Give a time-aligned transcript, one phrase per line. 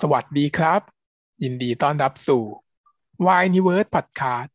[0.00, 0.80] สวัสดีครับ
[1.42, 2.42] ยินดีต้อนรับสู่
[3.24, 4.50] Why Universe Podcast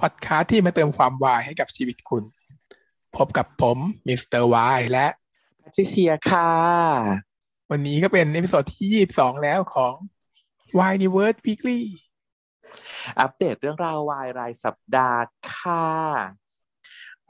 [0.00, 2.24] Podcast ที่มาเติมความวายให้กับชีวิตคุณ
[3.16, 5.06] พบกับผมมิสเตอร์วายและ
[5.58, 6.52] แพทริเซียค่ะ
[7.70, 9.94] วันนี้ก็เป็น episode ที่ 22 แล้วของ
[10.78, 11.80] Why Universe Weekly
[13.20, 15.22] อัปเดตเรื่องราววายรายสัปดาห์
[15.54, 15.86] ค่ะ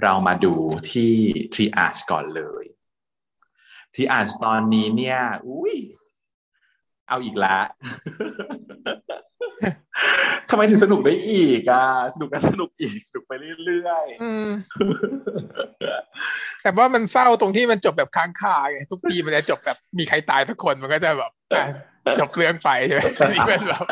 [0.03, 0.55] เรามาดู
[0.91, 1.15] ที่
[1.53, 2.65] Triage ก่อนเลย
[3.95, 5.77] ทรีอาชตอนนี้เนี่ย อุ้ย
[7.11, 7.63] เอาอีกแล้ว
[10.51, 13.33] ทำไมถึงสนุกได้อีกอะสนุกกันสนุกอีกสนุกไป
[13.65, 14.49] เรื่อยอืม
[16.63, 21.67] แต่ว่ามันเศร้าตรงที่มันจบแบบค้างคาไงทุกทีมันจะจบแบบมีใครตายสักคนมันก็จะแบบอะ
[22.21, 23.85] จบเรื่องไปใช่ไหมอันนี้เป็นแบบ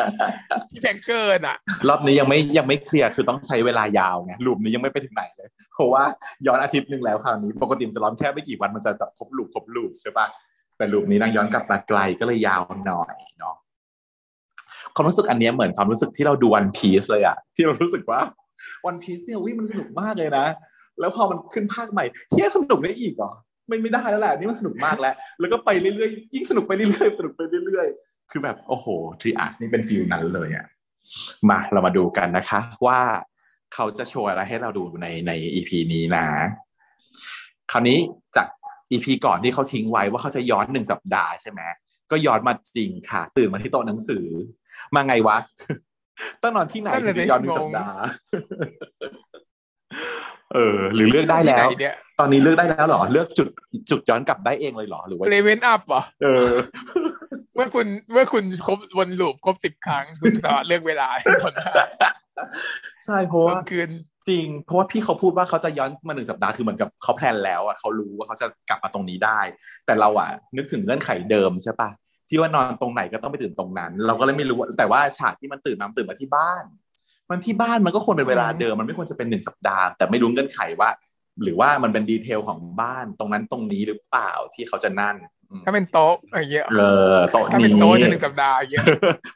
[0.70, 6.02] ที่แพงเกินอะๆรอบนี้ยังไม่ยังไม่เคลียร์คือต้องใช้เวลายาวไงลูปนี้ยังไม่ไปถึงไหนเลยเพราะว่า
[6.46, 10.26] ย้อนอาทิตย์หนึ่งแล้วคราวนี้ปกติมันจะร้อนแค่ไม่กี่วันมันจะครบ loop ครบ loop ใช่ปะ
[10.78, 13.56] แต่ loop นี้นางย้อนกลับมาไกลก็เลยยาวหน่อยเนาะ
[14.94, 18.20] ความรู้สึกอันนี้เหมือนความรู้สึกที่เราดูวันพีซเลยอะที่เรารู้สึกว่า
[18.86, 20.46] วันพีซเนี่ยวิมันสนุกมากเลยนะ
[21.00, 23.32] แล้วพอมันขึ้นภาคใหม่เฮียสนุกได้อีกเหรอ
[23.68, 28.86] ไม่ไม่ได้แล้วแหละนี่มันสนุกมากแล้ว แล้วก็ไปเรื่อยๆยิ่งสนุกไปเรื่อยๆสนุกไปเรื่อยๆ คือแบบโอ้โห
[29.20, 30.66] Triage นี่เป็น feel นั้นเลยอะ
[31.48, 33.00] มาเรามาดูกันนะคะ ว่า
[33.74, 36.26] เขาจะโชว์อะไรให้เราดูในใน EP นี้นะ
[37.72, 37.98] คราวนี้
[38.36, 38.46] จาก
[38.90, 41.60] EP ก่อนที่เขาทิ้งไว้ว่าเขาจะย้อนหนึ่งสัปดาห์ใช่ไหม
[42.10, 44.26] ก็ย้อนมาจริงค่ะ ตื่นมาที่โต๊ะหนังสือ
[44.94, 45.36] มาไงวะ
[46.42, 48.02] ต้องนอนที่ไหนนั่นถึน่ะงสิจะย้อนหนึ่งงงสัปดาห์
[50.54, 53.48] เออ หรือเลือกได้แล้วที่หนเนี่ยตอนนี้เลือกได้แล้วเหรอ เลือกจุด
[53.90, 56.48] จุดย้อนกลับได้เองเลยเหรอหรือว่าเลเว up เหรอเออ
[57.54, 61.72] เมื่อคุณเมื่อคุณครบวนลูปครบสิบครั้ง คุณสามารถเลือกเวลาให้คนได้
[63.04, 63.90] ใช่เพราะกว่าลางคืน
[64.28, 69.40] จริง เพราะว่าพี่เขาพูดว่าเขาจะย้อนมาหนึ่งสัปดาห์คือเหมือนกับเขาแพลนแล้วอะเขารู้ว่าเขาจะกลับมาตรงนี้ได้
[69.86, 71.90] แต่เราอะนึกถึงเงื่อนไขเดิมใช่ปะ
[72.28, 76.64] ที่ว่านอนตรงไหนก็ต้องไปตื่นตรงนั้น เราก็เลยไม่รู้ว่าแต่ว่าฉากที่มันตื่นมามันตื่นมาที่บ้าน
[77.30, 80.90] มันที่บ้านมันก็ควรเป็นเวลาเดิมมันไม่ควรจะเป็นหนึ่งสัปดาห์แต่ไม่รู้เงื่อนไขว่า
[81.42, 85.16] หรือว่ามันเป็นดีเทลของบ้านตรงนั้นตรงนี้หรือเปล่าที่เขาจะนั่น
[85.50, 86.82] อืมถ้าเป็นโต๊ะอะไรเงี้ยเอ
[87.14, 88.86] อโต๊ะถ้าเป็นนี้โต๊ะจะหนึ่งสัปดาห์อย่างเงี้ย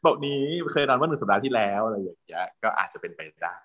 [0.03, 0.41] โต๊ะนี้
[0.73, 3.59] เคยนอนเมื่อหนึ่งสัปดาห์ที่แล้วอะไรอย่างเงี้ยก็อาจจะเป็นไปได้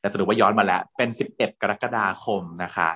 [0.00, 2.90] แต่สรุปว่าย้อนมาแล้วเป็น 11 กรกฎาคมนะคะ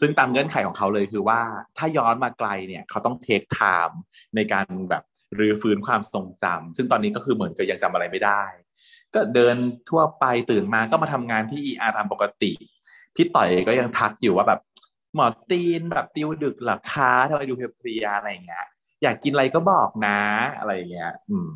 [0.00, 1.40] ซึ่งตามเงื่อนไขของเขาเลยคือว่า
[1.78, 4.00] ถ้าย้อนมาไกลเนี่ยเขาต้องเทคไทม์
[4.34, 5.02] ในการแบบ
[5.38, 8.42] รื้อฟื้นความทรงจำซึ่งตอนนี้ก็คือเหมือนกับยังจำอะไรไม่ได้
[9.14, 9.56] ก็เดิน
[9.90, 12.52] ทั่วไปตื่นมาก็มาทำงานที่ ER ตามปกติ
[13.14, 14.60] พี่ต่อยก็ยังทักอยู่ว่าแบบ
[15.14, 18.66] หมอตีนแบบติวดึกหรอคะทำไมดูเพลียๆอะไรอย่างเงี้ย
[19.02, 20.20] อยากกินอะไรก็บอกนะ
[20.58, 21.50] อะไรอย่างเงี้ย อืม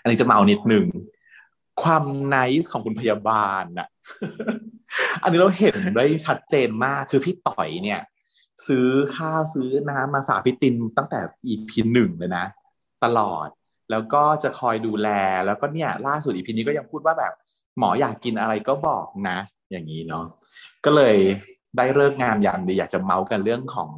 [0.00, 0.86] อันนี้จะเมานิดหนึ่ง
[1.82, 3.88] ความไนส์ของคุณพยาบาลน่ะ
[5.22, 8.00] อันนี้เราเห็นได้ชัดเจนมาก คือพี่ต่อยเนี่ย
[8.66, 11.20] ซื้อข้าวซื้อน้ำมาฝากพี่ตินตั้งแต่
[11.52, 12.44] EP หนึ่งเลยนะ
[13.04, 13.48] ตลอด
[13.90, 15.08] แล้วก็จะคอยดูแล
[15.46, 17.32] แล้วก็เนี่ย ล่าสุด EP นี้ก็ยังพูดว่าแบบ
[17.78, 19.38] หมออยากกินอะไรก็บอกนะ
[19.70, 20.24] อย่างนี้เนาะ
[20.84, 21.16] ก็เลย
[21.76, 23.90] ได้เลิกงามยามดีอยากจะเมาส์กันเรื่องของ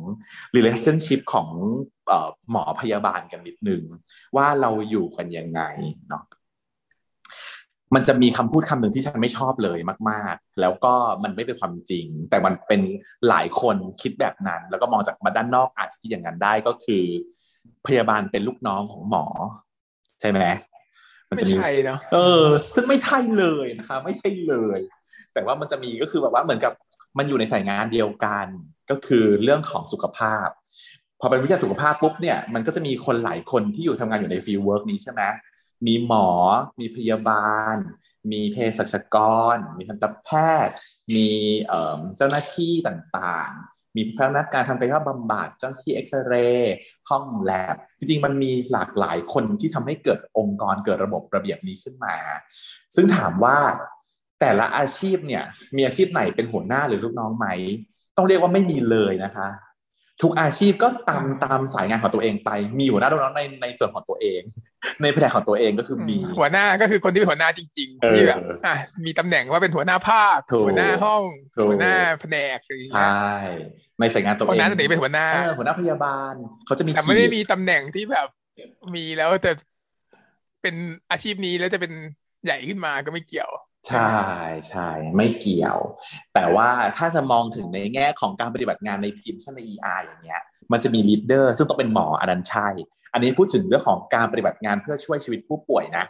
[0.57, 1.49] relationship ของ
[2.11, 2.13] อ
[2.51, 3.83] หมอพยาบาลกันนิดนึง
[4.37, 5.63] ว่าเราอยู่กันยังไง
[6.09, 6.25] เนาะ
[7.95, 9.79] มันจะมีคำพูดคำหนึ่งที่ฉันไม่ชอบเลย
[10.11, 12.81] มาก ๆ แล้วก็มันไม่เป็นความจริง แต่มันเป็น
[13.29, 17.05] หลายคนคิดแบบนั้น แล้วก็มองจากมาด้านนอกอาจจะคิดอย่างนั้นได้ก็คือ
[17.87, 19.25] พยาบาลเป็นลูกน้องของหมอ
[20.21, 20.41] ใช่ไหม
[21.29, 22.45] มันไม่จะมีใช่เนาะเออ
[22.75, 24.79] ซึ่งไม่ใช่เลยนะคะ ไม่ใช่เลย
[25.33, 26.73] แต่ว่ามันจะมีก็คือแบบว่าเหมือนกับ
[27.19, 28.47] มันอยู่ในสายงานเดียวกัน
[28.91, 30.49] ก็คือเรื่องของสุขภาพ
[31.21, 35.23] พอเป็นวิทยาสุขภาพปุ๊บเนี่ยมันก็จะมีคนหลายคนที่อยู่ทำงานอยู่ใน field work นี้ใช่ไหม
[35.87, 36.29] มีหมอ
[36.81, 37.77] มีพยาบาล
[38.33, 39.17] มีเภสัชก
[39.55, 40.29] ร มีทันตแพ
[40.67, 40.77] ทย์
[41.15, 41.29] มี
[42.17, 46.75] เจ้าหน้าที่ต่างๆ มีพนักงานทำกายภาพบำบัดเจ้าหน้าที่เอ็กซเรย์
[47.11, 52.17] ห้องแลบ จริงๆ มันมีหลากหลายคนที่ทำให้เกิดองค์กรเกิดระบบระเบียบนี้ขึ้นมา
[52.95, 53.57] ซึ่งถามว่า
[54.41, 55.43] แต่ละอาชีพเนี่ย
[55.77, 57.47] มีอาชีพไหนเป็นหัวหน้าหรือลูกน้องไหม
[58.17, 59.49] ต้องเรียกว่าไม่มีเลยนะคะ
[60.22, 64.41] ทุกอาชีพก็ตามตามสายงานของตัวเองไป มีหัวหน้าลูกน้องในในส่วนของตัวเอง
[65.03, 68.74] ในแผนกของตัวเองก็คือมีหัวหน้าก็คือคนที่เป็นหัวหน้าจริงเออๆที่แบบอะ
[69.07, 71.22] มีตำแหน่งว่าเป็นหัวหน้าภาคถูกหัวหน้าห้อง
[71.57, 73.10] ถูกหัวหน้าแผนกอะไรอย่างใชเงี้ย่
[74.01, 76.34] ในสายงานตัวคนเองนั้นถึงเป็นหัวหน้าเออหัวหน้าพยาบาล
[76.66, 78.28] เขาจะมีแต่ไม่ได้ขีมีตำแหน่งที่แบบ
[78.95, 79.53] มีแล้วแต่
[80.62, 80.74] เป็น
[81.10, 81.92] อาชีพนี้แล้วจะเป็น
[82.45, 83.51] ใหญ่ขึ้นมาก็ไม่เกี่ยว
[83.86, 84.12] ใช่
[84.68, 85.78] ใช่ไม่เกี่ยว
[86.34, 90.42] แต่ว่าถ้าจะมองถึงในแง่ของการปฏิบัติงานในทีมเช่นใน ER อย่างเงี้ย
[90.72, 92.68] มันจะมีลีดเดอร์ซึ่งต้องเป็นหมออันนั้นใช่
[93.12, 96.04] อันนี้พูดถึงเรื่องของการปฏิบัติงานเพื่อช่วยชีวิตผู้ป่วยนะ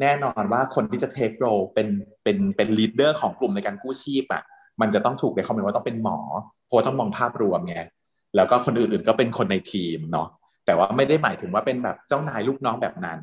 [0.00, 1.88] แน่นอนว่าคนที่จะ take role เป็น
[2.24, 4.42] เป็นเป็น leader ของกลุ่มในการกู้ชีพอะ
[4.80, 6.18] มันจะต้องถูก recommend ว่าต้องเป็นหมอ
[6.66, 7.76] เพราะต้องมองภาพรวมไง
[8.36, 10.28] แล้วก็คนอื่นๆก็เป็นคนในทีมเนาะ
[10.68, 13.18] แต่ว่าไม่ได้หมายถึงว่าเป็นแบบเจ้านายลูกน้องแบบนั้น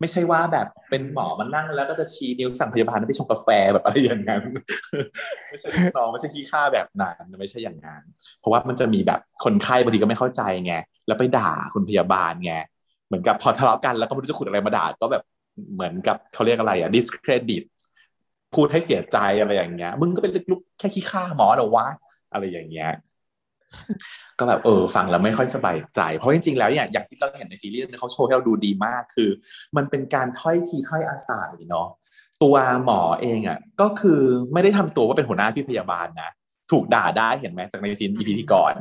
[0.00, 4.42] ไม่ใช่ว่าแบบเป็นหมอมานั่งแล้วก็จะชี้นิ้วสั่งพยาบาลให้ไปชงกาแฟแบบอะไรอย่างนั้น
[5.50, 8.02] ไม่ใช่ลูกน้องไม่ใช่ขี้ข้าแบบนั้นไม่ใช่อย่างนั้น
[8.40, 10.74] เพราะว่ามันจะมีแบบคนไข้บางทีก็ไม่เข้าใจไง
[11.06, 12.54] แล้วไปด่าคุณพยาบาลไง
[13.06, 15.22] เหมือนกับพอทะเลาะกันแล้วก็ไม่รู้จะขุดอะไรมาด่าก็แบบ
[15.74, 17.62] เหมือนกับเขาเรียกอะไรอะ discredit
[18.54, 21.86] พูดให้เสียใจอะไรอย่างเงี้ย มึงก็เป็นลูกแค่ขี้ข้าหมอเหรอวะ
[22.32, 22.90] อะไรอย่างเงี้ย
[24.38, 29.30] ก็แบบเออฟังแล้วไม่ค่อยสบายใจ เพราะจริงๆแล้วเนี่ยอย่างที่เราเห็นในซีรีส์เขาโชว์ให้เราดูดีมากคือ
[29.76, 31.88] มันเป็นการถ้อยทีถ้อยอาศัยเนาะ
[32.42, 34.20] ตัวหมอเองอะก็คือ
[34.52, 36.30] ไม่ได้ทำตัวว่าเป็นหัวหน้าพี่พยาบาลนะ
[36.70, 38.74] ถูกด่าได้เห็นไหมจากในซีนอีพีที่ก่อน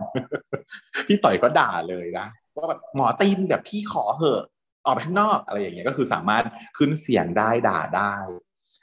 [1.07, 4.43] พี่ต่อยก็ด่าเลยนะว่าแบบหมอตีนแบบพี่ขอเหอะ
[4.85, 6.43] ออกไปข้างนอกอะไรอย่างเงี้ยก็คือสามารถ
[6.77, 8.13] ขึ้นเสียงได้ด่าได้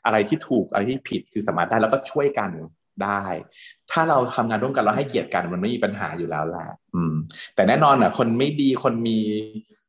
[0.04, 2.50] อะไรที่ถูกอะไรที่ผิดคือสามารถได้แล้วก็ช่วยกัน
[3.02, 3.24] ได้
[3.90, 7.14] ถ้าเราทำงานร่วมกันเราให้เกียรติกันมันไม่มีปัญหาอยู่แล้วแหละอืม
[7.54, 9.18] แต่แน่นอนอะ คนไม่ดีคนมี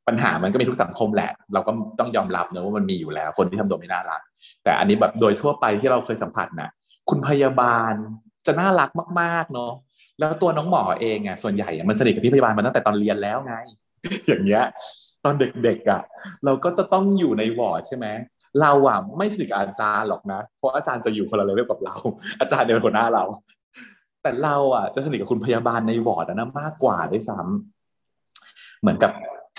[0.08, 4.22] ปัญหามันก็มีทุกสังคมแหละ เราก็ต้องยอมรับนะว่ามันมีอยู่แล้ว คนที่ทำตัวไม่น่ารัก
[4.64, 6.70] แต่อันนี้แบบโดยทั่วไปที่เราเคยสัมผัสนะ
[7.10, 7.94] คุณพยาบาล
[8.46, 8.90] จะน่ารัก
[9.22, 9.74] มากๆเนาะ
[10.20, 13.56] แล้วตัวน้องหมอเองอะส่วนใหญ่มันสนิทกับพี่พยาบาลมาตั้งแต่ตอนเรียนแล้วไง
[14.28, 14.64] อย่างเงี้ย
[15.24, 16.02] ตอนเด็กๆอะ
[16.46, 18.08] เราก็จะต้องอยู่ในวอร์ดใช่ไหม
[18.62, 21.96] เราอะไม่สนิทกับอาจารย์หรอกนะ เพราะอาจารย์จะอยู่คนละเลเวลกับเรา
[22.40, 23.24] อาจารย์เดินหัวหน้าเรา
[24.22, 29.12] แต่เราอะจะสนิทกับคุณพยาบาลในวอร์ดนะมากกว่าด้วยซ้ำเหมือนกับ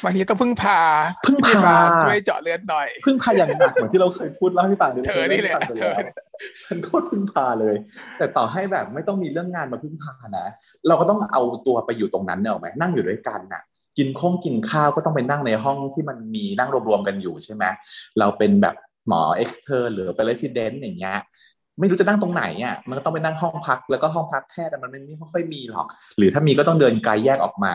[0.04, 0.78] บางทีต้องพึ่งพา
[1.26, 5.94] พึ่งพาช่วยเจาะเลือดหน่อย พึ่งพาอย่างหนักเหมือนที่เราเคยพูดเล่าให้ฟังเธอนี่แหละเธอ
[6.62, 7.74] ฉันโคตรพึ่งพาเลย
[8.18, 10.46] แต่ต่อให้แบบไม่ต้องมีเรื่องงานมาพึ่งพานะ
[10.86, 13.62] เราก็ต้องเอาตัวไปอยู่ตรงนั้นเนอะไหมนั่งอยู่ด้วยกันน่ะ
[13.98, 17.64] กินข้องกินข้าวก็ต้องไปนั่งในห้องที่มันมีนั่งรวมๆกันอยู่ใช่ไหม
[18.18, 18.74] เราเป็นแบบ
[19.08, 21.18] หมอ extern หรือเป็น resident อย่างเงี้ย
[21.78, 25.86] ไม่รู้จะนั่งตรงไหนอะมันก็ต้องไปนั่งห้องพักแล้วก็ห้องพักแพทย์มันไม่ค่อยมีหรอก
[26.18, 27.74] หรือถ้ามีก็ต้องเดินไกลแยกออกมา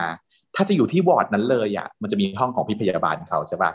[0.56, 3.72] ถ้าจะอยู่ที่วอร์ดนั้นเลยอะมันจะมีห้องของพี่พยาบาลเขาใช่ปะ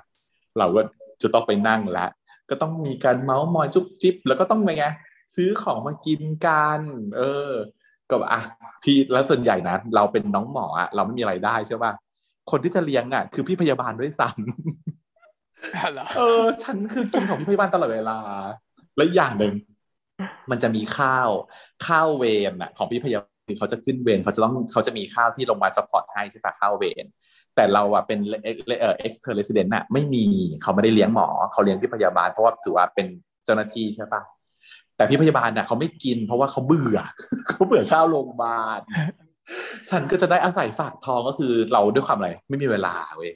[0.58, 0.82] เราก็
[1.22, 2.06] จะต้องไปนั่งละ
[2.50, 4.86] ก็ต้องมีการเมาส์มอยจุ๊บจิ๊บแล้วก็ต้องไง
[5.36, 6.80] ซื้อของมากินกัน
[7.18, 7.52] เออ
[8.10, 8.40] ก็อะ
[8.84, 11.92] พี่แล้วส่วนใหญ่นะเราเป็นน้องหมออะเราไม่มีรายได้ใช่ปะ
[12.52, 14.38] คนที่จะเลี้ยงอะคือพี่พยาบาลด้วยซ้ำ
[16.18, 18.18] เออ ฉันคือกินของพี่พยาบาลตลอดเวลา
[18.98, 19.54] และอย่างหนึ่ง
[20.52, 21.30] มันจะมีข้าว
[21.88, 27.06] ข้าวเวรอะของพี่พยาบาลเขาจะขึ้นเวรเขาจะต้องเขาจะมีข้าวที่โรงพยาบาล support ให้ใช่ปะข้าวเวร
[27.56, 30.26] แต่เราอะเป็น extern resident อะไม่มี
[30.62, 33.08] เขาไม่ได้เลี้ยงหมอเขาเลี้ยงพี่พยาบาลเพราะว่าถือว่าเป็น
[33.46, 34.22] เจ้าหน้าที่ใช่ปะ
[34.98, 37.00] แต่พี่พยาบาลน่ะเขาไม่กินเพราะว่าเขาเบื่อ
[37.48, 38.80] เขาเบื่อข้าวโรงพยาบาล
[39.90, 43.32] ฉันก็จะได้อาศัยฝากท้องก็คือเราด้วยความอะไร ไม่มีเวลาเว้ย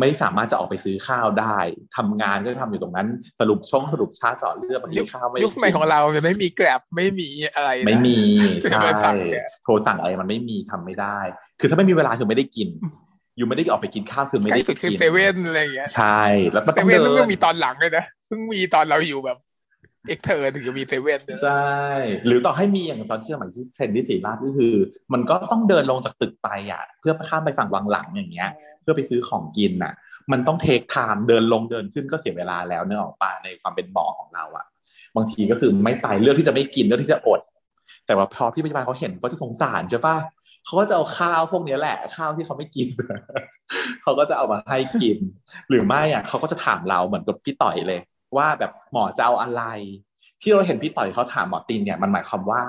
[0.00, 1.58] ไม่สามารถจะออกไปซื้อข้าวได้
[1.96, 3.08] ทำงานก็ทำอยู่ตรงนั้น
[3.40, 8.16] สรุปช่องสรุปชาเจาะเลือดบางทีข้าวไม่ยุคใหม่ของเราจะไม่มี Grab ไม่มีอะไร ไม่มี
[8.70, 8.88] ใช่
[9.64, 11.18] โทรสั่งอะไรมันไม่มีทำไม่ได้
[11.60, 12.68] คือถ้าไม่มีเวลาคือไม่ได้กิน
[13.36, 19.38] อยู่ไม่ได้ออกไปกินข้าวคือไม่ได้กินเซเว่นอะไรอย่างเงี้ยใช่แล้วเซเว่นเพิ่งมีตอนหลังเลยนะเพิ่งมีตอนเราอยู่แบบ
[20.08, 21.68] extern ถึงจะมีเซเว่นใช่
[22.26, 24.74] หรือต่อให้มีอย่างตอนที่สมัยที่ train ที่ศิริราชก็คือ
[25.12, 28.50] มันก็ต้องเดินลงจากตึกไปอะ เพื่อข้ามไปฝั่งวังหลังอย่างเงี้ย
[28.82, 29.94] เพื่อไปซื้อของกินอะ
[30.32, 34.66] มันต้อง take time เดินลงเดินขึ้นก็เสียเวลาแล้วเนื้อออกปาในความเป็นหมอของเราอะ
[35.16, 37.40] บางทีก็คือไม่ไปเลือกที่จะไม่กินเลือกที่จะอด
[38.06, 40.16] แต่ว่าพอพี่พยาบาลเขาเห็นก็จะสงสารใช่ปะ
[40.64, 42.88] เขาก็จะเอาข้าวพวกนี้แหละข้าวที่เขาไม่กิน
[44.02, 45.18] เขาก็จะเอามาให้กิน
[45.68, 48.00] หรือไม่อะเขาก็จะถามเราเหมือนกับพี่ต่อยเลย
[48.36, 49.62] ว่าแบบหมอจะเอาอะไร
[50.40, 52.62] ที่เราเห็นพี่ต่อยเขาถามหมอตินเนี่ยมันหมายความว่า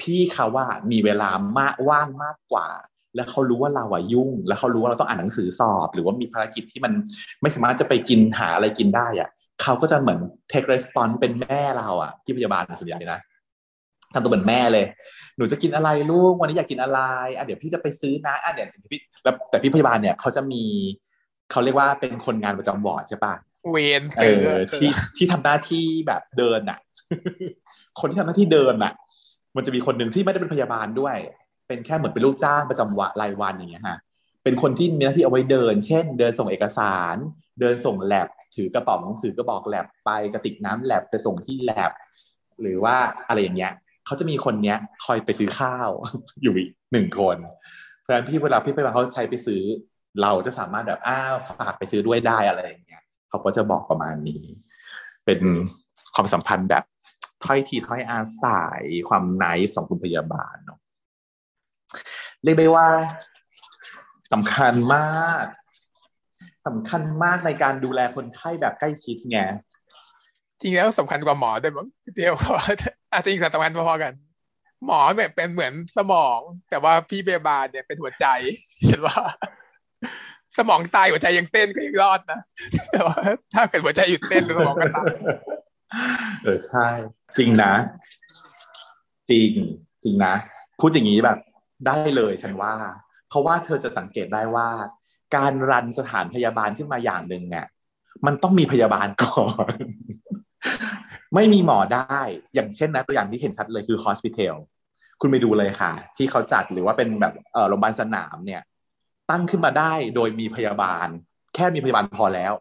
[0.00, 2.68] พี่เขาว่ามีเวลามากว่างมากกว่า
[3.16, 6.92] แล้วเขารู้ว่าเราอะยุ่ง แล้วเขารู้ว่าเราต้องอ่านหนังสือสอบ หรือว่ามีภารกิจที่มัน
[7.42, 9.28] ไม่สามารถจะไปกินหาอะไรกินได้อะ
[9.62, 10.18] เขาก็จะเหมือน
[10.50, 13.20] take response เป็นแม่เราอะพี่พยาบาลส่วนใหญ่นะ
[14.14, 14.86] ทำตัวเหมือนแม่เลย
[15.36, 17.00] หนูจะกินอะไรลูก วันนี้อยากกินอะไร
[17.36, 20.62] อะเดี๋ยวพี่จะไปซื้อนะ อะเดี๋ยวพี่ แล้วแต่พี่พยาบาลเนี่ยเขาจะมี
[21.50, 23.34] เขาเรียกว่าเป็นคนงานประจำวอร์ดใช่ปะ
[23.70, 24.46] เวนเออ
[24.76, 26.78] ที่ที่ทำหน้าที่แบบเดินอะ
[28.00, 28.92] คนที่ทำหน้าที่เดินอะ
[29.56, 31.16] มันจะมีคนหนึ่งที่ไม่ได้เป็นพยาบาลด้วย
[31.68, 33.98] เป็นแค่เหมือนเป็นลูกจ้างประจำวันรายวันอย่างเงี้ยฮะ
[34.44, 37.16] เป็นคนที่มีหน้าที่เอาไว้เดิน เช่น เดินส่งเอกสาร
[37.60, 41.90] เดินส่งแลบถือกระป๋องหนังสือกระบอกแลบไปกระติกน้ำแลบไปส่งที่แลบ
[42.60, 42.96] หรือว่า
[43.28, 43.72] อะไรอย่างเงี้ย
[44.06, 45.88] เขาจะมีคนเนี้ย คอยไปซื้อข้าว
[46.42, 47.36] อยู่อีกหนึ่งคน
[48.00, 49.62] เพราะฉะนั้นพี่เวลาพี่ไปบางเขาใช้ไปซื้อ
[50.22, 52.87] เราจะสามารถแบบอ้าวฝากไปซื้อด้วยได้อะไรอย่าง
[53.28, 54.42] เขาก็จะบอกประมาณนี้
[55.24, 55.40] เป็น
[56.14, 56.84] ความสัมพันธ์แบบ
[57.44, 60.78] ถ้อยทีถ้อยอาศัยความไนส์ของคุณพยาบาลเนาะ
[62.42, 62.88] เรียกได้ว่า
[64.32, 65.44] สำคัญมาก
[66.66, 69.38] สำคัญมากในการดูแลคนไข้แบบใกล้ชิดไง
[70.60, 72.34] จริงแล้วสำคัญกว่าหมอด้วยมั้งเดียว
[73.12, 74.12] อาจจะอีกสำคัญพอๆกัน
[74.86, 76.38] หมอเนี่ยเป็นเหมือนสมอง
[76.70, 78.26] แต่ว่าพี่พยาบาลเนี่ยเป็นหัวใจ
[78.86, 79.18] เห็นว่า
[80.58, 82.40] สมองตายหัวใจยังเต้นก็ยังรอดนะ
[82.92, 83.16] แต่ว่า
[83.54, 85.06] ถ้าเกิดหัวใจหยุดเต้นสมองก็ตาย
[86.42, 86.86] เออใช่
[87.38, 87.72] จริงนะ
[89.30, 89.50] จริง
[90.04, 90.34] จริงนะ
[90.80, 91.38] พูดอย่างนี้แบบ
[91.86, 92.74] ได้เลยฉันว่า
[93.28, 94.68] เพราะว่าเธอจะสังเกตได้ว่า
[95.36, 97.66] การรันสถานพยาบาลขึ้นมาอย่างหนึ่งเนี่ย
[98.26, 99.74] มันต้องมีพยาบาลก่อน
[101.34, 102.20] ไม่มีหมอได้
[102.54, 104.54] อย่างเช่นนะตัวอย่างที่เห็นชัดเลยคือ hospital
[105.20, 108.62] คุณไปดูเลยค่ะ ที่เขาจัดหรือว่าเป็นแบบเออโรงพยาบาลสนามเนี่ย
[109.30, 111.08] ตั้งขึ้นมาได้โดยมีพยาบาล
[111.54, 112.52] แค่มีพยาบาลพอแล้ว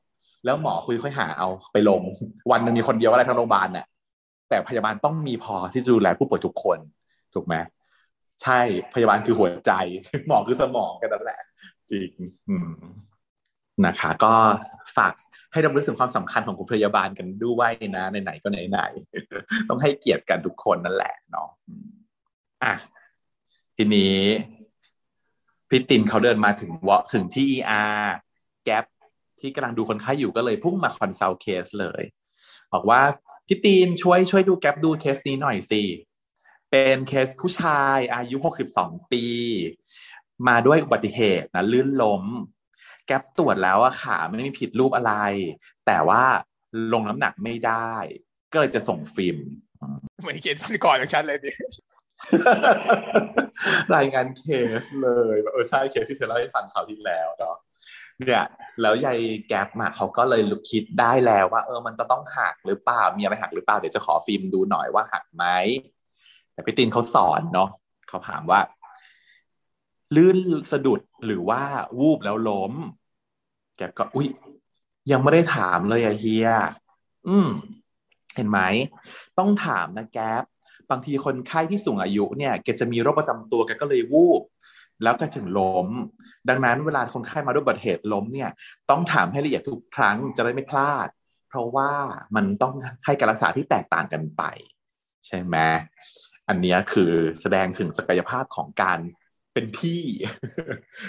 [0.46, 2.02] แล้วหมอคุยค่อยหาเอาไปลง
[2.52, 3.88] วันนึงมีคนเดียวอะไรทั้งโรงพยาบาลเนี่ย
[4.50, 6.78] แต่พยาบาลต้องมีพอที่จะดูแลผู้ป่วยทุกคน
[7.34, 7.56] ถูกไหม
[8.44, 8.60] ใช่
[8.94, 9.72] พยาบาลคือหัวใจ
[10.28, 11.42] หมอคือสมองกันนั่นแหละ
[11.92, 12.12] จริง
[13.86, 14.34] นะคะ ก็
[14.98, 15.14] ฝาก
[15.52, 21.50] ให้รำลึกถึงความสำคัญของคุณพยาบาลกันด้วยนะไหนๆก็ไหนๆต้องให้เกียรติกันทุกคนนั่นแหละเนาะ
[22.64, 22.74] อะ
[23.78, 24.16] ทีนี้
[25.70, 28.02] พี่ตินเขาเดินมาถึงวะถึงที่ ER
[28.66, 28.86] แก๊ป
[29.40, 32.02] ที่กำลังดูคนไข้อยู่ก็เลยพุ่งมา consult case เลย
[32.74, 33.02] บอกว่า
[33.48, 35.82] พี่ตีนช่วยช่วยดูแก๊ปดูเคสนี้หน่อยสิ
[36.72, 38.38] เป็นเคสผู้ชายอายุ
[38.74, 39.24] 62 ปี
[40.48, 42.24] มาด้วยอุบัติเหตุนะลื่นล้ม
[43.06, 45.14] แก๊ปตรวจแล้วอะขาไม่มีผิดรูปอะไร
[45.86, 46.24] แต่ว่า
[46.94, 47.94] ลงน้ำหนักไม่ได้
[48.52, 49.38] ก็เลยจะส่งฟิล์ม
[50.22, 51.52] เหมือนเคสก่อนของฉันเลยดิ
[53.96, 54.44] รายงานเค
[54.82, 57.56] สเลยเออใช่เคสที่เธอเล่าให้ฟังเขาที่แล้วเนาะ
[58.20, 58.44] เนี่ย
[58.82, 65.46] แล้วยายแก๊ปมาเขาก็เลยคิดได้แล้วว่า เออมันจะต้องหักหรือเปล่ามีอะไรหักหรือเปล่าเดี๋ยวจะขอฟิล์มดูหน่อยว่าหักไหม
[66.54, 67.70] แต่พี่ตินเขาสอนเนาะ
[68.10, 68.60] เขาถามว่า
[70.16, 70.38] ลื่น
[70.72, 71.62] สะดุดหรือว่า
[72.00, 72.74] วูบแล้วล้ม
[73.78, 74.28] แก๊ปก็อุ้ย
[75.12, 76.50] ยังไม่ได้ถามเลยอะเฮีย
[77.28, 77.48] อืม
[78.36, 78.60] เห็นไหม
[79.38, 80.44] ต้องถามนะแก๊ป
[80.92, 84.42] บางทีคนไข้ที่สูงอายุเนี่ยแกจะมีโรคประจำตัวแกก็เลยวูบ
[85.04, 85.88] แล้วก็ถึงล้ม
[86.50, 88.50] ดังนั้นเวลาคนไข้มาด้วยบัติเหตุล้มเนี่ย
[88.90, 91.08] ต้องถามให้ละเอียดทุกครั้งจะได้ไม่พลาด
[91.50, 91.92] เพราะว่า
[92.36, 92.74] มันต้อง
[93.06, 94.44] ให้การรักษาที่แตกต่างกันไป
[95.28, 95.58] ใช่ไหม
[96.50, 99.00] อันนี้คือแสดงถึงศักยภาพของการ
[99.54, 100.02] เป็นพี่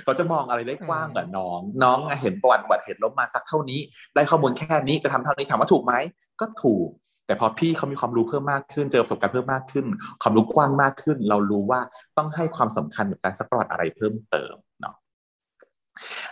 [0.04, 3.80] เขาจะมองอะไรได้กว้างกว่าน้อง น้องเห็นประวัติบัติเหตุล้มมาสักเท่านี้
[4.14, 5.94] ได้ข้อมูลแค่นี้จะทำเท่านี้ถามว่าถูกไหม
[6.40, 6.88] ก็ถูก
[7.28, 9.86] แต่พอพี่เขามีความรู้เพิ่มมากขึ้น เจอประสบการณ์เพิ่มมากขึ้น
[10.22, 11.80] ความรู้กว้างมากขึ้น เรารู้ว่า
[12.16, 14.96] ต้องให้ความสำคัญกับการสักประวัติอะไรเพิ่มเติมเนาะ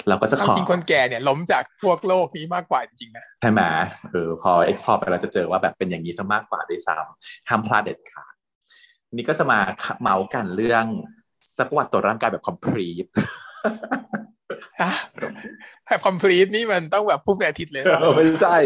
[0.09, 3.63] เราก็จะขอจริงคนแก่เนี่ยล้มจากพวกโลกนี้มากกว่าจริงนะใช่ไหม
[4.11, 8.35] เออพอ explore ไปเราจะเจอว่าแบบเป็นอย่างนี้ซะมากกว่าด้วยซ้ำห้ามพลาดเด็ดขาด
[9.13, 9.59] นี่ก็จะมา
[10.01, 10.85] เมาส์กันเรื่อง
[11.57, 13.09] สักประวัติตัวร่างกายแบบ complete
[15.87, 17.83] แบบคอมพลีทนี่มันต้องแบบพูดเป็นอาทิตย์เลย
[18.17, 18.57] ไม่ใช่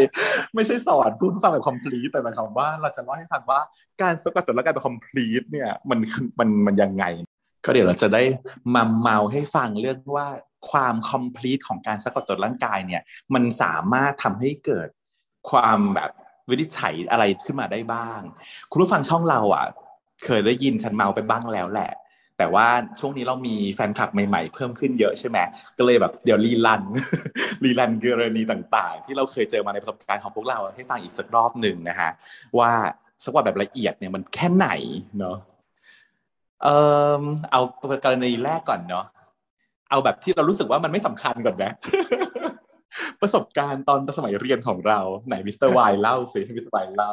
[0.55, 3.59] ไม่ใช่สอนพูดฟังแบบคอมพลีทแต่หมายความว่าเราจะเล่าให้ฟังว่า
[4.01, 5.99] การสกัดตัวร่างกายแบบคอมพลีทเนี่ยมัน
[6.39, 7.05] มันมันยังไง
[7.65, 8.23] ก็เดี๋ยวเราจะได้
[8.75, 10.27] มาเมาให้ฟังเรื่องว่า
[10.71, 13.01] ความคอมพลีทของการสกัดตัวร่างกายเนี่ย
[13.33, 14.87] มันสามารถทำให้เกิด
[15.49, 16.11] ความแบบ
[16.49, 18.21] วินิจฉัยอะไรขึ้นมาได้บ้าง
[18.71, 19.65] คุณผู้ฟังช่องเราอะ
[20.25, 21.91] เคยได้ยินฉันเมาไปบ้างแล้วแหละ
[22.37, 22.67] แต่ว่า
[22.99, 25.37] ช่วงนี้เรามีแฟนคลับใหม่ๆ เพิ่มขึ้นเยอะใช่ไหม
[25.77, 26.83] ก็เลยแบบเดี๋ยว rerun
[27.63, 32.11] rerun กรณีต่างๆ ที่เราเคยเจอมาในประสบการณ์ของพวกเราให้ฟังอีกสักรอบหนึ่งนะฮะ
[32.59, 32.71] ว่า
[33.23, 34.69] สักว่าแบบละเอียดเนี่ยมันแค่ไหน
[35.19, 35.37] เนาะ
[36.63, 36.67] เอ
[37.21, 37.61] อเอา
[38.05, 39.05] กรณีแรกก่อนเนาะ
[39.89, 41.71] เอาแบบที่เรารู้สึกว่ามันไม่สำคัญก่อนนะ
[43.21, 47.11] ประสบการณ์ตอนสมัยเรียนของเราไหนมิสเตอร์วายเล่าสิให้มิสเตอร์วายเล่า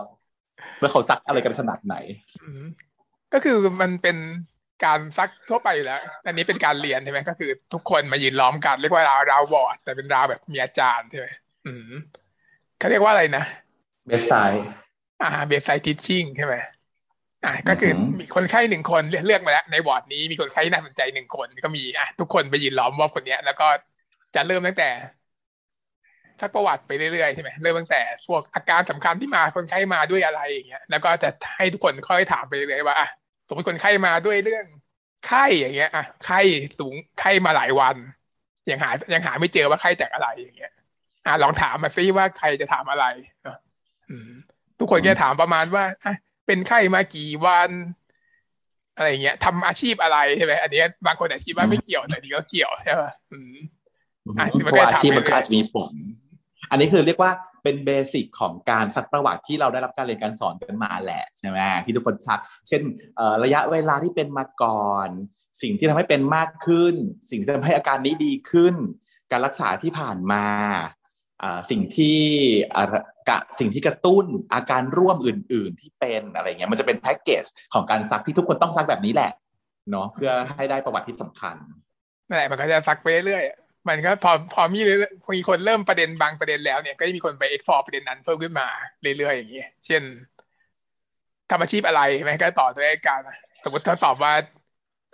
[0.80, 1.94] แล้วเขาซักอะไรกันขนาดไหน
[3.32, 4.16] ก็คือมันเป็น
[4.84, 11.26] การซักทั่วไปอยู่แล้ว อันนี้เป็นการเรียนใช่ไหมก็คือ ทุกคนมายืนล้อมกันเรียกว่า round round ward แต่เป็น round แบบมีอาจารย์ใช่ไหม
[11.66, 11.90] อืม
[12.78, 13.44] เขาเรียกว่าอะไรนะ
[14.06, 14.32] bedside
[15.22, 16.54] อ่า bedside teaching ใช่ไหม
[17.44, 23.66] อ่าก็คือมีคนไข้หนึ่งคนเลือกมาแล้วในวอร์ดนี้มีคนไข้น่าสนใจหนึ่งคนก็มีอะทุกคนไปยืนล้อมวอบคนเนี้ย แล้วก็
[24.34, 24.90] จะเริ่มตั้งแต่
[26.40, 33.08] ทักประวัติไปเรื่อยๆใช่ไหมเริ่มตั้งแต่พวกอาการสำคัญที่มาคนไข้มาด้วยอะไรอย่างเงี้ยแล้วก็จะให้ทุกคนค่อยถามไปเรื่อยๆว่าอะ
[33.48, 34.64] สมมติคนไข้มาด้วยเรื่อง
[35.26, 36.40] ไข้อย่างเงี้ยอะไข้
[36.78, 37.96] สูงไข้มาหลายวัน
[38.70, 40.72] ยังหายังหาไม่เจอว่าไข้จากอะไรอย่างเงี้ย
[41.26, 43.04] อะลองถามมาซิว่าใครจะถามอะไร
[44.08, 44.30] อืม
[44.78, 46.14] ทุกคนก็ถามประมาณว่าอะ
[46.46, 47.70] เป็นไข้มากี่วัน
[48.96, 53.54] อะไรเงี้ยทำอาชีพอะไรใช่ไหมอันนี้บางคนอาชีพว่าไม่เกี่ยวแต่ดีก็เกี่ยวใช่ป่ะอืม
[54.22, 55.92] เพราะอาชีพมันก็อาจจะมีผล
[56.70, 57.30] อันนี้คือเรียกว่า
[57.62, 62.82] เป็นเบสิกของการซักประวัติที่เราได้รับการเรียนการสอนกันมาแหละใช่ไหมที่ทุกคนซักเช่น
[63.44, 65.08] ระยะเวลาที่เป็นมาก่อน
[65.62, 66.94] สิ่งที่ทำให้เป็นมากขึ้น
[67.30, 68.74] สิ่งที่ทำให้อาการนี้ดีขึ้น
[69.30, 70.46] การรักษาที่ผ่านมา
[71.70, 72.18] สิ่งที่
[73.28, 74.24] กะสิ่งที่กระตุ้น
[74.54, 79.32] อาการร่วมอื่น ๆ ที่เป็นอะไรเงี้ยมันจะเป็นแพ็กเกจของการซักที่ทุกคนต้องซักแบบนี้แหละ
[79.90, 81.56] เนาะเพื่อให้ได้ประวัติที่สำคัญ
[82.28, 83.44] นั่นแหละมันก็จะซักไปเรื่อย
[83.88, 84.78] มันก็พอพอมี
[85.34, 88.66] มีคนเริ่มประเด็นบางประเด็นแล้วเนี่ยก็จะมีคนไปเอ็กพอร์ประเด็นนั้นเพิ่มขึ้นมา
[89.00, 90.02] เรื่อยๆอย่างเงี้ยเช่น
[91.50, 93.20] ทำอาชีพอะไรไหมก็ต่อด้วยการ
[93.64, 94.32] สมมติถ้าตอบว่า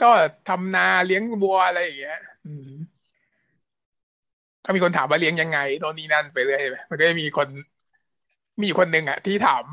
[0.02, 0.10] ก็
[0.48, 2.70] ทำนาเลี้ยงวัวอะไรอย่างเงี้ย อืม
[4.64, 7.48] ก็มีคนถามว่าเลี้ยงยังไงโน่นนี่นั่นไปเรื่อยมันก็จะมีคน
[8.62, 9.64] มีคนหนึ่งอะ ที่ถาม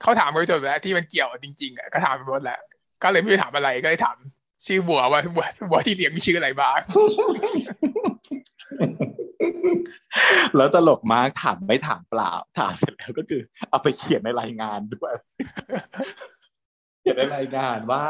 [0.00, 2.60] เขาถามไปจนแล้วที่มันเกี่ยวจริงๆอะก็ถามไปหมดแล้ว
[3.02, 4.16] ก็เลยไม่ได้ถามอะไรก็เลยถาม
[4.66, 6.78] ชื่อบัวว่าบัวบัวที่เลี้ยงมีชื่ออะไรบ้าง
[10.56, 15.12] แล้วตลกมากถามไม่ถามเปล่า ถามเสร็จแล้วก็คือ เอาไปเขียนในรายงานด้วย
[17.00, 18.06] เขียนในรายงานว่า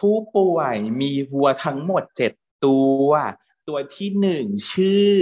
[0.00, 2.32] ผู้ป่วยมีวัวทั้งหมดเจ็ด
[2.66, 3.08] ตัว
[3.68, 5.12] ตัวที่หนึ่งชื่อ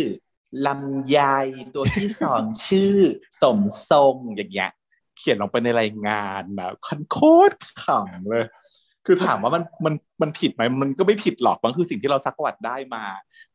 [0.66, 1.20] ลำไย
[1.74, 2.96] ตัวที่สองชื่อ
[3.42, 3.58] สม
[3.90, 4.72] ทรงอย่างเงี้ย
[5.18, 7.18] เขียนลงไปในรายงานนะคันโค
[7.50, 8.46] ตรขำเลย
[9.06, 13.04] คือถามว่ามันมันมันผิดไหมมันก็ไม่ผิดหรอกมันคือสิ่งที่เราซักประวัติได้มา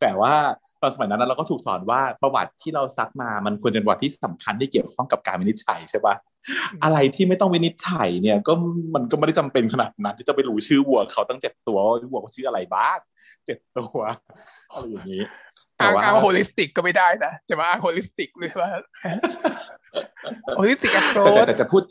[0.02, 0.34] แต่ว่า
[0.82, 6.16] ตอนสมัยนั้นเราก็ถูกสอนว่าประวัติที่เราซักมามันควรจะเป็นประวัติที่สำคัญที่เกี่ยวข้องกับการวินิจฉัยใช่ปะ
[6.84, 8.54] อะไรที่ไม่ต้องวินิจฉัยเนี่ยก็
[8.96, 11.78] มันก็ไม่ได้จำเป็นขนาดนั้น ที่จะไปรู้ชื่อวัวเขาตั้งเจ็ดตัว
[12.12, 13.00] วัวเขาชื่ออะไรบ้าง
[13.46, 14.00] เจ็ดตัว
[14.72, 15.24] อะไรอย่างนี้
[15.80, 18.70] อ้างอ้าง holis tic ก็ไม่ได้นะจะมาอ้าง holistic หรือว่า
[20.56, 21.82] holistic approach แต่จะพูด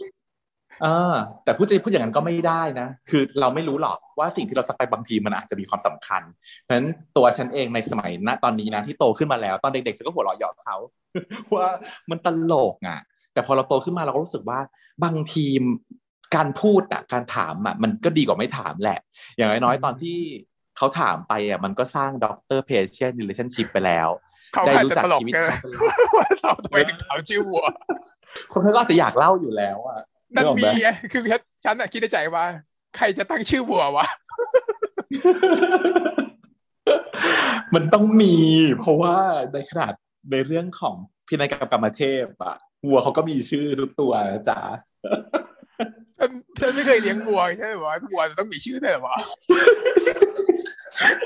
[0.82, 6.22] เออ แต่พูดจะพูดอย่างนั้นก็ไม่ได้นะ คือเราไม่รู้หรอกว่าสิ่งที่เราซักไปบางทีมันอาจจะมีความสำคัญ
[6.62, 10.76] เพราะฉะนั้นตัวฉันเองในสมัยณตอนนี้นะที่โตขึ้นมาแล้ว ตอนเด็กๆฉันก็หัวเราะเยาะเขา
[11.54, 11.70] ว่า
[12.10, 13.00] มันตลกอะ
[13.32, 14.60] แต่พอเราโตขึ้นมาเราก็รู้สึกว่า
[15.04, 15.46] บางที
[16.36, 18.98] การพูดอะการถามอะมันก็ดีกว่าไม่ถามแหละ
[19.36, 20.18] อย่างน้อยๆตอนที่
[20.76, 24.08] เขาถามไปอะมันก็สร้าง doctor patient relationship ไปแล้ว
[24.66, 25.32] ได้รู้จักชีวิต
[26.16, 27.64] ว่าเราทำไมถึงถามชื่อวัว
[28.52, 30.00] คนเขาก็จะอยากเล่าอยู่แล้วอะ
[30.34, 31.22] นั่นมีไงคือ
[31.64, 32.44] ฉันอะคิดในใจว่า
[32.96, 34.06] ใครจะตั้งชื่อวัววะ
[37.74, 38.34] มันต้องมี
[38.78, 39.16] เพราะว่า
[39.52, 39.92] ในขนาด
[40.30, 40.96] ในเรื่องของ
[41.28, 42.56] พินัยกรรมกรรมเทพอะ
[42.86, 44.12] วัวเขาก็มีชื่อทุกตัว
[44.48, 44.60] จ้า
[46.60, 49.16] ฉันไม่เคยเลี้ยงวัวใช่ไหมว่าวัวต้องมีชื่อได้หรอวะ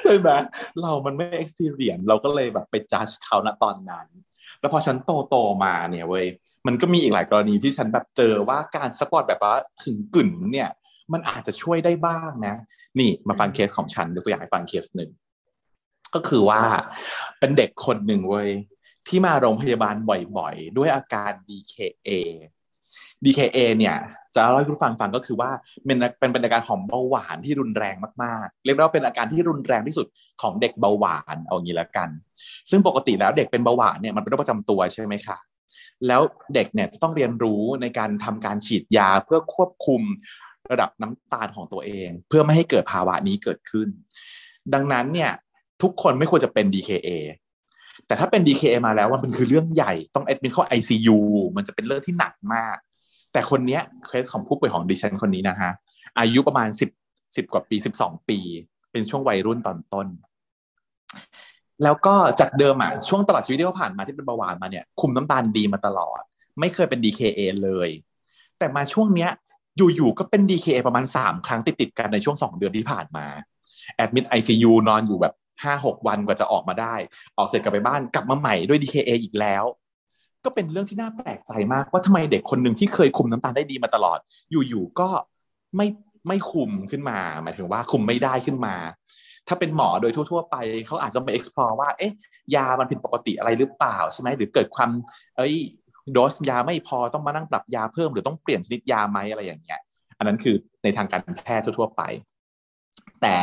[0.02, 0.28] ใช่ไหม
[0.80, 4.06] เรามันไม่ experience เราก็เลยแบบไปจัดเขาณตอนนั้น
[4.60, 6.26] แล้วพอฉันโตโตมาเนี่ยเว้ย
[6.66, 10.70] มันก็มีอีกหลายกรณีที่ฉันแบบเจอว่าการสปอร์ตแบบว่าถึงกึ่นเนี่ย
[11.12, 12.56] มันอาจจะช่วยได้บ้างนะ
[12.98, 15.10] นี่มาฟังเคสของฉันยกตัวอย่างให้ฟังเคสหนึ่ง
[16.14, 16.60] ก็คือว่า
[17.38, 18.50] เป็นเด็กคนหนึ่งเว้ย
[19.08, 19.96] ที่มาโรงพยาบาล
[20.38, 22.10] บ่อยๆ ด้วยอาการ DKA
[23.24, 23.96] DKA เนี่ย
[24.34, 25.50] จะเล่าให้คุณฟังฟังก็คือว่า
[25.86, 30.06] เป็นเป็นเป็นอาการของเบาหวานที่รุนแรงมากๆ เรียกว่าเป็นอาการที่รุนแรงที่สุด
[30.42, 32.08] ของเด็กเบาหวานเอางี้ล้วกัน
[32.70, 35.38] ซึ่งปกติแล้วเด็กเป็นเบาหวานเนี่ยมันเป็นโรคประจำตัวใช่ไหมคะ
[36.06, 36.20] แล้ว
[36.54, 40.02] เด็กเนี่ยจะต้องเรียนรู้ในการทำการฉีดยาเพื่อควบคุม
[40.70, 43.88] ระดับน้ำตาลของตัวเอง เพื่อไม่ให้เกิดภาวะนี้เกิดขึ้น
[44.74, 45.30] ดังนั้นเนี่ย
[45.82, 47.08] ทุกคนไม่ควรจะเป็น DKA
[48.12, 51.18] แต่ถ้าเป็น DKA มาแล้วมันเป็นคือเรื่องใหญ่ต้องแอดมิทเข้า ICU
[51.56, 52.76] มันจะเป็นเรื่องที่หนักมาก
[53.32, 55.70] แต่คนเนี้ยเคสของผู้ป่วยของดิฉันคนนี้นะฮะ
[56.18, 56.90] อายุประมาณสิบ
[57.36, 58.38] สิบกว่าปีสิบสองปี
[58.92, 60.06] เป็นช่วงวัยรุ่นตอนต้น
[61.82, 66.20] แล้วก็จากเดิมอะช่วงตลอดชีวิตที่เขาผ่านมาที่เป็นเบาหวานมาเนี่ยคุมน้ำตาลดีมาตลอด
[66.60, 67.88] ไม่เคยเป็น DKA เลย
[68.58, 69.30] แต่มาช่วงเนี้ย
[69.76, 73.26] อยู่ๆก็เป็น DKA ประมาณสามครั้งติดๆกันในช่วงสองเดือนที่ผ่านมา
[73.96, 76.94] แอดมิดไอซียูนอนอยู่แบบ ห้าหกวันกว่าจะออกมาได้
[77.38, 79.64] ออกเสร็จกลับไปบ้านกลับมาใหม่ด้วย DKA อีกแล้ว
[80.44, 84.18] ก็เป็นเรื่องที่น่าแปลกใจมากว่าทำไมเด็กคนหนึ่งที่เคยคุมน้ำตาลได้ดีมาตลอด
[84.50, 85.08] อยู่ๆก็
[85.76, 85.86] ไม่
[86.28, 88.74] ไม่คุมขึ้นมา หมายถึงว่าคุมไม่ได้ขึ้นมา
[89.48, 92.12] ถ้าเป็นหมอโดยทั่ว ๆ ไปเขาอาจจะไป explore ว่า เอ๊ะ
[92.54, 94.90] ยามันผิดปกติอะไรหรือเปล่าใช่ไหมหรือเกิดความ
[95.36, 95.54] เอ้ย
[96.12, 99.80] โดสยาไม่พอต้องมานั่งปรับยาเพิ่มหรือต้องเปลี่ยนชนิดยาไหมอะไรอย่างเงี้ย
[100.18, 102.02] อันนั้นคือในทางการแพทย์ทั่ว ๆ ไป
[103.22, 103.36] แต่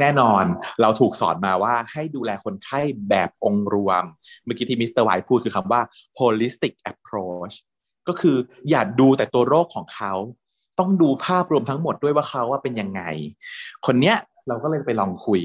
[0.00, 0.44] แน่นอน
[0.80, 4.04] เราถูกสอนมาว่าให้ดูแลคนไข้แบบองค์รวม
[4.44, 5.80] เมื่อกี้ที่มิสเตอร์ไวพูดคือคำว่า
[6.18, 7.54] holistic approach
[8.08, 8.36] ก็คือ
[8.70, 10.12] อย่าดูแต่ตัวโรคของเขา
[10.78, 13.02] ต้องดูภาพรวมทั้งหมดด้วยว่าเขาว่าเป็นยังไง
[13.86, 14.16] คนเนี้ย
[14.48, 15.42] เราก็เลยไปลองคุย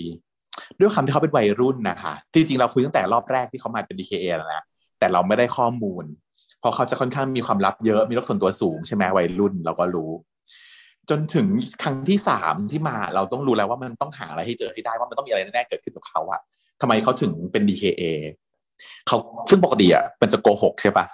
[0.79, 4.63] ด้วยคำที่เขาเป็นวัยรุ่นนะคะจริงๆเราคุยตั้งแต่รอบแรกที่เขามาเป็น DKA แล้วนะ
[4.99, 6.05] แต่เราไม่ได้ข้อมูล
[6.59, 10.11] เพราะเขาจะค่อนข้างมีความลับเยอะมีโรคส่วนตัวสูงใช่ไหมวัยรุ่นเราก็รู้
[11.09, 11.47] จนถึง
[11.83, 16.41] ครั้งที่สามที่มาเราต้องรู้แล้วว่ามันต้องหาอะไรให้เจอให้ได้ว่ามันต้องมีอะไรแน่ๆเกิดขึ้นกับเขาอะ
[16.81, 18.03] ทำไมเขาถึงเป็น DKA
[19.07, 19.17] เขา
[19.49, 21.05] ซึ่งปกติอะมันจะโกหกใช่ปะ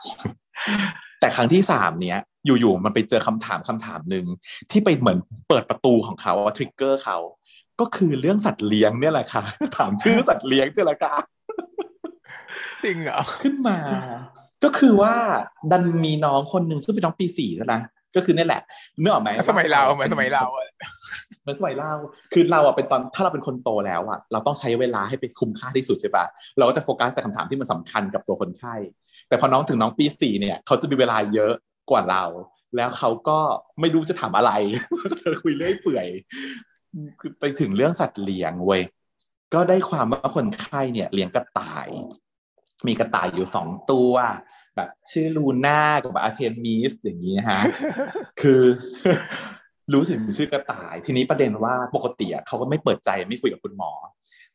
[1.19, 4.25] แต่ครั้งที่สามเนี้ยอยู่ๆมันไปเจอคำถามคำถามหนึ่ง
[4.71, 5.17] ที่ไปเหมือน
[5.49, 7.17] เปิดประตูของเขาทริกเกอร์เขา
[7.79, 9.43] ก็คือเรื่องสัตว์เลี้ยงเนี่ยแหละค่ะ
[9.77, 11.15] ถามชื่อสัตว์เลี้ยงเนี่ยแหละค่ะ
[12.83, 13.77] จริงเหรอขึ้นมา
[14.63, 15.13] ก็คือว่า
[15.71, 17.81] ดันมีน้องคนหนึ่งซึ่งเป็นน้องปีสี่แล้วนะ
[18.15, 18.61] ก็คือนี่แหละ
[18.99, 20.43] เนื้อออกไหมสมัยเราเหมือนสมัยเรา
[21.41, 21.91] เหมือนสมัยเรา
[22.33, 26.25] คือเราอะเป็นตอนถ้าเราเป็นคนโตแล้วอะเราต้องใช้เวลาให้เป็นคุ้มค่าที่สุดใช่ปะ
[26.57, 28.75] เราก็จะโฟกัสแต่คำถามที่มันสาคัญกับตัวคนไข้
[29.27, 31.53] แต่พอน้องถึงน้องปีสี่เนี่ย เขาจะมีเวลาเยอะ
[31.91, 32.23] กว่าเรา
[32.75, 33.39] แล้วเขาก็
[33.79, 34.51] ไม่รู้จะถามอะไร
[35.19, 36.07] จะคุยเรื่อยเปื่อย
[37.19, 38.81] คือไปถึงเรื่องสัตว์เลี้ยงเว้ย
[39.53, 41.87] ก็ได้ความว่าคนไข้เนี่ยเลี้ยงกระต่าย
[42.87, 44.13] มีกระต่ายอยู่สองตัว
[44.75, 47.61] แบบชื่อลูน่ากับอาเทนมิสอย่างนี้นะฮะ
[48.41, 48.61] คือ
[49.93, 53.91] รู้ถึงชื่อกระต่าย ทีนี้ประเด็นว่าปกติเขาก็ไม่เปิดใจไม่คุยกับคุณหมอ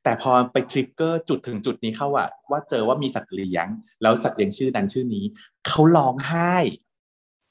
[0.05, 3.67] แต่พอไปทริกเกอร์จุดถึงจุดนี้เข้าอะว่าเจอว่ามีสัตว์เลี้ยง
[4.03, 5.25] แล้วสัตว์เลี้ยงชื่อนั้นชื่อนี้
[5.69, 6.55] เขาร้องไห้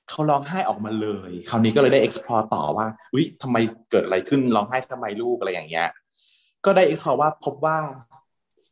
[0.09, 3.57] เขาร้องไห้ออกมาเลย คราวนี้ก็เลยได้ explore ต่อว่าอุ้ยทำไม
[3.91, 5.87] เกิดอะไรขึ้นร้องไห้ทำไมลูกอะไรอย่างเงี้ย
[6.65, 7.77] ก็ได้ explore ว่าพบว่า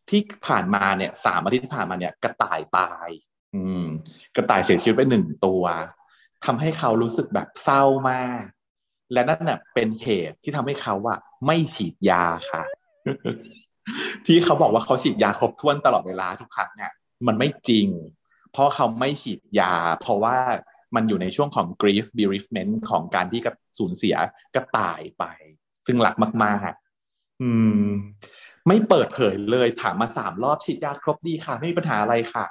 [0.10, 3.10] ที่ผ่านมาเนี่ยสามอาทิตย์ที่ผ่านมาเนี่ยกระต่ายตาย
[3.58, 3.88] อืม
[4.36, 5.63] กระต่ายเสียชีวิตไปหนึ่งตัว
[6.46, 8.46] ทำให้เขารู้สึกแบบเศร้ามาก
[9.13, 12.63] และนั่นน่ะเป็นเหตุที่ทำให้เขาอะไม่ฉีดยาค่ะ
[14.26, 16.91] ที่เขาบอกว่าเขาฉีดยาครบถ้วนตลอดเวลาทุกครั้งเนี่ย
[17.28, 17.88] มันไม่จริง
[18.52, 20.38] เพราะเขาไม่ฉีดยา เพราะว่า
[20.96, 24.15] มันอยู่ในช่วงของ grief bereavement ของการที่กสูญเสีย
[24.56, 25.24] กระต่ายไป
[25.88, 27.52] ซึ่งหลักมากๆอื
[27.86, 27.88] ม
[28.67, 32.46] ไม่เปิดเผยเลยถามมาสามรอบฉีดยาครบดีค่ะ ไม่มีปัญหาอะไรค่ะ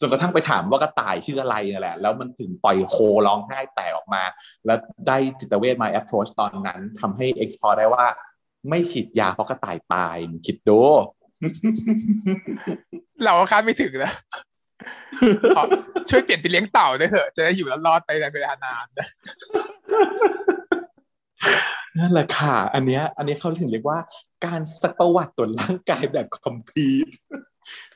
[0.00, 4.22] จนกระทั่งไปถามว่ากระต่ายชื่ออะไรนี่แหละ แล้วมันถึงปล่อยโคร้องไห้แตกออกมา
[4.66, 8.06] แล้วได้จิตเวชมา approach ตอนนั้นทำให้ explore ได้ว่า
[8.68, 10.80] ไม่ฉีดยาเพราะกระต่ายตายคิดดู
[13.24, 14.12] เราคาดไม่ถึงนะ
[16.08, 18.86] ช่วยเปลี่ยนไปเลี้ยงเต่าได้เถอะ จะได้อยู่แล้วรอดไปในเวลานาน
[21.98, 23.98] นั่นแหละค่ะ อันเนี้ย อันนี้เขาถึงเรียกว่า
[24.44, 27.06] การสักประวัติตัวร่างกายแบบคอมพลีท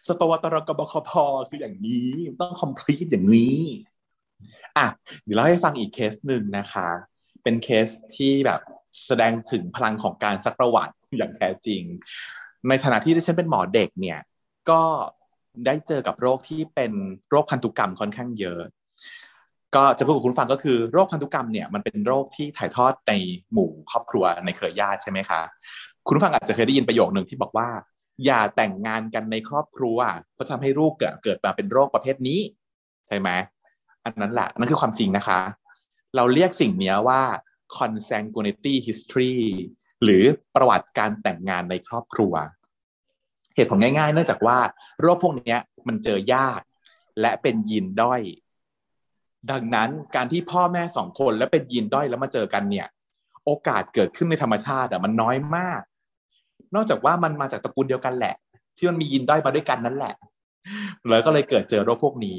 [0.07, 1.11] สปวตรกบคพ
[1.49, 2.09] คืออย่างนี้
[2.41, 3.59] ต้องคอมพลีทอย่างนี้
[4.77, 4.87] อะ
[5.23, 6.89] เดี๋ยวเราให้ฟังอีกเคสหนึ่งนะคะ
[7.43, 8.61] เป็นเคสที่แบบ
[9.07, 11.83] แสดงถึงพลังของการซักประวัติอย่างแท้จริง
[12.69, 14.21] ในฐานะที่ดิฉันเป็นหมอเด็กเนี่ย
[14.71, 14.83] ก็
[15.67, 16.93] ได้เจอกับโรคที่เป็น
[17.31, 18.61] โรคพันธุกรรมค่อนข้างเยอะ
[19.75, 23.13] ก็จะพูดกับคุณฟังก็คือโรคพันธุกรรมเนี่ยมันเป็นโรคที่ถ่ายทอดใน
[23.53, 25.41] หมู่ครอบครัวในเครือญาติใช่ไหมคะ
[26.07, 27.69] คุณฟังอาจจะเคยได้ยินประโยคหนึ่งที่บอกว่า
[28.25, 29.99] อย่าแต่งงานกันในครอบครัว
[30.35, 32.41] เพราะทำให้ลูกเกิดเกิดมาเป็นโรคประเภทนี้
[33.09, 33.29] ใช่ไหม
[34.05, 35.41] อันนั้นแหละนั่นคือความจริงนะคะ
[36.17, 37.23] เราเรียกสิ่งนี้ว่า
[37.77, 39.37] consanguinity history
[40.03, 40.25] หรือ
[40.55, 42.35] ประวัติการแต่งงานในครอบครัว
[43.57, 44.59] เหตุผลง่ายๆ เนื่องจากว่า
[45.01, 45.57] โรคพวกนี้
[45.89, 46.61] มันเจอยาก
[47.21, 48.23] และเป็นยีนด้อย
[49.51, 52.87] ดังนั้นการที่พ่อแม่สองคนแล้วเป็นยีนด้อยแล้วมาเจอกันเนี่ย
[53.45, 55.81] โอกาสเกิดขึ้นในธรรมชาติอะมันน้อยมาก
[56.75, 58.35] นอกจากว่ามันมาจากตระกูลเดียวกันแหละ
[58.77, 60.15] ที่มันมียินด้อยมาด้วยกันนั่นแหละ
[61.11, 62.39] แล้วก็เลยเกิดเจอโรคพวกนี้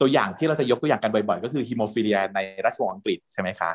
[0.00, 3.70] ตัวอย่างที่เราจะยกตัวอย่างกันบ่อยๆ ก็คือฮิโมฟิเลียในราชวงศ์อังกฤษใช่ไหมคะ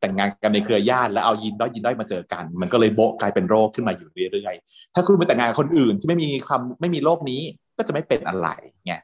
[0.00, 7.40] แต่งงานกันในเครือญาติแล้วเอายินด้อยยินด้อยมาเจอกัน มันก็เลยโบกกลายเป็นโรคขึ้นมาอยู่เรื่อยๆถ้าคุณไปแต่งงานกับคนอื่นที่ไม่มีความไม่มีโรคนี้
[7.76, 8.48] ก็จะไม่เป็นอะไร
[8.86, 8.94] ไง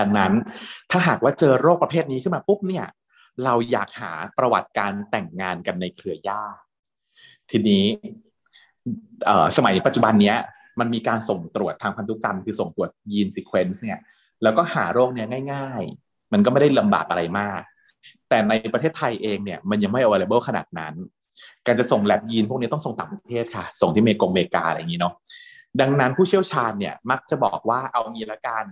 [0.00, 0.32] ดังนั้น
[0.90, 2.86] ถ้าหากว่าเจอโรคประเภทนี้ขึ้นมาปุ๊บเนี่ย
[3.44, 6.62] เราอยากหาประวัติการแต่งงานกันในเครือญาติ
[7.50, 7.84] ทีนี้
[9.56, 10.36] สมัยปัจจุบันเนี้ย
[10.80, 14.00] มันมีการส่งตรวจทางพันธุกรรม คือส่งตรวจยีน sequence เนี่ย
[14.42, 17.60] แล้วก็หาโรคเนี้ยง่าย ๆ มันก็ไม่ได้ลำบากอะไรมาก
[18.28, 20.94] แต่ในประเทศไทยเองเนี่ยมันยังไม่ available ขนาดนั้น
[21.66, 25.14] การจะส่งแลบยีนพวกนี้ต้องส่งต่างประเทศค่ะ ส่งที่เมกงเมกาอะไรอย่างนี้เนาะ
[25.80, 28.64] ดังนั้นผู้เชี่ยวชาญเนี่ยมักจะบอกว่าเอางี้ละกัน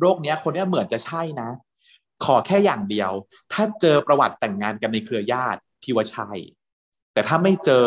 [0.00, 1.48] โรคเนี้ยคนเนี้ยเหมือนจะใช่นะ
[2.24, 3.10] ขอแค่อย่างเดียว
[3.52, 6.30] ถ้าเจอประวัติแต่งงานกันในเครือญาติพี่ว่าใช่
[7.12, 7.86] แต่ถ้าไม่เจอ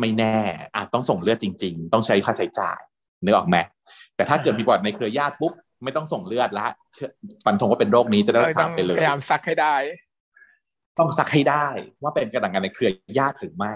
[0.00, 0.36] ไม่แน่
[0.76, 2.80] อาจต้องส่งเลือดจริง ๆ ต้องใช้ค่าใช้จ่าย
[3.24, 3.56] นึกออกไหม
[4.16, 5.52] แต่ถ้าเกิดมีประวัติในเครือญาติปุ๊บ
[5.84, 6.66] ไม่ต้องส่งเลือดละ
[7.44, 9.74] ฟันธงว่าเป็นโรคนี้จะได้รักษาไปเลยพยายามซักให้ได้
[10.98, 11.66] ต้องซักให้ได้
[12.02, 13.74] ว่าเป็นกระดังกันในเครือญาติหรือไม่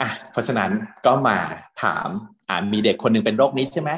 [0.00, 0.70] อะเพราะฉะนั้น
[1.06, 1.38] ก็มา
[1.82, 2.08] ถาม
[2.48, 3.90] อ่ามีเด็กคนหนึ่งเป็นโรคนี้ใช่ไหม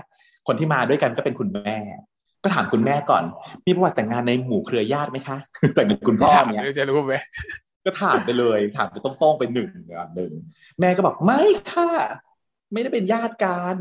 [0.47, 1.79] คนที่มาด้วยกันก็เป็นคุณแม่
[2.43, 3.25] ก็ถามคุณแม่ก่อน
[3.67, 5.37] มีประวัติแต่งงานในหมู่เครือญาติไหมคะ
[5.75, 7.15] แต่งกับคุณพ่อเนี่ยจะรู้ไหม
[7.85, 9.71] ก็ถามไปเลยถามไปตรงๆไปหนึ่ง
[10.17, 10.33] หนึ่ง
[10.81, 11.91] แม่ก็บอกไม่ค่ะ
[12.73, 13.77] ไม่ได้เป็นญาติกัน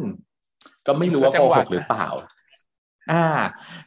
[0.85, 2.07] ก็ไม่รู้ว่าโกหกหรือเปล่า
[3.11, 3.25] อ่า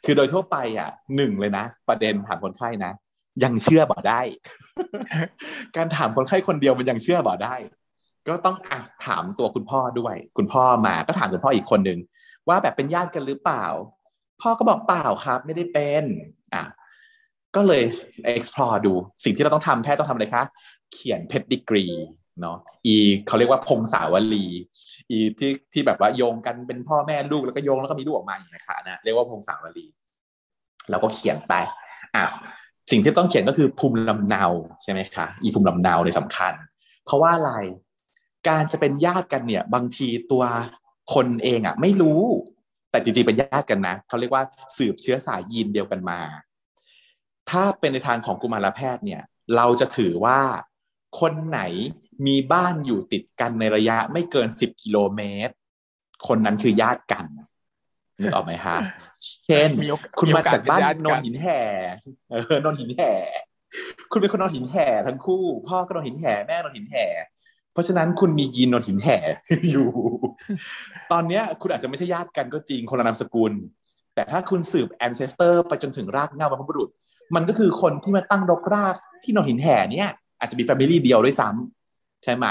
[0.04, 2.92] คือโดยทั่วไปอะหนึ่งเลยนะ ประเด็นถามคนไข้นะ
[3.44, 4.20] ยังเชื่อบ่ได้
[5.76, 7.54] การถามคนไข้คนเดียวมันยังเชื่อบ่ได้
[8.28, 11.98] ก็ต้องอะถามตัวคุณพ่อด้วย คุณพ่อมาก็ถามคุณพ่ออีกคนหนึ่ง
[12.48, 13.64] ว่าแบบเป็นญาติกันหรือเปล่า
[14.42, 16.04] พ่อก็บอกเปล่าครับ ไม่ได้เป็น
[16.54, 16.64] อะ
[17.56, 17.82] ก็เลย
[18.32, 20.44] explore ดูสิ่งที่เราต้องทำแพทย์ต้องทำอะไรคะ
[20.92, 21.86] เขียนเพดดิกรี
[22.40, 24.46] เนาะอีเขาเรียกว่าพงสาวลี
[25.10, 29.86] อีที่ที่แบบว่าโยงกันเป็นพ่อแม่ลูกแล้วก็โยงแล้วก็มีลูกออกมาอย่างนี้นะคะนะเรียกว่าพงสาวลี
[30.90, 31.54] เราก็เขียนไป
[32.16, 32.24] อะ
[32.90, 34.44] สิ่งที่ต้องเขียนก็คือภูมิลำเนา
[34.82, 36.54] ใช่ไหมคะอีภูมิลำเนาในสำคัญ
[37.04, 37.52] เพราะว่าอะไร
[38.48, 40.44] การจะเป็นญาติกันเนี่ย บางทีตัว
[41.14, 42.22] คนเองอะ ไม่รู้
[42.90, 44.42] แต่จริงๆเป็นญาติกันนะเขาเรียกว่า
[44.76, 46.20] สืบเชื้อสายยีนเดียวกันมา
[47.50, 49.22] ถ้าเป็นในทางของกุมารแพทย์เนี่ย
[49.56, 50.40] เราจะถือว่า
[51.20, 51.60] คนไหน
[52.26, 55.54] มีบ้านอยู่ติดกันในระยะไม่เกินสิบกิโลเมตร
[56.28, 57.26] คนนั้นคือญาติกัน
[58.20, 58.76] นึกออกไหมคะ
[59.46, 59.70] เช่น
[60.18, 61.60] คุณมาจากบ้านนนหินแห่
[62.30, 63.12] เออนนหินแห่
[64.12, 67.06] คุณเป็นคนนนหินแห่ทั้งคู่ พ่อก็นนหินแห่แม่นนหินแห่
[67.72, 69.18] เพราะฉะนั้นคุณมียีนนนหินแห่
[69.70, 69.88] อยู่
[71.12, 73.52] ตอนเนี้ย คุณอาจจะไม่ใช่ญาติกันก็จริงคนละนามสกุล
[74.14, 76.90] แต่ถ้าคุณสืบ ancestor ไปจนถึงรากเหง้าบรรพบุรุษ
[77.34, 82.46] มันก็คือคนที่มาตั้งรกรากที่นนหินแห่เนี่ยอาจจะมี family เดียวด้วยซ้ำใช่ไหม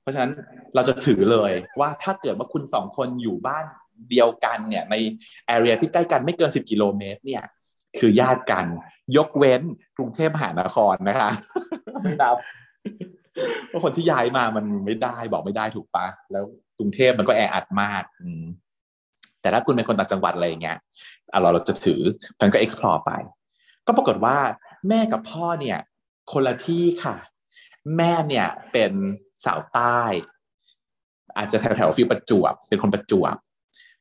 [0.00, 0.32] เพราะฉะนั้น
[0.74, 3.64] เราจะถือเลยว่าถ้าเกิดว่าคุณสองคนอยู่บ้าน
[4.10, 4.94] เดียวกันเนี่ยใน
[5.46, 7.44] area ที่ใกล้กันไม่เกินสิบกิโลเมตรเนี่ย
[7.98, 8.66] คือญาติกัน
[9.16, 9.62] ยกเว้น
[9.96, 11.30] กรุงเทพมหานครนะคะ
[12.02, 12.36] ไม่นับ
[13.68, 16.44] เพราะคนที่ย้ายมามันไม่ได้บอกไม่ได้ถูกปะแล้ว
[16.78, 18.44] กรุงเทพมันก็แออัดมากอืม
[19.40, 20.78] แต่ถ้าคุณเป็นคนต่างจังหวัดอะไรเงี้ย
[21.40, 22.00] เราเราจะถือ
[22.40, 23.12] มันก็ explore ไป
[23.88, 24.36] ก็ปรากฏว่า
[24.88, 25.78] แม่กับพ่อเนี่ย
[26.32, 27.16] คนละที่ค่ะ
[27.96, 28.92] แม่เนี่ยเป็น
[29.44, 30.00] สาวใต้
[31.36, 33.36] อาจจะแถวแถวฟิวประจวบ เป็นคนประจวบ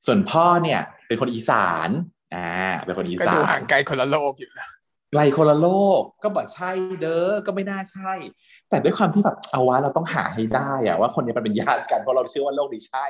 [0.05, 1.89] ส่วนพ่อเนี่ยเป็นคนอีสาน
[2.35, 2.49] อ่า
[2.85, 4.67] เป็นคนอีสานก็ดูห่างไกลคนละโลกอยู่นะ
[5.13, 5.67] ไกลคนละโล
[5.99, 6.71] กก็บอกใช่
[7.01, 8.13] เด้อก็ไม่น่าใช่
[8.69, 13.05] แต่ด้วยความที่แบบเอาวะเราต้องหาให้ได้อะว่าคนนี้เป็นญาติกันเพราะเราเชื่อว่าโลกนี้ใช่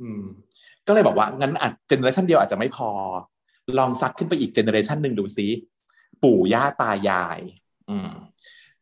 [0.00, 0.22] อืม
[0.86, 2.90] ก็เลยบอกว่างั้นอาจเจเนอเรชันเดียวอาจจะไม่พอ
[3.78, 5.46] ลองซักขึ้นไปอีกเจเนอเรชันหนึ่งดูซิ
[6.22, 7.40] ปู่ย่าตายาย
[7.90, 8.10] อืม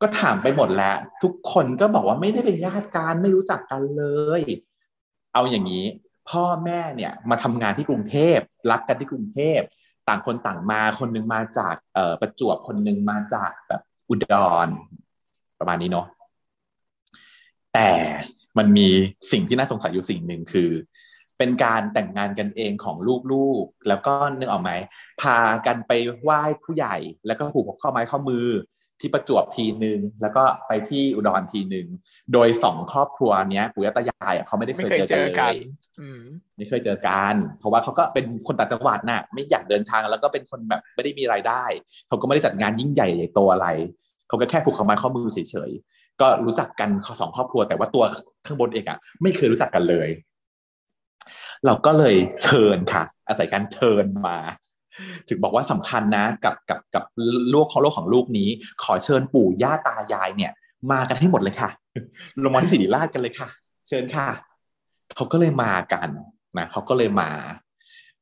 [0.01, 4.05] ก็ถามไปหมดแล้ว ทุกคนก็บอกว่าไม่ได้เป็นญาติกันไม่รู้จักกันเล
[4.41, 4.43] ย
[5.35, 5.85] เอาอย่างนี้
[6.31, 8.39] พ่อแม่เนี่ย มาทำงานที่กรุงเทพ
[8.71, 9.61] รักกันที่กรุงเทพ
[10.09, 14.35] ต่างคนต่างมาคนนึงมาจากเอ่อประจวบคนนึงมาจากแบบอุด
[14.67, 14.69] ร
[15.59, 16.07] ประมาณนี้เนาะ
[17.75, 17.91] แต่
[18.59, 18.89] มันมี
[19.33, 20.71] สิ่งที่น่าสงสัยอยู่สิ่งหนึ่งคือ
[21.39, 22.97] เป็นการแต่งงานกันเองของ
[23.33, 24.71] ลูกๆ แล้วก็นึกออกไหม
[25.23, 26.97] พากันไปไหว้ผู้ใหญ่
[27.27, 28.47] แล้วก็ผูกข้อไม้ข้อมือ
[29.01, 31.87] ที่ประจวบทีหนึ่งแล้วก็ไปที่อุดรทีหนึ่ง
[32.33, 35.57] โดยสองครอบครัวเนี้ยปู่ย่าตายายเขาไม่ได้เคยเจอกันเลย
[36.57, 41.65] ไม่เคยเจอกันเพราะว่าเขาก็เป็นคนต่างจังหวัดน่ะ ไม่อยากเดินทางแล้วก็เป็นคนแบบไม่ได้มีรายได้
[42.09, 43.67] เขาก็ไม่ได้จัดงานยิ่งใหญ่ใหญ่โตอะไร
[44.29, 48.05] เขาก็แค่ผูกข้อไม้ข้อมือเฉยๆก็รู้จักกันสองครอบครัวแต่ว่าตัว
[48.47, 50.09] ข้างบนเองอะไม่เคยรู้จักกันเลย
[51.67, 54.39] เราก็เลยเชิญค่ะ อาศัยการเชิญมา
[55.29, 57.05] ถึงบอกว่าสำคัญนะ กับกับกับ
[57.51, 58.49] โลกของโลกของลูกนี้
[58.83, 60.53] ขอเชิญปู่ย่าตายายเนี่ย
[60.93, 61.71] มากันให้หมดเลยค่ะ
[62.43, 63.49] ลงมาที่สิริราชกันเลยค่ะ
[63.89, 64.29] เชิญค่ะ
[65.17, 66.09] เขาก็เลยมากัน
[66.59, 67.31] นะเขาก็เลยมา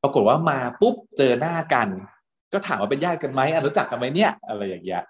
[0.02, 1.88] ปรากฏว่ามาปุ๊บเจอหน้ากัน
[2.52, 5.02] ก็ถามว่าเป็นญาติกันไหมรู้จักกันไหมเนี่ย อะไรอย่างเงี้ย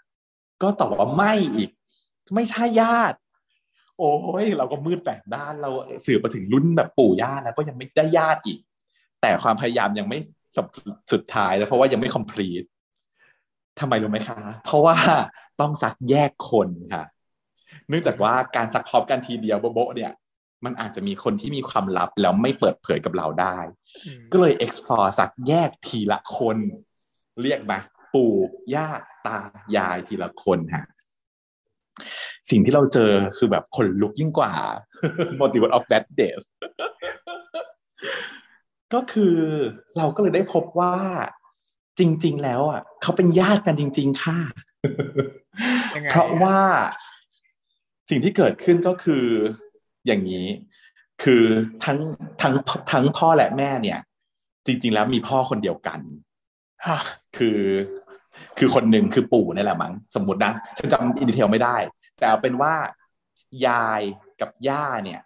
[0.62, 1.70] ก็ตอบว่าไม่อีก
[2.34, 3.16] ไม่ใช่ญาติ
[3.98, 5.70] โอ้ยเราก็มืดแปดด้านเรา
[6.06, 8.58] สืบไปถึงรุ่นแบบปู่ย่านะก็ยังไม่ได้ญาติอีก
[9.20, 10.18] แต่ความพยายามยังไม่
[11.12, 12.66] สุดท้ายแล้วเพราะว่ายังไม่ complete
[13.80, 14.96] ทำไมรู้ไหมคะ เพราะว่า
[15.60, 17.04] ต้องซักแยกคนค่ะ
[17.88, 20.12] เนื่องจากว่าการซักพร้อมกันทีเดียวโบ๊ะเนี่ย
[20.64, 23.58] มันอาจจะมีคนที่มีความลับแล้วไม่เปิดเผยกับเราได้
[24.32, 26.58] ก็เลย explore ซักแยกทีละคน
[27.42, 27.78] เรียกมา
[28.14, 28.34] ปู่
[28.74, 28.88] ย่า
[29.26, 29.38] ตา
[29.76, 30.86] ยายทีละคนฮะ
[32.50, 34.52] สิ่งที่เราเจอคือแบบคนลุกยิ่งกว่า
[35.40, 36.44] Motivate of Bad Days
[38.94, 39.36] ก็คือ
[39.96, 40.94] เราก็เลยได้พบว่า
[41.98, 44.38] จริง ๆ แล้วอะเขาเป็นญาติกันจริง ๆ ค่ะ
[46.10, 46.58] เพราะว่า
[48.10, 49.24] สิ่งที่เกิดขึ้นก็คือ
[50.06, 50.46] อย่างนี้
[51.22, 51.42] คือ
[51.84, 51.98] ทั้ง
[52.40, 52.54] ทั้ง
[52.90, 54.00] ทั้งพ่อและแม่เนี่ย
[54.66, 55.98] จริง ๆ แล้วมีพ่อคนเดียวกัน
[57.36, 57.60] คือ
[58.58, 61.76] คือคนหนึ่งคือปู่นี่แหละมั้งสมมตินะฉันจำอินดีเทลไม่ได้
[62.18, 62.74] แต่เอาเป็นว่า
[63.66, 64.02] ยาย
[64.40, 65.20] กับย่าเนี่ย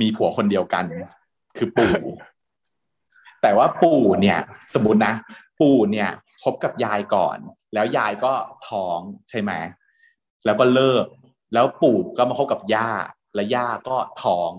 [0.00, 0.84] มีผัวคนเดียวกัน
[1.56, 1.94] คือปู่
[3.42, 4.38] แต่ว่าปู่เนี่ย
[4.74, 5.14] สมมตินะ
[5.60, 6.08] ปู่เนี่ย
[6.42, 7.38] คบกับยายก่อน
[7.74, 8.32] แล้วยายก็
[8.68, 9.52] ท้องใช่ไหม
[10.44, 11.06] แล้วก็เลิก
[11.54, 12.90] แล้วปู่ก็มาคบกับย่า
[13.34, 14.50] และย่าก็ท้อง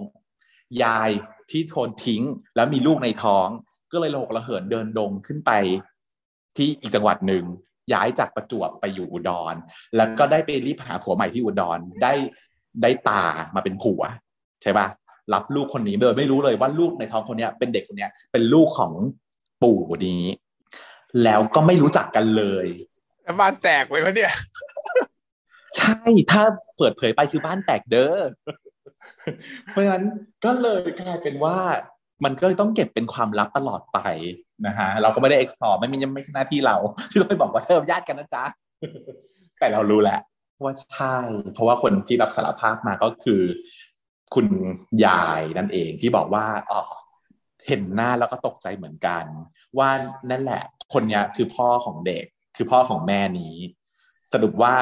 [0.84, 1.10] ยาย
[1.51, 2.23] ที่ทนทิ้ง
[2.56, 3.47] แล้วมีลูกในท้อง
[3.91, 5.51] ก็เลยระหกระเหินเดินดงขึ้นไป
[6.56, 7.43] ที่อีกจังหวัดหนึ่ง
[7.93, 9.56] ย้ายจากประจวบไปอยู่อุดร
[9.96, 12.13] แล้วก็ได้ไปรีบหาผัวใหม่ที่อุดรได้
[12.82, 13.24] ได้ตา
[13.56, 14.02] มาเป็นผัว
[14.62, 14.88] ใช่ปะ
[15.34, 18.93] รับลูกคนนี้โดยไม่รู้เลยว่าลูกในท้องคนนี้เป็นเด็กคนนี้เป็นลูกของ
[19.63, 20.24] ปู่นี้
[21.24, 22.67] แล้วก็ไม่รู้จักกันเลย
[23.39, 24.34] บ้านแตกไว้ปะเนี่ย
[25.78, 25.98] ใช่
[26.32, 26.43] ถ้า
[26.78, 28.17] เปิดเผยไปคือบ้านแตกเด้อ
[29.69, 30.06] เพราะฉะนั้น
[30.46, 31.58] ก็เลยกลายเป็นว่า
[32.23, 33.99] มันก็ต้องเก็บเป็นความลับตลอดไป
[34.67, 36.75] นะฮะเราก็ไม่ได้ explore ไม่มีไม่ใช่หน้าที่เรา
[37.09, 38.43] ที่ต้องไปบอกว่าเธอญาติกันนะจ๊ะ
[39.59, 40.19] แต่เรารู้แหละ
[40.63, 41.15] ว่าใช่
[41.53, 43.41] เพราะว่าคนที่รับสารภาพมาก็คือ
[44.33, 44.47] คุณ
[45.05, 46.81] ยายนั่นเองที่บอกว่าอ๋อ
[47.67, 49.25] เห็นหน้าแล้วก็ตกใจเหมือนกัน
[49.77, 49.89] ว่า
[50.31, 53.55] นั่นแหละ คนนี้คือพ่อของเด็ก คือพ่อของแม่นี้
[54.33, 54.73] สรุปว่า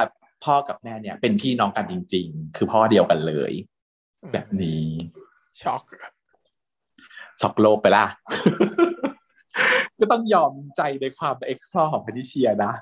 [0.46, 3.52] พ่อกับแม่เนี่ย เป็นพี่น้องกันจริง ๆ คือพ่อเดียวกันเลย
[4.34, 4.86] แบบนี้
[5.62, 5.84] ช็อก
[7.42, 8.06] ช็อกโลกไปละ
[10.00, 12.74] ก็ต้องยอมใจในความเอ็กซ์พลอของพนิเชียนะ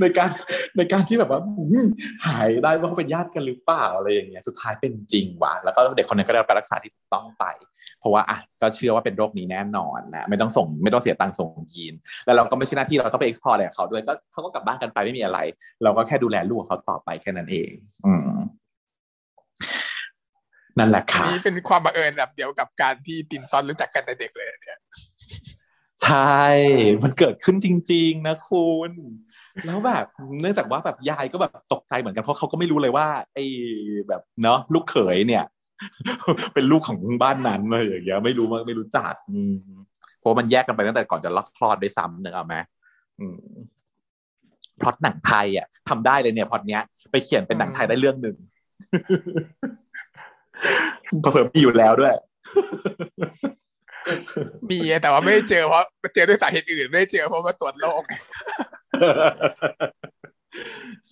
[0.00, 0.30] ในการ
[0.76, 1.40] ในการที่แบบว่า
[2.26, 7.44] หายได้ว่าเขาเป็นญาติกันหรือเปล่าอะไรอย่างเงี้ยสุดท้ายเป็นจริงว่ะแล้วก็เด็กคนนั้นก็ได้รับการรักษาที่ถูกต้องไป
[8.00, 11.94] เพราะว่าอะก็เชื่อว่าเป็นโรคนี้แน่นอนนะไม่ต้องส่งไม่ต้องเสียตังค์ส่งยีน
[12.26, 15.38] แล้วเราก็ไม่ใช่หน้าที่เราต้องไป explore อะไรกับเขาด้วยก็เขาก็กลับบ้านกันไปไม่มีอะไร
[15.82, 17.70] เราก็แค่ดูแลลูกเขาต่อไปแค่นั้นเอง
[18.06, 18.28] อืม
[20.78, 24.80] นั่นแหละค่ะนี่เป็นความบังเอิญแบบเดียวกับการที่ตินตอนรู้จักกันในเด็กเลยเนี่ย
[26.04, 26.42] ใช่
[27.04, 28.92] มันเกิดขึ้นจริง ๆ นะคุณ
[29.66, 30.04] แล้วแบบ
[30.40, 33.44] เนื่องจากว่าแบบยายก็แบบตกใจเหมือนกันเพราะเขาก็ไม่รู้เลยว่าไอ้
[34.08, 35.44] แบบเนาะลูกเขยเนี่ย
[36.54, 39.14] เป็นลูกของบ้านนั้นอะไรอย่างเงี้ยไม่รู้ไม่รู้จัก
[40.18, 42.54] เพราะมันแยกกันไปตั้งแต่ก่อนจะล็อกคลอดด้วยซ้ำหนึ่งเอาไหม
[44.80, 48.36] พล็อตหนังไทยอะทำได้เลยเนี่ยพล็อตเนี้ย ไปเขียนเป็นหนังไทยได้เรื่องหนึ่ง
[51.22, 52.14] เพิ่มมีอยู่แล้วด้วย
[54.70, 58.02] มีแต่ว่าไม่เจอเพราะเจอด้วยสาเหตุอื่นไม่เจอเพราะมาตรวจโรค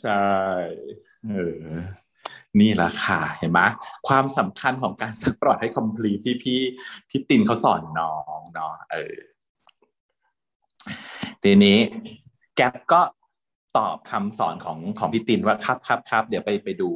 [0.00, 0.24] ใช่
[1.28, 1.64] เออ
[2.60, 3.60] นี่แหละค่ะ เห็นไหม
[4.08, 6.60] ความสำคัญของการสักปลอดให้คอมพลีที่พี่
[7.08, 9.16] พี่ตินเขาสอนน้องเนาะเออ
[11.42, 11.78] ทีนี้
[12.56, 13.00] แก๊ปก็
[13.76, 16.90] ตอบคำสอนของของพี่ตินว่าครับครับครับเดี๋ยวไปไปดู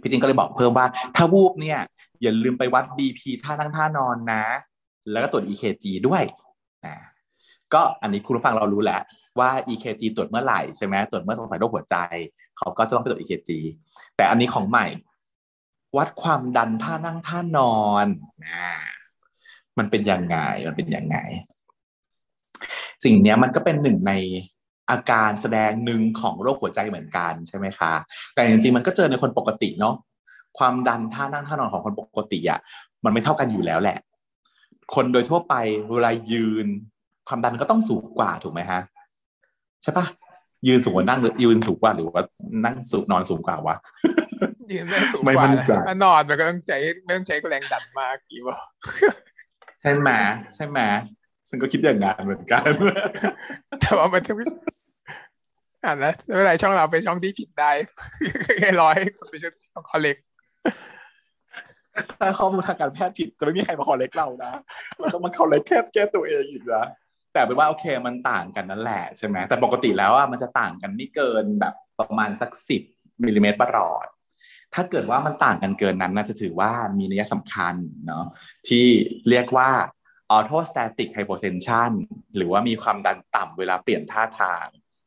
[0.00, 1.80] พี่ตินก็เลยบอกเพิ่มว่า ถ้าวูบเนี่ย
[2.22, 4.44] อย่าลืมไปวัด BP ท่านั่งท่านอนนะ
[5.10, 6.22] แล้วก็ตรวจ EKG ด้วย
[6.86, 6.96] นะ
[7.74, 9.02] ก็อันนี้คุณผู้ฟังเรารู้แล้ว
[9.38, 11.96] ว่า EKG ตรวจเมื่อไหร่ใช่ไหมตรวจเมื่อสงสัยโรคหัวใจ
[12.58, 13.50] เขาก็จะต้องไปตรวจ EKG
[14.16, 14.86] แต่อันนี้ของใหม่
[15.96, 18.06] วัดความดันท่านั่งท่านอน
[18.46, 18.66] นะ
[19.78, 20.36] มันเป็นยังไง
[20.68, 21.16] มันเป็นยังไง
[23.04, 24.12] สิ่งนี้มันก็เป็นหนึ่งใน
[24.90, 27.92] อาการแสดงหนึ่งของโรคหัวใจเหมือนกันใช่ไหมคะ
[28.34, 29.94] แต่จริงๆมันก็เจอในคนปกติเนาะ
[30.58, 32.58] ความดันท่านั่งท่านอนของคนปกติอะ่ะ
[33.04, 33.96] มันไม่เท่ากันอยู่แล้วแหละ
[34.94, 35.54] คนโดยทั่วไป
[35.92, 36.66] เวลายืน
[37.28, 38.80] ความดันก็ต้องสูงกว่าถูกไหมฮะ
[39.82, 40.06] ใช่ปะ
[40.66, 42.24] ยืนสูงกว่านั่งหรือยืนสูงกว่าหรือว่า
[42.64, 43.76] นั่งสูงนอนสูงกว่าวะ
[44.72, 45.44] ยืนไม่สูงกว่า
[45.88, 48.58] ถ้านอนมันก็ต้องใช้ไม่ต้องใช้แรงดันมากกี่วะ
[49.80, 50.10] ใช่ไหม
[50.54, 50.80] ใช่ไหม
[51.48, 52.68] ฉันก็คิดอย่างงานเหมือนกัน
[53.80, 54.32] แต่ว่ามันจะ
[55.84, 57.70] อ่านนะไม่เป็นไรช่องเราเป็นช่องที่ผิดได้
[58.58, 58.96] แค่ร้อย
[59.30, 60.16] เป็นช่องคอเล็ก
[62.20, 64.52] ถ้าข้อมูลทางการแพทย์ผิดจะไม่มีใครมาขอเล็กเรานะ
[65.00, 66.86] มันต้องมาขอเล็กแค่แก้ตัวเองอีกนะ
[67.32, 72.82] แต่เป็นว่าโอเคมันต่างกันนั่นแหละใช่ไหมแต่ปกติแล้วอะมันจะต่างกันไม่เกินแบบประมาณสักสิบ
[73.26, 74.06] มิลลิเมตรประหลอด
[74.74, 77.74] ถ้าเกิดว่ามันต่างกันเกินนั้น น่าจะถือว่ามีนัยสำคัญ
[78.06, 78.24] เนาะ
[78.68, 78.86] ที่
[79.28, 79.70] เรียกว่า
[80.30, 81.90] orthostatic hypotension
[82.36, 84.66] หรือว่ามีความดันต่ำเวลาเปลี่ยนท่าทาง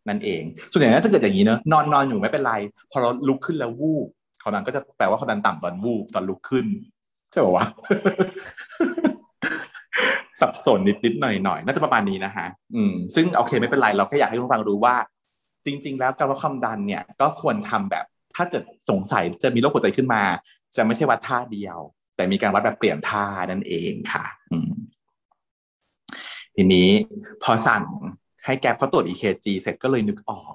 [0.10, 2.54] นั่นเอง ส่วนใหญ่น่าจะเกิดอย่างนี้เนอะนอนนอนอยู่ไม่เป็นไร
[2.91, 4.08] พอเราลุกขึ้นแล้ววูบ
[4.41, 6.65] ความดันก็จะแปลว่าความดันต่ำตอนวูบตอนลุกขึ้น
[7.32, 7.65] ใช่ป่าวะ
[10.39, 14.96] สับสนนิดนิดหน่อยหน่อยน่าจะประมาณนี้นะฮะอืมซึ่งโอเคไม่เป็นไรเราแค่อยากให้คุณฟังรู้ว่า
[15.65, 20.24] จริง ๆ แล้วการวัดความดันเนี่ย ก็ควรทำแบบถ้าเกิดสงสัยจะมีโรคหัวใจขึ้นมา
[20.76, 21.78] จะไม่ใช่วัดท่าเดียว
[22.15, 24.72] แต่มีการวัดแบบเปลี่ยนท่านั่นเองค่ะ อืม
[26.56, 26.89] ทีนี้
[27.43, 27.84] พอสั่ง
[28.48, 30.54] ให้แก๊ปเขาตรวจ EKG เสร็จก็เลยนึกออก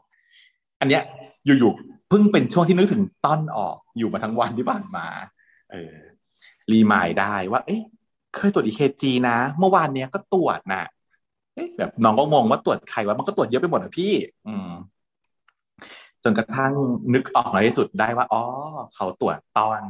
[0.80, 1.02] อันเนี้ย
[1.46, 5.06] อยู่ๆเพิ่งเป็นช่วงที่นึกถึงต้นออกอยู่มาทั้งวันที่ผ่านมา
[5.70, 5.96] เออ
[6.72, 7.82] รีมายได้ว่า เอ๊ะ
[8.36, 10.82] เคยตรวจ EKG นะ เมื่อวานเนี้ยก็ตรวจนะ
[11.54, 14.12] เอ๊ะแบบน้องก็งงว่าตรวจใครวะมันก็ตรวจเยอะไปหมดอะพี่
[14.48, 14.70] อืม
[16.24, 16.72] จนกระทั่ง
[17.14, 18.42] นึกออกในที่สุดได้ว่าอ๋อ
[18.94, 19.80] เขาตรวจตอน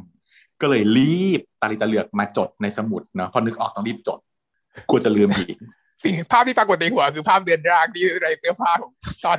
[0.60, 4.18] ก็เลยรีบตาลิตาเหลือกมาจดในสมุดเนาะพอนึกออกต้องรีบจด
[4.88, 5.56] กลัวจะลืมอีก
[6.32, 8.92] ภาพที่ปรากฏในหัวคือภาพเดือนรากที่ไรเสื้อผ้าของ
[9.24, 9.38] ตอน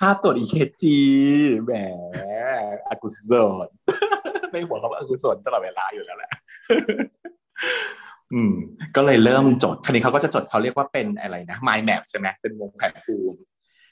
[0.00, 0.98] ภาพตรวจอีเคจี
[1.64, 1.72] แหม
[2.88, 3.32] อกุศ
[3.66, 3.68] ล
[4.52, 6.30] ในหัวเขาอกุศลตลอดเวลาอยู่แล้วแหละ
[8.34, 8.54] อืม
[8.96, 13.38] ก็เลยเริ่มจดคราวนี้เขาก็จะจดเขาเรียกว่าเป็นอะไรนะ mind map ใช่ไหมเป็นวงแผนภูมิ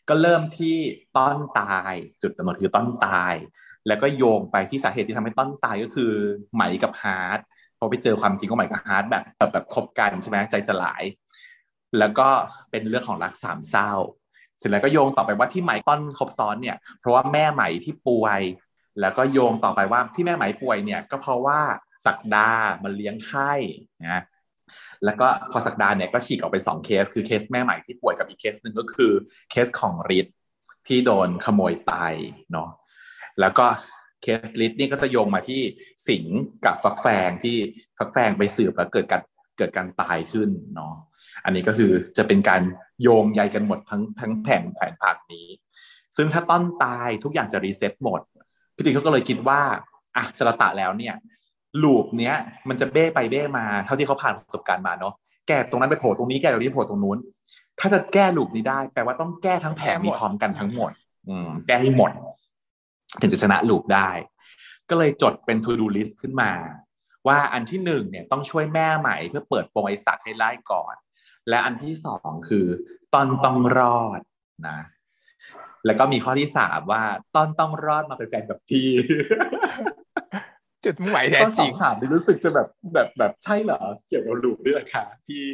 [0.08, 0.76] ก็เริ่มที่
[1.16, 3.34] ต้นตาย จุดกำเนิดคือต้นตาย
[3.88, 6.12] แล้วก็โยงไปที่สาเหตุที่ทำให้ต้นตายก็คือ
[6.54, 7.40] ไหมกับฮาร์ด
[7.82, 11.02] พอไปเจอความจริงก็ไหมกับฮาร์ดแบบแบบแบบคบกันใช่ไหมใจสลาย
[11.98, 12.28] แล้วก็
[12.70, 13.92] เป็นเรื่องของรักสามเศร้า
[14.58, 18.40] เสร็จแล้วก็โยงต่อไปว่าที่ไหมต้นคบซ้อนเนี่ย เพราะว่าแม่ไหมที่ป่วย
[19.00, 21.60] แล้วก็โยงต่อไปว่าที่แม่ไหมป่วยเนี่ย ก็เพราะว่า
[22.04, 22.50] สักดา
[22.84, 23.52] มันเลี้ยงไข้
[24.02, 24.22] นะ
[25.04, 29.12] แล้วก็พอสักดาเนี่ยก็ฉีกออกไปสองเคส คือเคสแม่ใหม่ที่ป่วยกับอีกเคสหนึ่งก็คือ
[29.50, 30.26] เคสของริด
[30.86, 31.92] ที่โดนขโมยไต
[32.52, 32.68] เนาะ
[33.40, 33.66] แล้วก็
[34.22, 35.60] เคสลิดนี่ก็จะโยงมาที่
[36.08, 36.24] สิง
[36.64, 37.56] กับฟักแฟงที่
[37.98, 39.22] ฟักแฟงไปสืบแล้วเกิดการ
[39.58, 40.94] เกิดการตายขึ้นเนาะ
[41.44, 42.62] อันนี้ก็คือจะเป็นการ
[43.02, 45.46] โยงใยกันหมดทั้งทั้งแผ่นแผนผังนี้
[46.16, 48.20] ซึ่งถ้าต้นตายทุกอย่างจะ reset หมด
[48.74, 49.60] พี่ติ๊กเขาก็เลยคิดว่า
[50.16, 51.14] อะสะระตะแล้วเนี่ย
[51.82, 52.34] loop เนี้ย
[52.68, 55.14] มันจะเบ้ไปเบ้มาเท่าที่เขาผ่านประสบการณ์มาเนาะ
[55.46, 57.18] แก้ตรงนั้นไปโผล่ตรงนี้แก้ตรงนี้โผล่ตรงนู้น
[57.80, 60.90] ถ้าจะแก้ loop นี้ได้แปลว่าต้องแก้ทั้งแผงนี้พร้อมกันทั้งหมด
[61.28, 62.10] อืมแก้ให้หมด
[63.20, 64.10] ถึงจะชนะ loop ได้
[64.90, 66.52] ก็เลยจดเป็น to do list ขึ้นมา
[67.28, 70.94] ว่าอันที่หนึ่งเนี่ยต้องช่วยแม่ใหม่เพื่อเปิดโปงไอสักให้ไล่ก่อน
[71.48, 72.66] และอันที่สองคือ
[73.14, 74.20] ตอนต้องรอด
[74.68, 74.78] นะ
[75.86, 77.02] แล้วก็มีข้อที่สามว่า
[77.36, 78.88] ตอนต้องรอดมาเป็นแฟนกับพี่
[80.84, 85.44] จุดมุ่งหมายแท้ข้อจสริองงสามนี่รู้สึกจะแบบแบบแบบใช่เหรอ เกี่ยวกับลูปด้วยเหรอคะพี่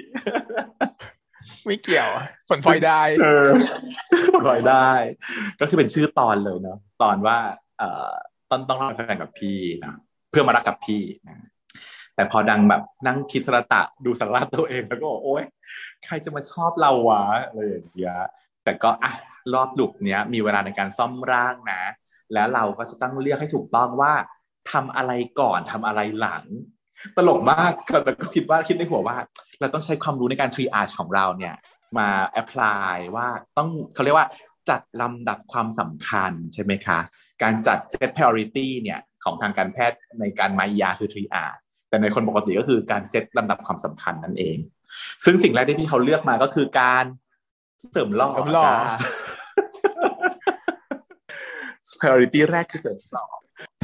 [1.67, 2.09] ไม่เกี่ยว
[2.49, 3.49] ผลพลอยได้ เออ
[4.47, 4.91] ปล่อยได้
[5.61, 7.39] ก็คือเป็นชื่อตอนเลยเนาะตอนว่า
[7.79, 8.13] เอ่อ
[8.51, 9.97] ตอนต้องรอดแฟนกับพี่นะ
[10.31, 11.37] เพื่อมารักกับพี่นะ
[12.15, 15.45] แต่พอดังแบบนั่งคิดสระตะดูสาระตัวเองแล้วก็บอกโอ๊ย
[16.07, 18.19] ใครจะมาชอบเราวะอะไรอย่างเงี้ย
[18.65, 19.13] แต่ก็อะ
[19.55, 21.83] รอบลุกเนี้ย มีเวลาในการซ่อมร่างนะ
[22.35, 24.13] แล้วเราก็จะต้องเลือกให้ถูกต้องว่า
[24.73, 26.45] ทำอะไรก่อนทำอะไรหลัง
[27.17, 29.17] ตลกมากแล้วก็คิดว่าคิดในหัวว่า
[29.61, 31.55] เราต้องใช้ความรู้ในการ triage ของเราเนี่ย
[31.99, 32.09] มา
[32.41, 33.29] apply ว่า
[33.59, 34.29] ต้องเขาเรียกว่า
[34.71, 36.99] จัดลำดับความสำคัญใช่ไหมคะ
[37.43, 44.59] การจัด set priority เนี่ยของทางการแพทย์ในการมายาคือ triage แต่ในคนปกติก็คือการเซตลำดับความสำคัญนั่นเอง
[45.25, 47.05] ซึ่งสิ่งแรกที่พี่เขาเลือกมาก็คือการ
[47.91, 48.77] เสริมหล่อเสริมหล่อจ้า
[52.01, 53.27] priority แรกคือเสริมหล่อ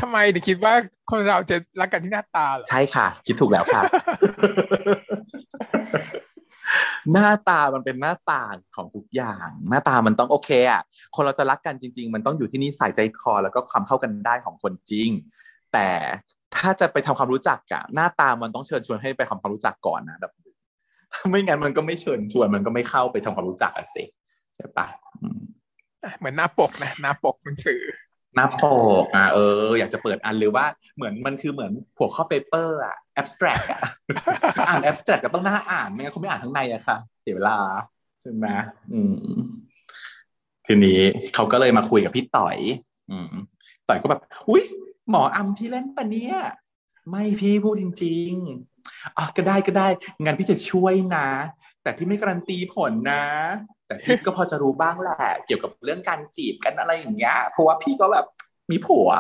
[0.01, 0.75] ทำไมถึงคิดว่า
[1.11, 3.83] คนเราจะรักกันที่หน้าตาเหรอใช่ค่ะ คิดถูกแล้วค่ะ
[7.13, 10.83] หน้าตามันเป็นหน้าต่างของทุกอย่าง หน้าตามันต้องโอเคอะ
[11.15, 15.11] คนเราจะรักกันจริง ๆ มันต้องอยู่ที่นิสัยใจคอ แล้วก็ความเข้ากันได้ของคนจริง
[15.73, 15.89] แต่
[16.57, 20.33] ถ้าจะไปทำความรู้จักอะหน้าตามันต้องเชิญชวนให้ไปทำความรู้จักก่อนนะแบบ
[21.13, 24.05] ถ้าไม่งั้นมันก็ไม่เชิญชวนมันก็ไม่เข้าไปทำความรู้จักอะสิ
[24.55, 24.87] ใช่ปะ
[25.21, 25.41] อืม
[26.19, 27.83] เหมือนหน้าปกนะหน้าปกหนังสือ
[28.35, 28.65] หน้าป
[29.05, 30.65] กอะเออ อยากจะเปิดอันหรือว่า
[30.97, 33.81] เหมือนมันคือเหมือนหัวข้อเปเปอร์อะแอบสแตรกอะ
[34.69, 37.59] อ่านแอบสแตรกก็ต้องหน้าอ่านไม่งั้นคุณไม่อ่านข้างในอะค่ะเสียเวลา
[38.21, 38.47] ใช่ไหม
[38.93, 39.15] อืม
[40.67, 41.01] ทีนี้
[41.35, 42.57] เขาก็เลยมาคุยกับพี่ต่อย
[43.11, 43.33] อืม
[43.89, 44.65] ต่อยก็แบบ อุ้ย
[45.11, 46.37] หมออำพี่เล่นปะเนี่ย
[47.11, 49.89] ไม่พี่พูดจริงๆอะก็ได้ก็ได้
[50.25, 51.29] งั้นพี่จะช่วยนะ
[51.83, 53.25] แต่พี่ไม่การันตีผลนะ
[53.87, 58.27] แต่พี่ก็พอจะรู้บ้างแหละเกี่ยวกับเรื่องการจีบกันอะไรอย่างเงี้ยเพราะว่าพี่ก็แบบ
[58.71, 59.11] มีผัว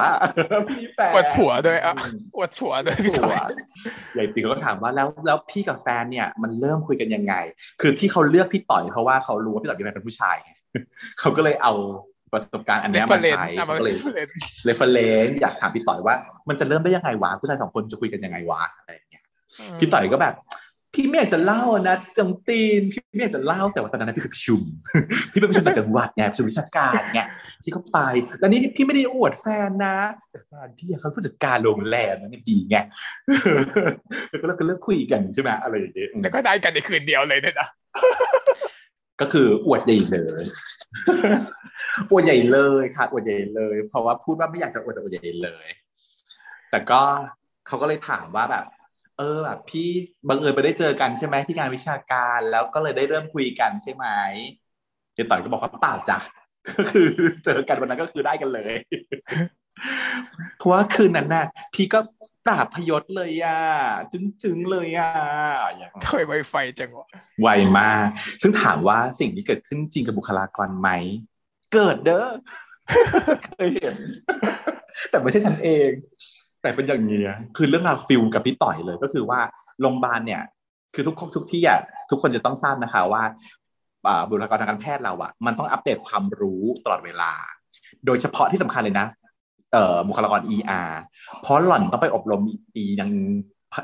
[0.69, 3.53] พี่มีแฟนอวดผัวด้วยอะอืมอวดผัวด้วยพี่ผัถวอย
[4.15, 7.35] ใหญ่ติ๋วก็ถามว่าแล้วแล้วพี่กับแฟนเนี่ยมันเริ่มคุยกันยังไง
[7.81, 10.51] คือที่เขาเลือกพี่ต่อยเพราะว่าเขารู้ว่าพี่ต่อยเป็นผู้ชายไง
[11.21, 11.73] เขาก็เลยเอา
[12.33, 14.35] ประสบการณ์อันเรเนี้ยฟเฟมารเรนใช้ซ์เอามาเขาก็เลยเรฟเฟรนซ์
[14.65, 16.15] เรฟเฟรนซ์อยากถามพี่ต่อยว่า
[16.49, 19.25] มันจะเริ่มได้ยังไงวะผู้ชายสองคนจะคุยกันยังไงวะอะไรอย่างเงี้ย
[19.81, 20.35] พี่ต่อยก็แบบ
[20.95, 24.61] พี่ไม่อยากจะเล่านะตรงตีนพี่ไม่อยากจะเล่าแต่ว่าตอนนั้นนะพี่ไปประชุม
[25.32, 27.20] พี่ไปประชุมต่างจังหวัดไงประชุมวิชาการไง
[27.62, 27.99] พี่ก็ไป
[28.38, 29.97] แล้วนี่พี่ไม่ได้อวดแฟนนะ
[30.30, 32.76] แต่แฟนพี่อะเขาผู้จัดการโรงแรมนะเนี่ยดีไง
[34.28, 37.68] แล้วก็เลิกกันเลิกคุยกันใช่ไหมอะไรอย่างเงี้ยแล้วก็ได้กันในคืนเดียวเลยเนี่ยนะ
[39.20, 40.45] ก็คืออวดใหญ่เลย
[42.11, 45.68] อวดใหญ่เลยค่ะอวดใหญ่เลย เพราะว่าพูดว่าไม่อยากจะอวดแต่อวดใหญ่เลย
[46.70, 47.01] แต่ก็
[47.66, 48.64] เขาก็เลยถามว่าแบบ
[49.19, 49.89] เออแบบพี่
[50.29, 54.07] บังเอิญไปได้เจอกันใช่ไหมที่งานวิชาการแล้วก็เลยได้เริ่มคุยกันใช่ไหม
[55.15, 56.19] เจต่อยก็บอกว่าเปล่าจ้ะ
[56.69, 57.09] ก็คือ
[57.45, 58.75] เจอกันวันนั้นก็คือได้กันเลย
[60.57, 61.99] เพราะว่าคืนนั้นน่ะ พี่ก็
[62.47, 63.61] ปราบพยศเลยอะ
[64.12, 65.11] จึงๆเลยอะ
[65.77, 67.07] อย่างถอยไวไฟจังวะ
[67.41, 67.49] ไว
[67.79, 68.07] มาก
[68.43, 70.89] ซึ่งถามว่าสิ่งนี้เกิดขึ้นจริงกับบุคลากรไหม
[71.75, 72.29] เกิดเด้อ
[73.47, 73.97] เคยเห็น
[75.11, 75.91] แต่ไม่ใช่ฉันเอง
[76.65, 79.41] แต่เป็นอย่างเงี้ยคือเรื่องราวฟิลกับพี่ต่อยเลยก็คือว่า
[79.81, 80.43] โรงพยาบาลเนี่ย
[80.95, 83.23] คือทุกทุกที่อะทุกคนจะต้องทราบนะคะว่า
[84.09, 87.33] อ่าบุคลากรทางการแพทย์เราอะมันต้องอัปเดตความรู้ตลอดเวลา
[88.07, 89.07] โดยเฉพาะที่สำคัญเลยนะ
[89.73, 90.91] เอ่อบุคลากร ER
[91.43, 92.41] เพราะหล่อนต้องไปอบรม
[92.77, 93.11] อีอย่าง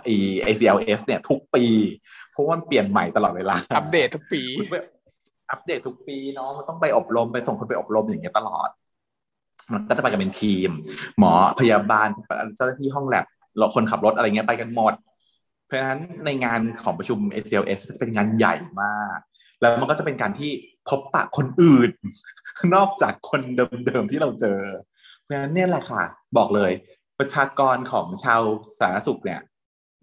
[0.09, 1.65] อี ACLS เนี่ยทุกปี
[2.33, 4.77] เพราะว่ามันเปลี่ยนใหม่ตลอดเวลา อัปเดตทุกปีคุณไป
[5.51, 8.69] อัปเดตทุกปีเนาะมันต้องไปอบรมไปส่งคนไปอบรมอย่างเงี้ยตลอด
[9.73, 10.71] มันก็จะไปกันเป็นทีม
[11.19, 12.09] หมอพยาบาล
[12.57, 13.27] เจ้าหน้าที่ห้องแลบ
[13.59, 14.95] เราคนขับรถอะไรเงี้ยไปกันหมด
[15.67, 19.19] เพราะฉะนั้นในงานของประชุม ACLS ก็จะเป็นงานใหญ่มาก
[19.61, 20.51] แล้วมันก็จะเป็นการที่
[20.89, 21.91] พบปะคนอื่น
[22.75, 23.41] นอกจากคน
[23.87, 24.61] เดิมๆที่เราเจอ
[25.23, 26.03] เพราะฉะนั้นเนี่ยแหละค่ะ
[26.37, 26.73] บอกเลย
[27.19, 28.43] ประชากรของชาว
[28.79, 29.41] สาธารณสุขเนี่ย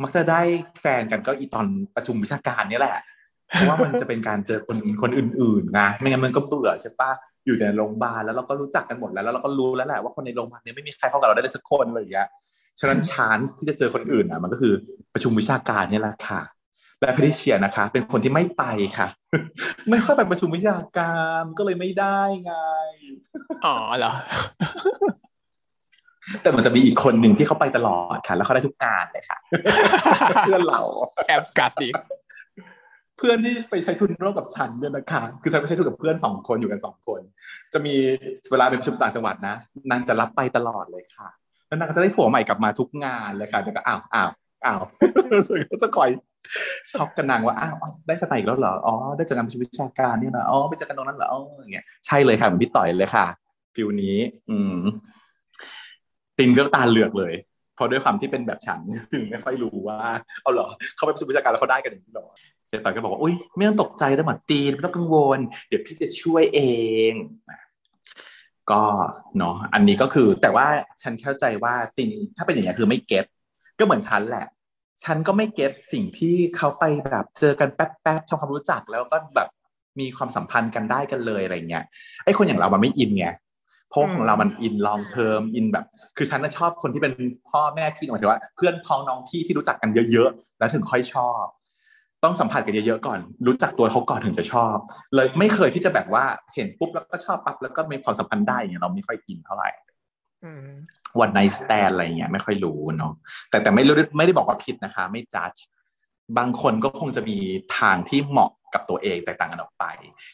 [0.02, 0.42] มักจะได้
[0.82, 2.98] แฟนกันก็อีตอนประชุมวิชาการนี่แหละ
[3.50, 7.12] เพราะว่ามันจะเป็นการเจอคนคนอื่นๆนะไม่งั้นมันก็เบื่อใช่ปะ
[7.48, 12.28] อยู่ในโรงพยาบาลแล้วเราก็รู้จักกันหมดแล้วแล้วเราก็รู้แล้วแหละว่าคนในโรงพยาบาลนี้ไม่มีใครเข้ากับเราได้เลยสักคนเลยอย่างเงี้ย
[12.80, 14.74] ฉะนั้นชานส์ที่จะเจอคนอื่นอะมันก็คือ
[15.14, 16.42] ประชุมวิชาการนี่แหละค่ะ
[17.02, 18.64] และพริเชียนะคะ เป็นคนที่ไม่ไป
[18.98, 19.08] ค่ะ
[19.90, 22.54] ไม่ค่อยไปประชุมวิชาการก็เลยไม่ได้ไง
[23.66, 24.14] อ๋อเหรอ
[26.42, 29.38] แต่มันจะมีอีกคนหนึ่งที่เขาไปตลอดค่ะ แล้วเขาได้ทุกการเลยค่ะ
[30.42, 30.82] เพื่อนเรา
[31.28, 31.94] แอบกัดอีก
[33.18, 37.22] เพื่อนที่ไปใช้ทุนร่วมกับฉันเนี่ยนะคะคือฉันไปใช้ทุนกับเพื่อนสองคนอยู่กันสองคน
[37.74, 37.96] จะมี
[38.52, 39.56] เวลาไปประชุมต่างจังหวัดนะ
[39.92, 41.30] นางจะรับไปตลอดเลยค่ะ
[41.68, 44.30] แล้วนางก็จะได้ผัวใหม่กลับมาทุกงานเลยค่ะแล้วก็อ้าวอ้าว
[44.66, 44.82] อ้าว
[45.48, 46.10] ส่วนก็จะคอย
[46.92, 47.76] ช็อกกันนางว่าอ้าว
[48.08, 53.26] ได้จะไปอีกแล้วเหรออ๋อได้จากงานประชุมวิชาการนี่นะอ๋อไปจอกันตรงนั้นเหรออ๋ออย่างเงี้ยใช่เลยค่ะเหมือนพี่ต่อยเลยค่ะ
[53.76, 54.18] ฟิลนี้
[54.50, 54.80] อืม
[56.38, 57.34] ตินก็ตาเหลือกเลย
[57.76, 58.80] เพราะด้วยความที่เป็นแบบฉัน
[59.14, 60.00] ถึงไม่ค่อยรู้ว่า
[60.42, 62.26] เอาเหรอ เขาไปประชุมวิชาการแล้วเขาได้กันอย่างนี้หรอ
[62.70, 66.62] เจต่อยก็บอกว่าอุ้ยไม่ต้องตกใจนะหมอตีนไม่ต้องกังวล เดี๋ยวพี่จะช่วยเอ
[67.12, 67.14] ง
[68.72, 68.82] ก็
[69.38, 70.68] เนาะอันนี้ก็คือแต่ว่า
[71.02, 73.26] ฉันเข้าใจว่าตินถ้าเป็นอย่างนี้คือไม่เก็ต
[73.80, 74.46] ก็เหมือนฉันแหละ
[75.04, 79.50] ฉันก็ไม่เก็ตสิ่งที่เขาไปแบบเจอกันแป๊บๆทำความรู้จักแล้วก็แบบ
[80.00, 81.84] มีความสัมพันธ์กันได้กันเลยอะไรเงี้ย
[82.26, 83.28] ไอ้คนอย่างเรามันไม่อินไง
[83.90, 85.86] เพราะของเรามันอินลองเทอมอินแบบ
[86.18, 87.14] คือฉันน่ะชอบคนที่เป็น
[87.50, 91.44] พ่อแม่พี่หมายถึงว่าเพื่อนพ้องน้องพี่ที่รู้จักกันเยอะๆ แล้วถึงค่อยชอบ
[92.24, 94.76] ต้องสัมผัสกันเยอะๆก่อน รู้จักตัวเขาก่อนถึงจะชอบ
[95.16, 99.70] เลยไม่เคยที่จะแบบว่าเห็นปุ๊บแล้วก็ชอบปั๊บแล้วก็มีความสัมพันธ์ได้อย่างเราไม่ค่อยอินเท่าไหร่
[101.20, 103.14] วันไนสแตนอะไรเงี้ยไม่ค่อยรู้เนาะ
[103.50, 105.52] แต่แต่ไม่รู้ไม่ได้บอกว่าผิดนะคะ ไม่จัด
[106.38, 107.38] บางคนก็คงจะมี
[107.80, 109.86] ทางที่เหมาะกับตัวเองแตกต่างกันออกไป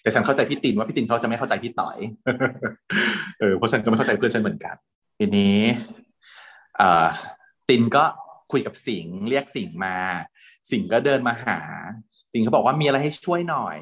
[0.01, 1.97] แต่ฉันเข้าใจพี่ตินว่าพี่ตินเขาจะไม่เข้าใจพี่ต่อย
[3.39, 4.75] เออเพราะฉันก็ไม่เข้าใจเพื่อนฉันเหมือนกัน
[5.19, 5.57] ทีนี้
[6.79, 7.07] อ่า
[7.69, 8.03] ตินก็
[8.53, 9.95] คุยกับสิงเรียกสิงมา
[10.71, 11.59] สิงก็เดินมาหา
[12.33, 13.77] สิงเขาบอกว่ามีอะไรให้ช่วยหน่อย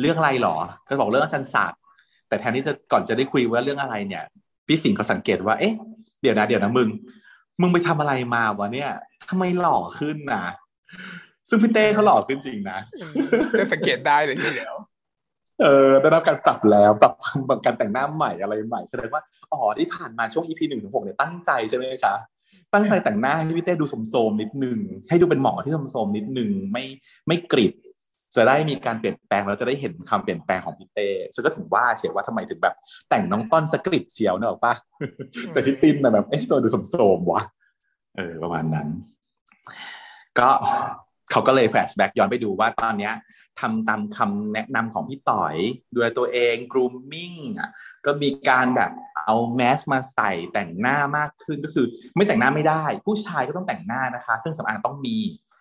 [0.00, 1.80] เรื่องอะไรหรอ ก็บอกเรื่องอาจารย์ศักดิ์
[2.28, 4.24] แต่แทนที่จะก่อนจะได้คุยว่าเรื่องอะไรเนี่ย
[4.66, 5.74] พี่สิงห์ก็สังเกตว่า เอ๊ะ
[6.22, 6.88] เดี๋ยวนะเดี๋ยวนะมึง
[7.60, 8.90] มึงไปทำอะไรมาวะเนี่ย
[9.28, 10.44] ทำไมหล่อขึ้นนะ
[11.48, 12.78] ซึ่งพี่เต้เขาหล่อขึ้นจริงนะ
[13.58, 14.74] จะสังเกตได้เลยทีเดียว
[15.62, 19.22] เออได้รับการปรับแล้วปรับการแต่งหน้าใหม่อะไรใหม่แสดงว่า
[19.52, 22.14] อ๋อที่ผ่านมาช่วง EP หนึ่งถึงหกเนี่ยตั้งใจใช่ไหมคะ
[22.74, 23.84] ตั้งใจแต่งหน้าให้พี่เต้ดู
[24.14, 24.78] สมๆนิดนึง
[25.08, 26.84] ให้ดูเป็นหมอที่สมๆนิดนึงไม่
[27.26, 27.72] ไม่กริบ
[28.36, 32.74] จะได้มีการเปลี่ยนแปลงเราจะได้เห็นคำเปลี่ยนแปลงของพี่เต้ฉันก็ถึงว่าเชียวว่าทำไมถึงแบบ
[33.10, 34.74] แต่งน้องต้นสคริปเชียวเนอะปะ
[35.52, 36.76] แต่พี่ตินแบบเอ๊ะตัวดูส
[37.16, 37.42] มๆวะ
[38.16, 38.88] เออประมาณนั้น
[40.38, 40.48] ก็
[41.30, 43.14] เขาก็เลยแฟลชแบ็กย้อนไปดูว่าตอนเนี้ย
[43.60, 45.54] ทำตามคำแนะนำของพี่ต่อย
[45.94, 47.70] ดูแลตัวเอง grooming อะ
[48.06, 48.90] ก็มีการแบบ
[49.26, 55.16] เอาแมสมาใส่แต่งหน้ามากขึ้นก็คือ ไม่แต่งหน้าไม่ได้ ผู้ชายก็ต้องแต่งหน้านะคะ เครื่องสำอางต้องมี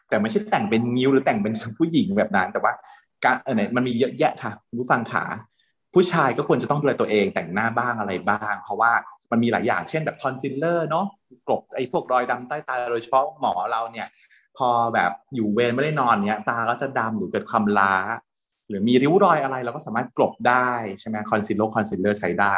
[0.09, 2.73] แต่ไม่ใช่แต่งเป็นงิ้วหรือแต่งเป็นผู้หญิงแบบนั้น แต่ว่า
[3.23, 5.23] การเออมันมีเยอะแยะค่ะผู้ฟังขา
[5.93, 8.91] ผู้ชายก็ควรจะต้องดูแลตัวเองแต่งหน้าบ้างอะไรบ้าง เพราะว่า
[9.31, 11.05] มันมีหลายอย่างเช่นแบบคอนซีลเลอร์เนาะ
[11.47, 14.07] กลบไอ้พวกรอยดำใต้ตาโดยเฉพาะหมอเราเนี่ย
[14.57, 17.95] พอแบบอยู่เวรไม่ได้นอนเนี้ย ตาก็จะดำหรือเกิดความล้า
[18.67, 22.55] หรือมีริ้วรอยอะไรเราก็สามารถกลบได้ใช่ไหม concealer concealer ใช้ได้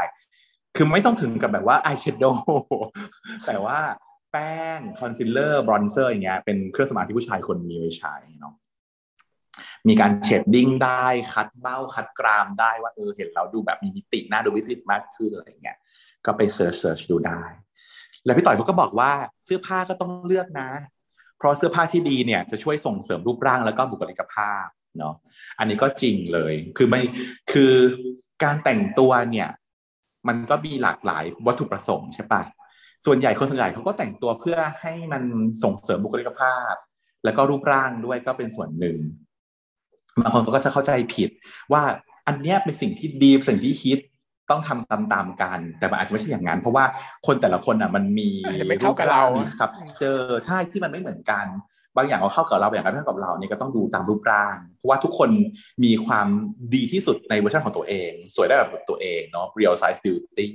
[0.76, 2.88] คือไม่ต้องถึงกับแบบว่า eye shadow
[3.46, 3.80] แต่ว่า
[4.32, 8.54] แป้ง concealer bronzer อย่างเงี้ยเป็นเครื่องสำอางที่ผู้ชายควรมีไว้ใช้เนาะ
[9.88, 15.78] มีการ shading ได้ cut เบ้า cut กรามได้ว่าเออเห็นเราดูแบบมีมิติหน้าดูวิจิตรมากขึ้นอะไรเงี้ย
[16.26, 17.42] ก็ไป search search ดูได้
[18.26, 19.12] แล้วพี่ต่อยเขาก็บอกว่า
[19.44, 20.70] เสื้อผ้าก็ต้องเลือกนะ
[21.40, 24.66] เพราะเสื้อผ้าที่ดีเนี่ยจะช่วยส่งเสริมรูปร่างแล้วก็บุคลิกภาพ
[25.00, 25.16] เนาะ
[25.60, 27.02] อันนี้ก็จริงเลยคือไม่
[27.52, 27.74] คือ
[28.44, 29.50] การแต่งตัวเนี่ย
[30.28, 32.42] มันก็มีหลากหลายวัตถุประสงค์ใช่ปะ
[33.06, 35.24] ส่วนใหญ่คนส่วนใหญ่เขาก็แต่งตัวเพื่อให้มัน
[35.64, 36.74] ส่งเสริมบุคลิกภาพ
[37.24, 38.98] แล้วก็รูปร่างด้วยก็เป็นส่วนหนึ่ง
[40.20, 41.30] บางคนก็จะเข้าใจผิด
[41.74, 41.84] ว่า
[42.28, 44.00] อันเนี้ยเป็นสิ่งที่ดีสิ่งที่ฮิต
[44.50, 46.86] ต้องทำตามๆกัน แต่มันอาจจะไม่ใช่อย่างนั้น เพราะว่า
[47.28, 48.30] คนแต่ละคนอะมันมี
[48.68, 49.70] ไม่เท่ากับเราดีครับ
[50.00, 51.46] เจอใช่ที่มันไม่เหมือนกัน
[51.98, 55.30] บางอย่างเราเข้ากับเราอย่างไรไม่เข้ากับเราเนี่ยก็ต้องดูตามรูปร่าง เพราะว่าทุกคน
[55.84, 56.28] มีความ
[56.76, 60.50] ดีที่สุดในเวอร์ชันของตัวเอง สวยได้แบบตัวเองเนาะ real size beauty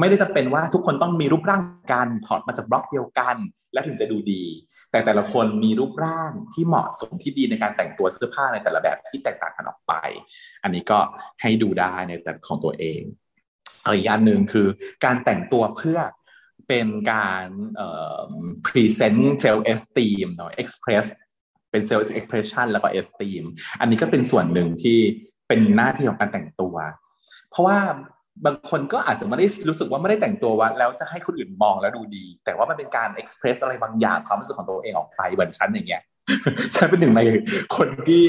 [0.00, 1.62] ไม่ได้จะเป็นว่าทุกคนต้องมีรูปร่าง
[1.92, 3.36] กันถอดมาจากบล็อกเดียวกัน
[3.72, 4.44] และถึงจะดูดี
[4.90, 9.92] แต่แต่ละคนมีรูปร่างที่เหมาะสมที่ดีในการแต่งตัวเสื้อผ้าในแต่ละแบบที่แตกต่างกันออกไป
[10.62, 10.98] อันนี้ก็
[11.42, 13.00] ให้ดูได้ในแต่ของตัวเอง
[13.94, 14.66] อีกอันหนึ่งคือ
[15.04, 15.98] การแต่งตัวเพื่อ
[16.68, 17.46] เป็นการ
[17.76, 17.88] เอ่
[18.26, 18.30] อ
[18.66, 21.06] present self esteem เนาะ express
[21.70, 23.44] เป็น self expression แล้วก็ esteem
[23.80, 24.98] อันนี้ก็เป็นส่วนหนึ่งที่
[25.48, 26.74] เป็นหน้าที่ของการแต่งตัว
[27.50, 27.78] เพราะว่า
[28.44, 36.02] บางคนก็อาจจะไม่ได้รู้สึกว่าไม่ได้แต่งตัวว่าแล้วจะให้คนอื่นมองแล้วดูดี แต่ว่ามันเป็นการเอ็กซ์เพรสอะไรบางอย่างความรู้สึกของตัวเองออกไปเหมือนฉันอย่างเงี้ย
[36.74, 37.22] ฉันเป็นหนึ่งใน
[37.76, 38.22] คนที่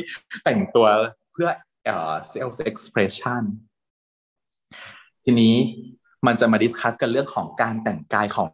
[0.43, 0.87] แต่งตัว
[1.31, 1.49] เพื่อ
[1.85, 3.43] เอ่อ self expression
[5.25, 5.55] ทีนี้
[6.25, 8.51] มันจะมา discuss กันเรื่องของการแต่งกายของ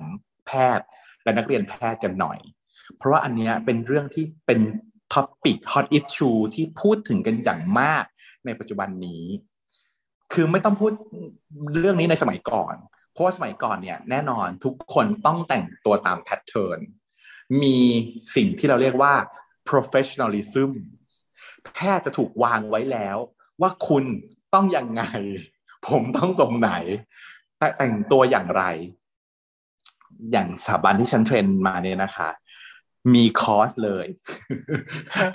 [0.48, 0.86] แพทย์
[1.24, 2.40] และนักเรียนแพทย์กันหน่อย
[2.98, 4.60] เพราะว่าอันนี้เป็นเรื่องที่เป็น
[5.14, 8.04] topic hot issue ที่พูดถึงกันอย่างมาก
[8.46, 9.24] ในปัจจุบันนี้
[10.34, 10.92] คือไม่ต้องพูด
[11.80, 12.76] เรื่องนี้ในสมัยก่อน
[13.12, 16.80] เพราะว่าสมัยก่อนเนี่ยแน่นอนทุกคนต้องแต่งตัวตาม pattern
[17.62, 17.78] มี
[18.36, 19.14] สิ่งที่เราเรียกว่า
[19.70, 20.72] professionalism
[21.76, 23.18] แพทย์จะถูกวางไว้แล้ว
[23.62, 24.04] ว่าคุณ
[24.54, 25.04] ต้องยังไง
[25.88, 26.72] ผมต้องทรงไหน
[27.78, 28.64] แต่งตัวอย่างไร
[30.32, 32.30] อย่างสถาบันที่ฉันเทรนมาเนี่ยนะคะ
[33.14, 34.06] มีคอร์สเลย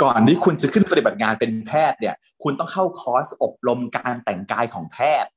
[0.02, 5.30] ก่อนที่คุณจะขึ้นปฏิบัติงานเป็นแพทย์เนี่ย คุณต้องเข้าคอร์สอบรมการแต่งกายของแพทย์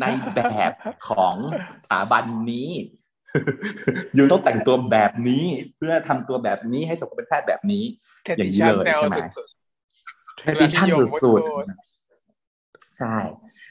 [0.00, 0.40] ในแบ
[0.70, 0.72] บ
[1.08, 1.34] ของ
[1.82, 2.70] สถาบันนี้
[4.16, 5.44] you ต้องแต่งตัวแบบนี้
[5.76, 7.84] เพื่อทำตัวแบบนี้ให้สมกับเป็นแพทย์แบบนี้
[8.36, 9.16] อย่างนี้เลยใช่ไหม
[10.38, 10.88] เทดิชั่น
[11.22, 13.14] สุดๆใช่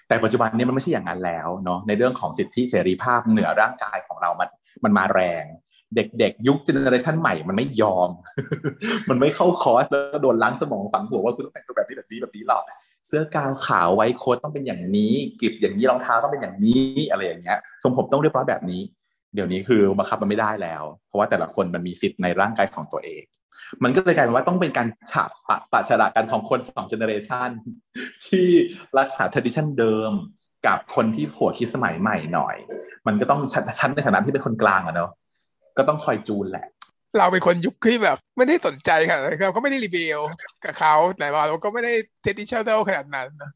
[0.07, 4.49] แต่ปัจจุบันนี้มันไม่ใช่อย่างนั้นแล้วเนาะในเรื่องของสิทธิเสรีภาพเหนือร่างกายของเรามัน
[4.83, 5.45] มันมาแรง
[5.95, 8.09] เด็กๆ ยุค generation ใหม่มันไม่ยอม
[9.09, 12.63] มันไม่เข้าคอร์สแล้วโดนล้างสมองฝังหัวว่าคุณต้องแต่งตัวแบบนี้แบบนี้แบบนี้หรอก
[13.07, 18.81] เสื้อกาวน์ขาว white coat ต้องเป็นอย่างนี้กิบอย่างนี้รองเท้าต้องเป็นอย่างนี้อะไรอย่างเงี้ยทรงผมต้องเรียบร้อยแบบนี้
[19.33, 23.23] เดี๋ยวนี้คือบังคับมันไม่ได้แล้ว เพราะว่าแต่ละคนมันมีสิทธิ์ในร่างกายของตัวเอง
[23.83, 27.49] มันก็เลยกลายเป็นว่าต้องเป็นการฉาบปะปะฉลากันของคนสองเจเนอเรชัน
[28.25, 28.47] ที่
[28.99, 30.11] รักษาท r a d i t i o n เดิม
[30.67, 32.55] กับคนที่หัวคิดสมัยใหม่หน่อย
[33.07, 33.41] มันก็ต้อง
[33.79, 35.11] ชั้นในฐานะที่เป็นคนกลางอะเนาะ
[35.77, 36.67] ก็ต้องคอยจูนแหละ
[37.17, 40.19] เราเป็นคนยุคที่แบบ ไม่ได้สนใจค่ะเราก็ไม่ได้รีวิว
[40.63, 43.51] กับเขาแต่ว่าเราก็ไม่ได้เทดิชั่นเขนาดนั้นนะ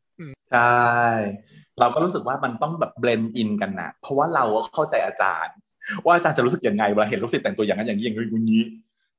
[0.51, 0.77] ใช่
[1.79, 4.43] เราก็รู้สึกว่ามันต้องแบบ blend in กันนะเพราะว่าเรา
[4.73, 5.55] เข้าใจอาจารย์
[6.05, 8.17] ว่าอาจารย์จะรู้สึกยังไงเวลาเห็นลูกศิษย์แต่งตัวอย่างนั้นอย่างนี้อย่าง
[8.51, 8.63] นี้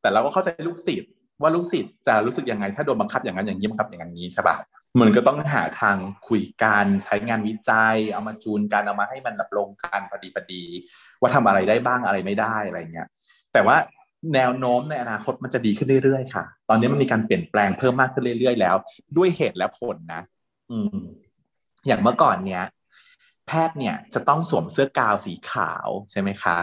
[0.00, 1.10] แต่เราก็เข้าใจลูกศิษย์
[1.42, 4.56] ว่าลูกศิษย์จะรู้สึกยังไง ถ้าโดนบังคับอย่างนั้นอย่างนี้บังคับอย่างนี้ใช่ปะ
[5.00, 5.96] มันก็ต้องหาทาง
[6.28, 10.62] คุยกันใช้งานวิจัย เอามาจูนกันเอามาให้มันแบบลงกันพอดีพอดี
[11.20, 13.08] ว่าทำอะไรได้บ้างอะไรไม่ได้อะไรเงี้ย
[13.52, 13.76] แต่ว่า
[14.34, 18.76] แนวโน้มในอนาคตมันจะดีขึ้นเรื่อยๆค่ะ ตอนนี้มันมีการเปลี่ยนแปลงเพิ่มมากขึ้นเรื่อยๆแล้ว
[19.16, 20.22] ด้วยเหตุและผลนะ
[20.70, 20.98] อืม
[21.86, 22.64] อย่างเมื่อก่อนเนี้ย
[23.46, 26.58] แพทย์เนี่ยจะต้องสวมเสื้อกาวสีขาวใช่ไหมคะ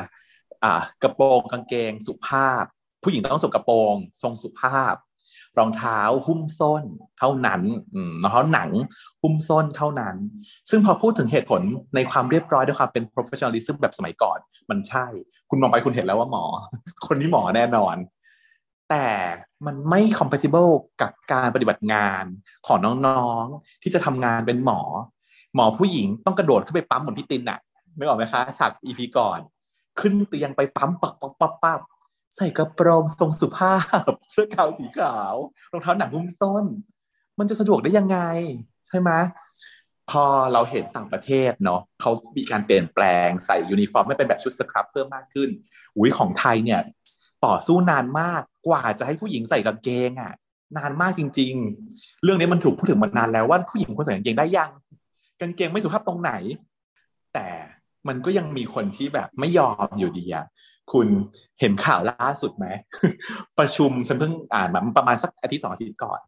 [0.64, 2.66] อ่ากระโปรงกางเกงสุภาพ
[3.06, 4.96] ผู้หญิงต้องสวมกระโปรง ทรงสุภาพ
[5.58, 6.84] รองเท้าหุ้มส้น
[7.20, 7.62] เท่านั้น
[8.22, 8.70] รองเท้าหนัง
[9.22, 10.16] หุ้มส้นเท่านั้น
[10.70, 11.62] ซึ่งพอพูดถึงเหตุผล
[11.96, 14.38] ในความเรียบร้อยด้วยความเป็น professionalism แบบสมัยก่อน
[14.70, 15.06] มันใช่
[15.50, 16.44] คุณมองไปคุณเห็นแล้วว่าหมอ
[17.08, 17.96] คนนี้หมอแน่นอน
[18.90, 19.08] แต่
[19.66, 22.24] มันไม่ compatible กับการปฏิบัติงาน
[22.68, 22.78] ของ
[23.08, 24.82] น้องๆ ที่จะทำงานเป็นหมอ
[25.56, 27.60] หมอผู้หญิงต้องกระโดดขึ้นไปปั๊มเหมือนพี่ตินน่ะ
[27.98, 29.40] ไม่ออกไหมคะฉาก EP ก่อน
[30.00, 31.80] ขึ้นเตียงไปปั๊มปักปักปักปัก
[32.36, 33.78] ใส่กระโปรงทรงสุภา
[34.08, 35.36] พ เสื้อกาวสีขาว
[35.72, 36.66] รองเท้าหนังหุ้มส้น
[37.40, 38.18] มันจะสะดวกได้ยังไง
[38.88, 39.12] ใช่ไหม
[40.12, 40.24] พอ
[40.54, 45.50] เราเห็นต่างประเทศเนาะเขามีการเปลี่ยนแปลงใส่ยูนิฟอร์มไม่เป็นแบบชุดสครับเพิ่มมากขึ้น
[45.98, 46.82] อุ้ยของไทยเนี่ย
[47.46, 50.34] ต่อสู้นานมากกว่าจะให้ผู้หญิงใส่กางเกงอะ่ะ
[50.78, 51.54] นานมากจริง
[51.90, 54.72] ๆ เรื่องนี้มันถูกพูดถึงมานานแล้วว่าผู้หญิงควรใส่กางเกงได้ยัง
[55.42, 56.32] กางเกงไม่สุภาพตรงไหน
[57.34, 57.48] แต่
[58.08, 60.46] มันก็ยังมีคนที่แบบไม่ยอมอยู่ดีอะ
[60.92, 61.08] คุณ
[61.60, 62.68] เห็นข่าวล่าสุดไหม
[63.60, 66.20] ประชุมฉันเพิ่งอ่านมาประมาณสักอาทิตย์สองอาทิตย์ก่อน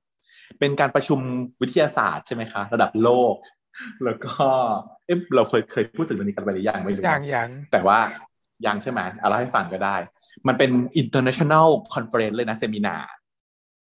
[0.59, 1.19] เป็นการประชุม
[1.61, 3.35] วิทยาศาสตร์ใช่ไหมคะ ระดับโลก
[4.05, 4.45] แล้วก็
[5.05, 7.99] เอ๊ะเราเคยเคยพูดถึงเรื่องนี้กันไปหรือยังไม่รู้ยังยังแต่ว่า
[8.65, 9.95] ยังใช่ไหมเอาให้ฟังก็ได้
[10.47, 10.71] มันเป็น
[11.01, 12.97] international conference เลยนะเซมินา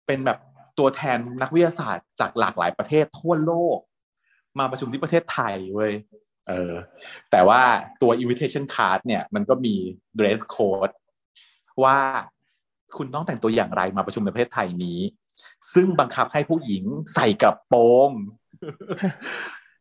[0.07, 0.38] เป็นแบบ
[0.78, 3.78] ตัวแทนนักวิทยาศาสตร์จากหลากหลายประเทศทั่วโลก
[4.59, 5.93] มาประชุมที่ประเทศไทยเว้ย
[6.49, 6.74] เออ
[7.30, 7.62] แต่ว่า
[8.03, 9.74] ตัว invitation card เนี่ย มันก็มี
[10.18, 10.93] dress code
[11.85, 11.99] ว่า
[12.97, 14.99] คุณต้องแต่งตัวอย่างไรมาประชุมในประเทศไทยนี้
[15.75, 18.11] ซึ่งบังคับให้ผู้หญิงใส่กระโปรง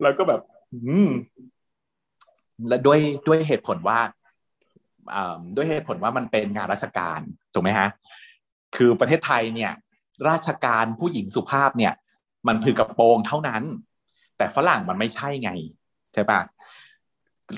[0.01, 0.41] แล้วก็แบบ
[0.73, 1.09] อืม
[2.67, 3.99] และด้วยด้วยเหตุผลว่า
[5.55, 7.19] ด้วยเหตุผลว่ามันเป็นงานราชการ
[7.53, 7.89] ถูกไหมฮะ
[8.75, 9.71] คือประเทศไทยเนี่ย
[10.29, 11.93] ราชการผู้หญิงสุภาพเนี่ย
[12.47, 13.63] มันถือกระโปรงเท่านั้น
[14.37, 15.51] แต่ฝรั่งมันไม่ใช่ไง
[16.13, 16.39] ใช่ปะ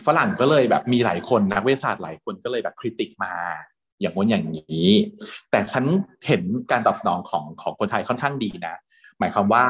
[0.08, 3.34] ฝรั่งก็เลยแบบมีหลายคนนักวิทยาศาสตร์หลายคนก็เลยแบบคริติกมา
[4.04, 4.88] อย่างว่าอย่างนี้
[5.52, 5.84] แต่ฉัน
[6.28, 8.76] เห็นการตอบสนองของของคนไทยค่อนข้างดีนะ
[9.20, 9.66] หมายความว่า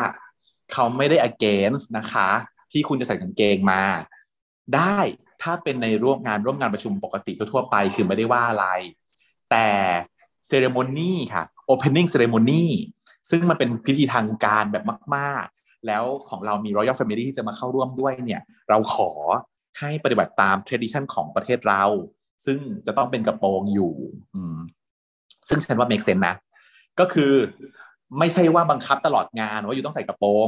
[0.74, 2.30] เขาไม่ได้ against นะคะ
[2.72, 3.82] ที่คุณจะใส่กางเกงมา
[4.76, 5.00] ได้
[5.42, 8.68] ถ้าเป็นในร่วมงานร่วมงานประชุมปกติทั่วไป คือไม่ได้ว่าอะไร
[9.52, 9.68] แต่
[10.48, 12.64] เซเรโมนีค่ะ opening ceremony
[13.30, 14.84] ซึ่งมันเป็นพิธีทางการแบบ
[15.16, 19.12] มาก ๆ แล้วของเรามี Royal Family ที่จะมาเข้าร่วมด้วยเนี่ย เราขอ
[19.80, 21.84] ให้ปฏิบัติตาม tradition ของประเทศเรา
[22.46, 22.58] ซึ่ง
[22.88, 23.94] จะต้องเป็นกระโปรงอยู่
[24.36, 24.58] อืม
[25.50, 26.36] ซึ่งฉันว่า make sense นะ
[27.00, 27.34] ก็คือ
[28.20, 30.48] ไม่ใช่ว่าบังคับตลอดงานว่าอยู่ต้องใส่กระโปรง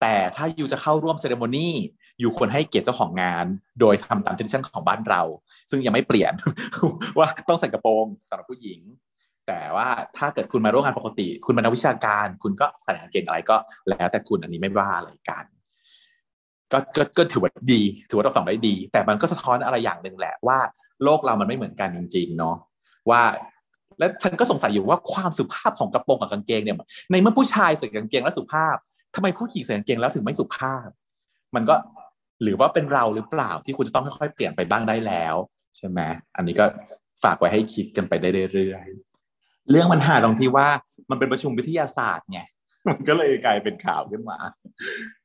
[0.00, 1.68] แต่ถ้าอยู่จะเข้าร่วมเซเลโมนี
[2.20, 3.46] อยู่ควรให้เกียรติเจ้าของงาน
[3.80, 5.22] โดยทำตาม tradition ของบ้านเรา
[5.70, 6.32] ซึ่งยังไม่เปลี่ยน
[7.18, 8.80] ว่าต้องใส่กระโปรงสำหรับผู้หญิง
[9.46, 13.56] แต่ว่าถ้าเกิดคุณมาร่วมงานปกติ คุณเป็นนักวิชาการ คุณก็ใส่กางเกงอะไรก็
[13.88, 15.44] แล้วแต่คุณอันนี้ไม่ว่าอะไรกัน
[16.72, 20.58] ก็ก็ก็ถือว่าดี ถือว่าเราสองได้ดี แต่มันก็สะท้อนอะไรอย่างหนึ่งแหละว่า
[21.04, 22.56] โลกเรามันไม่เหมือนกันจริง ๆ เนาะ
[23.10, 23.22] ว่า
[23.98, 26.76] และฉันก็สงสัยอยู่ว่าความสุภาพของกระโปรงกับกางเกงเนี่ย
[27.10, 28.76] ในเมื่อผู้ชายใส่กางเกงแล้วสุภาพ
[29.14, 30.88] ทำไมผู้หญิงใส่กางเกงแล้วถึงไม่สุภาพ
[31.54, 31.74] มันก็
[32.42, 35.34] หรือว่าเป็นเราหรือเปล่าที่คุณจะต้องค่อยๆเปลี่ยนไปบ้างได้แล้ว
[35.76, 36.00] ใช่ไหม
[36.36, 36.64] อันนี้ก็
[37.22, 40.68] ฝากไว้ให้คิดกันไปได้เรื่อยๆเรื่องมันหาตรงที่ว่า
[41.10, 42.40] มันเป็นประชุมวิทยาศาสตร์ไง
[42.88, 44.38] มันก็เลยกลายเป็นข่าวขึ้นมา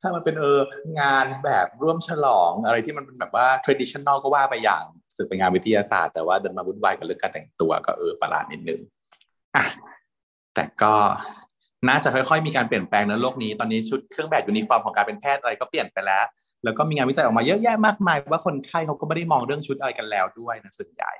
[0.00, 0.58] ถ้ามันเป็นเออ
[1.00, 4.84] งานแบบร่วมฉลองอะไรที่มันเป็นแบบว่า traditional ก็ว่าไปอย่าง
[5.16, 8.80] สึกเป็นงานวิทยาศาสตร์แต่ว่าเดินมาวุ่นวายกับเรื่องการแต่งตัวก็เออประหลาดนิดนึง
[9.56, 9.64] อะ
[10.54, 10.94] แต่ก็
[11.88, 16.24] น่าจะค่อยๆ มีการเปลี่ยนแปลงในโลกนี้ตอนนี้ชุดเครื่องแบบยูนิฟอร์มของการเป็นแพทย์อะไรก็เปลี่ยนไปแล้ว
[16.64, 21.12] แล้วก็มีงานวิจัยออกมาเยอะแยะมากมายว่าคนไข้เขาก็ไม่ได้มองเรื่องชุดอะไรกันแล้วด้วยนะส่วนใหญ่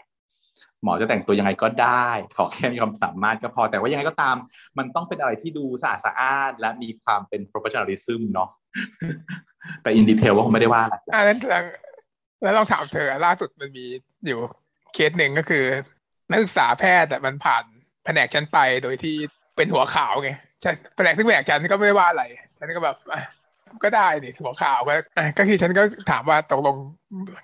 [0.82, 4.36] หมอจะแต่งตัวยังไงก็ได้ ขอแค่มีความสามารถก็พอแต่ว่ายังไงก็ตาม
[4.78, 8.48] มันต้องเป็นอะไรที่ดูสะอาดสะอานและมีความเป็น professionalism เนาะ
[9.82, 11.38] แต่อินดีเทลว่าคงไม่ได้ว่าอะไรอ่านั้น
[12.42, 13.86] แล้วลองถามเธอล่าสุดมันมี
[14.26, 14.38] อยู่
[14.94, 15.64] เคสหนึ่งก็คือ
[16.30, 17.64] นักศึกษาแพทย์แต่มันผ่าน
[18.04, 19.16] แผนกฉันไปโดยที่
[19.56, 20.30] เป็นหัวขาวไง
[20.64, 22.24] ฉันแผนกซึ่งแผนกฉันก็ไม่ได้ว่าอะไร
[22.58, 22.96] ฉันก็แบบ
[23.84, 24.94] ก็ได้นี่หัวข่าวก็
[25.38, 26.76] ก็คือฉันก็ถามว่าตกลง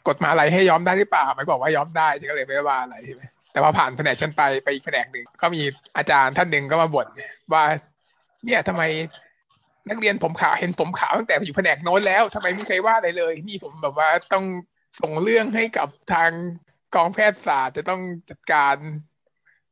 [0.08, 3.22] กฎมาอะไรให้ย้อมได้หรือเปล่าไม่บอกว่าย้อมได้ฉันก็เลยไม่ว่าอะไรใช่ไหม
[3.52, 5.62] แต่พอผ่านแผนกฉันไปไปอีกแผนกหนึ่งก็มี
[5.96, 7.06] อาจารย์ท่านหนึ่งก็มาบ่น
[7.52, 7.62] ว่า
[8.44, 8.82] เนี่ยทำไม
[9.88, 14.44] นักเรียนผมขาวเห็นผมขาวตั้งแต่อยู่แผนกโน้นแล้วทำไมไม่เคยว่าอะไรเลย นี่ผมแบบว่าต้อง
[15.00, 16.30] ส่งเรื่องให้กับทาง
[16.94, 18.00] กองแพทยศาสตร์จะต้อง
[18.30, 18.76] จัดการ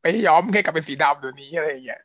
[0.01, 2.03] ไปย้อมให้กลับเป็นสีดำตัวนี้อะไรอย่างเงี้ย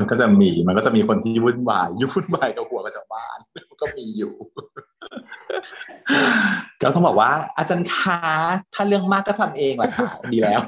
[0.00, 3.38] มันก็จะมีมันก็จะมีคนที่วุ่นวายยุ่วุ่นวายกับหัวกับชาวบ้าน
[3.80, 4.32] ก็มีอยู่
[6.82, 8.20] ก็ต้องบอกว่า อาจารย์คะ
[8.74, 10.62] ถ้าเรื่องมากก็ทำเองแหละค่ะดีแล้ว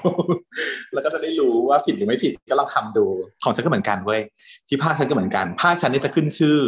[0.93, 3.07] แล้วก็จะได้รู้ว่าผิดหรือไม่ผิดก็ลองทำดู
[3.45, 4.21] ของฉันก็เหมือนกันเว้ย
[4.69, 6.59] ที่ภาคฉันก็เหมือนกันภาคฉันเนี่ยจะขึ้นชื่อ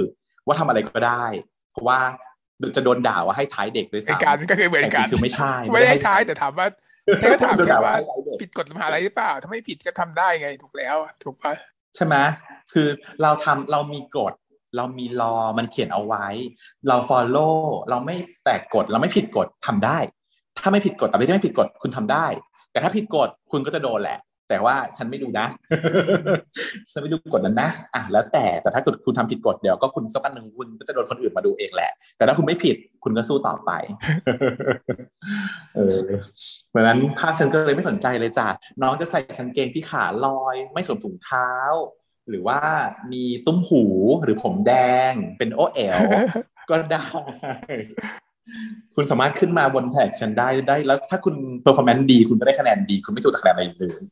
[0.46, 1.24] ว่าทำอะไรก็ได้
[1.72, 1.98] เพราะว่า
[2.76, 6.66] จะโดนด่าว่าให้ท้ายเด็กด้วยซ้ำการก็คือเหมือนกันคือไม่ใช่ ไม่ได้ท้ายแต่ถามว่า
[7.32, 7.94] ก็ถามแค่ว่า
[8.42, 11.52] ผิดกฎมหาอะไรหรือเปล่า ถ้าไม่ผิดก็ทำได้ไงถูกแล้ว ถูกปะ
[11.96, 12.16] ใช่ไหม
[12.72, 12.88] คือ
[13.22, 14.34] เราทำเรามีกฎ
[14.76, 16.26] เรามีรอมันเขียนเอาไว้
[16.88, 17.58] เรา follow
[17.90, 19.98] เราไม่แตกกฎเราไม่ผิดกฎทำได้
[20.62, 22.26] ถ้าไม่ผิดกฎแต่ไม่ไม่ผิดกฎคุณทำได้
[22.72, 25.46] แต่ถ้าผิดกฎคุณก็จะโดนแหละแต่ว่าฉันไม่ดูนะ
[26.90, 33.70] ฉันไม่ดูกฎนั้นนะ อะ แล้วแต่ แต่ถ้าเกิดคุณทำผิดกฎเดี๋ยวก็คุณสักอันหนึ่งคุณก็จะโดนคนอื่นมาดูเองแหละ แต่ถ้าคุณไม่ผิดคุณก็สู้ต่อไป
[35.76, 35.98] เออ
[36.70, 38.48] เพราะนั้นภาคฉันก็เลยไม่สนใจเลยจ้ะ
[38.82, 41.50] น้องจะใส่กางเกงที่ขาลอย ไม่สวมถุงเท้า
[42.30, 42.58] หรือว่า
[43.12, 43.82] มีตุ้มหู
[44.22, 44.72] หรือผมแด
[45.10, 45.98] งเป็นโอเอล
[46.70, 47.04] ก็ได้
[48.94, 54.02] คุณสามารถขึ้นมาบนแท็กฉันได้ได้ แล้วถ้าคุณเ e อร์ฟอร์แมนซ์ดี คุณก็ได้คะแนนดี คุณไม่ถูกคะแนนอะไรเลย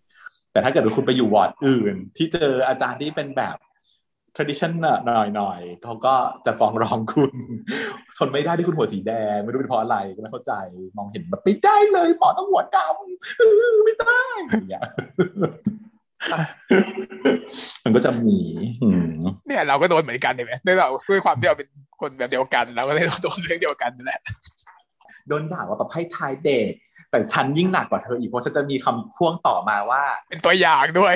[0.53, 3.57] แต่ถ้าเกิดว่าคุณไปอยู่วอร์ดอื่น ที่เจออาจารย์ที่เป็นแบบ
[4.37, 6.15] tradition หน่อยหน่อยเขาก็
[6.47, 7.33] จะฟ้องร้องคุณ
[8.19, 10.53] ทนไม่ได้ที่คุณหัวสีแดง ไม่รู้เป็นเพราะอะไรก็ไม่เข้าใจ
[10.97, 14.85] มองเห็นแบบไม่ได้เลยหมอต้องหัวดำไม่ได้อย่างเงี้ย
[17.85, 18.39] มันก็จะมี
[19.47, 21.69] เนี่ยเราก็โดนเหมือนกันเห็นไหมด้วยเราด้วยความที่เราเป็น
[22.01, 24.21] คนแบบเดียวกันเราก็เลยโดนเรื่องเดียวกันนั่นแหละ
[25.29, 26.71] โดนด่าว่าแบบให้ทายเด็ก
[27.11, 31.15] แต่ฉันยิ่งหนักกว่าเธออีกเพราะฉันจะมีคำพ่วงต่อมาว่า เป็นตัวอย่างด้วย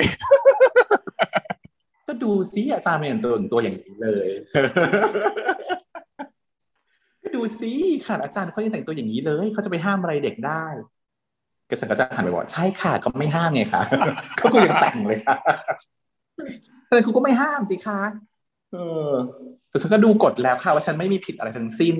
[2.07, 4.29] ก็ดูซิอาจารย์เป็นตัวตัวอย่างนี้เลย
[7.23, 7.71] ก็ดูซิ
[8.05, 10.65] ค่ะอาจารย์เขายังแต่งตัวอย่างนี้เลยเขาจะไปห้ามอะไรเด็กได้
[11.69, 13.81] ก็ฉันก็จะหันไปบอกใช่ค่ะก็ไม่ห้ามไงคะ
[14.37, 15.35] เขาก็ยังแต่งเลยค่ะ
[16.87, 18.01] แต่คุณก็ไม่ห้ามสิคะ
[18.73, 18.77] เอ
[19.09, 19.13] อ
[19.69, 21.95] แต่ฉันก็ดูกฎแล้วค่ะว่าฉันไม่มีผิดอะไรทั้งสิ้น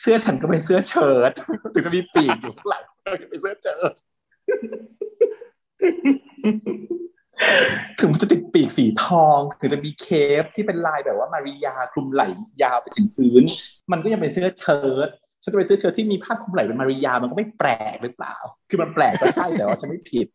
[0.00, 1.32] เสื้อฉันก็เป็นเสื้อเชิ้ต
[1.74, 2.84] ถึงจะมีปีกอยู่ข้างหลัง
[3.30, 3.92] เป็นเสื้อเชิ้ต
[7.98, 10.06] ถึงมันจะติดปีกสีทองถึงจะมีเค
[10.42, 12.28] ฟที่เป็นลายแบบว่ามาริยาคลุมไหล่
[12.62, 13.42] ยาวไปถึงพื้น
[13.92, 15.08] มันก็ยังเป็นเสื้อเชิ้ต
[15.42, 18.36] ฉันจะเป็นเสื้อเชิ้ตที่มีผ้าคลุมไหล่เป็นมาริยามันก็ไม่แปลกหรือเปล่า
[18.70, 20.26] คือมันแปลกก็ใช่แต่ว่าฉันไม่ผิด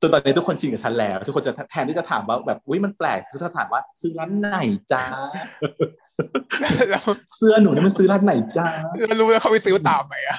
[0.00, 4.58] ตัวตอนนี้ทุกคนชินกับฉันแล้ว ทุกคนจะแทนที่จะถามว่าแบบอุ้ยมันแปลกทุกท่านถามว่าซื้อร้านไหน
[4.92, 5.04] จ้า
[7.36, 8.68] เสื้อหนูนี่มันซื้อร้านไหนจ้า
[9.08, 10.38] แล้วรู้แล้วเขาไปซื้อตามไหมอะ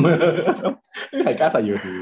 [0.00, 0.12] ไม่
[1.24, 1.94] ใครกล้าใส่อยู่ดี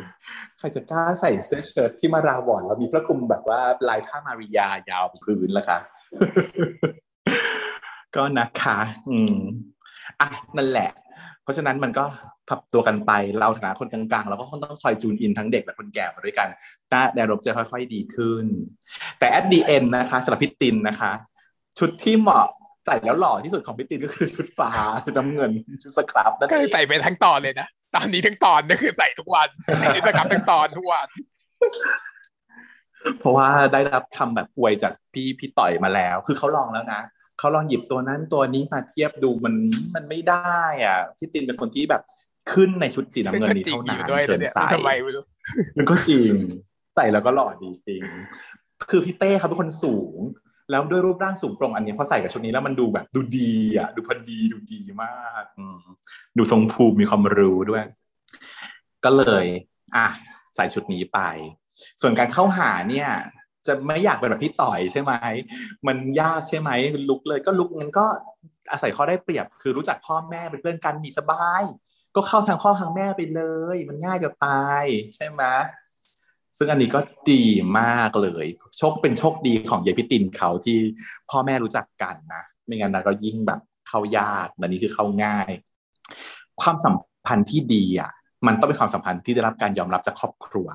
[0.59, 5.79] ใครจะกล้าใส่เสื้อเชิ้ตที่มาราวอนแล้วมีพระคลุมแบบว่าลายผ้ามาริยายาวไปพื้นละค่ะ
[8.17, 8.79] ก็นะคะ
[9.11, 9.37] อืม
[10.21, 10.91] อะนั่นแหละ
[11.45, 12.05] เพราะฉะนั้นมันก็
[12.49, 16.49] ปรับตัวกันไปเราฐานะคนกลางๆเราก็ต้องคอยจูนอินทั้งเด็กและคนแก่มาด้วยกัน
[16.91, 18.45] แต่แนวรบจะค่อย ๆ ดีขึ้น
[19.19, 21.13] แต่ at the end นะคะสำหรับพิตินนะคะ
[21.79, 22.47] ชุดที่เหมาะ
[22.87, 24.71] ใส่แล้วหล่อที่สุดของพิตินก็คือชุดฟ้า
[25.05, 25.51] ชุดน้ำเงิน
[25.83, 31.09] ชุดสครับนั่นก็เอคืองใส่ไปทั้งตอนเลยนะตอนนี้ทั้งตอนนี่คือใส่ทุกวันใส่สกับทั้งตอนทุกวัน
[33.19, 37.03] เพราะว่าได้รับคำแบบอวยจากพี่พี่ต่อยมาแล้ว คือเขาลองแล้วนะ
[37.39, 39.55] เขาลองหยิบตัวนั้นตัวนี้มาเทียบดูมัน
[39.95, 42.03] มันไม่ได้อะพี่ตินเป็นคนที่แบบ
[42.53, 45.25] ขึ้นในชุดสีน้ำเงินนี้จริงเท่าอนั้นยู่ด้วยเชินะญเนี่ยใส่ทำไมไม่รู้
[45.77, 46.33] มันก็จริง
[46.95, 48.03] ใส่แล้วก็หล่อดีจริง
[48.91, 50.17] คือพี่เต้เขาเป็นคนสูง
[50.71, 55.81] แล้วด้วยรูปร่างสูงโปร่งอันเนี้ยพอใส่กับชุดนี้แล้วมันดูแบบดูดีอะ ดูพอดีดูดีมากอืม
[56.37, 57.85] ดูทรงภูมิมีความรู้ด้วย
[59.05, 59.47] ก็เลย
[59.97, 60.07] อะ
[60.55, 61.21] ใส่ชุดนี้ไป
[62.01, 63.09] ส่วนการเข้าหาเนี่ย
[63.67, 65.13] จะไม่อยากเป็นแบบพี่ต่อยใช่ไหม
[65.87, 66.71] มันยากใช่ไหม
[67.09, 68.07] ลุกเลยก็ลุกงั้นก็
[68.73, 71.63] อาศัยข้อได้เปรียบคือรู้จักพ่อแม่เป็นเพื่อนกันมีสบาย
[72.17, 73.43] ก็เข้าทางพ่อทางแม่ไปเล
[73.75, 74.85] ย มันง่ายจะตาย
[75.15, 75.43] ใช่ไหม
[76.59, 77.01] ซึ่งอันนี้ก็
[77.31, 77.45] ดี
[77.79, 78.47] มากเลย
[78.79, 80.79] โชคเป็นโชคดีของยายพิตินเขาที่
[81.31, 85.51] พ่อแม่รู้จักกันนะไม่งั้นนะก็ยิ่งแบบเข้ายากแต่นี้คือเข้าง่าย
[86.63, 86.95] ความสัม
[87.27, 88.11] พันธ์ที่ดีอะ
[88.47, 90.69] มันต้องเป็นความสัมพันธ์ที่ได้รับการยอมรับจากครอบครัว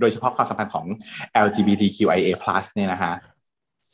[0.00, 0.86] โดยเฉพาะความสัมพันธ์ของ
[1.44, 2.30] LGBTQIA+
[2.74, 3.14] เนี่ยนะฮะ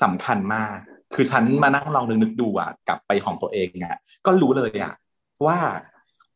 [0.03, 0.77] สำคัญมาก
[1.15, 3.97] คือฉันมานั่งลองนึกดูอะกลับไปของตัวเองอะ
[4.27, 4.95] ก็รู้เลยอะ
[5.47, 5.59] ว่า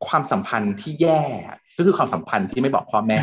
[0.07, 1.23] ความสัมพันธ์ที่แย่
[1.77, 3.19] ก็คือความสัมพันธ์ที่ไม่บอกพ่อแม่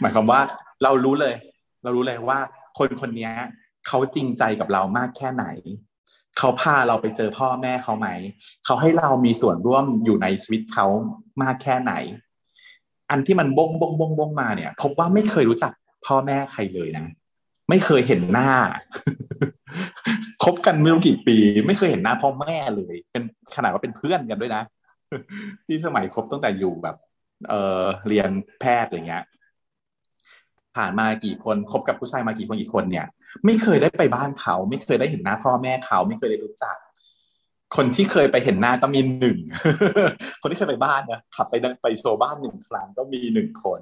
[0.00, 0.40] หมายความว่า
[0.82, 1.34] เรารู้เลย
[1.82, 2.38] เรารู้เลยว่า
[2.78, 3.30] คนคนนี้
[3.86, 5.44] เขาจริงใจกับเรามากแค่ไหน
[6.38, 8.08] เขาพาเราไปเจอพ่อแม่เขาไหม
[8.64, 10.86] เขาให้เรามีส่วนร่วมอยู่ในชีวิตเขา
[11.42, 11.92] มากแค่ไหน
[13.10, 15.72] อันที่มันบงบงบงบงมาเนี่ย พบว่าไม่เคยรู้จัก
[16.06, 17.06] พ่อแม่ใครเลยนะ
[17.68, 18.50] ไม่เคยเห็นหน้า
[20.44, 21.36] คบกันไม่รู้กี่ปี
[21.66, 23.22] ไม่เคยเห็นหน้าพ่อแม่เลย เป็น
[23.54, 24.62] ขนาดว่าเป็นเพื่อนกันด้วยนะ
[25.66, 26.96] ที่สมัยคบตั้งแต่อยู่แบบ
[27.48, 28.28] เออเรียน
[28.60, 29.24] แพทย์อย่างเงี้ย
[30.76, 33.06] ผ่านมากี่คนคบกับผู้ชายมากี่คนกี่คนเนี่ย
[33.44, 36.76] ไม่เคยได้ไปบ้านเขา ไม่เคยได้เห็นหน้าพ่อแม่เขา ไม่เคยได้รู้จัก
[37.76, 39.38] คนที่เคยไปเห็นหน้าก็มีหนึ่ง
[40.42, 43.80] คนที่เคยไปบ้านนะขับไปไปโชว์บ้านหนึ่งครั้งก็มีหนึ่งคน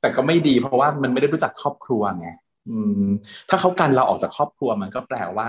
[0.00, 2.28] แต่ก็ไม่ดีเพราะว่ามันไม่ได้รู้จักครอบครัวไง
[2.70, 3.06] อืม
[3.48, 5.48] ถ้าเขากันเราออกจากครอบครัวมันก็แปลว่า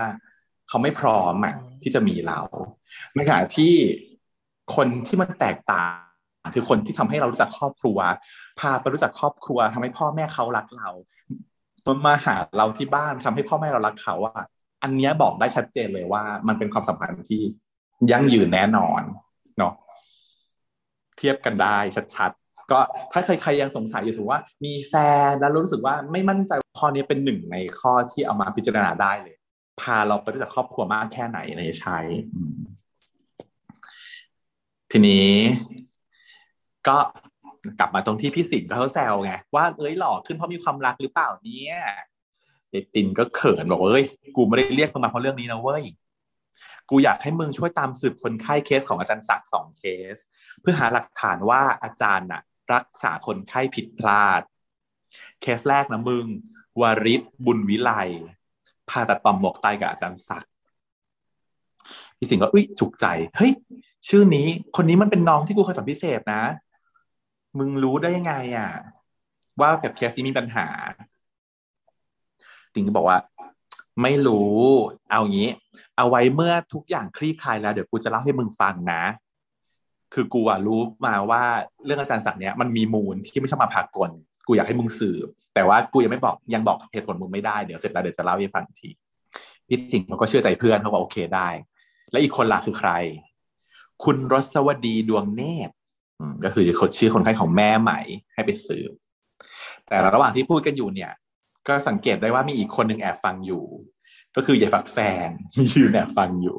[0.68, 2.40] เขาไม่พร้อมอะที่จะมีเรา
[3.14, 3.72] ในขณะที่
[4.76, 5.96] คนที่มันแตกต่าง
[6.54, 7.98] คือคนที่ทำให้เรารู้จักครอบครัว
[8.60, 10.90] พาไปรู้จักครอบครัวทำให้พ่อแม่เขารักเรา
[12.06, 14.46] มาหาเราที่บ้านทำให้พ่อแม่เรารักเขาอะ
[14.82, 17.42] อันนี้บอกได้ชัดเจนเลยว่า มันเป็นความสัมพันธ์ที่
[18.10, 19.02] ยั่งยืนแน่นอน
[19.58, 19.72] เนาะ
[21.18, 21.78] เทียบกันได้
[22.16, 22.78] ชัดๆ ก็
[23.12, 24.94] ถ้าใครๆยังสงสัยอยู่ถือว่า มีแฟ
[25.28, 29.36] นแล้วรู้สึกว่าไม่มั่นใจข้อนี้เป็นหนึ่งในข้อที่เอามาพิจารณาได้เลย
[29.80, 31.98] พาเราไปรู้จักครอบครัวมากแค่ไหนในใช้
[34.90, 35.28] ทีนี้
[36.88, 36.96] ก็
[37.78, 41.76] กลับมาตรงที่พี่สิงห์เขาแซวไงว่าเอ้ยหล่อขึ้นเพราะมีความรักหรือเปล่าเนี่ย
[42.70, 44.04] เดตินก็เขินบอกว่าเอ้ย
[44.36, 45.84] กูไม่ได้เรียกมึงมาเพราะเรื่องนี้นะเว้ย
[46.90, 49.82] กูอยากให้มึงช่วยตามสืบคนไข้เคสของอาจารย์ศักดิ์สองเค
[50.14, 50.16] ส
[50.60, 52.42] เพื่อหาหลักฐานว่าอาจารย์น่ะ
[52.74, 54.42] รักษาคนไข้ผิดพลาด
[55.40, 56.26] เคสแรกนะมึง
[56.80, 57.90] วาริศบุญวิไล
[58.90, 60.52] ผ่าตัดต่อมหมวกไตกับอาจารย์ศักดิ์
[62.18, 63.52] พี่สิงห์ก็อุ้ยจุกใจ เฮ้ย
[64.08, 66.42] ชื่อนี้คนนี้มันเป็นน้องที่กูเคยสัมพิเศษนะ
[67.58, 68.70] มึงรู้ได้ยังไงอะ
[69.60, 70.66] ว่าแบบเคสนี้มีปัญหา
[72.74, 73.18] ติงก็บอกว่า
[74.02, 74.58] ไม่รู้
[75.10, 75.50] เอางี้
[75.96, 79.02] เอาไว้เมื่อทุกอย่างคลี่คลายแล้วเดี๋ยวกูจะเล่าให้มึงฟังนะ
[80.14, 81.42] คือกูอะรู้มาว่า
[81.84, 84.10] เรื่องอาจารย์ศักเนี้ยมันมีมูลที่ไม่ใช่มาพากล
[84.46, 88.88] กูอยากให้มึงสืบแต่ว่ากูยังไม่บอกยังบอกเหตุผลมึงไม่ได้เดี๋ยวเสร็จแล้วเดี๋ยวจะเล่าให้ฟังที
[89.68, 91.48] พี่สิงห์เขาก็เชื่อใจเพื่อนเขาบอกโอเคได้
[92.10, 92.90] และอีกคนล่ะคือใคร
[94.04, 95.74] คุณรสวดีดวงเนตร
[96.44, 98.00] ก็คือคนชื่อคนไข้ของแม่ใหม่
[98.34, 98.92] ให้ไปสืบ
[99.88, 101.12] แต่ระหว่างที่พูดกันอยู่เนี่ย
[101.68, 103.64] ก็สังเกตได้ว่ามีอีกคนหนึ่งแอบฟังอยู่
[104.36, 105.28] ก็คือยายฝักแฟง
[105.74, 106.58] ยืนแอบฟังอยู่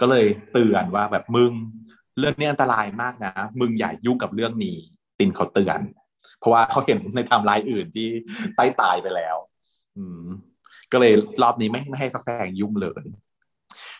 [0.00, 1.52] ก็เลยเตือนว่าแบบมึง
[2.18, 4.78] เรื่องนี้อันตรายมากนะ มึงอย่ายุ่งกับเรื่องนี้
[5.18, 5.80] ตินเขาเตือน
[6.38, 8.08] เพราะว่าเขาเห็นในไทม์ไลน์อื่นที่
[8.56, 9.36] ใต้ตายไปแล้ว
[9.96, 10.24] อืม
[10.92, 11.12] ก็เลย
[11.42, 13.02] รอบนี้ไม่ไม่ให้ฝักแฟงยุ่งเลย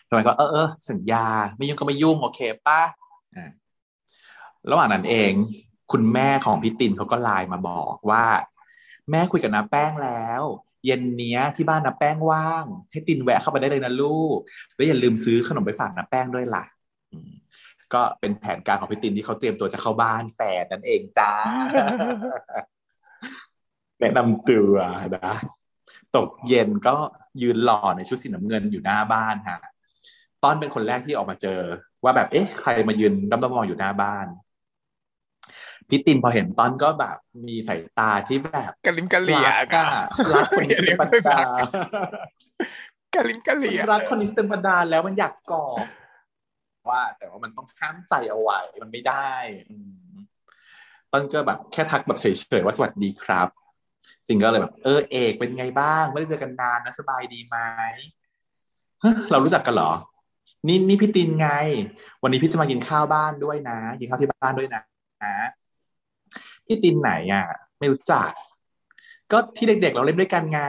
[0.07, 1.25] ทำไมก็เออเออสัญญา
[1.57, 2.81] ไม่ยุ่งก็ไม่ยุ่งโอเคป่ะ
[3.35, 3.51] อ่า
[4.71, 5.31] ระหว่างนั้นเอง
[5.91, 8.23] คุณแม่ของพี่ตินเขาก็ไลน์มาบอกว่า
[9.11, 10.43] แม่คุยกับน้าแป้งแล้ว
[10.85, 14.37] เย็นเนี้ยที่บ้านน้าแป้งว่าง ให้ตินแวะเข้าไปได้เลยนะลูก
[14.75, 16.65] แล้วอย่าลืมซื้อขนมไปฝากน้าแป้งด้วยล่ะ
[17.93, 21.31] ก็เป็นแผนการของพี่ตินที่เขาเตรียมตัวจะเข้าบ้านแฟนนั่นเองจ้า
[23.99, 24.75] แนะนำตัว
[25.15, 25.35] นะ
[26.15, 26.95] ตกเย็นก็
[27.41, 29.59] ยืนหล่อในชุดสีน้ำเงินอยู่หน้าบ้านฮะ
[30.43, 31.59] ตอนเป็นคนแรกที่ออกมาเจอ
[32.03, 34.27] ว่าแบบเอ๊ะใครมายืนด้อมๆมองอยู่หน้าบ้าน
[35.89, 37.17] พี่ตินพอเห็นต้อนก็แบบ
[37.47, 39.89] มีสายตาที่แบบกะลิมกะเหลี่ยรักอะ
[40.33, 41.39] รักคนนี้เต็มปันดา
[43.15, 45.87] กะลิมกะเหลี่ยรักคนนี้เต็มปันดาแล้วมันอยากกอด
[46.89, 49.31] ว่า แต่ว่ามันต้องข้ามใจเอาไว้มันไม่ได้
[49.69, 49.75] อื
[50.11, 50.15] ม
[51.11, 52.25] ต้นก็แบบแค่ทักแบบเฉ
[52.59, 53.47] ยๆว่าสวัสดีครับ
[54.27, 57.57] จริงก็เลยแบบเออเอกเป็นไงบ้างไม่ได้เจอกันนานนะสบายดีไหม
[59.01, 59.91] เฮ้ยเรารู้จักกันเหรอ
[60.67, 61.49] นี่นี่พี่ตินไง
[62.23, 64.81] วันนี้พี่จะมากินข้าวบ้านด้วยนะกินข้าวที่บ้านด้วยนะ
[66.67, 67.47] พี่ตินไหนอะ
[67.79, 68.31] ไม่รู้จัก
[69.31, 70.61] ก็ที่เด็กๆเราเล่นด้วยกันไง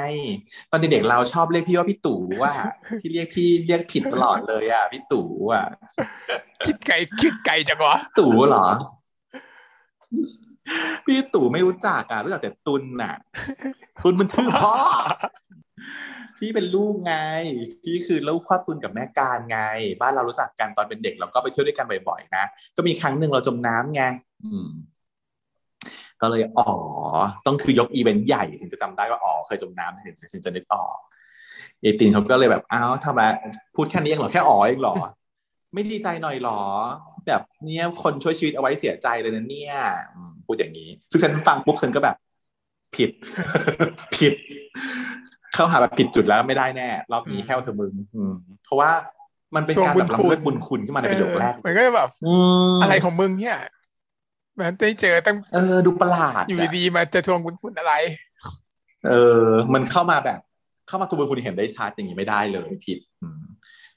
[0.70, 2.52] ตอนเด็กๆเราชอบเรียกพี่ว่าพี่ตู่ว่า
[3.00, 5.66] ที่เรียกพี่เรียกผิดตลอดเลยอะพี่ตู่อะ
[6.64, 8.66] คิดไกลคิดไกลจังวะตู่เหรอ
[11.04, 13.14] พี่ตู่ไม่รู้จักอะรู้จักแต่ตุนน่ะ
[14.02, 14.74] ตุนมันชื่อพ่อ
[16.38, 17.14] พี่เป็นลูกไง
[17.82, 19.58] พี่คือลูกพ่อตุนกับแม่การไง
[20.00, 22.44] บ้านเรารู้จักกันตอนเป็นเด็กเราก็ไปเที่ยวด้วยกันบ่อยๆนะ
[22.76, 24.02] ก็มีครั้งหนึ่งเราจมน้ำไง
[24.44, 24.68] อืม
[26.22, 26.70] ก็เลยอ๋อ
[27.46, 30.96] ต้องคือยกอีเวนต์ใหญ่ถึงจะจำได้ว่าอ๋อเคยจมน้ำถึงถึงจะนึกออก
[31.80, 33.20] เอตินเขาก็เลยแบบอ้าวทำไม
[33.74, 34.96] พูดแค่นี้เองเหรอแค่อ๋อเองเหรอ
[35.74, 36.60] ไม่ดีใจหน่อยหรอ
[37.26, 39.74] แบบเนี้ยคนช่วยชีวิตเอาไว้เสียใจเลยนะเนี่ย
[40.14, 42.16] อืมพูดอย่างนี้ ซึ่งฉันฟังปุ๊บฉันก็แบบ
[42.96, 43.10] ผิด
[44.16, 44.34] ผิด
[45.54, 48.90] เข้าหาแบบผิดจุดแล้วไม่ได้แน่รอบนี้แค่เธอมึงอืมเพราะว่า
[49.56, 52.34] มันเป็นการแบบลำเลิกบุญคุณขึ้นมาในประโยคแรกมันก็จะแบบอื
[52.76, 53.56] มอะไรของมึงเนี่ย
[54.58, 57.94] มันได้เจอตั้งเออดูประหลาดอยู่อะดีๆมาจะทวงบุญคุณอะไร
[59.06, 59.12] เอ
[59.44, 60.40] อ มันเข้ามาแบบ
[60.88, 63.44] เข้ามาตัวบุญคุณเห็นได้ชัดอย่างนี้ไม่ได้เลยผิดอืม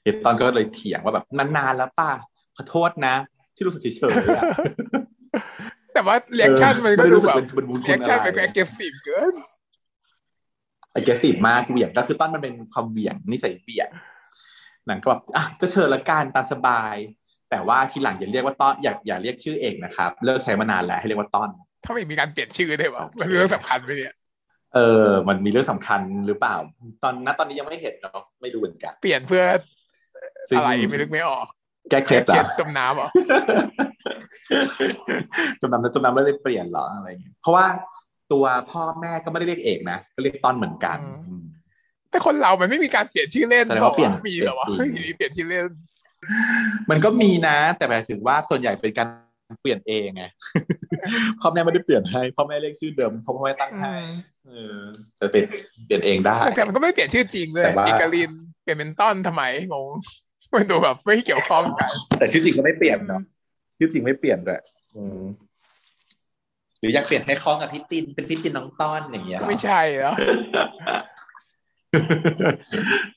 [0.02, 1.24] เดี๋ยวตอนก็เลยเถียงว่าแบบ
[1.56, 2.10] นานๆแล้วป้า
[2.56, 3.14] ขอโทษนะ
[3.56, 4.44] ที่รู้สึกเฉยๆอะ
[5.94, 9.34] แต่ว่าเรียกชั่นมันก็ไม่ดูรู้สึกแบบเป็นเป็นบุญเรีคุยณกอะชั่นไรเป็นแอคทีฟเกิน
[10.92, 13.88] ไอ้แกสีมากเหวี่ยงก็คือต้นมันเป็นความเหวี่ยงนิสัยเหวี่ยง
[14.86, 16.94] หนังก็แบบอะก็เชิญละกันตามสบาย
[17.50, 21.50] แต่ว่าทีหลังอย่าเรียกว่าต้อนอย่าอย่าเรียกชื่อเอกนะครับ เลิกใช้มานานแล้วให้เรียกว่าต้น
[21.84, 24.14] ถ้าไม่มีการเปลี่ยนชื่อได้วยวะมันเป็นเรื่องสำคัญไปเนี่ย
[24.74, 26.56] เออ มันมีเรื่องสำคัญหรือเปล่า
[27.02, 29.42] ตอนนั้นตอนนี้ยังไม่เห็นเนาะไม่รู้เหมือนกัน เปลี่ยนเพื่อ
[30.48, 31.46] ซึ่งอะไรไม่นึกไม่ออก
[31.90, 33.08] แก้เคล็ดเหรเปลี่อยนจมน้ำเหรอ
[35.60, 37.66] จำนำแล้วจำนำแล้วเลยเปลี่ยนเหรออะไรอย่างเงี้ยเพราะว่า
[38.32, 41.44] ตัวพ่อแม่ก็ไม่ได้เรียกเอกนะก็เรียกต้นเหมือนกันอืมอืม
[42.10, 45.70] แต่คนเรามันไม่มีการเปลี่ยนชื่อเล่นแสดงว่าเปลี่ยนมีเหรอวะเปลี่เฮ้ยยนเปลี่ยนชื่อเล่น
[46.90, 49.08] มันก็มีนะ แต่หมายถึงว่าส่วนใหญ่เป็นการ
[49.62, 50.24] เปลี่ยนเองไง
[51.40, 53.96] พ่อแม่ไม่ได้เปลี่ยนให้พ่อแม่เรียกชื่อเดิมพ่อแม่ตั้งให้
[54.46, 54.78] เออ
[55.18, 55.42] แต่เป็น
[55.86, 59.42] เปลี่ยนเองได้แต่มันก็ไม่เปลี่ยนชื่อจริงเลยแต่ว่าเอกลินเปลี่ยนเป็นต้นทำไม
[59.72, 59.90] งง
[60.54, 63.22] มันดูแบบไม่เกี่ยวข้องกัน แต่ชื่อจริงก็ไม่เปลี่ยนเนาะ
[63.78, 64.60] ชื่อจริงไม่เปลี่ยนด้วย
[64.96, 65.20] อืม
[66.78, 70.14] หรืออยากเปลี่ยนให้คล้องกับพี่ตินเป็นพี่ตินน้องต้อนอย่างเงี้ยเหรอไม่ใช่แล้ว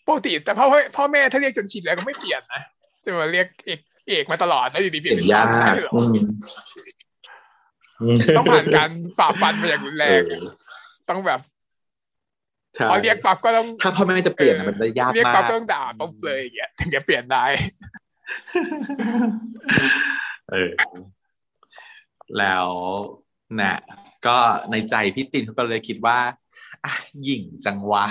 [0.07, 2.61] ปกติแต่พ่อพ่อแม่ถ้าเรียกจนชินแล้วก็ไม่เปลี่ยนนะ
[3.03, 3.79] จะมาเรียกเอก
[4.09, 6.17] เอกมาตลอดแล้วอยู่ดีเปเปลี่ยลี่นยนเป็นต้ยานกใช่เหรออืม
[8.01, 10.45] อืมต้องผ่านการฝ่าฟันมาอย่างรุนแรเองอ
[11.09, 11.39] ต้องแบบ
[12.75, 17.43] ใช่พอเรียกปั๊บก็ต้องถ้าพ่อแม่จะเปลี่ยนอะมันจะยากเรียกมาปั๊บกก็ต้องด่าต้องเลยอย่างเงี้ยถึงจะเปลี่ยนได้
[20.51, 20.71] เออ
[22.39, 22.67] แล้ว
[23.59, 23.75] นะ
[24.27, 24.37] ก็
[24.71, 26.17] ในใจพี่ตินเขาก็เลยคิดว่า
[26.85, 26.93] อะ
[27.23, 28.05] หญิงจังวะ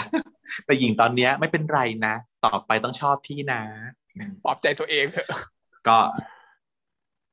[0.65, 2.15] แต่หญิงตอนเนี้ยไม่เป็นไรนะ
[2.45, 3.63] ต่อไปต้องชอบพี่นะ
[4.45, 5.29] ปลอบใจตัวเองเถอะ
[5.89, 5.99] ก็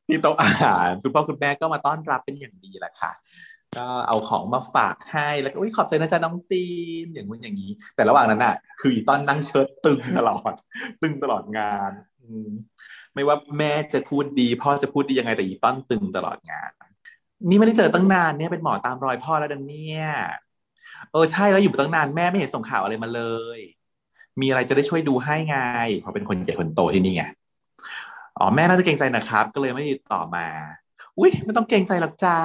[0.08, 3.12] ที่โต๊ะอาหารคุณพ่อคุณแม่ก็มาต้อนรับเป็นอย่างดีแหละค่ะ
[3.78, 6.66] ก็เอาของมาฝากให้แล้วก็อุ้ยขอบใจนะจ๊ะน้องตี
[7.04, 10.54] นอย่างนู้นอย่างนี้ แต่ระหว่างนั้นอะ คืออีต้อนนั่งเชิดตึงตลอด
[11.02, 11.92] ตึงตลอดงาน
[13.14, 16.72] ไม่ว่าแม่จะพูดดี พ่อจะพูดดียังไงแต่อีต้อนตึงตลอดงาน
[17.50, 20.04] นี่ไม่ได้เจอตั้งนานเนี่ยเป็นหมอตามรอยพ่อแล้วดันเนี่ย
[21.12, 23.22] เออใช่แล้วอยู่ตั้งนานแม่ไม่เห็นส่งข่าวอะไรมาเล
[23.58, 23.60] ย
[24.42, 25.58] มีอะไรจะได้ช่วยดูให้ไง
[26.00, 27.24] เพราะเป็นคนใหญ่คนโตที่นี่ไง
[28.40, 30.48] อ๋อแม่น่าจะเกรงใจนะครับ ก็เลยไม่ติดต่อมา
[31.20, 32.38] อุ้ยไม่ต้องเกรงใจหรอกจ้า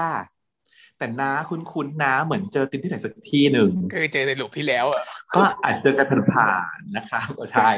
[0.98, 5.02] แต่น้าคุ้นๆน้าเหมือนเจอตินที่ไหนสักที่หนึ่งก็คือเจอในหลุมที่แล้วอะ
[5.34, 7.70] ก็อาจจะเจอกันผ่านๆนะครับก็ใช่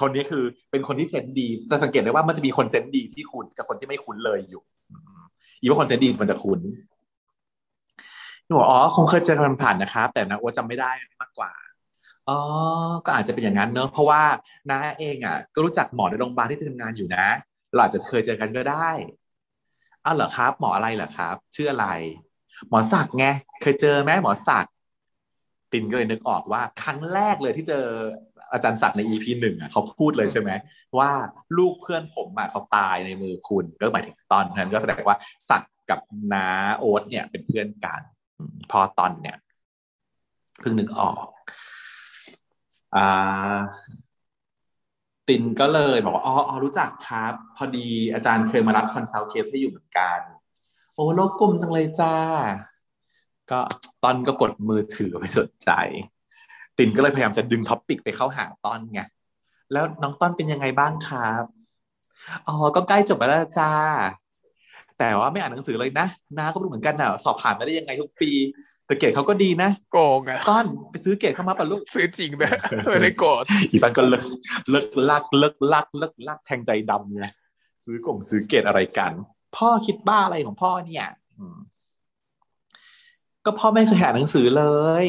[0.00, 5.20] คนนี้คือเป็นคนที่เซนส์ดี จะสังเกตได้ว่ามันจะมีคนเซนส์ดีที่คุ้นกับคนที่ไม่คุ้นเลยอยู่อืม
[5.60, 6.60] อีว่าคนเซนส์ดีมันจะคุ้น
[8.46, 10.90] หนูบอกอ๋อคงเคยเจอกันผ่านๆนะครับแต่นะโอ้จำไม่ได้
[11.20, 11.52] มากกว่า
[12.28, 12.38] อ๋อ
[13.06, 14.22] ก็อาจจะเป็นอย่างนั้นเนอะเพราะว่า
[14.70, 17.26] น้าเองอะ ก็รู้จักหมอในโรงพยาบาลที่ทำงานอยู่นะ
[17.72, 18.90] เราอาจจะเคยเจอกันก็ได้
[20.04, 21.86] อ้าวเหรอครับ หมออะไรเหรอครับ ชื่ออะไร
[22.68, 23.26] หมอศักดิ์ไง
[23.62, 24.72] เคยเจอไหมหมอศักดิ์
[25.72, 27.84] ตินก็เลยนึกออกว่า ครั้งแรกเลยที่เจอ
[28.52, 30.50] อาจารย์ศักดิ์ใน EP หนึ่งอะเขาพูดเลยใช่ไหม
[30.98, 31.10] ว่า
[31.58, 35.16] ลูกเพื่อนผมอะเขาตายในมือคุณก็หมายถึงตอนนั้นก็แสดงว่า
[35.50, 36.00] ศักดิ์กับ
[36.32, 36.46] น้า
[36.78, 38.00] โอ๊ตเนี่ยเป็นเพื่อนกัน
[38.38, 39.36] อืมพอตอนเนี่ย
[40.60, 41.35] เพิ่งนึกออกอ่า
[45.28, 50.18] ตินก็เลยบอกว่าอ๋ออรู้จักครับ พอดีอาจารย์เคยมารับ consult case ให้อยู่เหมือนกัน
[50.94, 52.14] โอ้โลกกลมจังเลยจ้า
[53.50, 53.60] ก็
[54.02, 55.70] ตอนก็กดมือถือไม่สนใจ
[56.78, 59.00] ตินก็เลยพยายามจะดึงท็อปปิกไปเข้าหาต้อนไง
[59.72, 61.44] แล้วน้องต้อนเป็นยังไงบ้างครับ
[62.46, 63.72] อ๋อก็ใกล้จบแล้วจ้า
[64.98, 66.06] แต่ว่าไม่อ่านหนังสือเลยนะ
[66.38, 68.30] น้าก็รู้เหมือนกันนะสอบผ่านมาได้ยังไงทุกปี
[68.86, 72.50] แต่เกรดเขาก็ดีนะโกงอะต้อนไปซื้อเกรดเข้ามาปะลูกซื้อจริงนะ
[72.90, 74.24] ไม่ได้โกรธอีตันก็เลิก
[74.70, 77.24] เลิกลักเลิกลักเลิกลักแทงใจดำไง
[77.84, 79.12] ซื้อกล่องซื้อเกตอะไรกัน
[79.56, 81.06] พ่อคิดบ้าอะไรของพ่อเนี่ย
[81.38, 81.56] อืม
[83.44, 84.64] ก็พ่อไม่เคยอ่านหนังสือเล
[85.04, 85.06] ย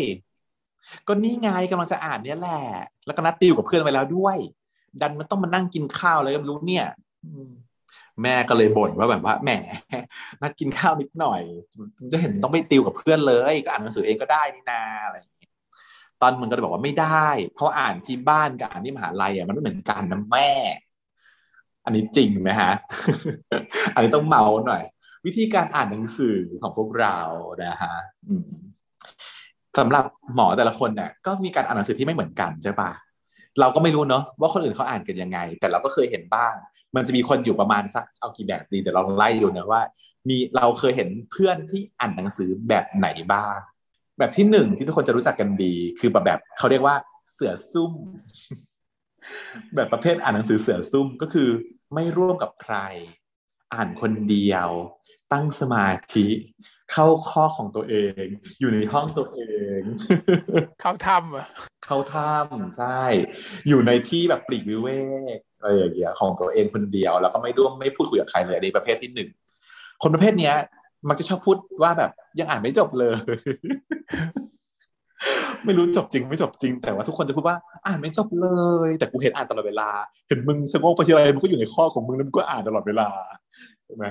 [1.08, 2.62] ก็นี่ไงกำลังจะอ่านเนี่ยแหละ
[3.06, 4.38] แล้วก็นัดติวกับเพื่อนไว้แล้วด้วย
[5.02, 6.86] ดันมันต้องมานั่งกินข้าวอะไรก็ไม่รู้เนี่ย
[7.26, 7.52] อืม
[8.24, 9.50] แม่ก็เลยบ่นว่าแบบว่าแหม
[10.42, 11.42] นัดกินข้าวนิดหน่อย
[12.14, 15.52] จะเห็นต้องไปติวกับเพื่อนเลยก็อ่านหนังสือเองก็ได้นี่นาอะไรอย่างเงี้ย
[16.22, 20.50] ตอนมันก็เลยบอกว่าไม่ได้ เพราะอ่านที่บ้านกับอ่านที่มหาลัยอะมันไม่เหมือนกันนะแม่
[21.86, 22.72] อันนี้จริงไหมฮะ
[23.94, 24.84] อันนี้ต้องเมาหน่อย
[25.26, 27.18] วิธีการอ่านหนังสือของพวกเรา
[27.66, 27.96] นะฮะ
[29.78, 30.06] สำหรับ
[30.36, 32.92] หมอแต่ละคนเนี่ยก็มีการอ่านหนังสือที่ไม่เหมือนกันใช่ปะ
[33.60, 36.54] เราก็ไม่รู้เนาะว่าคนอื่นเขาอ่านกันยังไง แต่เราก็เคยเห็นบ้าง
[37.00, 39.82] มันจะมีคนอยู่ประมาณสักเอากี่แบบดีเดี๋ยวเราลองไล่ดูนะว่า
[40.30, 43.56] มีเราเคยเห็นเพื่อนที่อ่านหนังสือแบบไหนบ้าง
[44.20, 46.96] แบบที่หนึ่งที่ทุกคนจะรู้จักกันดี คือแบบแบบเขาเรียกว่า
[47.32, 47.94] เสือซุ่ม
[49.76, 51.50] แบบประเภทอ่านหนังสือเสือซุ่มก็คือ
[51.94, 52.76] ไม่ร่วมกับใคร
[53.74, 54.70] อ่านคนเดียว
[55.34, 56.28] ตั้งสมาธิ
[56.92, 58.26] เข้าข้อของตัวเอง
[58.60, 59.42] อยู่ในห้องตัวเอ
[59.80, 59.82] ง
[60.82, 61.46] เข้าทำอะ
[61.86, 63.02] เข้าถ้ำใช่
[63.68, 64.90] อยู่ในที่แบบปลีกวิเว
[65.38, 69.30] ก อะไรอย่างเงี้ยของตัวเองคนเดียว แล้วก็ไม่ร่วมไม่พูดคุยกับใครเลยอันนี้ประเภทที่หนึ่ง
[70.04, 70.56] คนประเภทเนี้ย
[71.10, 73.14] มักจะชอบพูดว่าแบบยังอ่านไม่จบเลย
[75.66, 78.48] ไม่รู้จบจริงไม่จบจริง แต่ว่าทุกคนจะพูดว่าอ่านไม่จบเล
[78.88, 79.90] ย แต่กูเห็นอ่านตลอดเวลา
[80.28, 83.10] เห็นมึงชะโงกไปทีไรมึงก็อยู่ในข้อของมึงแล้วมึงก็อ่านตลอดเวลา
[83.86, 84.06] ใช่ไหม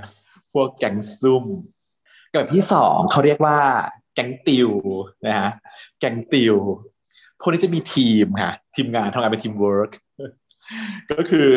[0.52, 1.44] พวกแก๊งซุ่ม
[2.34, 3.58] กับที่สองเขาเรียกว่า
[4.14, 4.70] แก๊งติว
[5.26, 5.50] นะฮะ
[6.00, 6.56] แก๊งติว
[7.40, 9.90] พวกนี้จะมีทีมค่ะ ทีมงานทำงานเป็นทีมเวิร์ก
[11.12, 11.48] ก็คือ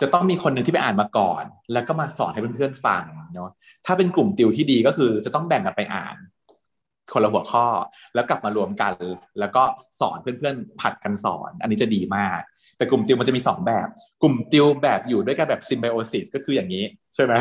[0.00, 3.50] จะต้องมีคนหนึ่งที่ไปอ่านมาก่อน แล้วก็มาสอนให้เพื่อนๆฟังเนาะ
[3.86, 6.16] ถ้าเป็นกลุ่มติวที่ดีก็คือจะต้องแบ่งกันไปอ่าน
[7.12, 7.66] คนละหัวข้อ
[8.14, 8.94] แล้วกลับมารวมกัน
[9.40, 9.62] แล้วก็
[10.00, 12.40] สอนเพื่อนๆผัดกันสอน อันนี้จะดีมาก
[12.76, 13.88] แต่กลุ่มติวมันจะมีสองแบบ
[14.22, 16.84] กลุ่มติวแบบอยู่ด้วยกันแบบซิมไบโอซิสก็คืออย่างนี้
[17.14, 17.34] ใช่ไหม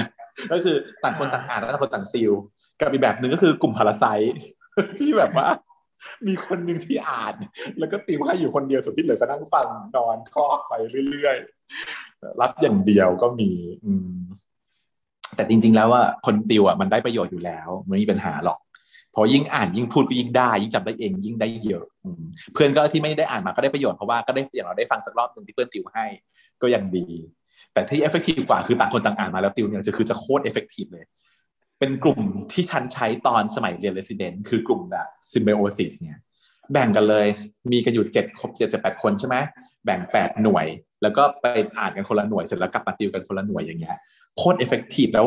[0.52, 2.32] ก็คือต่างคนต่างอ่านแล้วต่างคนต่างติว
[2.80, 4.06] กับอีกแบบหนึ่งก็คือกลุ่มพาราไซ
[5.00, 5.48] ที่แบบว่า
[6.28, 7.36] มีคนหนึ่งที่อ่าน
[7.80, 10.74] แล้วก็ติวให้อยู่คนเดียวส่วนที่เหลือก็นั่งฟังนอนคอกไป
[11.10, 13.52] เรื่อยๆ รับอย่างเดียวก็มี
[13.86, 14.14] อืม
[15.36, 18.60] แต่จริง ๆ แล้วว่าคนติวอะมันได้ประโยชน์อยู่แล้วไม่มีปัญหาหรอก
[19.16, 22.08] พอยิ่งอ่านยิ่งพูดก็ยิ่งได้ ยิ่งจำได้เองยิ่งได้เยอะอ
[22.54, 26.06] เพื่อนก็ที่ไม่ได้อ่านมาก็ได้ประโยชน์เพราะว่าก็ได้อย่างเราได้ฟังสักรอบหนึ่งที่เพื่อนติวให้
[26.62, 27.06] ก็ยังดี
[27.74, 31.06] แต่ที่ effective กว่าคือต่างคนต่างอ่านมาแล้วติวเนี่ยจะคือจะโคตร effective เลย
[31.84, 32.22] เป็นกลุ่ม
[32.54, 36.18] ที่ฉันใช้ตอนสมัยเรียน resident คือกลุ่มแบบ symbiosis เนี่ย
[36.72, 37.28] แบ่งกันเลย
[37.72, 39.36] มีกันอยู่เจ็ดครบเจ็ดจะแปดคนใช่ไหม
[39.86, 40.66] แบ่งแปดหน่วย
[41.02, 41.46] แล้วก็ไป
[41.80, 43.98] อ่านกันคนละหน่วยเสร็จแล้วกลับมาติวกันคนละหน่วยอย่างเงี้ย
[44.38, 45.26] โคตร effective แล้ว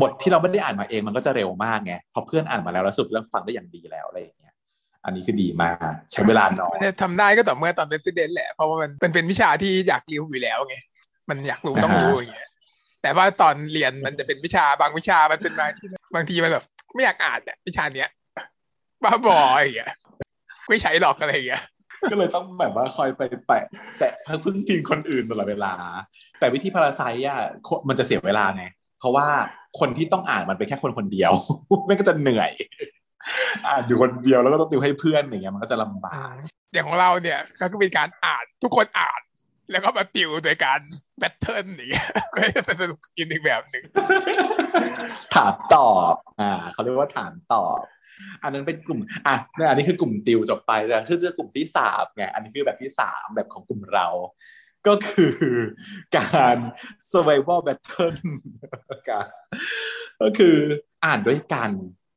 [0.00, 4.52] บทที่เราไม่ได้อ่านมาเองมันก็จะเร็วมากไงพอเพื่อนอ่านมาแล้วแล้วสุดแล้วฟังได้อย่างดีแล้วอะไรอย่างเงี้ย
[5.04, 5.76] อันนี้คือดีมาก
[6.12, 10.76] ใช้เวลาน้อมันยจะทำได้ก็ต่อเมื่อตอนเป็น resident แหละเพราะว่ามันมันเป็นวิชาที่อยากเรียนอยู่แล้วไง
[11.30, 12.50] มันอยากรู้ต้องรู้อย่างเงี้ย
[13.06, 18.08] แต่ว่าตอนเรียนมันจะเป็นวิชาบางวิชามันเป็นมาที่บางทีมันแบบ ไม่อยากอ่านเนี่ยวิชาเนี้ย
[19.04, 19.92] บ้าบออย่างเงี้ย
[20.68, 21.62] ไม่ใช้หรอกอะไรอย่างเงี้ย
[22.10, 23.64] ก็เลยต้องแบบว่าคอยไปแปะ
[23.98, 24.12] แตะ
[24.44, 25.74] พึ่งพิงคนอื่นตลอดเวลา
[26.38, 27.38] แต่วิธีพาราไซต์อะ
[27.88, 28.64] มันจะเสียเวลาไง
[29.00, 29.26] เพราะว่า
[29.80, 31.32] คนที่ต้องอ่านมันเป็นแค่คนคนเดียว
[31.86, 32.50] ไม่ก็จะเหนื่อย
[33.66, 36.32] อ่านอยู่คนเดียวแล้วก็ต้องติวให้เพื่อนอย่างเงี้ยมันก็จะลำบาก
[36.72, 39.20] อย่างของเราเนี่ยก็คือเป็นการอ่านทุกคนอ่าน
[39.70, 40.80] แล้วก็มาติวโดยการ
[41.18, 43.84] แบทเทิลอย่างเงี้ยก็จะสนุกอีกแบบหนึ่ง
[45.34, 47.80] ถามตอบ อ่าเขาเรียกว่าถามตอบ
[48.42, 54.08] อันนั้นเป็นกลุ่มอะนี่อันนี้คือกลุ่มติวจบไปแต่คือจะกลุ่มที่สามไงอันนี้คือแบบที่สามแบบของกลุ่มเรา
[54.86, 55.34] ก็คือ
[56.16, 56.56] การ
[57.10, 58.18] survival battle
[59.08, 59.28] การ
[60.22, 60.56] ก็คือ
[61.04, 61.70] อ่านด้วยกัน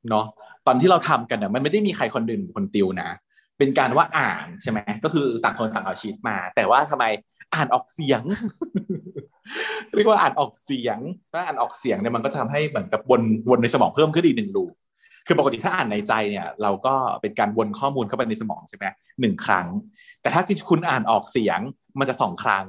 [0.10, 0.26] เนาะ
[0.68, 3.12] ตอนที่เราทำกันเนี่ยมันไม่ได้มีใครคนอื่นคนติวนะ
[3.58, 7.06] เป็นการว่าอ่านใช่ไหมก็คือต่างคนต่างเอาชีตมา แต่ว่าทำไม
[7.56, 8.22] อ่านออกเสียง
[9.96, 10.98] เรียกว่าอ่านออกเสียง
[11.34, 14.74] ถ้าอ่านออกเสียงเนี่ยมันก็จะทำให้เหมือนกับวนวนในสมองเพิ่มขึ้นอีกหนึ่งลูป
[15.28, 18.86] คือปกติถ้าอ่านในใจเนี่ย เราก็เป็นการวนข้อมูลเข้าไปในสมองใช่ไหม
[19.22, 19.68] หนึ่งครั้ง
[20.22, 21.60] แต่ถ้าคุณอ่านออกเสียง
[22.00, 22.66] มันจะสองครั้ง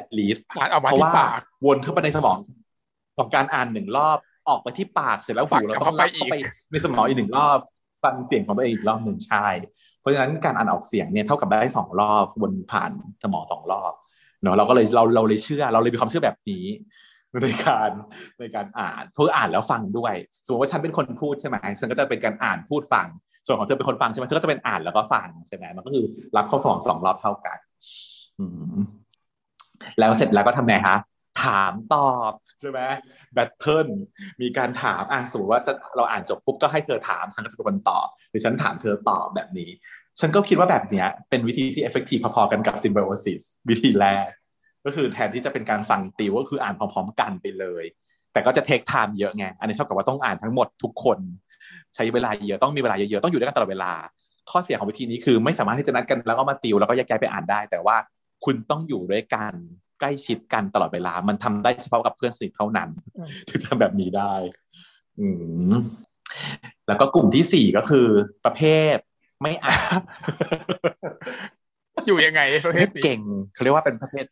[0.00, 2.38] at least อ่านออกมาเพราะที่ว่าปากวนเข้าไปในสมอง
[3.18, 4.18] ของการอ่านหนึ่งรอบ
[4.48, 7.58] ออกไปที่ปากเสร็จแล้วฟัหูงเรากลับต้องเข้าไปรับเข้าไปอีกในสมองอีกหนึ่งรอบ
[8.04, 9.46] ฟังเสียงของตัวเองอีกรอบหนึ่งใช่
[10.00, 12.92] เพราะฉะนั้นการอ่านออกเสียงเนี่ยเท่ากับได้สองรอบวนผ่าน
[13.22, 13.92] สมองสองรอบ
[14.42, 16.64] เนาะเราก็เลยเราเราเลยเชื่อ เราเลยมีความเชื่อแบบนี้
[17.42, 17.90] ในการ
[18.40, 20.14] ในการอ่านเพื่ออ่านแล้วฟังด้วย
[20.44, 23.06] สมมติว่าฉันเป็นคนพูดใช่ไหมฉันก็จะเป็นการอ่านพูดฟัง
[23.46, 26.04] ส่วนของเธอเป็นคนฟังใช่ไหมเธอก็จะเป็นอ่านแล้วก็ฟังใช่ไหมมันก็คือ
[26.36, 27.58] รับเข้าสมองสองรอบเท่ากัน
[29.98, 30.96] แล้วเสร็จแล้วก็ทำไงคะ
[31.44, 32.80] ถามตอบใช่ไหม
[33.34, 33.88] battle
[34.40, 35.60] มีการถามอะสมมติว่า
[35.96, 39.70] เราอ่านจบปุ๊บก็ให้เธอถามฉันก็จะเป็นคนตอบหรือฉันถามเธอตอบแบบนี้
[40.20, 44.28] ฉันก็คิดว่าแบบเนี้ยเป็นวิธีที่ effective พอๆกันกับ symbiosis วิธีแรก
[44.84, 47.84] ก็คือแทนที่จะเป็นการฟังติวก็คืออ่านพร้อมๆกันไปเลย
[48.32, 51.18] แต่ก็จะ take time เยอะไง อันนี้เท่ากับว่าต้องอ่านทั้งหมดทุกคน
[51.94, 53.92] ใช้เวลาเยอะต้องมีเวลาเยอะๆต้องอยู่ด้วยกันตลอดเวลา
[54.50, 57.96] ข้อเสียของวิธีนี้คือไม่สามารถที่จะนัดกันแล้วก็มาติวแล้วก็แยกย้ายไปอ่านได้ แต่ว่า
[58.44, 59.52] คุณต้องอยู่ด้วยกัน
[60.00, 62.88] ใกล้ชิดกันตลอดเวลา มันทำได้เฉพาะกับเพื่อนสนิทเท่านั้น
[63.48, 64.34] ถึงทำแบบนี้ได้
[65.20, 65.26] อื
[65.70, 65.74] ม
[66.88, 68.06] แล้วก็กลุ่มที่สี่ก็คือ
[68.44, 68.62] ประเภ
[68.94, 68.96] ท
[69.42, 70.02] ไม่อ่าน
[72.06, 73.20] อยู่ยังไงประเภทเก่ง
[73.54, 74.24] เขาเรียกว่าเป็นประเภท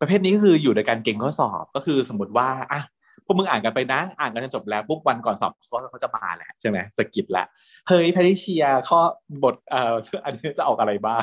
[0.00, 2.82] ประเภทนี้ก็คืออยู่ในการเก่งข้อสอบก็คือสมมติว่าอะ
[3.24, 7.46] พวกมึงอ่านกันไปนะ อ่านกันจนจบแล้วปุ๊บวันก่อนสอบเขาเขาจะมาแหละใช่ไหมสกิดแล้ว
[7.88, 9.00] เฮ้ยแพทิเชียข้อ
[9.42, 9.94] บทเอ่อ
[10.24, 11.22] อันนี้จะออกอะไรบ้าง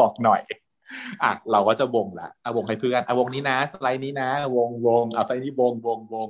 [0.00, 0.40] บอกหน่อย
[1.22, 6.28] อะเราก็จะวงละเอาวงให้เพื่อนเอาวงนี้นะ สไลด์นี้นะ วงวงเอาสไลด์นี้วงวงวง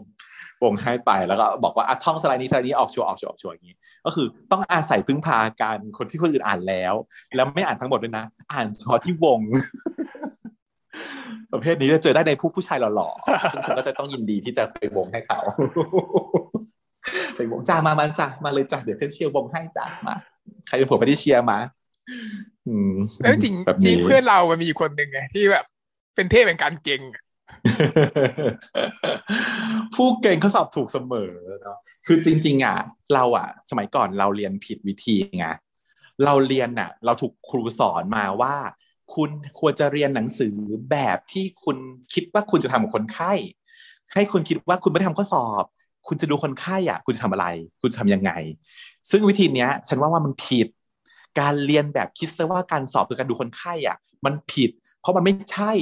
[0.62, 3.76] วงให้ไปแล้วก็บอกว่าอะท่องสไลด์นี้สไลด์นี้ออกชัวออกชัวออกชัวอย่างนี้
[4.06, 6.94] ก็คือต้องอาศัยพึ่งพาการคนที่คนอื่นอ่านแล้ว
[7.36, 9.40] แล้วไม่อ่านทั้งหมดด้วยนะ อ่านเฉพาะที่วง
[11.52, 15.40] ประเภทนี้จะเจอได้ในผู้ผู้ชายหล่อๆฉันก็จะต้องยินดีที่จะไปวงให้เขา
[17.36, 20.14] ไปวงจ้ามามาจ้ามาเลยจ้าเดี๋ยวเพื่อนเชียร์วงให้จ้ามา
[20.66, 21.58] ใครเป็นผัวไปที่เชียร์มา
[23.22, 23.54] แล้วจริง
[23.84, 25.64] จริงเพื่อนเรามันมีคนหนึ่งไงที่แบบ
[26.14, 27.02] เป็นเทพเป็นการเก่ง
[29.94, 31.32] ผู้เก่งเขาสอบถูกเสมอ
[31.62, 32.78] เนาะคือจริง ๆ อะ
[33.14, 35.46] เราอะ สมัยก่อนเราเรียนผิดวิธีไง
[36.24, 38.54] เราเรียนอะ เราถูกครูสอนมาว่า
[39.14, 39.30] คุณ
[39.60, 40.54] ควรจะเรียนหนังสือ
[40.90, 41.76] แบบที่คุณ
[42.12, 43.32] คิดว่าคุณจะทำกับคนไข้
[44.12, 45.64] ให้คุณคิดว่าคุณไม่ได้ทำข้อสอบ
[46.08, 47.46] คุณจะดูคนไข้อะ คุณจะทำอะไร
[47.80, 48.30] คุณจะทำยังไง
[49.10, 50.68] ซึ่งวิธีเนี้ย ฉันว่าว่ามันผิด
[51.40, 55.72] การเรียนแบบคิดซะว่าการสอบคือการดูคนไข้อะ มันผิด เพราะมันไม่ใช่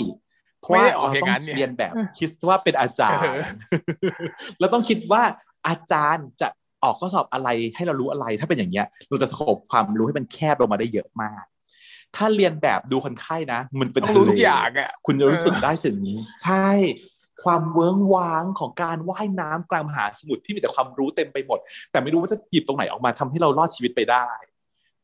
[0.61, 3.35] เพราะว่าเราต้องเรียนแบบคิดว่าเป็นอาจารย์
[4.61, 5.23] เราต้องคิดว่า
[5.69, 6.49] อาจารย์จะ
[6.83, 11.45] ออกข้อสอบอะไรให้เรารู้อะไรถ้าเป็นอย่างเงี้ยเราจะสกบความรู้ให้มันแคบลงมาได้เยอะมาก
[12.17, 16.69] ถ้าเรียนแบบดูคนไข้นะ มันเป็นรู้ทุกอย่างอะคุณจะรู้สึกได้ถึงนี้ ใช่
[17.45, 21.59] ความเวิ้งว้างของการว่ายน้ำกลางมหาสมุทรที่มีแต่ความรู้เต็มไปหมด
[21.91, 24.27] แต่ไม่รู้ว่าจะหยิบตรงไหนออกมาทำให้เรารอดชีวิตไปได้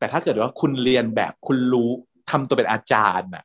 [0.03, 1.89] แต่ถ้าเกิดว่าคุณเรียนแบบคุณรู้
[2.31, 3.43] ทำตัวเป็นอาจารย์น่ะ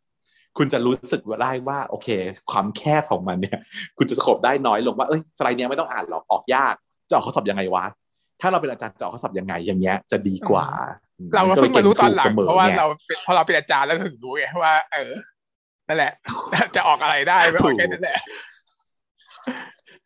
[0.59, 2.09] คุณจะรู้สึกว่าได้ว่า โอเค
[2.51, 3.59] ความแคบของมันเนี่ย
[3.98, 6.74] คุณจะสกบได้น้อยลงว่าเอ้ยสไลด์เนี้ยไม่ต้องอ่านหรอกออกยาก
[7.09, 7.85] จะออกข้อสอบยังไงวะ
[8.40, 10.66] ถ้าเราเป็นอาจารย์จะออกข้อสอบยังไงอย่างเงี้ยจะดีกว่า
[11.35, 12.86] เราก็เพิ่งมารู้ตอนหลังเพราะว่าเรา
[13.26, 15.12] พอเราเป็นอาจารย์แล้วถึงรู้ไงว่า เออ
[15.89, 16.12] นั่นแหละ
[16.76, 18.18] จะออกอะไรได้ไม่ออกแค่นั้นแหละ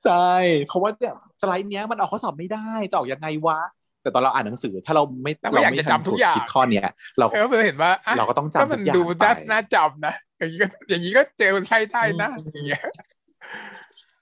[0.04, 0.30] ใช่
[0.66, 3.60] เพราะว่าเนี่ยสไลด์เนี้ยมันออกข้อสอบไม่ได้จะออกยังไงวะ
[4.02, 6.88] แต่ตอนเราอ่านหนังสือ ถ้าเราไม่เราไม่จำทุกอย่างคิดข้อเนี้ย
[7.18, 9.02] เราก็เห็นว่าเราก็ต้องจำทุกอย่างดู
[9.50, 12.82] น่าจำนะอย่างนี้ก็อย่างนี้ก็เจอใช่ได้นะอย่างเงี้ย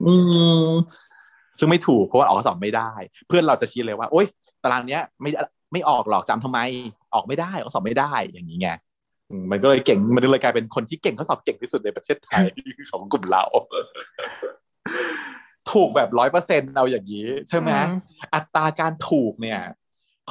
[0.05, 0.15] อื
[0.67, 0.71] ม
[1.59, 2.91] ซึ่งไม่ถูกเพราะว่าออกสอบไม่ได้
[3.29, 4.27] เพื่อนเราจะชี้เลยว่า โอ๊ย
[4.63, 5.31] ตารางเนี้ยไม่
[5.73, 6.59] ไม่ออกหรอกจำทำไม
[7.15, 8.69] ออกไม่ได้ออกสอบไม่ได้อย่างนี้ไง
[9.51, 12.45] มันก็เลยเก่งมันเลยกลายเป็นคนที่เก่งข้อสอบเก่งที่สุดในประเทศไทย
[12.91, 13.45] ของกลุ่มเรา
[15.73, 17.71] ถูกแบบร้อยเปอร์เซ็นต์เอาอย่างนี้ใช่ไหม
[18.35, 19.61] อัตราการถูกเนี่ย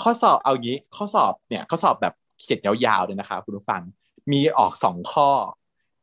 [0.01, 3.81] ข้อสอบเอางี้ ข้อสอบเนี่ยข้อสอบแบบเขียนยาวๆเลยนะคะคุณผู้ฟัง
[4.31, 5.29] มีออกสองข้อ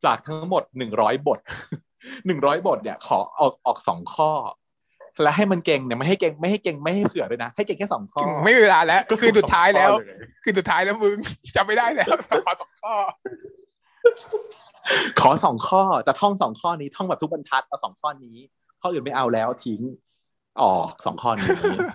[0.05, 1.39] จากทั้งหมดหนึ่งร้อยบท
[2.25, 4.31] หนึ่งร้อยบทเนี่ยขอออกออกสองข้อ
[5.21, 9.91] แล้วให้มันเก่งเนี่ยไม่ให้เก่งไม่ให้เก่งไม่ให้เผื่อเลยนะ ให้เก่งแค่สองข้อ ไม่เวลาแล้ว คือสุดท้ายแล้ว
[10.43, 11.17] คือสุดท้ายแล้วมึง
[11.55, 12.07] จำไม่ได้แล้ว
[12.45, 12.93] ขอสองข้อ
[15.21, 18.37] ขอสองข้อจะท่องสองข้อนี้ท่องแบบทุกบรรทัดเอาสองข้อนี้
[18.81, 19.81] ข้ออื่นไม่เอาแล้วทิ้ง
[20.61, 21.49] ออกสองข้อนี้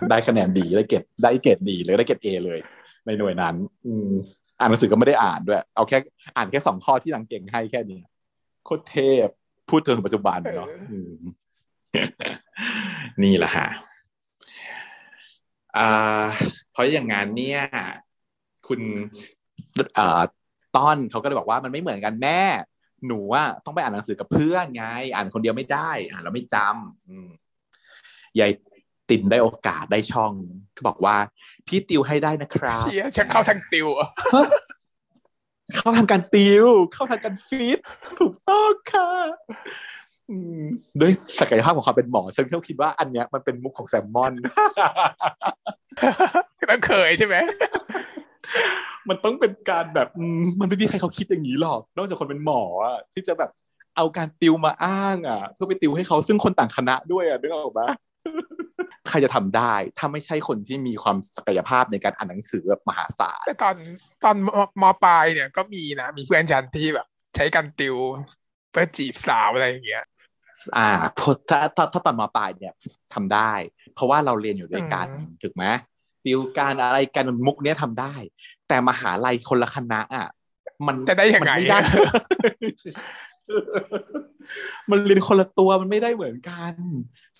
[0.09, 2.59] ได้คะแนนดีได้เกรดได้เกรดดีเลยได้เกรดเอเลย
[3.05, 3.55] ในหน่วยนั้น
[3.85, 4.09] อืม
[4.59, 5.97] อ่านหนังสือก็ไม่ได้อ่านด้วย เอาแค่
[6.37, 8.01] อ่านแค่สองข้อที่นางเก่งให้แค่นี้
[8.65, 9.27] โคตรเทพ
[9.69, 10.67] พูดถึงปัจจุบันเนาะ
[13.23, 13.67] นี่แหละฮะ
[15.77, 16.23] อ่า
[16.71, 17.61] เพราะอย่างงั้นเนี่ย
[18.67, 18.79] คุณ
[19.97, 20.21] อ่า
[20.75, 22.41] ต้อนเขาก็เลยบอกว่ามันไม่เหมือนกันแม่
[23.07, 28.51] หนูว่าต้องไปอ่านหนังสือกับเพื่อนไง อ่านคนเดียวไม่ได้อ่านแล้วไม่จำยาย
[29.09, 30.33] ตินได้โอกาสได้ช่อง
[30.75, 31.15] ก็บอกว่า
[31.67, 33.87] พี่ติวให้ได้นะครับเชียจะเข้าทางติว
[35.75, 37.79] เข้าทางการติว เข้าทางการฟีด
[38.19, 39.09] ถูกต้องค่ะ
[41.01, 44.33] ด้วยศักยภาพของความเป็นหมอฉันก็คิดว่าอันเนี้ยมันเป็นมุกของแซมมอน
[46.69, 47.35] ต้องเคยใช่ไหม
[49.09, 50.07] มันต้องเป็นการแบบ
[50.59, 53.51] มันไม่มีใครเขาคิดอย่างนี้หรอก นอกจากคนเป็นหมออะที่จะแบบ
[53.95, 57.87] เอาการติวมาอ้างอะ เพื่อไปติวให้เขาซึ่งคนต่างคณะด้วยอะนึกออกปะ
[59.09, 63.75] ใครจะทำได้ ถ้าไม่ใช่คนที่มีความศักยภาพในการอ่านหนังสือแบบมหาศาลแต่ตอน
[64.23, 64.35] ตอน
[64.81, 67.95] มปลายเนี่ยก็มีนะ มีเพื่อนฉันที่แบบ ใช้การติว
[68.71, 70.03] เพื่อจีบสาวอะไรอย่างเงี้ย
[70.77, 70.89] อ่า
[71.49, 72.73] ถ้าถ้าถ้าตอนมปลายเนี่ย
[73.13, 73.51] ทำได้
[73.95, 75.07] เพราะว่าเราเรียนอยู่ด้วยกัน
[75.43, 75.65] ถูกไหม
[76.25, 78.13] ติวการอะไรกันมุกเนี้ยทำได้
[78.67, 80.27] แต่มหาลัยคนละคณะอะ
[80.87, 81.79] มันจะได้ยังไงมันไม่ได้
[84.89, 86.73] มันเรียนคนละตัวมันไม่ได้เหมือนกัน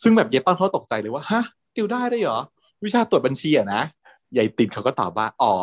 [0.01, 1.43] ซึ่งแบบเยต้อนเขาตกใจเลยว่าฮะ
[1.75, 2.39] ติวได้ได้เหรอ
[2.85, 3.81] วิชาตรวจบัญชีอะนะ
[4.37, 5.55] ยายติดเขาก็ตอบว่า อ๋อ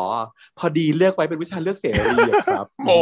[0.57, 2.97] พอดีเลือกไว้เป็นวิชาเลือกเสรีอะครับโอ้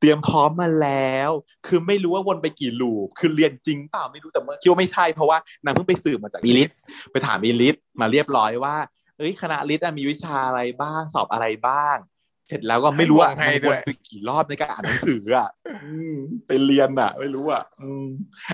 [0.00, 1.30] เตรียมพร้อมมาแล้ว
[1.66, 6.70] คือไม่รู้ว่าวนไปกี่ loop คือเรียนจริงเปล่าไม่รู้แต่เมื่อคิดว่าไม่ใช่เพราะว่านางเพิ่งไปสืบมาจากอีลิท
[7.12, 8.76] ไปถามอีลิทมาเรียบร้อยว่า
[9.18, 11.96] เอ้ยคณะลิทมีวิชาอะไรบ้างสอบอะไรบ้าง
[12.48, 15.48] เสร็จแล้วก็ไม่รู้อะมันวนไปกี่รอบในการอ่านหนังสืออะ
[16.46, 17.62] ไปเรียนอะ ไม่รู้อะ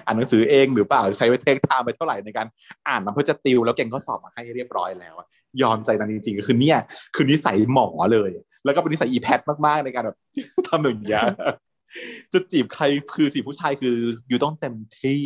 [0.05, 2.47] อ่านหนังสือเองหรือเปล่าใช้เวท take time ไปเท่าไหร่ในการ
[2.89, 5.15] อ่านมันเพื่อจะติวแล้วเก่งก็สอบมาให้เรียบร้อยแล้ว
[5.63, 6.79] ยอมใจนั้นจริงๆคือเนี่ย
[7.15, 8.31] คือนิสัยหมอเลย
[8.65, 10.17] แล้วก็เป็นนิสัยอีแพทมากๆในการแบบ
[10.69, 11.23] ทำอย่างเงี้ย
[12.33, 13.97] จะจีบใครคือจีบผู้ชายคือ
[14.29, 15.23] อยู่ต้องเต็มที่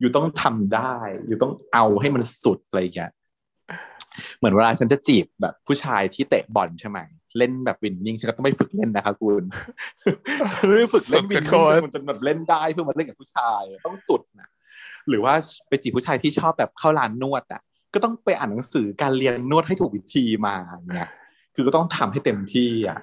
[0.00, 0.94] อยู่ต้องทำได้
[1.26, 3.12] อยู่ต้องเอาให้มันสุดอะไรอย่างเงี้ย
[4.38, 6.98] เหมือนเวลาฉันจะจีบแบบ ผู้ชายที่เตะบอลใช่ไหม
[7.38, 9.44] เล่นแบบวินนิ่งฉันก็ต้องไปฝึกเล่นนะคะคุณ
[10.76, 14.48] ไม่ฝึกเล่นวินนิ่งจนมันจะแบบเล่นได้เพื่อมาเล่นกับผู้ชายต้องสุดนะ
[15.08, 15.34] หรือว่า
[15.68, 17.62] ไปจีบผู้ชายที่ชอบแบบเข้าร้านนวดอะ
[17.94, 20.54] ก็ต้องไปอ่านหนังสือการเรียนนวดให้ถูกวิธีมา
[20.94, 21.10] เนี่ย
[21.54, 22.98] คือก็ต้องทำให้เต็มที่อะ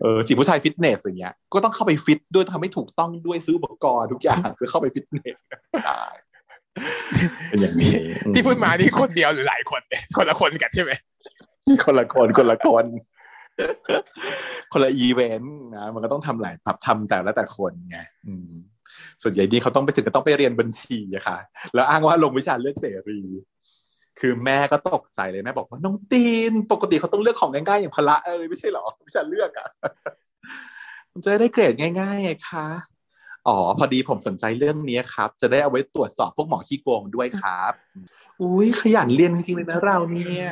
[0.00, 5.36] เออจีบผู้ชายฟิตเนสอย่างเงี้ยก็ต้องเข้าไปฟิตด้วยทำให้ถูกต้องด้วยซื้ออุปกรณ์ทุกอย่างเพื่อเข้าไปฟิตเนส
[5.84, 6.02] ได้
[7.48, 7.92] เป็นอย่างนี้
[8.34, 9.82] ที่พูดมานี่คนเดียวหรือหลายคน
[10.16, 10.92] คนละคนกันใช่ไหม
[11.84, 12.84] คนละคนคนละคน
[14.72, 17.98] คนละอีเวนต์นะมันก็ต้องทำหลายแบบทำแต่ละแต่คนไง
[19.22, 21.38] ส่วนใหญ่นี่เขาต้องไปถึงก็ต้องไปเรียนบัญชีอะค่ะ
[21.74, 23.20] แล้วอ้างว่าลงวิชาเลือกเสรี
[24.20, 29.68] คือแม่ก็ตกใจเลยแม่บอกว่าน้องตีนปกติเขาต้องเลือกของง่ายๆอย่างพละเออไม่ใช่หรอวิชาเลือกอะ
[31.12, 32.66] มันจะได้เกรดง่ายๆไงคะ
[33.48, 37.72] อ๋อพอดีผมสนใจเรื่องนี้ครับ จะได้เอาไว้ตรวจสอบพวกหมอขี้โกงด้วยครับ
[38.40, 40.48] อุ้ยขยันเรียนจริงๆเลยนะเราเนี่ย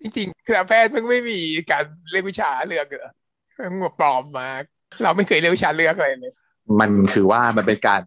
[0.00, 1.38] จริงๆคณะแพทย์เพิ่งไม่มี
[1.70, 3.12] การเลือกวิชาเลือกเหรอ
[3.54, 4.48] เพิ่งปลอมมา
[5.02, 6.32] เราไม่เคยเลือกวิชาเลือกอะไรเลย
[6.80, 8.02] มันคือว่ามันเป็นการ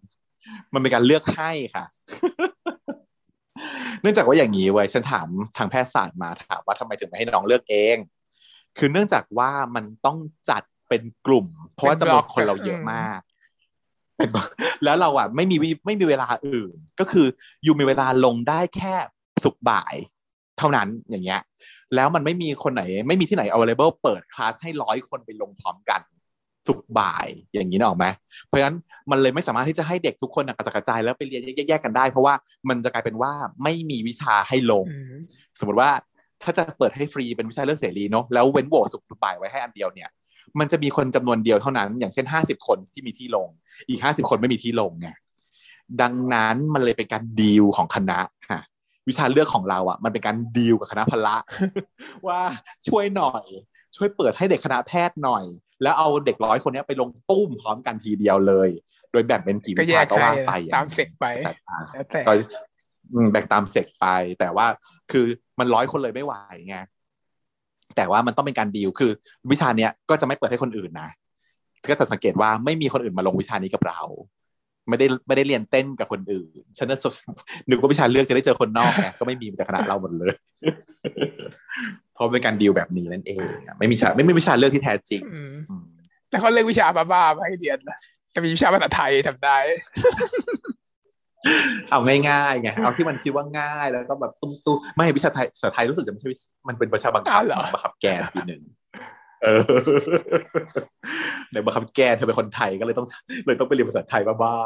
[0.74, 1.84] มันเป็นการเลือกให้ค่ะ
[4.00, 7.96] เนื่องจากว่าอย่างนี้เว้ยฉันถามทางแพทยศาสตร์มาถามว่าทำไมถึงไม่ให้น้องเลือกเอง
[8.78, 10.18] คือเนื่องจากว่ามันต้อง
[10.50, 13.20] จัดเป็นกลุ่ม เพราะว่าจำนวนคนเราเยอะมาก
[14.84, 15.56] แล้วเราอะไม่มี
[15.86, 17.26] ไม่มีเวลาอื่น ก็คือ
[17.62, 18.94] อยู่มีเวลาลงได้แค่
[19.44, 19.94] สุกบ่าย
[20.58, 21.40] เท่านั้นอย่างเงี้ย
[21.94, 26.00] แล้วมันไม่มีคนไหน ไม่มีที่ไหน available เปิดคลาสให้ร้อยคนไปลงพร้อมกัน
[26.68, 28.06] สุกบ่ายอย่างนี้นะออกไหม
[28.46, 28.76] เพราะฉะนั้น
[29.10, 32.34] มันเลยไม่สามารถที่จะให้เด็กทุกคนกระจายกระจาย แล้วไปเรียนแยกๆกันได้ เพราะว่า
[32.68, 33.32] มันจะกลายเป็นว่า
[33.62, 34.84] ไม่มีวิชาให้ลง
[35.58, 35.90] สมมติว่า
[36.42, 40.08] ถ้าจะเปิดให้ฟรีเป็นวิชาเลือกเสรีเนาะแล้วเว้นโหวตสุกบ่ายไว้ให้อันเดียวเนี่ย
[40.58, 43.48] มันจะมีคนจำนวนเดียวเท่านั้น อย่างเช่นห้าสิบคนที่มีที่ลง
[43.88, 45.08] อีกห้าสิบคนไม่มีที่ลงไง
[46.02, 48.18] ดังนั้นมันเลยเป็นการดีลของคณะ
[48.50, 48.60] ค่ะ
[49.08, 51.36] วิชาเลือกของเราอะ มันเป็นการดีลกับคณะพละ
[52.26, 52.40] ว่า
[52.88, 53.44] ช่วยหน่อย
[53.96, 55.44] ช่วยเปิดให้เด็กคณะแพทย์หน่อย
[55.82, 58.68] แล้วเอาเด็กร้อยคนนี้ไปลงตุ้มพร้อมกันทีเดียวเลย
[59.12, 61.24] โดยแบ่งเป็นกี่วิชาก็ว่าไปตามเสกไป
[62.26, 62.32] ก็
[63.32, 64.06] แบ่งตามเสกไป
[64.40, 64.66] แต่ว่า
[65.12, 65.24] คือ
[65.58, 66.34] มันร้อยคนเลยไม่ไหว
[66.68, 66.76] ไง
[67.96, 69.10] แต่ว่ามันต้องเป็นการดีลคือ
[69.50, 71.10] วิชาเนี้ยก็จะไม่เปิดให้คนอื่นนะ
[71.90, 74.00] ก็จะสังเกตว่าไม่มีคนอื่นมาลงวิชานี้กับเรา
[74.88, 76.48] ไม่ได้ไม่ได้เรียนเต้นกับคนอื่น
[76.78, 76.98] ฉันนึก
[77.68, 80.32] นึกว่าวิชาเลือกจะได้เจอคนนอกไงก็ไม่มีแต่คณะเราหมดเลย
[82.14, 83.46] เพราะเป็นการดีลแบบนี้นั่นเอง
[83.78, 85.20] ไม่มีวิชาไม่มีวิชาเลือกที่แท้จริง
[86.30, 87.78] แล้วเขาเลือกวิชาบ้าๆมาให้เรียน
[88.34, 89.56] จะมีวิชาภาษาไทยทำได้
[91.90, 96.28] เอาง่ายๆไงเอาที่มันคิดว่าง่ายแล้วก็แบบตุ้มตุ้ไม่วิชาไทยภาษาไทยรู้สึกจะไม่ใช่
[96.68, 97.42] มันเป็นวิชาบังคับ
[97.74, 98.62] บังคับแกนทีหนึ่ง
[99.42, 99.62] เออ
[101.52, 103.06] ในบังคับแกนเธอเป็นคนไทยก็เลยต้อง
[103.46, 104.56] เลยต้องไปเรียนภาษาไทยบ้า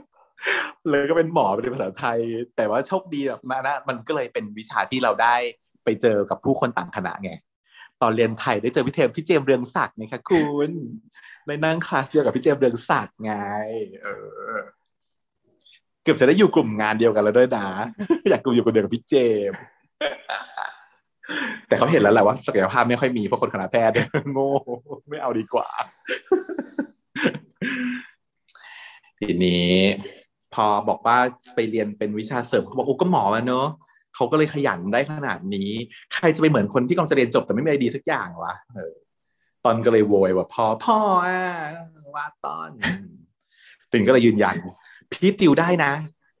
[0.00, 2.18] ๆเลยก็เป็นหมอไปเรียนภาษาไทย
[2.56, 5.36] แต่ว่าโชคดีแบบมานะมันก็เลยเป็นวิชาที่เราได้
[5.84, 7.32] ไปเจอกับผู้คนต่างคณะไง
[8.02, 10.70] ตอนเรียนไทยได้เจอพี่เทมพี่เจมเรืองศักดิ์ไงคะคุณ
[11.46, 13.32] เลยนั่งคลาสเดียวกับพี่เจมเรืองศักดิ์ไง
[14.02, 14.08] เอ
[14.56, 14.58] อ
[16.02, 17.66] เกือบจะได้อยู่กลุ่มงานเดียวกันแล้วด้วยนะ
[18.30, 19.14] อยากกลุ่มอยู่กลุ่มเดียวกับพี่เจ
[19.50, 19.52] ม
[21.68, 23.94] แต่เขาเห็นแล้วแหละว่าศักยภาพไม่ค่อยมีเพราะคนคณะแพทย์
[24.32, 24.50] โง่
[25.08, 25.68] ไม่เอาดีกว่า
[29.20, 29.72] ทีนี้
[30.54, 31.18] พอบอกว่า
[31.54, 33.68] ไปเรียนเป็นวิชาเสริมเขาบอกโอ้ก็หมอมาเนอะ
[34.14, 35.70] เขาก็เลยขยันได้ขนาดนี้
[36.14, 38.94] ใครจะไปเหมือนคนที่กำลังจะเรียนจบแต่ไม่มีอะไรดีสักอย่างวะเออ
[39.64, 41.40] ตอนก็เลยโวยว่าพ่อพ่ออะ
[42.16, 42.68] ว่าตอน
[43.92, 44.56] ตินก็เลยยืนยัน
[45.12, 45.92] พี่ติวได้นะ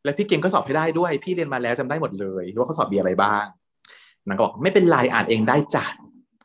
[0.04, 3.44] และพี่เก่งก็สอบให้ได้ด้วย พี่เรียนมาแล้วจำได้หมดเลยว่าเขาสอบมียอะไรบ้าง
[4.28, 5.84] นางก็บอกไม่เป็นไรอ่านเองได้จ้ะ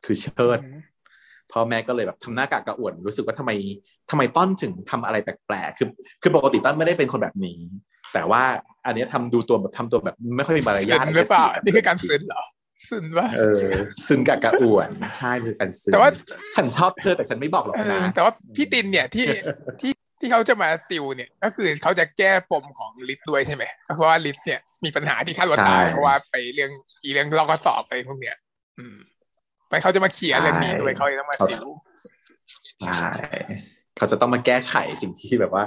[0.05, 0.59] คือเชิด
[1.51, 3.51] พ่อแม่ก็เลยแบบทำหน้ากากกระอ่วนรู้สึกว่าทำไม
[4.09, 5.87] ทำไมต้นถึงทำอะไรแปลกๆคือ
[6.21, 7.59] คือปกติต้นไม่ได้เป็นคนแบบนี้
[8.13, 8.43] แต่ว่า
[8.85, 12.43] อันนี้ทำดูตัวแบบทำตัวแบบ ไม่ค่อยมีมารยาทหรือเปล่านี่คือการซึนเหรอ
[12.89, 13.69] ซึนวะเออ
[14.07, 16.11] ซึนกากกระอ่วนใช่คือการซึนแต่ว่า
[16.55, 19.25] ฉันชอบเธอแต่ฉันไม่บอกหรอกเออนะแต่ว่าพี่ตินเนี่ยที่
[19.81, 23.63] ที่ ที่เขาจะมาติวเนี่ยก็คือเขาจะแก้ปมของลิศด้วยใช่ไหม
[23.95, 26.71] เพราะว่าลิศเนี่ยมีปัญหาที่ฆ่าตัวตายเพราะว่าไปเรื่อง
[27.03, 28.35] อีเรื่องลอกข้อสอบไปพวกเนี้ย
[28.79, 28.97] อืม
[29.69, 31.65] ไปเขาจะมาเขียนเรื่องนี้ด้วยเขาเลยต้องมาติว
[32.81, 32.99] ใช่
[33.97, 35.63] เขาจะต้องมาแก้ไขสิ่งที่แบบว่า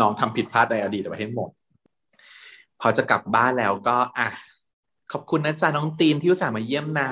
[0.00, 1.50] น้องทำผิดพลาดในอดีตไว้ให้หมด
[2.80, 4.28] พอจะกลับบ้านแล้วก็ อะ
[5.12, 7.10] ขอบคุณนะจ๊ะน้องตีนที่อุตส่าห์มาเยี่ยมนะ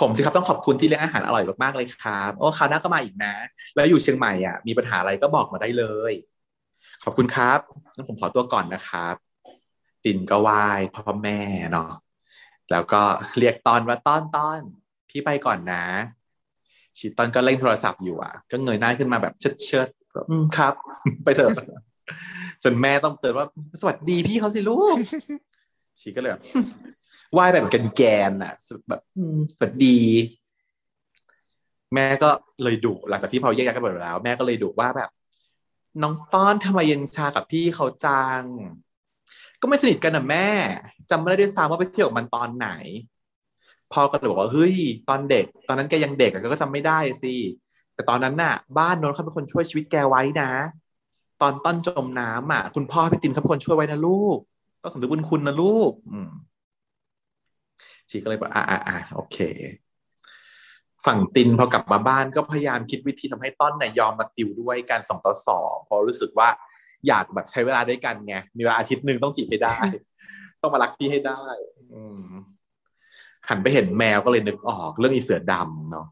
[0.00, 3.34] ผมสิครับต้องขอบคุณที่เลี้ยงอาหารอร่อยมากๆเลยครับโอ้คราวหน้าก็มาอีกนะ
[3.74, 6.12] แล้วอยู่เชียงใหม่อะมีปัญหาอะไรก็บอกมาได้เลย
[7.04, 7.60] ขอบคุณครับ
[7.94, 9.14] งั้นผมขอตัวก่อนนะครับ
[10.04, 10.64] ตินก็ไหว้
[10.94, 11.38] พ่อแม่
[11.72, 11.92] เนาะ
[12.70, 13.02] แล้วก็
[13.38, 14.60] เรียกตอนว่าต้อนต้อน
[15.10, 15.84] พี่ไปก่อนนะ
[16.98, 19.88] ชิตอนก็เล่นโทรศัพท์อยู่อะ ก็เงยหน้าขึ้นมาแบบเชิดเชิด
[20.56, 20.74] ครับ
[21.24, 21.50] ไปเถอะ
[22.64, 23.46] จนแม่ต้องเตือนว่า
[23.80, 24.96] สวัสดีพี่เขาสิลูก
[26.00, 26.42] ชีก็เลยแบบ
[27.32, 27.66] ไหว้แบบ
[27.96, 28.54] แกนๆอะ
[28.88, 29.98] แบบอืมสวัสดี
[31.94, 32.30] แม่ก็
[32.62, 35.10] เลยดุหลังจากที่พอแยกย้ายกันหมดแล้ว แม่ก็เลยดุว่าแบบ
[36.02, 38.42] น้องต้อนทำไมเย็นชากับพี่เขาจัง
[39.60, 40.48] ก็ไม่สนิทกันนะแม่
[41.10, 42.68] จำไม่ได้ด้วยซ้ำว่าไปเที่ยวกับมันตอนไหน
[43.92, 44.76] พ่อก็เลยบอกว่าเฮ้ย
[45.08, 47.34] ตอนเด็ก ตอนนั้นแกยังเด็กอะแกก็จำไม่ได้สิ
[47.94, 50.50] แต่ตอนนั้นน่ะ บ้านโน้นเขาเป็นคนช่วยชีวิตแกไว้นะ
[51.42, 54.38] ตอนต้นจมน้ำอะ คุณพ่อพี่ตินเขาเป็นคนช่วยไว้นะลูก
[54.82, 56.30] ต้องสำนึกบุญคุณนะลูก อืม
[58.10, 59.38] ชีก็เลยบอกอ่าอ่าอ่าโอเค
[61.06, 66.48] ฝั่งตินพอกลับมาบ้านก็พยายามคิดวิธีทำให้ต้นเนี่ยยอมมาติวด้วยการสองต่อสองเพราะรู้สึกว่า
[67.06, 69.78] อยากแบบใช้เวลาด้วยกันไงมีเวลาอาทิตย์หนึ่งต้องจีบให้ได้
[70.60, 71.42] ต้องมารักพี่ให้ได้
[71.94, 72.26] อืม
[73.48, 76.06] หันไปเห็นแมวก็เลยนึกออกเรื่องอีเสือดำเนาะ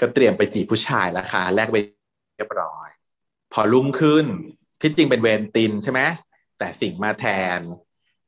[0.00, 1.76] ก็เตรียมไปจีบผู้ชายแล้วค่ะแลกไป
[2.36, 2.88] เรียบร้อย
[3.52, 4.26] พอรุ่งขึ้น
[4.80, 6.00] ที่จริงเป็นเวนตินใช่ไหม
[6.58, 7.26] แต่สิ่งมาแท
[7.58, 7.60] น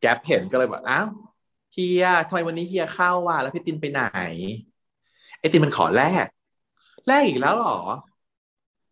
[0.00, 1.08] แก๊ปเห็นก็เลยบอกอ้าว
[1.72, 4.02] เฮียทำไมวันนี้เฮียเข้าว่ะแล้วพี่ตินไปไหน
[5.38, 6.26] ไอตินมันขอแลก
[7.06, 7.78] แลกอีกแล้วเหรอ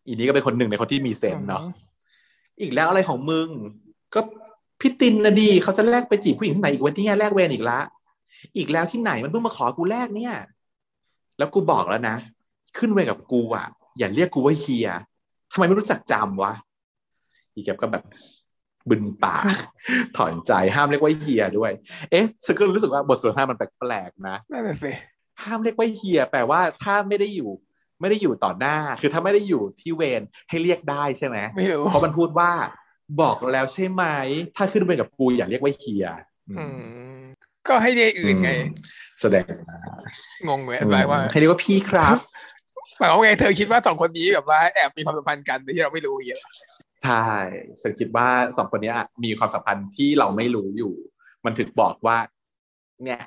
[0.06, 1.62] อีนี้ก็เป็นคนหนึ่งในคนที่มีเซนส์เนาะ
[2.60, 3.48] อีกแล้วอะไรของมึง
[4.14, 4.20] ก็
[4.80, 7.80] พี่ตินนะดีเขาจะแลกไปจีบผู้หญิงที่ไหนอีกวันนี้แลกเวรอีกละ
[8.56, 10.34] อีกแล้วที่ไหนมันเพิ่งมาขอกูแลกเนี่ย
[11.38, 12.16] แล้วกูบอกแล้วนะ
[12.78, 13.66] ขึ้นเวรกับกูอะ
[13.98, 14.88] อย่าเรียกกูว่าเฮีย
[15.52, 16.52] ทำไมไม่รู้จักจำวะ
[17.54, 18.04] อีแกบก็แบบ
[18.90, 19.44] บึนปาก
[20.16, 21.72] ถอนใจห้ามเรียกว่าเฮียด้วย
[22.10, 24.92] เอ๊ะฉันก็รู้สึกว่าบทสนทนามันแปลกๆนะนั่นแหละสิ
[25.42, 27.50] ห้ามเรียกว่าเฮียแปลว่าถ้าไม่ได้อยู่
[28.00, 32.52] ไม่ได้อยู่ต่อหน้า คือถ้าไม่ได้อยู่ที่เวรให้เรียกได้ใช่ไหมไม่รู้เพราะมันพูดว่า
[33.20, 34.04] บอกแล้วใช่ไหม
[34.56, 36.06] ถ้าขึ้นเวรกับกูอย่าเรียกว่าเฮีย
[36.50, 36.64] อื
[37.18, 37.22] ม
[37.68, 38.72] ก็ให้เรียกอื่นไงอืม
[39.20, 39.44] แสดง
[40.48, 42.16] งงเลยแปลว่า ให้เรียกว่าพี่ครับ
[42.98, 46.42] หมายความว่าไงเธอคิดว่าสองคนนี้แบบว่าแอบมีความสัมพันธ์กันโดยที่เราไม่รู้อย่างเงี้ย
[47.04, 47.24] ใช่
[47.80, 50.94] ฉันคิดว่าสองคนเนี้ยมีความสัมพันธ์ที่เราไม่รู้อยู่
[51.44, 52.16] มันถึงบอกว่า
[53.04, 53.20] เนี่ย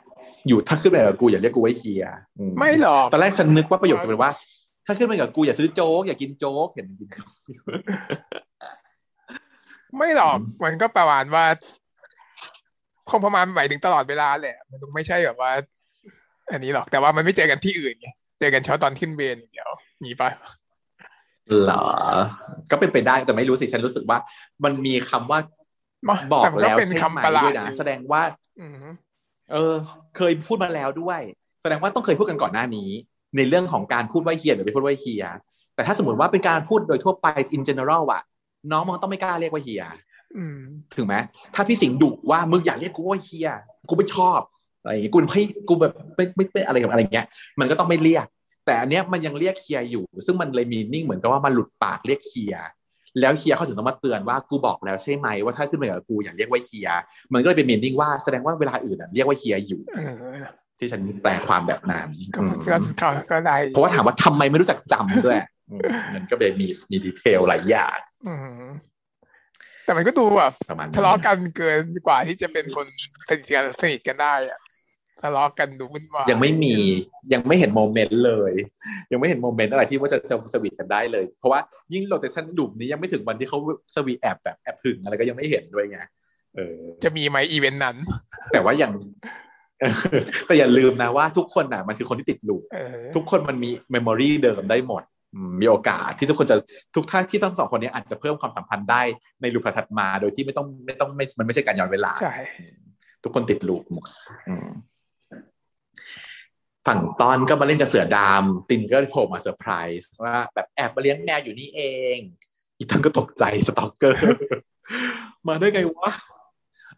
[0.48, 2.06] อยู่ถ้าขึ้นไปกับกูอย่าเรียกกูว่าเฮีย
[2.38, 4.32] อืไม่หรอกตอนแรกฉันนึกว่าประโยคจะเป็นว่า
[4.86, 7.64] ถ้าขึ้นไปกับกูอย่าซื้อโจ๊กอย่ากินโจ๊กเห็นกินโจ๊กอยู่
[9.98, 11.45] ไม่หรอกอืมมันก็ประมาณว่า
[13.10, 15.52] คงประมาณหมายถึงตลอดเวลาแหละ มันคงไม่ใช่แบบว่า
[16.52, 18.08] อันนี้หรอกแต่ว่ามันไม่เจอกันที่อื่นไง
[18.40, 19.70] เจอกันเฉพาะตอนขึ้นเวรอย่างเดียว
[20.04, 20.30] มีปะ
[20.62, 21.86] เหรอ
[22.72, 24.18] ก็เป็นไปได้แต่ไม่รู้สิฉันรู้สึกว่า
[24.64, 25.40] มันมีคำว่า
[26.07, 28.22] มาบอกต่มันแล้วเป็นใช่ไหมคำประหลาด้ดวยนะอยู่แสดงว่า
[28.60, 28.76] อืม
[29.52, 29.74] เออ
[30.18, 31.20] เคยพูดมาแล้วด้วย
[31.61, 32.90] แสดงว่าต้องเคยพูดกันก่อนหน้านี้
[33.38, 35.26] ในเรื่องของการพูดว่าเฮียหรือไม่พูดว่าเฮีย
[35.76, 38.22] แต่ถ้าสมมติว่าเป็นการพูดโดยทั่วไป in general อะ
[38.72, 39.84] น้องมันต้องไม่กล้าเรียกว่าเฮีย
[40.38, 40.57] อืม
[40.95, 41.15] ถึงไหม
[41.56, 43.49] ถ้าพี่สิงห์ดุว่ามึงอย่าเรียกกูว่าเฮีย
[43.90, 44.40] กูไม่ชอบ
[44.82, 47.26] อะไรอย่างเงี้ยกูไม่กูแบบไม่ไม่ไม่อะไรกับอะไรอย่างเงี้ย
[47.60, 48.26] มันก็ต้องไม่เรียก
[48.65, 52.56] แต่อันเนี้ยมันยังเรียกเฮียอยู่ ซึ่งมันเลยมีนิ่งเหมือนกับว่ามันหลุดปากเรียกเฮีย
[53.19, 56.90] แล้วเฮียเขาถึงต้องมาเตือนว่ากูบอกแล้วใช่ไหมว่าถ้าขึ้นไปกับกูอย่าเรียกว่าเฮีย
[57.34, 60.14] มันก็เลยเป็นมีนิ่งว่าแสดงว่าเวลาอื่นอะเรียกว่าเฮียอยู่เออ
[60.80, 65.38] ที่ฉันแปลความแบบนั้นก็อืมก็ก็ก็ได้เพราะว่าถามว่าทำไมไม่รู้จักจำด้วย
[65.72, 68.34] อืมมันก็เลยมีมี detail หลายอย่างอื
[68.64, 68.69] ม
[69.85, 72.85] แต่มันก็ดูแบบประมาณทะเลาะกันเกินกว่าที่จะเป็นคน
[73.30, 74.60] สนิทกันสนิทกันได้อะ
[75.24, 76.76] ทะเลาะกันดูวุ่นวายยังไม่มี
[77.34, 78.54] ยังไม่เห็น moment เลย
[79.12, 81.60] ยังไม่เห็น moment อะไรที่ว่าจะจะ sweet กันได้เลย เพราะว่า
[81.94, 83.58] ยิ่ง location ดุมนี้ยังไม่ถึงวันที่เขา
[83.95, 86.00] sweet แอบแบบแอบหึงอะไรก็ยังไม่เห็นด้วยไง
[86.56, 87.98] เออจะมีไหมอีเวนต์นั้น
[88.52, 88.94] แต่ว่าอย่าง
[90.48, 96.58] แต่อย่าลืมนะว่าทุกคนอะมันคือคนที่ติด loop เออทุกคนมันมี memory เดิมได้หมดอืมมีโอกาสที่ทุกคนจะ
[96.95, 99.02] ทุกท่าที่ทั้งสองคนนี้อาจจะเพิ่มความสัมพันธ์ได้
[99.41, 102.36] ใน loop ถัดมาโดยที่ไม่ต้องไม่ต้องไม่มันไม่ใช่การย้อนเวลาใช่
[103.24, 104.08] ทุกคนติด loop หมด
[104.50, 104.68] อืม
[106.88, 111.82] ฝั่งตอนก็มาเล่นกับเสือดำตินก็โผล่มาเซอร์ไพรส์ว่าแบบแอบมาเลี้ยงแมวอยู่นี่เอ
[112.16, 112.18] ง
[112.78, 114.24] อีตันก็ตกใจสตอกเกอร์
[115.48, 116.14] มาได้ไงวะ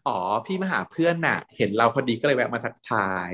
[0.06, 3.32] อ๋อ พี่มาหาเพื่อนน่ะ เห็นเราพอดีก็เลยแวะมาทักทาย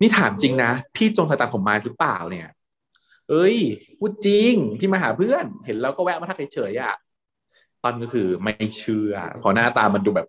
[0.00, 2.48] นี่ถามจริงนะ พี่จงตามผมมาหรือเปล่าเนี่ย
[3.30, 3.56] เอ้ย
[3.98, 6.94] พูดจริง พี่มาหาเพื่อน เห็นเราก็แวะมาทักเฉยๆอะ
[7.82, 10.28] ตอนก็คือไม่เชื่อพราะหน้าตามันดูแบบ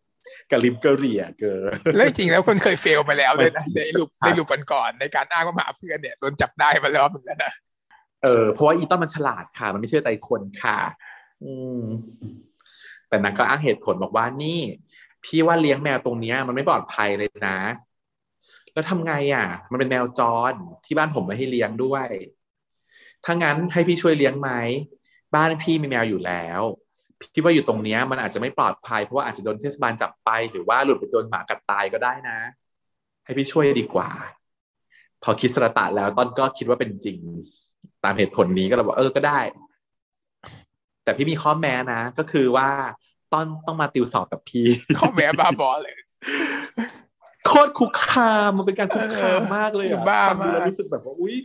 [0.51, 7.53] กระลิมกระเหรี่ยเกินแล้วจริงๆแล้วคนเคยเฟลมาแล้วเลยนะในรูปครับในรูปก่อนๆในการอ้างว่ามาหาเพื่อนเนี่ยโดนจับได้มาแล้วเหมือนกันนะ
[8.23, 10.79] เออเพราะว่าอีต้นมันฉลาดค่ะ มันไม่เชื่อใจคนค่ะ
[11.43, 11.81] อืม
[13.09, 14.59] แต่นางก็อ้างเหตุผลบอกว่านี่
[15.25, 17.59] พี่ว่าเลี้ยงแมวตรงเนี้ย มันไม่ปลอดภัยเลยนะ
[18.73, 20.21] แล้วทำไงอะ มันเป็นแมวจ
[20.51, 20.53] ร
[20.85, 22.07] ที่บ้านผมไม่ให้เลี้ยงด้วย
[23.25, 24.49] ถ้างั้นให้พี่ช่วยเลี้ยงไหม
[25.35, 26.61] บ้านพี่มีแมวอยู่แล้ว
[27.33, 32.37] พี่ว่าอยู่ตรงเนี้ยมันอาจจะไม่ปลอดภัยเพราะว่าอาจจะโดนเทศบาลจับไป หรือว่าหลุดไปโดนหมากัดตายก็ได้นะ
[33.25, 34.09] ให้พี่ช่วยดีกว่า
[35.23, 37.17] พอคิดสระตะแล้วต้นก็คิดว่าเป็นจริง
[38.03, 39.39] ตามเหตุผลนี้ก็เลยบอกเออก็ได้
[41.03, 42.69] แต่พี่มีข้อแม้นะ ก็คือว่า
[43.33, 44.65] ต้นต้องมาติวสอบกับพี่
[44.99, 45.95] ข้อแม้บ้าบอเลย
[47.47, 51.35] โคตรคุกคามมันเป็นการคุกคามมากเลยเออะอบ้าฟังดูแล้วมากรู้สึกแบบว่าอุ้ย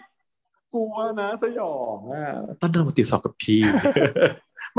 [0.74, 2.26] กลัวนะสยองอะ
[2.60, 3.62] ต้นเดินมาติดสอบกับพี่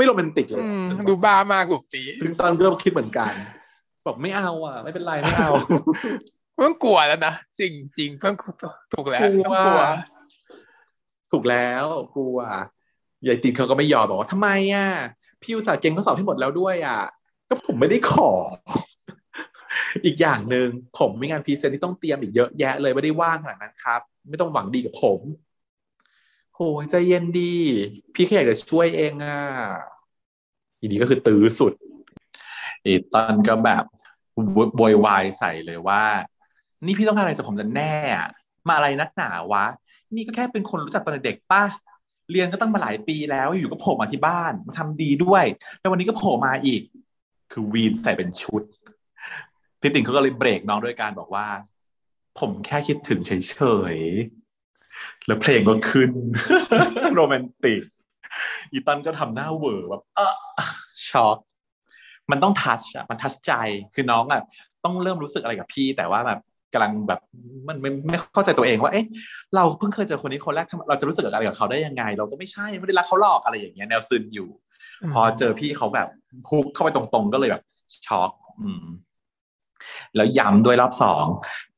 [0.00, 3.32] ไม่โรแมนติกเลยอืมดูบ้ามากลูกตีซึ่งตอนก็คิดเหมือนกัน
[4.06, 5.50] บอกไม่เอาอะ ไม่เป็นไรไม่เอา
[6.66, 8.36] ต้องกลัวแล้วนะจริงจริงต้อง
[8.94, 9.80] ถูกแล้วกลัวต้องกลัว
[11.30, 12.38] ถูกแล้วกลัว
[13.26, 14.88] ยายตินเขาก็ไม่ยอมบอกว่าทำไมอะ
[15.42, 17.00] พี่อุตส่าห์เก็งข้อสอบให้หมดแล้วด้วยอะ
[17.48, 18.30] ก็ผมไม่ได้ขอ
[20.04, 20.68] อีกอย่างหนึ่ง
[20.98, 25.20] ผมมีงาน present ที่ต้องเตรียมอีกเยอะแยะเลยไม่ได้ว่างขนาดนั้นครับ ไม่ต้องหวังดีกับผม
[26.62, 27.54] โหใจเย็นดี
[28.14, 29.38] พี่แค่อยากจะช่วยเองอะ
[30.80, 31.72] ทีนี้ก็คือตื้อสุด
[32.84, 33.84] อีตันก็แบบ
[34.76, 36.04] โวยวายใส่เลยว่า
[36.84, 37.96] นี่พี่ต้องการอะไรจากผมจะแน่
[38.68, 39.66] มาอะไรนักหนาวะ
[40.14, 41.64] นี่ก็แค่เป็นคนรู้จักตอนเด็กป่ะ
[42.30, 45.44] เรียนก็ตั้งมาหลายปีแล้ว อยู่ก็โผล่มาที่บ้านมาทำดีด้วย
[45.78, 46.82] แล้ววันนี้ก็โผล่มาอีก
[47.52, 48.62] คือวีนใส่เป็นชุด
[49.80, 51.46] พี่ติ๋งเขาก็เลยเบรกน้องด้วยการบอกว่า
[52.38, 53.56] ผมแค่คิดถึงเฉ
[53.94, 53.96] ย
[55.26, 56.10] แล้วเพลงก็ขึ้น
[57.14, 57.82] โรแมนติก
[58.72, 60.32] อีตันก็ทำหน้าเหวอแบบเออ
[61.08, 61.36] ช็อก
[62.30, 63.52] มันต้องทัชอะมันทัชใจ
[63.94, 64.40] คือน้องอะ
[64.84, 66.40] ต้องเริ่มรู้สึกอะไรกับพี่ แต่ว่าแบบ
[66.72, 67.20] กำลังแบบ
[67.68, 69.06] มันไม่ไม่เข้าใจตัวเองว่าเอ๊ะ
[69.54, 74.48] เราเพิ่งเคยเจอคนนี้คนแรกทำเราจะรู้สึกอะไรกับเขาได้ยังไง เราต้องไม่ใช่ไม่ได้รักเขาหรอกอะไรอย่างเงี้ยแนวซึนอยู่
[75.14, 76.08] พอเจอพี่เขาแบบ
[76.48, 77.62] พุกเข้าไปตรงๆ ก็เลยแบบ
[78.06, 78.30] ช็อก
[78.62, 78.84] อืม
[80.16, 81.24] แล้วย้ำด้วยรอบสอง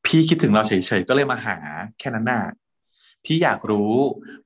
[0.06, 1.56] พี่คิดถึงเราเฉยๆก็เลยมาหา
[1.98, 2.42] แค่นั้นน่ะ
[3.24, 3.92] พี่อยากรู้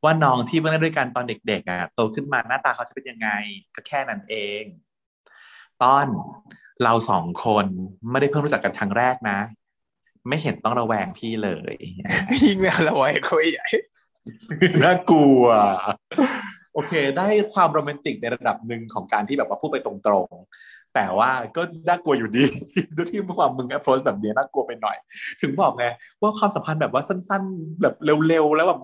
[0.04, 3.28] ว่าน้องที่เมื่อเล่นด้วยกันตอนเด็ก ๆอะโตขึ้นมาหน้าตาเขาจะเป็นยังไง
[3.74, 4.64] ก็แค่นั้นเอง
[5.82, 6.06] ต้อน
[6.82, 7.66] เราสองคน
[8.10, 9.38] ไม่ได้เพิ่งรู้จักกันครั้งแรกนะ
[10.28, 11.74] ไม่เห็นต้องระแวงพี่เลย
[12.44, 13.66] ยิงแมวละไว้คุยใหญ่
[14.84, 15.44] น่ากลัว
[16.74, 19.92] โอเค ได้ความโรแมนติกในระดับหนึ่งของการที่แบบว่าพูดไปตร
[20.26, 22.44] งๆ แต่ว่าก็น่ากลัวอยู่ดี
[22.96, 24.96] ด้วยที่ความมึง approach แบบนี้น่ากลัวไปหน่อย
[25.40, 25.86] ถึงบอกไง
[26.22, 27.94] ว่าความสัมพันธ์แบบว่าสั้นๆ แบบ
[28.28, 28.80] เร็วๆ แล้วแบบ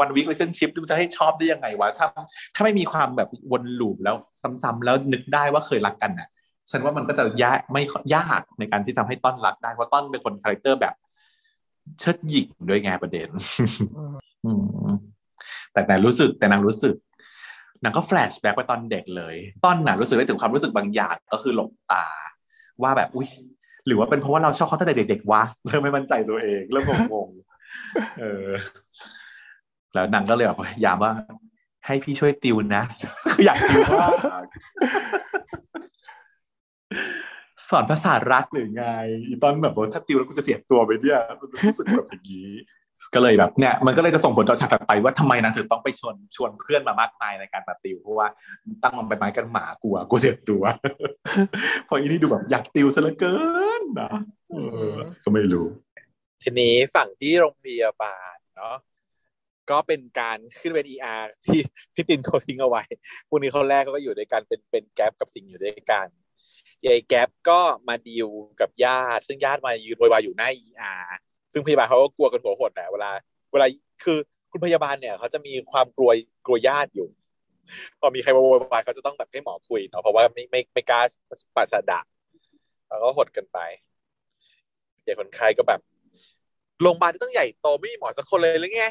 [0.00, 2.06] วันวิก relationship มันจะให้ชอบได้ยังไงวะถ้า
[2.54, 4.16] ถ้าไม่มีความแบบวน loop แล้ว
[4.62, 6.28] ซ้ำๆแล้วนึกได้ว่าเคยรักกันน่ะ
[6.70, 7.82] ฉันว่ามันก็จะยากไม่
[8.14, 10.94] ยากในการที่ทำให้ต้อนรักได้เพราะต้อนเป็นคน character แบบ
[11.98, 13.28] เชิดหยิกด้วยไงประเด็น
[14.44, 14.50] อื
[14.86, 14.88] ม
[15.72, 16.94] แต่แต่รู้สึกแต่นางรู้สึก
[17.82, 22.06] นางก็แฟลชแบ็กไปตอนเด็กเลยต้นหน่ะรู้สึกได้ถึงความรู้สึกบางอย่างก็คือหลบตา
[22.82, 23.28] ว่าแบบอุ้ย
[23.86, 28.48] หรือว่าเป็นเพราะว่าเราชอบเขาตั้งแต่เด็กๆวะเริ่มไม่มั่นใจตัวเอง เริ่มงงๆเออ
[29.94, 31.12] แล้วนางก็เลยแบบพยายามว่า
[31.86, 32.84] ให้พี่ช่วยติวนะ
[33.32, 34.44] คืออยากติวมาก
[37.70, 38.86] สอนภาษารักหรือไง
[39.42, 42.50] ตอนแบบว่าถ้าติวแล้วกูจะเสียตัวไปเนี่ยมันรู้สึกแบบอย่างนี้
[43.14, 48.28] ก็เลยแบบเนี่ยมันก็เลยจะส่งผลต่อฉากถัดไปว่าทำไมนางถึงต้องไปชวนชวนเพื่อนมามากมายในการมาติวเพราะว่า
[48.82, 50.64] ตั้งมันไปไม้กันหมากลัวกลัวเสียตัว
[51.88, 53.36] พออีนี่ดูแบบอยากติวซะเหลือเกิ
[53.80, 54.10] นนะ
[54.50, 54.56] เอ
[54.90, 54.92] อ
[55.24, 55.66] ก็ไม่รู้
[56.42, 58.76] ทีนี้ฝั่งที่โรงพยาบาลเนาะ
[59.70, 61.60] ก็เป็นการขึ้นเวทีอาร์ที่
[61.94, 62.82] พี่ตินเขาทิ้งเอาไว้
[63.28, 66.08] พวกนี้เขาแรกเขาก็อยู่ด้วยกันเป็นเป็นแก๊ปกับสิ่งอยู่ด้วยกัน
[66.86, 68.28] ยายแก๊ปก็มาดีล
[68.60, 71.16] กับญาติ ซึ่งญาติมายืนโวยวายอยู่หน้าเออาร์
[71.56, 73.10] ซึ่งพยาบาลเขาก็กลัวกันหัวหดแหละเวลา
[73.52, 73.66] เวลา
[74.04, 74.18] คือ
[74.50, 76.10] คุณพยาบาลเนี่ยเขาจะมีความกลัว
[76.46, 77.08] กลัวญาติอยู่
[78.00, 81.00] พอมีใครมาโวยวายเขาจะต้องแบบให้หมอคุยเนาะเพราะว่าไม่ไม่ไม่กล้า
[81.56, 82.00] ปัสสดะ
[82.88, 83.58] แล้วก็หดกันไป
[85.04, 85.80] เด็กคนไข้ก็แบบ
[86.82, 88.84] โรงพยาบาลต้องใหญ่โตไม่มีหมอสักคนเลยหรือไง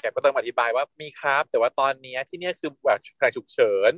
[0.00, 3.92] แกก็ต้องอธิบายว่ามีครับ แต่ว่าตอนนี้ที่นี่คือแบบแผนฉุกเฉิน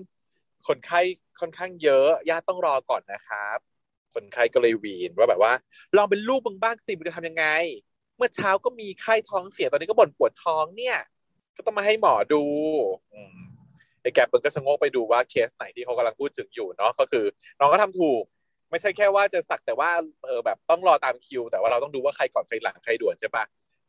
[0.69, 1.01] คนไข้
[1.41, 3.72] ค่อนข้างเยอะญาติต้องรอก่อนนะครับ
[4.15, 5.53] คนไข้ก็เลยวีนว่าแบบว่า
[5.97, 7.47] ลองเป็นลูกมึงบ้างสิมึงจะทำยังไง
[8.17, 10.97] เมื่อเช้าก็มีไข้ท้องเสียตอนนี้ก็บ่นปวดท้องเนี่ย
[11.57, 12.43] ก็ต้องมาให้หมอดู
[14.03, 17.25] ไอ้แกเปิงก็ชะโงกไปดูว่าเคสไหนที่เขากำลังพูดถึงอยู่เนาะก็คือ
[17.59, 18.23] น้องก็ทำถูก
[18.71, 19.91] ไม่ใช่แค่ว่าจะสักแต่ว่า
[20.27, 23.45] เออแบบต้องรอตามคิว แต่ว่าเราต้องดูว่าใครก่อนใครหลังใครด่วนใช่ปะ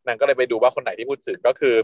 [0.07, 1.75] นางก็เลยไปดูว่าคนไหนที่พูดถึงก็คือ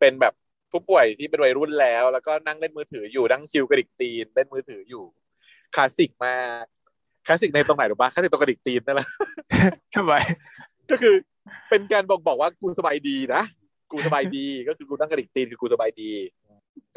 [0.00, 0.34] เป็นแบบ
[0.70, 5.04] ผู้ป่วยที่เป็นวัยรุ่นแล้ว แล้วก็นั่งเล่นมือถืออยู่นั่งชิวกระดิกตีนเล่นมือถืออยู่
[5.74, 6.64] คลาสสิกมาก
[7.26, 9.08] คลาสสิกในตรงไหนหรือปะคลาสสิกตรงกระดิกตีนนั่นแหละ
[9.96, 10.12] ทำไม
[10.90, 11.14] ก็คือ
[11.70, 13.42] เป็นการบอกบอกว่ากูสบายดีนะ
[13.90, 16.12] กูสบายดีก็คือกูนั่งกระดิกตีนคือกูสบายดี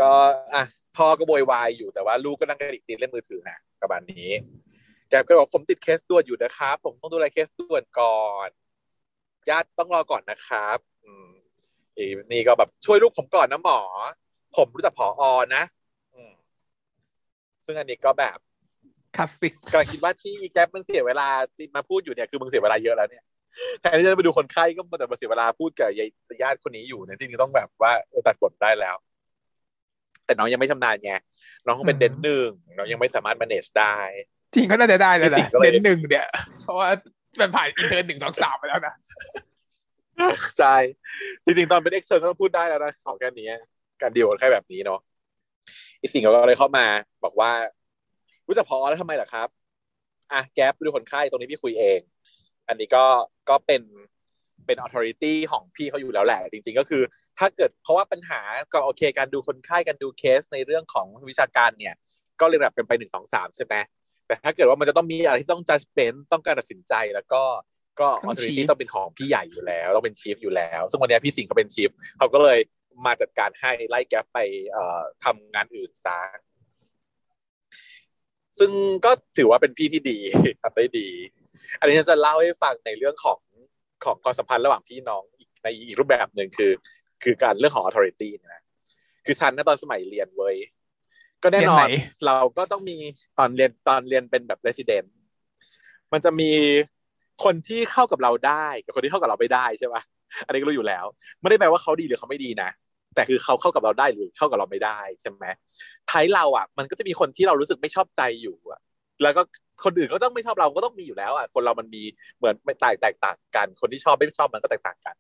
[0.02, 0.12] ก็
[0.54, 0.64] อะ
[0.96, 4.30] พ่อก็โวยวายอยู่แต่ว่าลูกก็นั่งกระดิกตีนเล่นมือถือนะประมาณนี้
[5.10, 8.50] แกก็บอกผมติดเคสด่วนอยู่นะครับ ผมต้องดูแลเคสด่วนก่อน
[9.50, 11.30] ญาติต้องรอก่อนนะครับอืม
[12.32, 13.80] นี่ก็แบบช่วยลูกผมก่อนนะหมอ
[14.56, 15.64] ผมรู้จักผออนะ
[16.14, 16.32] อืม
[17.66, 18.38] ซึ่งอันนี้ก็แบบ
[19.16, 21.28] คลาสสิกกำลังคิดว่าที่แก๊ปมันเสียเวลา
[21.76, 23.24] มาพูดอยู่เนี่ยคือมึงเสียเวลาเยอะแล้วเนี่ย
[23.80, 26.10] แทนที่จะไปดูคนไข้ก็มาแต่มาเสียเวลาพูดกับยาย
[26.42, 27.92] ญาติคนนี้อยู่เนี่ยจริงๆต้องแบบว่า
[28.28, 28.96] ตัดบทได้แล้ว
[30.26, 31.14] แต่น้องยังไม่ชำนาญไง
[31.66, 33.96] น้องเป็นเดนหนึ่งน้องยังไม่สามารถ manage ได้
[34.54, 36.28] จริงก็น่าจะได้เลยจรินะงก็ resident หนึ่งเนี่ย
[36.64, 36.90] เพราะว่า
[37.40, 38.94] มันผ่าน intern หนึ่งสองสามไปแล้วนะ
[40.58, 40.76] ใช่
[41.46, 43.50] จริงๆตอนเป็นเอ็กเซอร์ก็ต้องพูดได้แล้วนะของแค่นี้
[44.02, 45.00] การดีลคนไข้แบบนี้เนาะ
[46.02, 46.86] อีสิงห์ก็เลยเข้ามา
[47.24, 47.52] บอกว่า
[48.52, 49.48] รู้จักพอแล้วทำไมล่ะครับ
[50.34, 52.00] อะแก๊ปดูคนไข้ตรงนี้พี่คุยเอง
[52.68, 53.06] อันนี้ก็
[53.50, 53.82] ก็เป็น
[54.66, 57.04] เป็นออ t h o r i t y ของพี่เขาอยู่แล้วแหละ จริง ๆ ก็คือ
[57.38, 58.42] ถ้าเกิดเพราะว่าปัญหา
[58.74, 61.96] ก็โอเค การดูคนไข้การดูเคสในเรื่องของวิชาการเนี่ย
[62.40, 63.76] ก็เรียงแบบเป็นไปหนึ่งสองสามใช่ไหม
[64.28, 67.44] แต่ถ้าเกิดว่ามันจะต้องมีอะไรที่ต้อง judgment ต้องการตัดสินใจแล้วก็
[68.00, 72.60] ก็ต้ออองทอริ chief ตี้ต้องเป็นของพี่ใหญ่อยู่แล้วต้องเป็นชีฟอยู่แล้ว ซึ่งวันนี้พี่สิงห์เขาเป็นชีฟเขาก็เลย
[73.06, 74.40] มาจัดการให้ไล่แก๊ปไป
[74.72, 76.20] เอ่อทำงานอื่นซะ
[78.60, 78.72] ซึ่ง
[79.06, 80.18] ก็ถือว่าเป็นพี่ที่ดี
[80.62, 81.08] ทำได้ดี
[81.80, 83.40] อันนี้ฉันจะเล่าให้ฟังในเรื่องของ
[84.04, 86.72] ของความสัมพันธ์ระหว่างพี่น้องอีกในอีกรูปแบบหนึ่งคือ
[87.24, 88.64] คือการเรื่องของ authority เนะ
[89.26, 90.56] คือฉันนะตอนสมัยเรียนเว้ย
[91.44, 92.98] ก็แน่นอนเรียนไหนเราก็ต้องมี
[93.40, 95.08] ตอนเรียนตอนเรียนเป็นแบบ resident
[96.14, 96.52] มันจะมี
[97.44, 100.02] คนที่เข้ากับเราได้ กับคนที่เข้ากับเราไม่ได้ใช่ปะ
[100.46, 101.06] อันนี้ก็รู้อยู่แล้ว
[101.42, 102.70] ไม่ได้แปลว่าเขาดีหรือเขาไม่ดีนะ
[103.16, 105.46] แต่คือเขาเข้ากับเราได้หรือเข้ากับเราไม่ได้ใช่ไหม
[106.12, 108.80] ท้ายเราอะ มันก็จะมีคนที่เรารู้สึกไม่ชอบใจอยู่อะ
[109.24, 109.42] แล้วก็
[109.84, 112.04] คนอื่นก็ต้องไม่ชอบเราก็ต้องมีอยู่แล้วอะคนเรามันมี
[112.38, 115.16] เหมือนไม่แตกแตกต่างกัน คนที่ชอบไม่ชอบมันก็แตกต่างกัน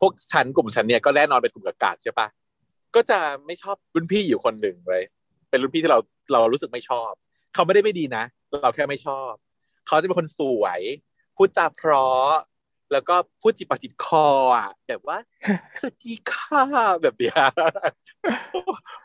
[0.00, 2.26] พวกฉันกลุ่มฉันเนี่ยก็แน่นอนเป็นกลุ่มกากาศใช่ปะ
[2.94, 5.02] ก็จะไม่ชอบรุ่นพี่อยู่คนหนึ่งเลย
[5.50, 5.98] เป็นรุ่นพี่ที่เรา
[6.32, 7.12] เรารู้สึกไม่ชอบ
[7.54, 8.24] เขาไม่ได้ไม่ดีนะ
[8.62, 9.32] เราแค่ไม่ชอบ
[9.86, 10.80] เขาจะเป็นคนสวย
[11.36, 12.28] พูดจาเพราะ
[12.92, 15.18] แล้วก็พูดจิบปากจิบคออะแบบว่า
[15.80, 16.62] สวัสดีค่ะ
[17.02, 17.36] แบบเนี้ย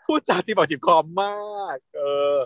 [0.06, 2.02] พูดจาจิบปากจิบคอมาก เอ
[2.36, 2.38] อ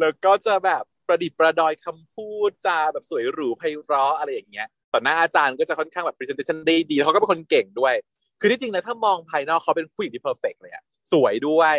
[0.00, 7.94] แล้วก็จะแบบประดิษฐ์ประดอยคำพูดจาแบบสวยหรูไพเราะอะไรอย่างเงี้ยต่อหน้าอาจารย์ก็จะค่อนข้างแบบ presentation ได้ดีแล้วเขาก็เป็นคนเก่งด้วย
[8.40, 11.76] คือที่จริงนะถ้ามองภายนอกเขาเป็นผู้หญิงที่ perfect เลยอะสวยด้วย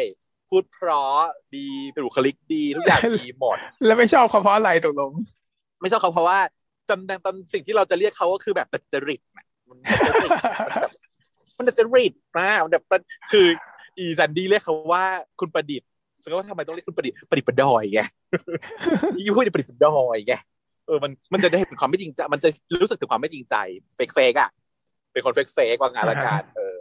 [0.50, 1.18] พูดเพราะ
[1.56, 5.12] ดีเป็นบุคลิกดีทุกอย่างดีหมด แล้วไม่ชอบเขาเพราะอะไรตกลง
[5.82, 6.40] ไม่ชอบเขาเพราะว่า
[6.90, 10.32] จำแนงตอนสิ่งที่เราจะเรียกเขาก็คือแบบดัดจริตน่ะมันดัดจริต
[10.70, 10.94] มันแบบ
[11.58, 13.02] มันดัดจริตนะมันแบบมัน
[13.32, 13.48] คือ
[13.98, 15.04] อีซันดี้เรียกเขาว่า
[15.40, 15.90] คุณประดิษฐ์
[16.24, 18.02] ฉันก็ว่าทำไมต้องเรียกคุณประดิษฐ์ประดิษฐ์ประดอยไง
[19.16, 20.36] อีพูดประดิษฐ์ประดอยไง
[20.88, 22.50] เออมันมันจะได้เห็นความไม่จริงใจมันจะ
[22.82, 23.56] รู้สึกถึงความไม่จริงใจ
[23.96, 24.50] เฟกเฟกอะ
[25.12, 26.80] เป็นคนเฟกเฟกว่างานละกันเออ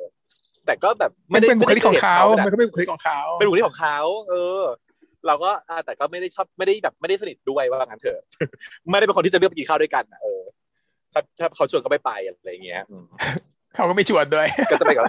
[0.67, 3.99] แต่ก็แบบมันเป็นบุคลิกของเขาไม่ได้มันก็เป็นบุคลิกของเขาเป็นบุคลิกของเขา
[4.31, 4.63] เออ
[5.27, 8.21] เราก็อ่าแต่ก็ไม่ได้ชอบไม่ได้แบบไม่ได้สนิทด้วยว่างั้นเถอะ
[8.91, 10.43] ไม่ได้เป็นคนที่จะเลือกไปกินข้าวด้วยกันอะเออ
[11.13, 13.05] ถ้าถ้าเขาชวนก็ไม่ไปอะไรอย่างเงี้ยอืม
[13.75, 15.05] เขาก็ไม่ชวนด้วย ก็จะไปกับ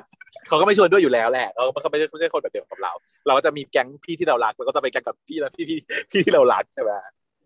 [0.48, 2.94] เขาก็ไม่ชวนด้วยอยู่แล้วแหละเขาเขาไม่ใช่ไม่ใช่คนแบบเดียวกับเรา
[3.26, 5.80] เราก็จะมีแก๊งพี่ที่เรารักแล้วก็จะไปแก๊งกับพี่แล้วพี่พี่
[6.12, 6.92] พี่ที่เรารักใช่ไหม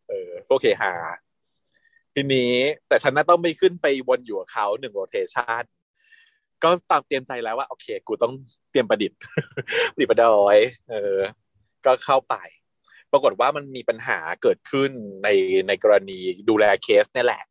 [0.09, 0.93] เออโอเคฮา
[2.13, 2.53] ทีนี้
[2.87, 5.63] แต่ฉันน่าต้องไปขึ้นไปวนอยู่กับเขาหนึ่ง rotation
[6.63, 8.33] ก็ตามเตรียมใจแล้วว่า โอเค กูต้อง
[8.71, 9.19] เตรียมประดิษฐ์
[9.93, 10.57] ประดิษฐ์ประดอย
[10.89, 11.17] เออ
[11.85, 12.35] ก็เข้าไป
[13.11, 14.91] ปรากฏว่ามันมีปัญหาเกิดขึ้น
[15.23, 15.27] ใน
[15.67, 16.19] ในกรณี
[16.49, 17.43] ดูแลเคสเนี่ยแหละ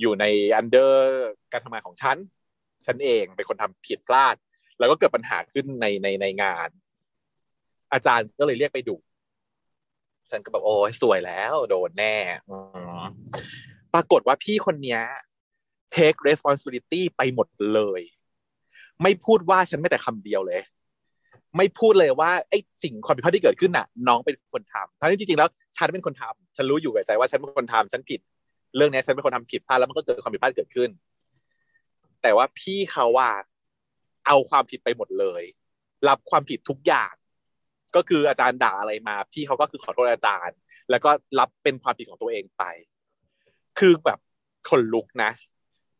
[0.00, 0.24] อยู่ใน
[0.56, 2.16] under การทำงานของฉัน
[2.86, 4.36] ฉันเองเป็นคนทำผิดพลาด
[4.78, 6.68] แล้วก็เกิดปัญหาขึ้นในในในงาน
[7.92, 8.96] อาจารย์ก็เลยเรียกไปดู
[10.30, 12.16] ฉันก็แบบโอ้ยสวยแล้ว โดนแน่
[13.94, 15.00] ปรากฏว่าพี่คนเนี้ย
[15.96, 18.02] take responsibility ไปหมดเลย
[19.02, 20.62] ไม่พูดว่าฉันไม่แต่คำเดียวเลย
[21.56, 28.20] ไม่พูดเลยว่าไอ้สิ่งความผิดพลาดที่เกิดขึ้นน่ะ น้องเป็นคนทำทั้งที่จริงๆแล้วฉันเป็นคนทำฉันรู้อยู่กับใจว่าฉันเป็นคนทำฉันผิด
[28.76, 30.90] เรื่องนี้ฉันเป็นคนทำผิดพลาดแล้วมันก็เกิดความผิดพลาดเกิดขึ้น
[32.22, 33.30] แต่ว่าพี่เขาว่า
[34.26, 35.42] เอาความผิดไปหมดเลย
[36.08, 37.12] รับความผิดทุกอย่าง
[37.96, 40.56] ก็คืออาจารย์ด่าอะไรมา พี่เขาก็คือขอโทษอาจารย์
[40.90, 42.64] แล้วก็รับเป็นความผิดของตัวเองไป
[43.78, 44.18] คือแบบ
[44.68, 45.30] คนลุกนะ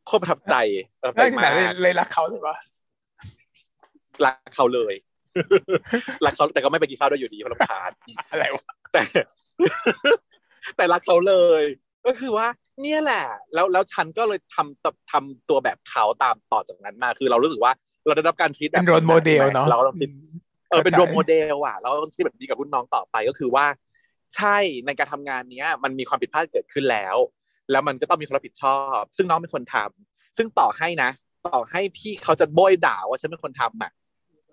[0.07, 0.55] โคตรประทับใจ
[1.01, 2.57] ประทับใจได้ขมานาดเลยกเลยรักเขาใช่ปะ
[4.25, 4.95] รักเขาเลย
[6.25, 7.91] รักเขาแต่ก็ไม่ไปกินข้าวด้วยอยู่ดีเพราะรำคาญ
[8.31, 9.03] อะไรวะแต่
[10.77, 11.63] แต่รักเขาเลย
[12.07, 12.47] ก็คือว่า
[12.81, 13.25] เนี่ยแหละ
[13.55, 17.73] แล้วแล้วฉันก็เลยทำทำทำตัวแบบเขาตามต่อจากนั้นมาคือเรารู้สึกว่า
[18.07, 20.09] เราได้รับการ treat แบบเป็น role model เนาะเราก็ต้องคิด
[20.71, 23.67] เออเป็น role model อะเราต้องคิดแบบนี้กับรุ่นน้องต่อไปก็คือว่า
[24.37, 27.17] ใช่ในการทำงานเนี้ย มันมีความผิดพลาดเกิดขึ้นแล้ว
[27.71, 31.11] แล้วมันก็ต้องมีคนรับผิดชอบ ซึ่งน้องเป็นคนทำซึ่งต่อให้นะ
[31.49, 33.93] ต่อให้พี่เขาจะโบ้ยด่าว่าฉันเป็นคนทำอะ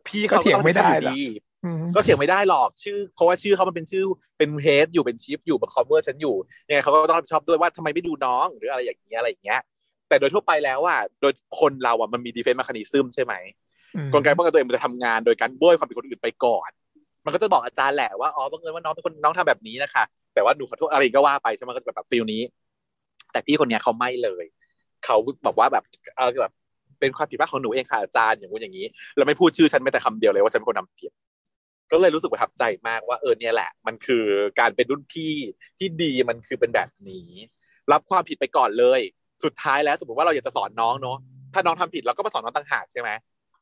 [0.09, 1.21] พี่เขาก็ต้องรับผิดชอบอยู่ดี
[1.65, 4.03] อืมก็เถียงไม่ได้หรอกชื่อ เพราะว่าชื่อเขามันเป็นชื่อ
[4.37, 6.35] เป็น head อยู่เป็น chief อยู่เป็นคน cover ฉันอยู่
[6.67, 9.59] ยังไงเขาก็ต้องรับผิดชอบด้วยว่าทำไมไม่ดูน้องหรืออะไรอย่างเงี้ยอะไรอย่างเงี้ย
[10.09, 13.33] แต่โดยทั่วไปแล้วอะโดยคนเราอะมันมี defense mechanism ใช่ไหม
[13.95, 16.69] อืมกลไกป้องกันตัวเองมันจะทำงานโดยการโบ้ยความผิดคนอื่นไปก่อน
[17.25, 20.03] มันก็จะบอกอาจารย์แหละว่าอ๋อบังเอิญว่าน้องเป็นคนน้องทำแบบนี้นะคะ
[20.33, 22.41] แต่ว่าหนูขอโทษอะไรก็ว่าไปใช่ไหมก็จะแบบ feel นี้
[23.31, 24.45] แต่พี่คนเนี้ยเขาไม่เลย
[25.05, 25.15] เขา
[25.45, 25.83] บอกว่าแบบ
[26.17, 26.53] เออแบบ
[26.99, 31.11] เป็นความผิดพลาดของหนูเองค่ะอาจารย์อย่างงู้นอย่างนี้แล้วไม่พูดชื่อฉันแม้แต่คำเดียวเลยว่าฉันเป็นคนทำผิด
[31.91, 34.25] ก็เลยรู้สึกประทับใจมากว่าเออเนี่ยแหละ มันคือ
[34.59, 35.33] การเป็นรุ่นพี่
[35.77, 37.29] ที่ดีมันคือเป็นแบบนี้
[37.91, 38.99] รับความผิดไปก่อนเลย
[39.43, 41.17] สุดท้ายแล้วสมมติว่าเราอยากจะสอนน้องเนาะ
[41.53, 43.09] ถ้าน้องทำผิดเราก็มาสอนน้องต่างหากใช่ไหม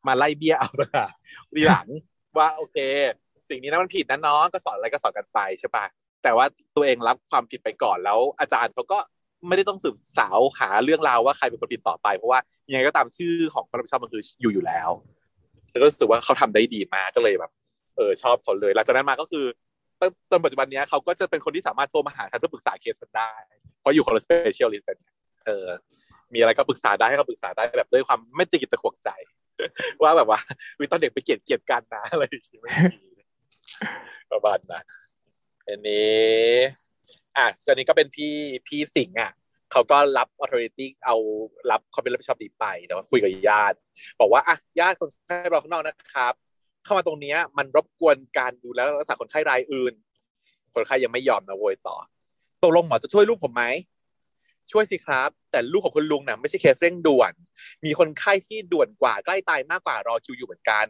[0.08, 1.12] มาไล่เบี้ยเอาต่างหาก
[1.56, 1.88] ทีหลัง
[2.38, 2.78] ว่าโอเค
[3.50, 5.86] สิ่งนี้นะมันผิดนะน้องก็สอนอะไรก็สอนกันไปใช่ปะ
[6.24, 6.46] แต่ว่า
[6.76, 8.98] ตัวเองรับความผิดไปก่อนแล้ว อาจารย์เขาก็
[9.50, 12.40] ไม่ได้ต้องสืบสาวหาเรื่องราวว่าใครเป็นคนผิดต่อไป เพราะว่า
[12.70, 14.90] ยังไงก็ตามชื่อของคนรับผิดชอบมันคืออยู่อยู่แล้ว
[15.72, 17.52] ฉันก็รู้สึกว่าเขาทำได้ดีมากก็เลยแบบ
[17.98, 19.46] เออชอบเขาเลย หลังจากนั้นมาก็คือ
[20.00, 23.32] ตั้งจนปัจจุบันนี้เขาก็จะเป็นคนที่สามารถโทรมาหาฉันเพื่อปรึกษาเคสฉันได้
[23.80, 24.98] เพราะอยู่คนละ specialist กัน
[25.46, 25.68] เออ
[26.34, 29.10] มีอะไรก็ปรึกษาได้ให้เขาปรึกษาได้แบบด้วยความไม่ตะขิดตะขวงใจ
[30.04, 30.40] ว่าแบบว่า
[30.80, 32.64] ว่าตอนเด็กไปเกลียดเกลียดกันนะอะไรอย่างเงี้ย
[34.32, 34.86] ประมาณนั้น
[35.68, 36.16] อันนี้
[37.38, 38.34] อะตอนนี้ก็เป็นพี่
[38.68, 39.32] พี่สิงห์อะ
[39.72, 41.16] เขาก็รับ authority เอา
[41.72, 43.78] รับความเป็นรับผิดชอบดีไปเนาะคุยกับญาติ
[44.20, 46.34] บอกว่าอะญาติคนไข้เราข้างนอกนะครับ
[46.84, 49.94] เข้ามาตรงเนี้ยมันรบกวนการดูแลรักษาคนไข้รายอื่น
[50.76, 51.98] คนไข้ยังไม่ยอมนะโวยต่อ
[52.64, 53.64] ตกลงหมอจะช่วยลูกผมไหม
[54.72, 57.34] ช่วยสิครับ แต่ลูกของคุณลุงน่ะไม่ใช่เคสเร่งด่วน
[57.86, 60.86] มีคนไข้ที่ด่วนกว่าใกล้ตายมากกว่ารอคิวอยู่เหมือนกัน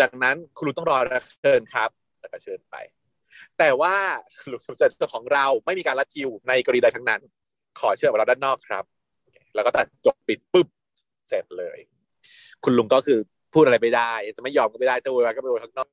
[0.00, 1.90] ดังนั้นคุณลุงต้องรอนะเชิญครับ
[2.20, 2.76] แล้วก็เชิญไป
[3.58, 3.94] แต่ว่า
[4.50, 7.20] ลุงสมใจเจ้าของเราไม่มีการรัดคิวในกรณีใดทั้งนั้น
[7.80, 8.84] ขอเชิญเราด้านนอกครับ
[9.54, 10.66] แล้วก็ตัดจบปิดปุ๊บ
[11.28, 11.78] เสร็จเลย
[12.64, 13.18] คุณลุงก็คือ
[13.54, 15.88] พูดอะไรไม่ได้ จะไม่ยอมก็ไม่ได้จะโวยวายก็ไปโวยข้างนอก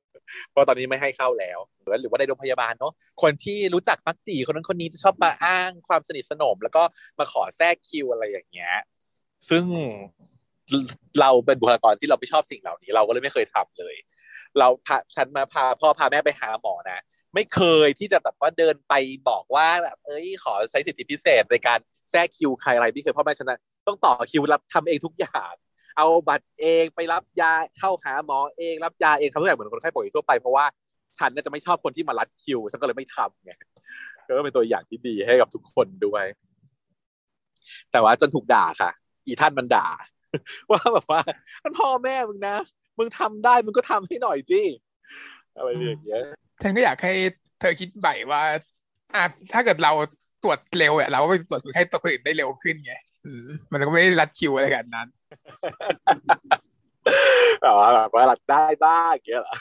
[0.48, 1.58] เพราะตอนนี้ไม่ให้เข้าแล้ว
[2.00, 2.92] หรือว่าในโรงพยาบาลเนาะ
[3.22, 6.82] คนที่รู้จักมักจีคนนั้นคนนี้จะชอบมาอ้างความสนิทสนม แล้วก็
[7.18, 8.74] มาขอแทรกคิวอะไรอย่างเงี้ย
[9.48, 9.64] ซึ่ง
[11.20, 13.94] เราเป็นบุคลากรที่เราไม่ชอบสิ่งเหล่านี้ เราก็เลยไม่เคยทำเลย
[14.58, 17.00] เราพาฉันมาพาพ่อพาแม่ไปหาหมอนะ
[17.34, 18.94] ไม่เคยที่จะแบบว่าเดินไป
[19.28, 21.78] บอกว่าแบบเอ้ยขอใช้สิทธิพิเศษในการ
[22.10, 25.52] แทรกคิวใครอะไรไม่เคยพ่อแม่ฉันนะ ต้องต่อคิวรับทำเองทุกอย่าง
[25.96, 30.64] เอาบัตรเองไปรับยาเข้าหาหมอเองรับยาเองทำทุกอย่างเหมือนคนไข้ปกติทั่วไปเพราะว่า
[31.18, 33.52] ฉันน่าจะไม่ชอบคนที่มารัดคิวฉันก็เลยไม่ทำไง
[34.26, 36.24] ก็เป็นตัวอย่างที่ดีให้กับทุกคนด้วย
[37.92, 38.90] แต่ว่าจนถูกด่าค่ะ
[39.26, 39.88] อีท่านมันด่า
[40.70, 41.20] ว่าแบบว่า
[41.64, 42.56] มันพ่อแม่มึงนะ
[42.98, 44.62] มึงทำได้มึงก็ทำให้หน่อยจิ
[45.56, 46.22] อะไรอย่างเงี้ย
[46.62, 47.12] ฉันก็อยากให้
[47.60, 48.42] เธอคิดใหม่ว่า
[49.14, 49.22] อะ
[49.52, 49.92] ถ้าเกิดเรา
[50.42, 52.94] ตรวจเร็วเนี่ยเราก็ไปตรวจคนไข้ตัวอื่นได้เร็วขึ้นไง
[53.26, 55.08] อืมมันก็ไม่ได้รัดคิวอะไรกันนั้น
[57.62, 59.56] แบบว่าแบบว่าหลักได้บ้างเงี้ยเหรอ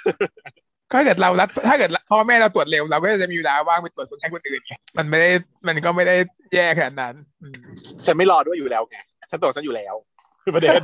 [0.91, 5.29] ก็ถ้าเกิดเรารัดถ้าเกิดพ่อแม่เราตรวจเร็วเราก็จะมีเวลาว่างไปตรวจคนไข้คนอื่นไงมันไม่ได้
[5.67, 6.15] มันก็ไม่ได้
[6.53, 7.61] แย่ขนาดนั้นอืม
[8.05, 8.97] ฉันไม่รอด้วยอยู่แล้วไง
[9.29, 9.95] ฉันตรวจฉันอยู่แล้ว
[10.43, 10.81] คือประเด็น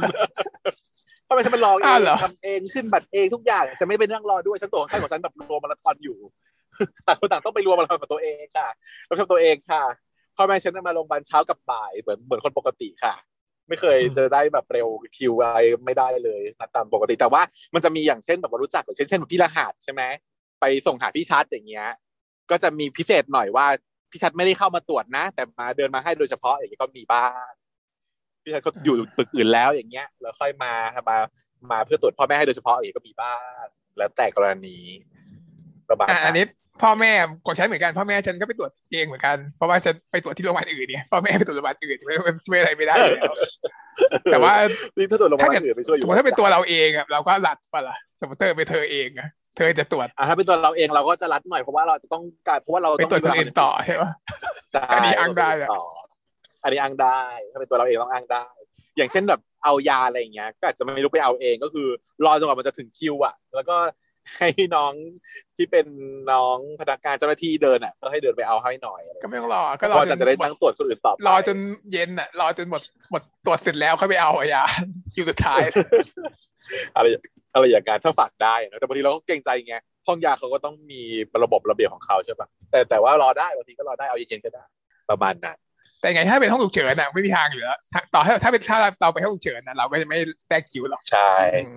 [1.30, 6.18] ทำไมฉันมันรอเออ้าวงเหรอทำเองขึ้นบัตรเองทุกอย่างฉันไม่ไปนั่งรอด้วยฉันตัวจของใครของฉันแบบรวมมาราธอนอยู่
[7.08, 8.68] ต่างคนต่างต้องไปรวมมาราธอนกับตัวเองค่ะ
[9.08, 9.84] รับผิดชอบตัวเองค่ะ
[10.36, 13.14] พ่อแม่ฉันมาโรงพยาบาลเช้ากับบ่ายเหมือนเหมือนคนปกติค่ะ
[13.70, 14.88] ไม่เคยเจอได้แบบเร็ว
[15.18, 17.42] คิวอะไรไม่ได้เลยนัดตามปกติแต่ว่า
[17.74, 20.02] มันจะมีอย่างเช่นแบบว่ารู้จักอย่างเช่นเช่นแบบพี่รหัสใช่ไหม
[20.60, 21.88] ไปส่งหาพี่ชัดอย่างเงี้ย
[22.52, 23.66] ก็จะมีพิเศษหน่อยว่า
[24.12, 27.52] พี่ชัดไม่ได้เข้ามาตรวจนะ แต่มาเดินมาให้โดยเฉพาะอย่างนี้ก็มีบ้าง
[28.46, 30.74] พี่ชัดเขาอยู่ตึกอื่นแล้วอย่างเงี้ย แล้วค่อยมา
[31.10, 31.18] มา
[31.72, 33.66] มาเพื่อตรวจพ่อแม่ให้โดยเฉพาะอย่างนี้ก็มีบ้าง
[33.98, 34.78] แล้วแต่กรณี
[35.90, 36.46] ประมาณอะอันนั้นนี้
[36.82, 37.12] พ่อแม่
[37.46, 43.34] ของฉันเหมือนกันพ่อแม่ฉันก็ไปตรวจเองเหมือนกันเพราะว่าฉันไปตรวจที่โรงพยาบาลอื่นเนี่ยพ่อแม่ไปตรวจโรงพยาบาลอื่นไม่ไม่ช่วยอะไรไม่ได้อยู่แล้ว
[44.32, 44.54] แต่ว่า
[44.98, 49.28] นี่ถ้าตรวจโรงพยาถ้าบาเกิลดอื่นไปช่วยอสยู่มมติถ้าเป็นตัวเราเองอะเราก็รัดปะล่ะสมมติเธอเป็นเธอเองอะ
[49.58, 54.12] เธอจะตรวจอะถ้าเป็นตัวเราเองเราก็จะรัดหน่อยเพราะว่าเราจะต้องการเพราะว่าเราไปต้องตรวจคนอื่นต่อใช่ปะ
[54.74, 55.84] ใช่อันนี้อ้างได้อะต่อ
[56.66, 57.22] อันนี้อ้างได้
[57.52, 58.46] ถ้าเป็นตัวเราเองต้องอ้างได้
[58.98, 61.88] อย่างเช่นแบบเอายาอะไรอย่างเงี้ย ก็อาจจะไม่ลุกไปเอาเองก็คือ
[62.26, 63.76] รอจนกว่ามันจะถึงคิวอะ แล้วก็
[64.38, 64.94] ให้น้อง
[65.58, 65.86] ที่เป็น
[66.32, 71.58] น้องพนักงานเจ้าหน้าที่เดินอะ ก็ให้เดินไปเอาให้หน่อยอะไรก็ไม่ต้องรอ ก็ก็รอจะจะได้ตั้งตรวจคนอื่นต่อไปรอจน
[71.92, 72.82] เย็นอะ รอจนหมด
[73.12, 74.64] หมดตรวจเสร็จแล้วค่อยไปเอาอะยา
[75.14, 75.62] คิวสุดท้าย
[76.96, 77.06] อะไร
[77.54, 79.76] อะไรอย่างงั้นถ้าฝากได้นะแต่บางทีเราก็เกรงใจไง
[80.08, 81.02] ห้องยาเขาก็ต้องมี
[81.44, 84.64] ระบบระเบียบของเขาใช่ปะแต่แต่ว่ารอได้บางทีก็รอได้เอาเย็นๆก็ได้
[85.10, 85.58] ประมาณนั้น
[86.00, 90.18] แต่ไงถ้าเป็นห้องฉุกเฉินอะไม่มีทางอยู่แล้วถ้าต่อให้ถ้าเป็นถ้าเราไปห้องฉุกเฉินนะเราก็จะไม่
[90.48, 91.76] แทรกคิวหรอกใช่อืม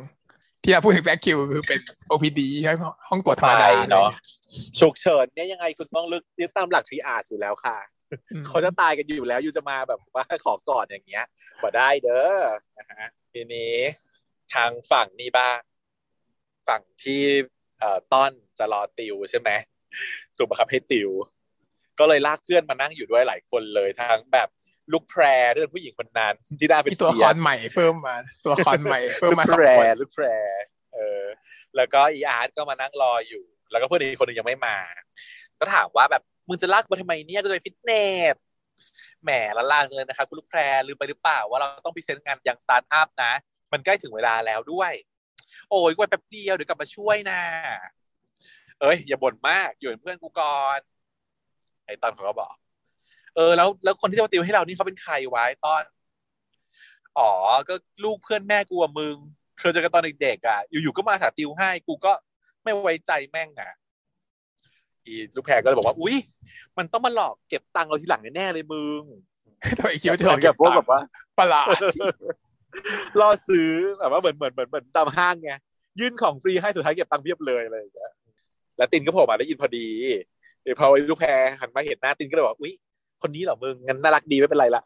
[0.63, 1.81] ที่เราพูดถึงแทรกคิวคือเป็น
[2.11, 2.77] OPD ใช่ไหม
[3.09, 4.09] ห้องตรวจธรรมไปดาเนาะ
[4.81, 7.77] ฉุกเฉินเนี่ยยังไงคุณต้องลึกยึดตามหลักทรีอาร์อยู่แล้วค่ะ
[8.33, 11.25] อืมเขาจะตายกันอยู่แล้วอยู่จะมาแบบว่าขอก่อนอย่างเงี้ย
[11.63, 12.45] บ่ได้เด้อ
[12.79, 13.75] นะฮะทีนี้
[14.55, 15.59] ทางฝั่งนี้บ้าง
[16.69, 17.23] ฝั่งที่
[17.79, 19.51] เอ่อต้อนจะรอติวใช่ไหม
[20.37, 21.11] ถูกบังคับให้ติว
[21.99, 24.49] ก็เลยลากเพื่อนมานั่งอยู่ด้วยหลายคนเลยทั้งแบบ
[24.93, 25.23] ลูกแพร
[25.53, 30.27] ที่เป็นผู้หญิงคนนั้นที่ได้เป็นมีตัวละครใหม่เพิ่มมา ตัวละครใหม่เพิ่มลูกมาสแพองรคนลูกแพร
[30.95, 31.25] เออ
[31.77, 34.77] แล้วก็อีอาร์ตก็มานั่งรออยู่ แล้วก็เพื่อนอีกคนหนึ่งยังไม่มา
[35.59, 37.93] ก็ถามว่าแบบมึงจะลากมาทำไมเนี่ยก็เลยฟิตเน
[38.35, 38.37] ส
[39.25, 43.33] แหมละล่างเลยนะครับคุณลูกแพรลืมไปหรือเปล่าว่าเราต้อง present งานอย่างสตาร์ทอัพนะ
[43.73, 44.93] มันใกล้ถึงเวลาแล้วด้วย
[45.71, 47.41] โอ้ยกว่าแป๊บเดียวเดี๋ยวกลับมาช่วยนะ
[48.81, 50.79] เอ้ยอย่าบ่นมากอยู่เป็นเพื่อนกูก่อน
[51.89, 52.55] ไอ้ต้อนเขาก็บอก
[53.37, 55.83] เออ แล้วแล้วคนที่จะมาติวให้เรานี่เขาเป็นใครวะไอ้ต้อน
[57.19, 57.31] อ๋อ
[57.69, 57.75] ก็
[58.05, 59.17] ลูกเพื่อนแม่กูอะมึง
[59.59, 62.13] เคยเจอกันตอนเด็กๆอะ อยู่ๆก็มาหาติวให้ กูก็
[62.63, 63.73] ไม่ไว้ใจแม่งอะ
[65.07, 66.17] อีลูกแพรก็เลยบอกว่า อุ๊ย
[66.79, 69.03] มันต้องมาหลอกเก็บตังค์เราทีหลังแน่ๆเลยมึง
[69.79, 71.01] ทำไมคิดว่าจะเหรมืออนเก็กับบพวกตังแบบค์ว่า
[71.39, 71.69] ประหลาด
[73.21, 75.53] ล่อซื้อแบบว่าเหมือนเหมือนเหมือนเหมือนตามห้างไง
[76.01, 78.13] ยื่นของฟรีให้สุดท้ายเก็บตังค์เพียบเลยอะไรอย่างเงี้ย
[78.77, 79.89] แล้วตินก็โผล่มาได้ยินพอดี
[80.63, 81.29] เดี๋ยวพอไอ้ลูกแพร
[81.61, 82.75] หันมาเห็นหน้าตินก็เลยบอกอุ๊ย
[83.23, 84.83] คนนี้เหรอมึงงั้นน่ารักดีไม่เป็นไรละ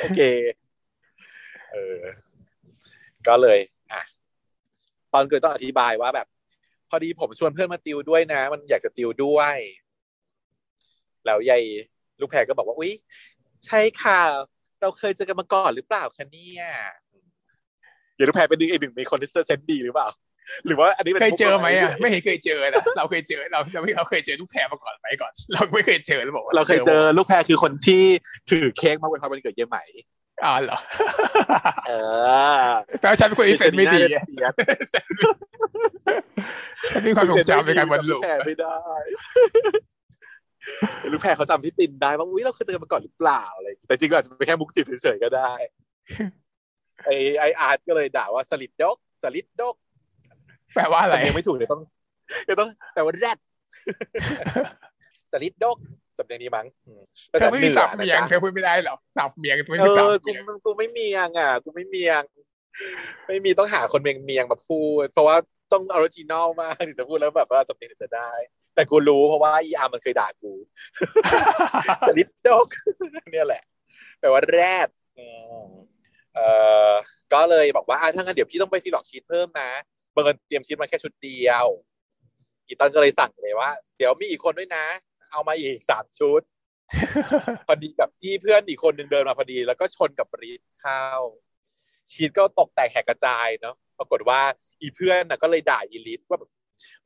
[0.00, 0.20] โอเค
[1.72, 2.02] เออ
[3.28, 3.58] ก็เลย
[3.92, 4.02] อะ
[5.12, 6.26] ตอนเกิดต้องอธิบายว่าแบบ
[6.88, 9.56] พอดีผมชวนเพื่อนมาติวด้วยนะ มันอยากจะติวด้วย
[11.26, 11.62] แล้วยาย
[12.20, 12.92] ลูกแพรก็บอกว่าอุ๊ย
[13.66, 14.20] ใช่ค่ะ
[14.80, 16.64] เราเคยเจอกันมาก่อนหรือเปล่าคะเนี่ย
[18.16, 20.08] อย่าลูกแพรเป็นหนึ่งอีกหนึ่งในคนที่เซนดีหรือเปล่า
[20.66, 28.02] หรือว่าอันนี้เป็นเคยเจอไหมมุกอะไม่เห็นเคยเจอนะเราเคยเจอเราเราไม่เราเคยเจอลูกแพรมาก่อนไหมก่อน เราไม่เคยเจอแล้วบอกว่าเราเคยเจอลูกแพรคือคนที่
[28.50, 29.78] ถือเค้กมาอวยพรวันเกิดเยไหม
[30.44, 30.78] อ่าเหรอ
[31.88, 31.92] เอ
[32.64, 32.68] อ
[33.00, 34.00] แปลว่าฉันเป็นคนที่เซนไม่ดี
[34.30, 34.48] เสีย
[36.90, 38.78] ฉันมีความทรงจำในการวันลูลูกกแพรไม่ได้
[41.12, 45.52] ลูกแพรเขาจำพี่ตินได้ว่าอุ้ยเราเคยเจอกันมาก่อนหรือเปล่าอะไรอย่างเงี้ยแต่จริงก็อาจจะเป็นแค่มุกจิตเฉยๆก็ได้
[47.04, 47.08] ไอ
[47.38, 49.74] ไออาร์ตก็เลยด่าว่าสลิดดกสลิดดก
[50.74, 51.82] แปลว่าอะไรสำเนียงไม่ถูกเดี๋ยวต้อง
[52.44, 53.38] เดี๋ยวต้องแปลว่าแรด
[55.32, 55.78] สลิดดก
[56.18, 57.02] สำเนียงนี้มั้งอืม
[57.38, 62.22] เธอไม่มีสับภาษาเมีหยนืงอเธอพูดไม่ได้หรอกสับเมียงไม่เอมีสับอกูเมียงกูไม่เมียงอะกูไม่เมียง
[63.26, 65.36] ไม่มีต้องหาคนเมียงเมียงมาพูด เพราะว่า
[65.72, 68.30] ต้องออริจินอลมากถึงจะพูดแล้วแบบว่าสำเนียงถึงจะได้
[68.74, 70.52] แต่กูรู้เพราะว่าอีอาร์มันเคยด่ากู
[72.08, 72.68] สลิดดก
[73.32, 73.62] เนี่ยแหละ
[74.20, 74.88] แปลว่าแรด
[75.18, 75.26] อื
[75.64, 75.66] ม
[76.34, 76.48] เอ่
[76.90, 76.92] อ
[77.32, 81.66] ก็เลยบอกว่าอะถ้างั้นเดี๋ยวพี่ต้องไปซีล็อกชีทเพิ่มนะบัง เอิญเตรียมชีทมาแค่ชุดเดียว
[82.66, 84.84] อีตันก็เลยสั่งเลยว่า เดี๋ยวมีอีกคนด้วยนะ
[85.32, 86.40] เอามาอีกสามชุด
[87.66, 91.04] พอดีกับที่เพื่อนอีกคนหนึ่งเดินมาพอดี แล้วก็ชนกับบรีดเข้า
[92.10, 94.40] ชีทก็ตกแตกแหกกระจายเนาะปรากฏว่า
[94.80, 96.50] อีเพื่อนน่ะก็เลยด่าอีลิทว่าแบบ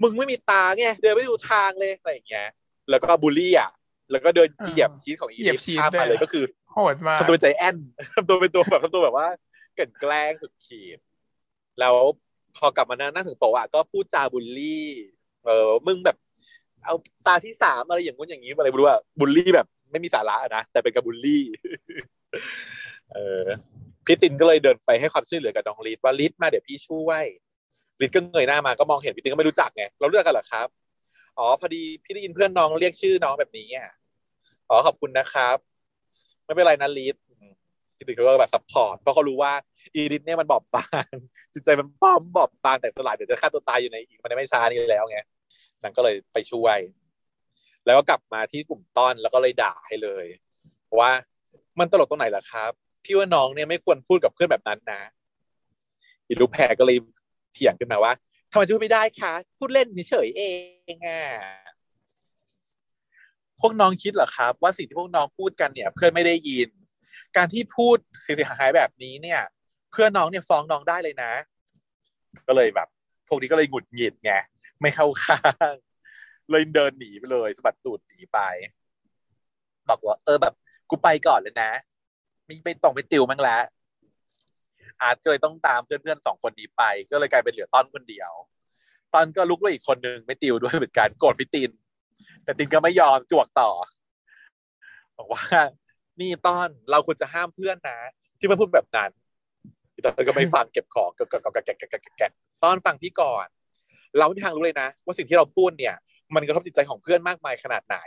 [0.02, 2.48] มึงไม่มีตาไงเดินไม่ดูทางเลยอะไรอย่างเงี้ย
[2.90, 3.70] แล้วก็บูลลี่อะ
[4.10, 7.76] แล้วก็เดินเหยียบชีทของอีเหยียลิบทชีทข้ามด้วมายเลยก็คือโหดมากทำตัวเป็นใจแอน
[8.14, 9.28] ทำตัวเป็นตัวแบบทำตัวแบบว่า
[9.74, 10.98] เกลั่นแกล้งสุดขีด
[11.80, 11.96] แล้ว
[12.56, 14.84] พอกลับมานั่งนั่งถึงโต๊ะอะก็พูดจาบูลลี่
[15.44, 16.16] เออมึงแบบ
[16.84, 16.94] เอา
[17.26, 21.42] ตาที่สามอะไรอย่างงู้นอย่างนี้อะไรไม่รู้อะบูลลี่แบบ ไม่มีสาระอะนะแต่เป็นการบูลลี่
[23.12, 23.46] เออ
[24.06, 27.24] พี่ตินก็เลยเดินไปให้ความช่วยเหลือกับน้องลิศว่าลิศมาเดี๋ยวพี่ช่วย
[28.00, 30.68] ลิศก็เงยหน้ามาก็มองเห็นพี่ตินก็ไม่รู้จักไงเราเลือกกันเหรอครับ
[31.38, 33.88] อ๋อพอดีพี่ได้ยินเพื่อนน้องเรียกชื่อน้องแบบนี้อะ
[34.68, 35.56] อ๋อขอบคุณนะครับ
[36.44, 37.14] ไม่เป็นไรนะลิศ
[38.02, 39.52] อืมพี่ตินเขาก็แบบ support เพราะเขารู้ว่า
[39.94, 41.12] อีลิศเนี่ยมันบอบบาง
[41.54, 45.18] จิตใจมันป้อมบอบบางแต่สลายเดี๋ยวจะฆ่าตัวตายอยู่ในอีกมันไม่ช้านี้แล้วไง
[45.82, 46.78] นางก็เลยไปช่วย
[47.86, 50.26] แล้วก็กลับมาที่กลุ่มต้อนแล้วก็เลยด่าให้เลย
[51.00, 51.10] ว่า
[51.78, 52.72] มันตลกตรงไหนล่ะครับ
[53.04, 55.00] พี่ว่าน้องเนี่ยไม่ควรพูดกับเพื่อนแบบนั้นนะ
[56.26, 56.98] อีลูกแพรก็เลย
[57.52, 58.12] เถียงขึ้นมาว่า
[58.52, 60.42] ทำไมจะพูดไม่ได้คะพูดเล่นเฉยเอ
[60.94, 61.20] งอะ
[63.60, 66.68] พวกน้องคิดเหรอครับ ว่าสิ่งที่พวกน้องพูดกันเนี่ย เพื่อนไม่ได้ยิน
[67.36, 69.40] การที่พูดเสียหายแบบนี้เนี่ย
[69.92, 71.32] เพื่อนน้องเนี่ยฟ้องน้องได้เลยนะ
[72.48, 72.88] ก็เลยแบบ
[73.28, 74.32] พวกนี้ก็เลยหงุดหงิดไง
[74.80, 75.40] ไม่เข้าข้า
[75.70, 75.74] ง
[76.50, 78.38] เลยเดินหนีไปเลยสะบัดตูดหนีไป
[79.88, 80.54] บอกว่า เออแบบ
[80.90, 81.70] กูไปก่อนเลยนะ
[82.48, 83.62] ม่ไปต้องไปติวมั้งแล้ว
[85.00, 88.32] อาร์ตก็เลยต้องตามเพื่อนๆสองคนนี้ไป ก็เลยกลายเป็นเหลือต้อนคนเดียว
[89.14, 91.70] ตอนก็ลุกด้วยอีกคนนึงไม่ติวด้วยเหมือนกันโกรธพี่ติน
[92.44, 93.70] แต่ตินก็ไม่ยอมจวกต่อ
[95.18, 95.46] บอกว่า
[96.20, 97.98] นี่ต้อนเราควรจะห้ามเพื่อนนะ
[98.38, 99.10] ที่มันพูดแบบนั้น
[100.04, 102.32] ตอนก็ไม่ฟังเก็บของก็ก็ก็แกะแกะแกะแกะ
[102.64, 103.46] ต้อนฟังพี่ก่อน
[104.18, 105.94] เราไม่มีทางรู้เลยนะ ว่าสิ่งที่เราพูดเนี่ย
[106.34, 107.98] มันกระทบจิตใจของเพื่อนมากมายขนาดไหน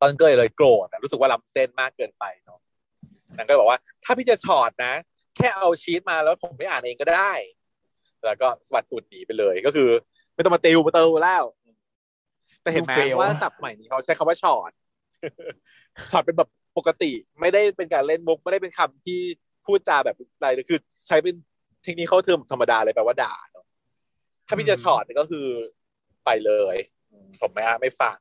[0.00, 2.60] ตอนก็เลยโกรธรู้สึกว่าล้ำเส้นมากเกินไปเนาะ
[3.36, 4.94] นางก็เลยบอกว่า ถ้าพี่จะช็อตนะ
[5.36, 7.32] แค่เอาชีตมาแล้วผมไม่อ่านเองก็ได้
[8.24, 9.88] แล้วก็สะบัดตูดหนีไปเลยก็คือ
[10.34, 11.44] ไม่ต้องมาติวมาเติวแล้ว
[12.62, 14.72] แต่เห็นไหมว่าศัพท์สมัยนี้เขาใช้คำว่าช็อต
[16.10, 17.10] ช็อตเป็นแบบ ปกติ
[17.40, 19.20] ไม่ได้เป็นการเล่นมุกไม่ได้เป็นคำที่
[19.66, 21.34] พูดจาแบบอะไรเลยคือ ใช้เป็น
[21.82, 23.66] technical term ธรรมดาเลยแปลว่าด่าเนาะ
[24.46, 25.46] ถ้าพี่จะฉอดก็คือ
[26.24, 26.76] ไปเลย
[27.12, 28.16] อืมผมไม่อะไม่ฟัง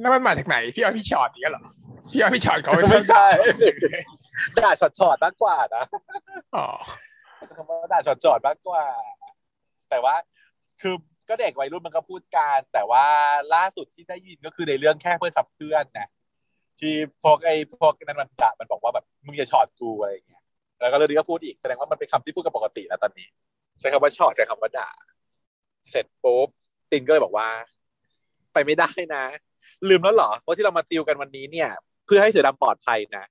[0.00, 1.62] แล้วมันมาจากไหนพี่เอาพี่ฉอดอย่างเงี้ยเหรอ
[2.10, 3.26] พี่เอาพี่ช็อตเขาไม่ใช่
[4.64, 5.84] ด่าช็อตช็อตมากกว่านะ
[6.56, 6.66] อ๋อ
[7.48, 8.84] จะคำว่าด่าช็อตช็อตมากกว่า
[9.90, 10.14] แต่ว่า
[10.80, 10.94] คือ
[11.28, 13.04] ก็เด็กวัยรุ่นมันก็พูดกันแต่ว่า
[13.54, 16.08] ล่าสุดที่ได้ยินก็คือในเรื่องแค่เพื่อนขับเพื่อนนะ
[16.80, 20.42] ที่พวกไอ้พวกนั้นมันด่ามันบอกว่าแบบมึงอย่าฉอดกูอะไรอย่างเงี้ย
[20.80, 23.28] แล้วก็เรื่องนี้ก็พูดอีกแสดงว่ามันเป็นคำที่พูดกันปกติแล้วตอนนี้
[23.78, 24.90] ใช้คำว่าฉอดใช้คำว่าด่า
[25.90, 26.48] เสร็จปุ๊บ
[26.90, 27.48] ตินก็เลยบอกว่า
[28.52, 29.24] ไปไม่ได้นะ
[29.88, 31.68] ลืมแล้วเหรอว่าที่เรามาติวกันวันนี้เนี่ย
[32.06, 33.24] เพื่อให้เสือดำปลอดภัยนะ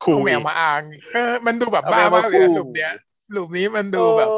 [0.00, 0.82] เอาแมวมาอ้าง
[1.12, 2.92] เออมันดูแบบบ้ามากเลยนะหลุมเนี้ย
[3.32, 4.28] หลุมนี้มันดูแบบ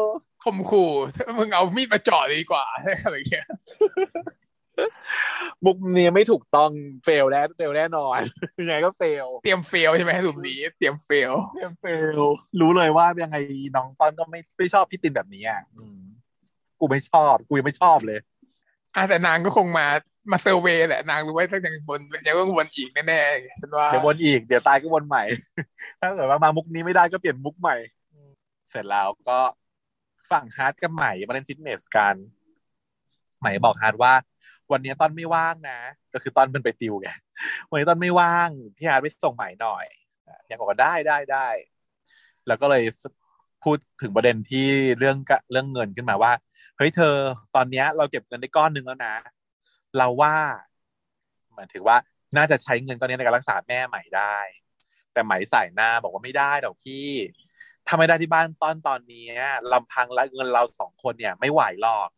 [0.44, 2.64] ข่มขู่ถ้ามึงเอามีดมาจ่อดีกว่า
[3.04, 3.48] อะไรอย่างเงี้ย
[5.64, 6.70] มุกนี้ไม่ถูกต้อง
[7.04, 8.18] fail แล้ว fail แน่นอน
[8.60, 11.32] ยังไงก็ fail เตรียม fail ใช่ไหมมุกนี้เตรียม fail
[11.80, 12.20] fail
[12.60, 13.36] รู้เลยว่ายังไง
[13.76, 16.00] น้องต้นก็ไม่ไม่ชอบพี่ตินแบบนี้อะอืม
[16.80, 18.18] กูไม่ชอบกูยังไม่ชอบเลย
[18.94, 19.86] อะแต่นางก็คงมา
[20.30, 25.24] มา surve y แหละนางรู้ว่าถ้ายังวนยังต้องวนอีกแน่ๆฉันว่าเดี๋ยววนอีกเดี๋ยวตายก็วนใหม่
[26.00, 27.76] ถ้าเกิดว่ามามุกนี้ไม่ได้ก็เปลี่ยนมุกใหม่
[28.70, 29.38] เสร็จแล้วก็
[30.30, 32.14] ฝั่งฮาร์ดกับใหม่มาเล่นฟิตเนสกัน
[33.40, 34.12] ใหม่บอกฮาร์ดว่า
[34.72, 35.78] วันนี้ตอนไม่ว่างนะ
[36.14, 37.08] ก็คือตอนเป็นไปติวไง
[37.70, 39.86] วันนี้ตอนไม่ว่างพี่ฮาร์ดไปส่งใหม่หน่อย
[40.50, 41.46] ยังบอกว่าได้ได้ได้
[42.46, 42.84] แล้วก็เลย
[43.64, 44.68] พูดถึงประเด็นที่
[44.98, 45.16] เรื่อง
[45.52, 46.32] เรื่องเงินขึ้นมาว่า
[46.76, 47.14] เฮ้ยเธอ
[47.54, 49.16] ตอนเนี้ยเราเก็บเงินได้ก้อนหนึ่งแล้วนะ
[49.98, 50.36] เราว่า
[51.54, 51.96] หมายถึงว่า
[52.36, 54.36] น่าจะใช้เงินก้อนนี้ในการรักษาแม่ใหม่ได้
[55.12, 57.08] แต่ไหมใส่หน้าบอกว่าไม่ได้ดอกพี่
[57.86, 59.24] ถ้าไม่ได้ที่บ้านตอนตอนนี้
[59.72, 62.08] ลำพังและเงินเราสองคนเนี่ย ไม่ไหวหรอก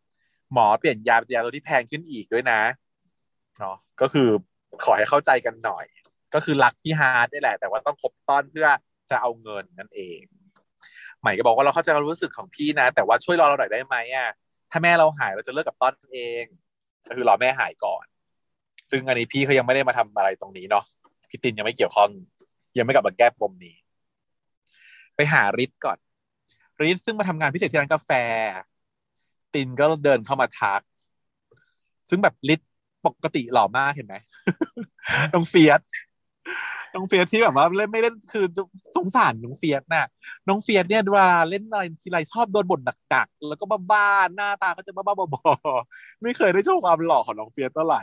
[0.52, 2.60] หมอเปลี่ยนยาเป็นยาตัวที่แพงขึ้นอีกด้วยนะ
[3.59, 4.28] เนาะก็คือ
[4.85, 5.86] ขอให้เข้าใจกันหน่อย
[6.35, 8.68] ก็คือรักพี่ฮาร์ดนี่แหละ แต่ว่าต้องคบต้อนเพื่อ
[9.10, 10.20] จะเอาเงินนั่นเอง
[11.20, 14.28] ใหม่ก็บอกว่าเราเข้าใจความรู้สึกของพี่นะ แต่ว่าช่วยรอเราหน่อยได้ไหมอะ
[14.70, 16.44] ถ้าแม่เราหายเราจะเลิกกับต้อนเอง
[17.09, 18.05] ก็คือรอแม่หายก่อน
[18.90, 20.85] ซึ่งอันนี้พี่เขายังไม่ได้มาทำอะไรตรงนี้เนาะ
[21.28, 22.10] พี่ตินยังไม่เกี่ยวข้อง
[22.78, 23.77] ยังไม่กลับมาแก้ปมนี้
[25.16, 25.98] ไปหาริทก่อน
[26.82, 28.10] ริทซึ่งมาทำงานพิเศษที่ร้านกาแฟ
[29.55, 30.81] ตินก็เดินเข้ามาทัก
[32.09, 32.60] ซึ่งแบบริท
[33.06, 34.16] ปกติหล่อมากเห็นไหม
[35.35, 35.81] น้องเฟียส
[36.94, 38.44] น้องเฟียสที่แบบว่าเล่นไม่เล่นคือ
[38.97, 40.06] สงสารน้องเฟียสน่ะ
[40.48, 48.02] น้องเฟียสเนี่ยเวลาเล่นอะไรทีไรชอบโดนบ่นหนักๆแล้วก็บ้าๆหน้าตาก็จะบ้าๆบอๆไม่เคยได้โชว์ความหล่อของน้องเฟียสเท่าไหร่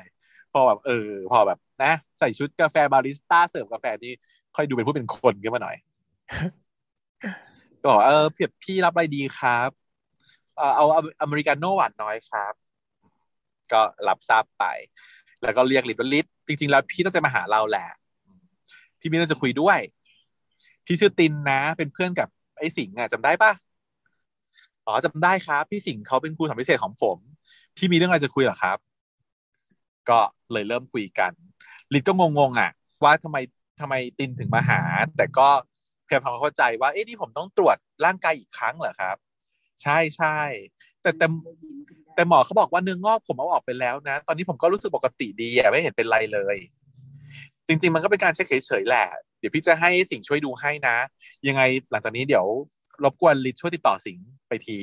[0.54, 4.14] พอแบบเออ พอแบบนะ ใส่ชุดกาแฟบาริสต้าเสิร์ฟกาแฟนี่
[4.56, 5.76] ค่อยดูเป็นผู้เป็นคนขึ้นมาหน่อย
[7.82, 9.87] ก็บอกเออเพียบพี่รับอะไรดีครับ
[10.58, 10.86] เออเอา
[11.22, 12.54] อเมริกาโน่หวานน้อยครับ
[13.72, 14.66] ก็รับทราบไป
[15.44, 17.88] แล้วก็เรียกลิตว่าลิตจริง ๆ แล้วพี่ต้องจะมาหาเราแหละ
[19.00, 19.80] พี่มีเรื่องจะคุยด้วย
[20.86, 22.28] พี่ชื่อตินนะ เป็นเพื่อนกับ
[22.60, 23.52] ไอ้สิงห์อะจำได้ปะ
[24.86, 27.18] อ๋อจำได้ครับ พี่สิงห์เขาเป็นครูสอนพิเศษของผม
[27.76, 28.78] พี่มีเรื่องอะไรจะคุยเหรอครับ
[30.10, 30.20] ก็
[30.52, 31.32] เลยเริ่มคุยกัน
[31.94, 32.72] ลิตก็งงๆอะ
[33.04, 33.38] ว่าทำไม
[33.82, 34.82] ทำไมตินถึงมาหา
[35.18, 35.48] แต่ก็
[36.06, 39.18] พยายามทำความเข้าใจว่าเอ๊ะนี่ผมต้องตรวจร่างกายอีกครั้งเหรอครับ
[39.84, 40.38] ใช่ใช่
[41.02, 41.26] แต่แต่
[42.16, 46.58] แต่หมอเขาบอกว่าเนื้องอกผมเอาออกไปแล้วนะ ตอนนี้ผมก็รู้สึกปกติดีอะไม่เห็นเป็นไรเลย
[47.68, 49.08] จริง ๆ มันก็เป็นการเช็คเฉยๆแหละ
[49.40, 50.98] เดี๋ยวพี่จะให้สิ่งช่วยดูให้นะ
[51.48, 52.46] ยังไงหลังจากนี้เดี๋ยว
[53.04, 54.18] รบกวนลิศช่วยติดต่อสิง
[54.48, 54.80] ไปที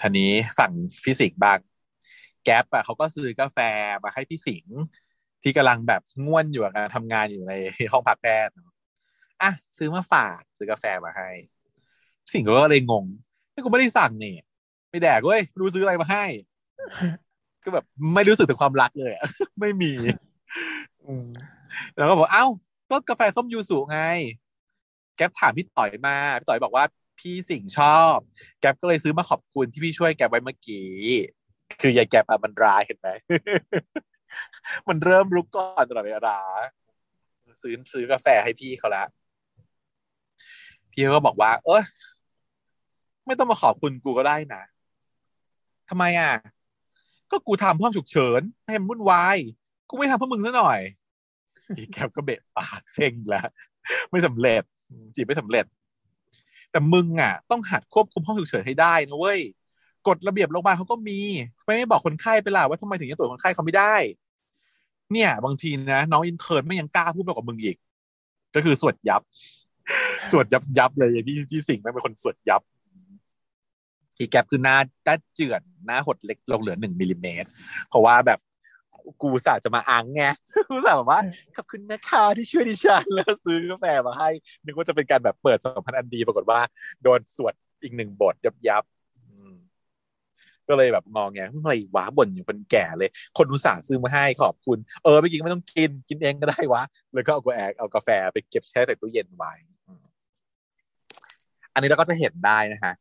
[0.00, 0.72] ทีนี้ฝั่ง
[1.04, 1.58] พี่สิงห์บาง
[2.44, 3.58] แก๊ปอะเขาก็ซื้อกาแฟ
[4.04, 4.76] มาให้พี่สิงห์
[5.42, 7.52] ที่กำลังแบบง่วนอยู่กับการทำงานอยู่ใน
[7.92, 8.54] ห้องพักแพทย์
[9.42, 11.30] อะซื้อมาฝากซื้อกาแฟมาให้
[12.32, 13.04] สิงห์ก็เลยงง
[13.54, 14.36] นี่กูไม่ได้สั่งนี่
[14.90, 16.24] ไม่แดกเว้ยรู้ซื้ออะไรมาให้
[17.64, 17.84] ก็แบบ
[18.14, 19.12] ไม่รู้สึกถึงความรักเลย
[19.60, 19.92] ไม่มี
[21.96, 22.46] แล้วก็บอกเอ้า
[22.90, 24.00] ก็กาแฟส้มยูสุไง
[25.16, 26.84] แก๊ปถามพี่ต่อยมาพี่ต่อยบอกว่า
[27.18, 28.16] พี่สิงห์ชอบ
[28.60, 30.90] แก๊ปก็เลยซื้อมาขอบคุณที่พี่ช่วยแก๊ปไว้เมื่อกี้
[31.80, 33.08] คือยายแก๊ปอะมันร้ายเห็นไหม
[34.88, 36.38] มันเริ่มรุกก่อนตลอดเวลา
[37.62, 39.04] ซื้อซื้อกาแฟให้พี่เขาละ
[40.92, 41.82] พี่ก็บอกว่า เออ
[43.26, 44.62] ไม่ต้องมาขอบคุณกูก็ได้นะ
[45.88, 46.32] ทำไมอะ
[47.30, 49.36] ก็กูทำห้องฉุกเฉินให้มันวุ่นวาย
[49.88, 50.80] กูไม่ทำเพื่อมึงซะหน่อย
[51.76, 53.48] อีแกก็เบะปากเซ็งแล้ว
[54.10, 54.62] ไม่สำเร็จ
[55.14, 55.64] จีบไม่สำเร็จ
[56.70, 59.40] แต่มึงอะ ต้องหัดควบคุมห้องฉุกเฉินให้ได้นะเว้ย
[60.08, 61.20] กฎระเบียบโรงพยาบาลเขาก็มี
[61.58, 63.94] ทำไมไม่บอกคนไข้ไปล่ะว่าทำไมถึงจะตรวจคนไข้เขาไม่ได้
[65.12, 67.76] เนี่ย บางทีนะน้องอินเทอร์ไม่ยังกล้าพูดมากกว่ามึงอีก
[68.54, 69.22] ก็คือสวดยับ
[70.30, 72.62] สวดยับยับเลยพี่พี่สิงห์แม่งเป็นคนสวดยับ
[74.18, 74.76] อีแกปคือหน้า
[75.06, 77.48] ด้าเจือนหน้าหดเล็กลงเหลือหนึ่งมิลลิเมตร
[77.88, 78.38] เพราะว่าแบบ
[79.22, 80.22] กูสาจะมาอังไง
[80.70, 81.20] กูสาแบบว่า
[81.56, 84.28] ขอบคุณนะคะที่ช่วยดิฉันแล้วซื้อกาแฟมาให้
[84.64, 86.60] นึกว่าจะเป็นการแบบเปิดสัมพันธ์อันดี ปรากฏว่า
[87.02, 88.84] โดนสวดอีกหนึ่งบทยับยับ
[89.16, 89.52] อืม
[90.68, 96.82] ก็เลยแบบงองแงอะไรวะบ่นอยู่เป็นแก่เลย คนอุตส่าห์ซื้อมาให้ขอบคุณ เออไม่กินไม่ต้องกินกินเองก็ได้วะ
[97.14, 99.52] แล้วก็เอากาแฟเอากาแฟไปเก็บแช่ใส่ตู้เย็นไว้
[101.74, 102.94] อันนี้เราก็จะเห็นได้นะฮะ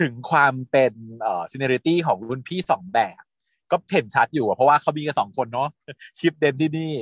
[0.00, 3.22] ถึงความเป็นเอ่อ seniority ของรุ่นพี่สองแบบ
[3.70, 5.68] ก็เห็นชัดอยู่อะเพราะว่าเขามีกันสองคนเนาะ
[6.18, 6.92] chief dent ที่นี่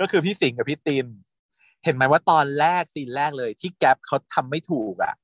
[0.00, 1.06] ก็คือพี่สิงห์กับพี่ติน
[1.84, 5.14] เห็นไหมว่าตอนแรกซีนแรกเลย ที่แก๊ปเขาทำไม่ถูกอะ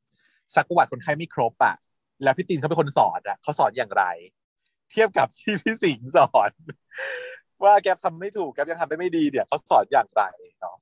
[0.54, 1.74] ซักประวัติคนไข้ไม่ครบอะ
[2.22, 4.04] แล้วพี่ตินเขาเป็นคนสอนอะเขาสอนอย่างไร
[4.90, 6.50] เทียบกับที่พี่สิงห์สอน
[7.62, 10.22] ว่าแก๊ปทำไม่ถูกแก๊ปยังทำได้ไม่ดีเนี่ยเขาสอนอย่างไร
[10.60, 10.76] เนาะ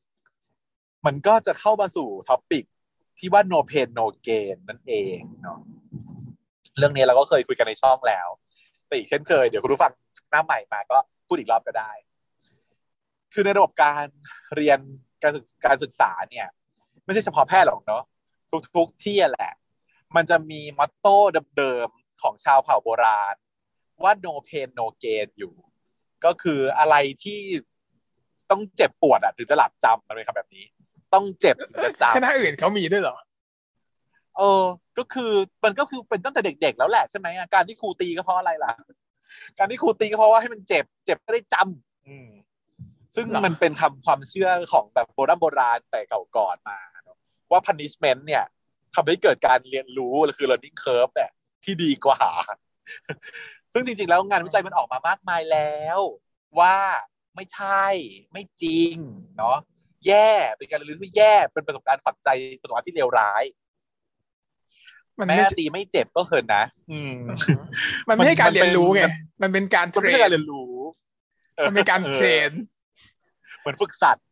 [1.06, 2.64] มันก็จะเข้ามาสู่ท็อปิก
[3.18, 5.58] ที่ว่า no pain no gain นั่นเองเนาะ
[6.78, 8.28] เรื่องนี้เราก็เคยคุยกันในช่องแล้ว
[8.86, 9.92] แต่อีกเช่นเคยเดี๋ยวคุณผู้ฟัง
[10.30, 11.90] หน้าใหม่มาก็พูดอีกรอบก็ได้
[13.32, 14.04] คือในระบบการ
[14.56, 14.78] เรียน
[15.22, 16.46] การศึกการศึกษาเนี่ย
[17.04, 18.02] ไม่ใช่เฉพาะแพทย์หรอกเนาะ
[18.76, 19.52] ทุกๆที่แหละ
[20.16, 21.16] มันจะมีมอตโต้
[21.58, 23.34] เดิมๆของชาวเผ่าโบราณ
[24.02, 25.54] ว่า no pain no gain อยู่
[26.24, 27.40] ก็คืออะไรที่
[28.50, 30.64] ต้องเจ็บปวดอะถึงจะหลับจำมันเป็นคำแบบนี้
[31.14, 33.16] ต้องเจ็บถึงจะจำคณะอื่นเขามีด้วยเหรอ
[34.36, 34.64] เออ
[34.98, 35.32] ก็คือ
[35.64, 38.72] มันก็คือเป็นตั้งแต่เด็ก ๆ แล้วแหละใช่ไหมอะการที่ครูตีก็เพราะอะไรล่ะ
[39.58, 42.28] การที่ครูตีก็เพราะว่าให้มันเจ็บ เจ็บก็ได้จำอืม
[43.14, 47.18] ซึ่งเหรอมันเป็นคำความเชื่อของแบบโบราณโบราณแต่เก่าก่อนมาเนอะ
[47.50, 48.44] ว่า punishment เนี่ย
[48.94, 51.30] ทำให้เกิดการเรียนรู้คือ learning curve เนี่ย
[51.64, 52.20] ที่ดีกว่า
[53.72, 55.98] ซึ่งจริง ๆ แล้วงานวิจัยมันออกมามากมายแล้ว
[56.60, 56.76] ว่า
[57.34, 57.84] ไม่ใช่
[58.32, 58.94] ไม่จริง
[59.38, 59.56] เนาะ
[60.06, 62.28] แย่ เป็นการเรียนรู้ที่แย่ เป็นประสบการณ์ฝังใจ
[62.60, 63.44] ประสบการณ์ที่เลวร้าย
[65.18, 67.14] มันแม้ไม่ตีไม่เจ็บก็เหินนะอืม
[68.08, 69.02] มันไม่ใช่การมันเป็นเรียนรู้ไง
[69.42, 70.74] มันเป็นการมันเทรไม่ใช่นการเรียนรู้
[71.66, 72.50] มันเป็นการเทรน
[73.60, 74.26] เหมือนฝึกสัตว์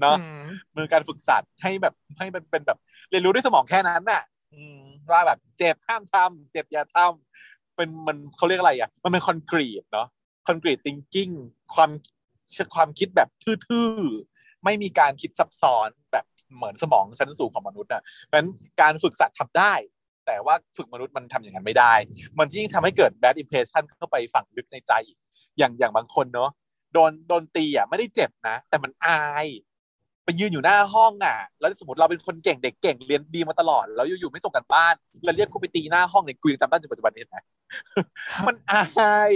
[0.00, 0.42] เนาะอืม
[0.76, 2.78] มือการฝึกสัตว์ให้แบบให้มันเป็นแบบ
[3.10, 4.22] เรียนรู้ด้วยสมองแค่นั้นน่ะ
[4.54, 4.80] อืม
[5.10, 10.08] ว่าแบบเจ็บห้ามทำเจ็บอย่าทำเป็นมันเขาเรียกอะไรอะ มันเป็นคอนกรีตเนาะ
[10.46, 11.32] คอนกรีต thinking
[11.74, 11.90] ความ
[12.74, 14.29] ความคิดแบบทื่อๆ
[14.64, 16.24] ไม่มีการคิดซับซ้อนแบบ
[16.56, 18.50] เหมือนสมองชั้นสูงของมนุษย์น่ะเพราะฉะนั้น
[18.80, 19.74] การฝึกสัตว์ทำได้
[20.26, 21.94] แต่ว่าฝึกมนุษย์มันทำอย่างนั้นไม่ได้
[22.38, 25.18] มันยิ่งทำให้เกิด bad impression เข้าไปฝังลึกในใจอีก
[25.58, 26.50] อย่างอย่างบางคนเนาะ
[26.92, 29.46] โดนโดนตีอะไม่ได้เจ็บนะ แต่มันอาย
[30.24, 37.36] ไปยืนอยู่หน้าห้องอะ แล้วสมมติเราเป็นคนเก่งเด็กเก่งเรียนดีมาตลอด แล้วอยู่ๆไม่ส่งกันบ้านแล้วเรียกกูไปตีหน้าห้องเนี่ยกูยังจำได้จนปัจจุบันนี้เห็นไหม
[38.46, 38.84] มันอา
[39.30, 39.32] ย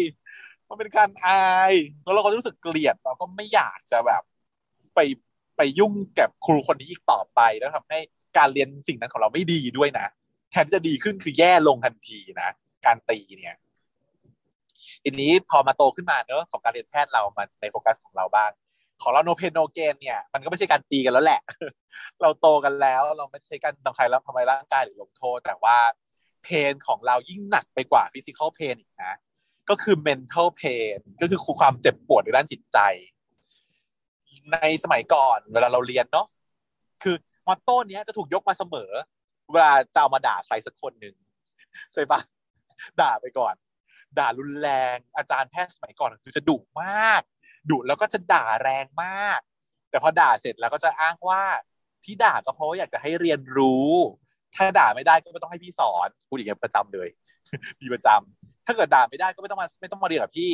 [0.69, 1.73] มันเป็นการอาย
[2.05, 4.23] แล้วเราก็รู้สึกเกลียดเราก็ไม่อยากจะแบบ
[4.95, 5.01] ไป
[5.57, 7.99] ไปยุ่งกับครูคนนี้อีกต่อไปแล้วทำให้
[8.39, 10.07] การเรียนสิ่งนั้นของเราไม่ดีด้วยนะ
[10.51, 12.49] แทนที่จะดีขึ้นคือแย่ลงทันทีนะ
[12.87, 13.57] การตีเนี่ย
[15.05, 18.51] ทีนี้พอมาโตขึ้นมาเนอะของการเรียนแพทย์เรามันในโฟกัสของเราบ้าง
[19.03, 21.41] ของเรา no pain no gain เนี่ยมันก็ไม่ใช่การตีกันแล้วแหละ
[22.23, 25.77] เราโตกันแล้วเราไม่ใช่การทำใครแล้วทำไมร่างกายหรือลงโทษ แต่ว่า
[26.43, 29.15] pain ของเรายิ่งหนักไปกว่า physical pain อีกนะ
[29.71, 32.79] ก็คือ mental pain ก็คือความเจ็บปวดในด้านจิตใจ
[34.53, 36.27] ในสมัยก่อนเวลาเราเรียนเนาะ
[37.03, 38.93] คือมอตโต้เนี้ยจะถูกยกมาเสมอ
[39.53, 41.15] เวลาจะเอามาด่าใครสักคนหนึ่ง
[41.93, 42.21] ใช่ปะ
[43.01, 43.55] ด่าไปก่อน
[44.19, 47.23] ด่ารุนแรงอาจารย์แพทย์สมัยก่อนคือจะดุมาก
[47.71, 49.41] ดุแล้วก็จะด่าแรงมาก
[49.91, 51.43] แต่พอด่าเสร็จแล้วก็จะอ้างว่า
[52.05, 53.91] ที่ด่าก็เพราะอยากจะให้เรียนรู้
[54.55, 57.09] ถ้าด่าไม่ได้ก็ไม่ต้องให้พี่สอนพูดอย่างนี้ประจำเลย
[57.81, 60.53] มีประจำถ้าเกิดด่าไม่ได้ก็ไม่ต้องมาไม่ต้องมาเรียนกับพี่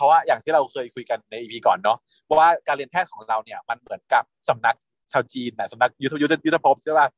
[0.00, 1.98] เพราะว่าอย่างที่เราเคยคุยกันใน EP ก่อนเนาะ
[2.38, 4.76] ว่าการเรียนแพทย์ของเราเนี่ยมันเหมือนกับสำนัก
[5.12, 7.08] ชาวจีนนะสำนักยุทธยุทธยุทธภพใช่ป่ะ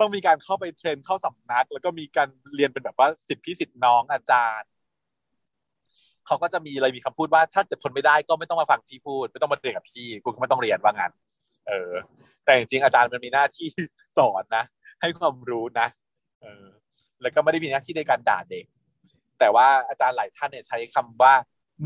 [0.00, 4.70] ต้องมีการเข้าไปเทรนเข้าสำนัก แล้วก็มีการเรียนเป็นแบบว่าสิทธิพี่สิทธิน้องอาจารย์
[6.26, 11.12] เขาก็จะมีอะไรมีคำพูดว่าถ้าเกิดทนไม่ได้ก็ไม่ต้องมาฟังพี่พูด ไม่ต้องมาเรียนกับพี่กูก็ไม่ต้องเรียนว่างั้น
[11.68, 11.92] เออ
[12.44, 13.68] แต่จริงๆอาจารย์มันมีหน้าที่
[14.18, 14.64] สอนนะ
[15.00, 15.88] ให้ความรู้นะ
[16.42, 16.64] เออ
[17.22, 18.64] แล้วก็ไม่ได้มีหน้าที่ในการด่าเด็ก
[19.38, 21.34] แต่ว่าอาจารย์หลายท่านเนี่ยใช้คำว่า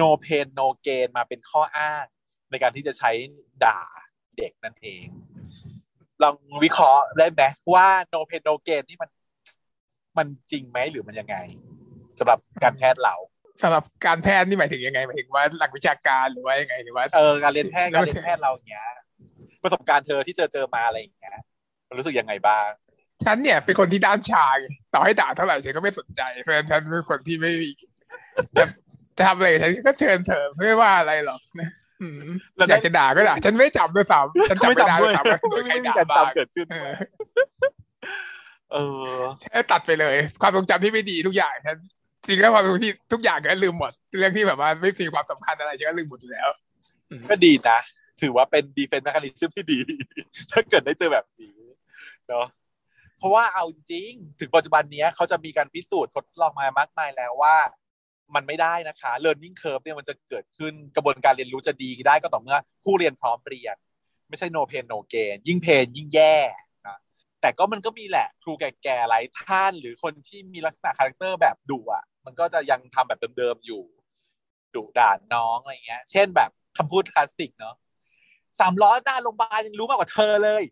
[0.00, 2.04] no pain no gain มาเป็นข้ออ้าง
[2.50, 3.10] ในการที่จะใช้
[3.64, 3.80] ด่า
[4.36, 5.04] เด็กนั่นเอง
[6.22, 6.34] ลอง
[6.64, 7.42] วิเคราะห์ได้ไหม
[7.74, 9.10] ว่า no pain no gain นี่มัน
[10.18, 11.36] มันจริงไหมหรือมันยังไง
[12.18, 13.16] สำหรับการแพทย์เรา
[13.62, 18.84] สำหรับการแพทย์นี่หมายถึงยังไงหมายถึงว่าหลักวิชาการหรือว่ายังไงหรือว่าเออการเรียนแพทย์แล้การวเรียนแพทย์เราอย่างเงี้ย
[19.62, 21.36] ประสบการณ์เธอที่เจอเจอมาอะไรอย่างเงี้ย
[21.88, 22.68] มันรู้สึกยังไงบ้าง
[23.24, 27.70] ฉันเนี่ยเป็นคนที่ด้านชาไงต่อให้ด่าเท่าไหร่ฉันก็ไม่สนใจเพราะฉะนั้นฉันเป็นคนที่ไม่มี
[29.20, 31.70] จะจะทำอะไรฉันก็เชิญเธอไม่ว่าอะไรหรอกนะ
[32.00, 32.20] อืม
[32.56, 36.94] แล้วอยากจะด่าก็ด่าฉันไม่จำด้วยซ้ำฉันจำไม่ได้ด้วยซ้ำว่าโดยใครไม่มีด่าการบ้างจำเกิดขึ้นเออ
[38.72, 38.76] เอ
[39.14, 41.76] อแค่ตัดไปเลย ความทรงจำที่ไม่ดีทุกอย่างฉัน
[42.26, 46.48] จริงแล้วความทรงที่ทุกอย่างก็ลืมหมด เรื่องที่แบบว่าไม่มีความสำคัญอะไรฉันก็ลืมหมดอยู่แล้ว
[47.10, 47.78] อืมก็ดีนะ
[48.20, 49.78] ถือว่าเป็น defense mechanism ที่ดี
[50.50, 51.56] ถ้าเกิดได้เจอแบบนี้
[52.28, 52.46] เนาะ
[53.18, 54.10] เพราะว่าเอาจริง
[54.40, 57.56] ถึงปัจจุบันเนี้ยเขาจะมีการพิสูจน์ทดลองมามากมายแล้วว่า
[58.34, 63.76] มันไม่ได้นะคะ learning curve เนี่ยมันจะเกิดขึ้นกระบวนการเรียนรู้จะดีได้ก็ต่อเมื่อผู้เรียนพร้อมเรียน
[64.28, 66.36] ไม่ใช่ no pain no gain ยิ่ง pain ยิ่งแย่
[66.86, 66.98] นะ
[67.40, 73.82] แต่ก็มันก็มีแหละครูแก่ๆหลายท่านหรือคนที่มีลักษณะ character แบบดุอะ มันก็จะยังทำแบบเดิมๆอยู่
[74.74, 77.74] ดุด่าน้องอะไรเงี้ย เช่นแบบคำพูดคลาสสิกเนาะ
[78.60, 80.62] สามล้อหน้าโรงพยาบาลยังรู้มากกว่าเธอเลย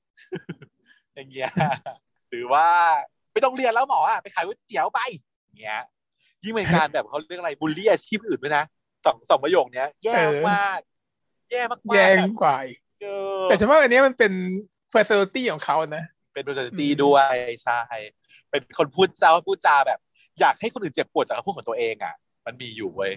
[1.14, 1.50] อย่างเงี้ย
[2.30, 2.66] หรือว่า
[3.32, 5.00] ไม่ต้องเรียนแล้วหมออะไปขายก๋วยเตี๋ยวไป
[5.44, 5.82] อย่างเงี้ย
[6.44, 8.64] ยิ่งเป็นการแบบเขาเรียกอะไรบูลลี่อาชีพอื่นด้วยนะ
[9.04, 10.14] สองสองประโยคเนี้ย แย่
[10.50, 10.80] มาก
[11.50, 13.06] แย่มากๆแย่แบบกว่าอีกเอ
[13.40, 14.32] อแต่ฉันว่าอันเนี้ยมันเป็น
[14.94, 16.04] personality ของเขานะ
[16.34, 17.34] เป็น personality ด้วย
[17.64, 17.80] ใช่
[18.50, 19.98] เป็นคนพูดเจ้าพูดจาแบบ
[20.40, 22.14] อยากให้คนอื่นเจ็บปวดจากคำพูดของตัวเองอะ
[22.46, 23.12] มันมีอยู่เว้ย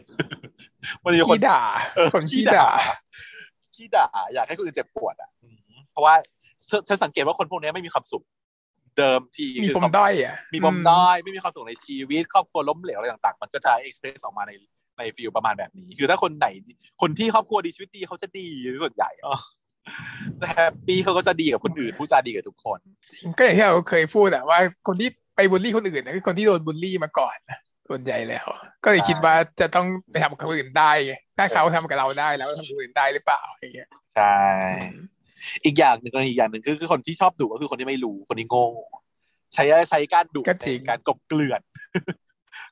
[1.03, 1.61] มันมีคนขี้ด่า
[1.95, 2.69] เออคนขี้ด่า
[3.76, 5.57] ขี้ด่า อยากให้คนอื่นเจ็บปวดอะอืม
[5.91, 6.14] เพราะว่า
[6.69, 8.23] ฉันฉันสังเกตว่าคนพวกนี้ไม่มีความสุข
[8.97, 14.51] เดิมทีมีคือปมด้อยอะมีปมด้อยไม่มีความสุขในชีวิต ครอบครัวล้มเหลวอะไรต่าง ๆ มันก็จะเอ็กซ์เพรสออกมาใน
[14.97, 16.47] ในฟิลประมาณแบบนี้ คือถ้าคนไหน
[17.01, 18.47] คนที่ครอบครัวดีชีวิตดีเขาจะดี
[18.84, 19.35] ส่วนใหญ่อ๋อ
[20.41, 22.80] จะแฮปปี้เขาก็จะดีกับคนอื่นพูดจาดีกับทุกคน
[23.38, 27.59] ก็อย่างที่เราเคยพูดอะว่าคนที่ไปบูลลี่คนอื่นนะคือคนที่โดนบูลลี่มาก่อนนะ
[27.89, 28.47] ส่วนใหญ่แล้ว
[28.84, 34.35] ก็เลยคิดว่าจะต้องไปทำกับคนอื่นได้ไงถ้าเขาทำกับเราได้แล้วทำกับคนอื่นได้หรือเปล่าอย่างเงี้ยใช่
[35.65, 38.65] อีกอย่างหนึ่งกรณีอีกอย่างหนึ่งคือคือคนที่ชอบดุก็คือคนที่ไม่รู้คนที่โง่
[39.53, 41.61] ใช้ใช้การดุก็จริงในการกลบเกลื่อน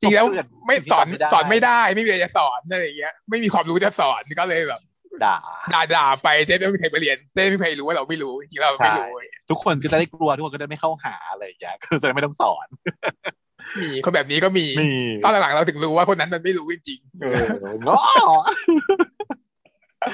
[0.01, 4.81] จริงแล้วกบเกลื่อนไม่สิ่งที่สอนทำไม่ได้สอนไม่ได้ไม่มีอะไรจะสอนอะไรอย่างเงี้ยไม่มีความรู้จะสอนก็เลยแบบ
[5.25, 5.37] ด่า
[5.73, 9.05] ด่าด่าไปจะได้ไม่มีใครไปเรียนจะได้ไม่มีใครรู้ว่าเราไม่รู้จริงๆเราไม่รู้
[9.49, 12.67] ทุกคนก็จะได้กลัวทุกคนก็จะไม่เข้าหาอะไรอย่างเงี้ยก็จะได้ไม่ต้องสอน
[13.81, 14.91] มีคนแบบนี้ก็มีมี
[15.23, 18.01] ตอนหลังๆเราถึงรู้ว่าคนนั้นมันไม่รู้จริงเออง้อ
[20.01, 20.13] เออ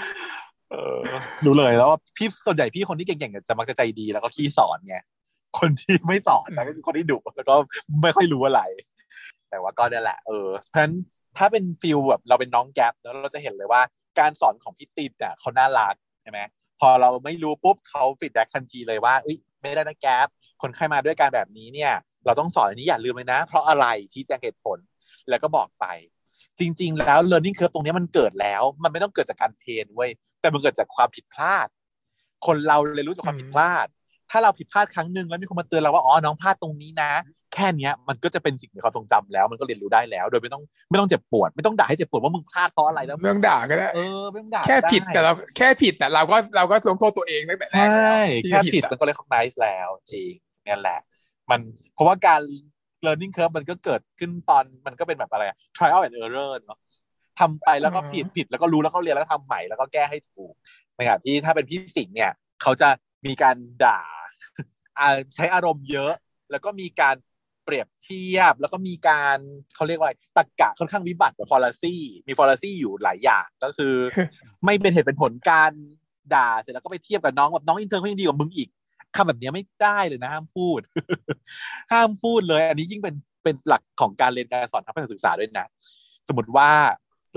[1.45, 4.97] รู้เลยแล้วว่าพี่ส่วนใหญ่พี่คนที่เก่งๆจะมักจะใจดีแล้วก็ขี้สอนไง
[5.59, 7.55] คนที่ไม่สอนนะก็คือคนที่ดุแล้วก็
[8.01, 8.61] ไม่ค่อยรู้อะไร
[9.49, 10.93] แต่ว่าก็นั่นแหละเออเพราะฉะนั้น
[11.37, 13.81] ถ้าเป็น feel แบบเราเป็นน้องแก๊ปแล้วเราจะเห็นเลยว่า
[14.19, 16.39] การสอนของพี่ตินอะเขาน่ารักใช่ไหม
[16.79, 20.27] พอเราไม่รู้ปุ๊บเขา feedback ทันทีเลยว่าอุ้ยไม่ได้นะแก๊ป
[20.61, 21.91] คนไข้มาด้วยอาการแบบนี้เนี่ย
[22.25, 24.77] เราต้องสอนอันนี้อย่าลืมเลยนะ เพราะอะไรชี้แจงเหตุผล
[25.29, 25.85] แล้วก็บอกไป
[26.59, 30.09] จริง ๆ แล้ว learning curve ตรงนี้มันเกิดแล้ว มันไม่ต้องเกิดจากการ pain เว้ย
[30.41, 31.67] แต่มันเกิดจากความผิดพลาด
[32.45, 33.87] คนเราเรียนรู้จากความผิดพลาด
[34.31, 37.11] ถ้าเราผิดพลาดครั้งหนึ่งแล้วมีคนมาเตือนเราว่าอ๋อน้องพลาดตรงนี้นะ
[37.53, 50.31] แค่เนี้ยมันก็จะเป็นสิ่งในความทรงจำแล้ว มันก็เรียนรู้ได้แล้ว โดยไม่ต้องไม่ต้องเจ็บปวด ไม่ต้องด่าให้เจ็บปวดว่ามึงพลาดเพราะอะไรแล้วๆไม่ต้องด่าก็ได้เออไม่ต้องด่าแค่ผิดไแต่เราแค่ผิดแต่เราก็เราก็ลงโทษตัวเองตั้งแต่แรใช่กแล้วที่แค่ผิดอะมันก็เลย recognize แล้ว จริง
[50.67, 50.99] นี่แหละ
[51.51, 51.59] มัน
[51.93, 52.41] เพราะว่าการ
[53.05, 56.79] learning curve มันก็เกิดขึ้นตอนมันก็เป็นแบบอะไรอะ trial and error เนาะ
[57.39, 60.53] ทำไปแล้วก็ผิดผิดแล้วก็รู้แล้วก็เรียนแล้วทำใหม่แล้วก็แก้ให้ถูก
[60.95, 62.31] ในขณะที่ถ้าเป็นพี่สิงห์เนี่ย
[62.61, 62.89] เขาจะ
[63.25, 64.01] มีการด่า
[64.99, 66.13] อ่าใช้อารมณ์เยอะ
[66.51, 67.15] แล้วก็มีการ
[67.65, 69.37] เปรียบเทียบ แล้วก็มีการ
[69.75, 73.93] เขาเรียกว่าอะไรตรรกะค่อนข้างวิบัติแบบ fallacy มี fallacy อยู่หลายอย่างก็คือ
[74.65, 75.71] ไม่เป็นเหตุเป็นผลการ
[76.33, 78.69] ด่าเสร็จแล้วก็ไปเทียบกับน้องแบบน้อง intern เขายังดีกว่ามึงอีก
[79.15, 80.79] คำแบบนี้ไม่ได้เลยนะห้ามพูด
[81.91, 85.67] ห้ามพูดเลย อันนี้ยิ่งเป็นเป็นหลักของการเรียนการสอนทางแพทยศาสตรศึกษาด้วยนะ
[86.27, 86.71] สมมติว่า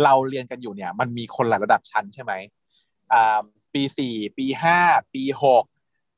[0.04, 2.32] เราเรียนกันอยู่เนี่ย มันมีคนหลายระดับชั้นใช่ไหม
[3.12, 3.40] อ่า
[3.74, 4.78] ปีสี่ปีห้า
[5.14, 5.64] ปีหก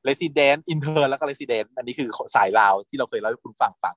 [0.08, 3.94] resident intern แล้วก็ resident อันนี้คือสายราวที่เราเคยเล่าให้คุณฟังฟัง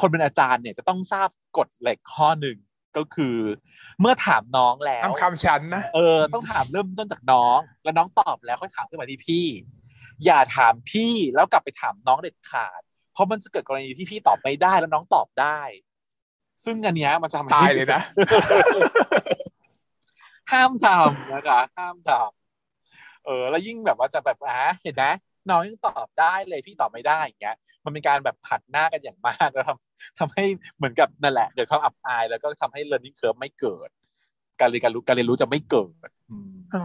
[0.00, 1.28] คนเป็นอาจารย์เนี่ยจะต้องทราบ
[1.58, 2.56] กฎเหล็กข้อหนึ่ง
[2.96, 3.36] ก็คือ
[4.00, 9.46] เมื่อถามน้องแล้วทำคำชั้นนะเออต้องถามเริ่มต้นจากน้อง แล้วน้องตอบแล้วค่อยถามขึ้นมาที่พี่
[10.24, 12.80] อย่าถามพี่แล้วกลับไปถามน้องเด็ดขาด
[13.12, 15.60] เพราะมันจะเกิดกรณีที่พี่ตอบไม่ได้แล้วน้องตอบได้
[16.64, 18.00] ซึ่งอันเนี้ยมันจะทำให้ตายเลยนะ
[20.52, 25.04] ห้ามทำนะคะห้ามทำเออ แล้วยิ่งแบบว่าจะแบบอ่าเห็นไหม
[25.50, 30.44] น้องยังตอบได้เลยพี่ตอบไม่ได้อย่างเงี้ย มันเป็นการแบบผัดหน้ากันอย่างมากแล้วทำทำให้
[30.76, 33.88] เหมือนกับนั่นแหละเกิดความอับอาย แล้วก็ทำให้ learning curve ไม่เกิด
[34.60, 36.84] การเรียนการรู้การเรียนรู้จะไม่เกิดอืมอ๋อ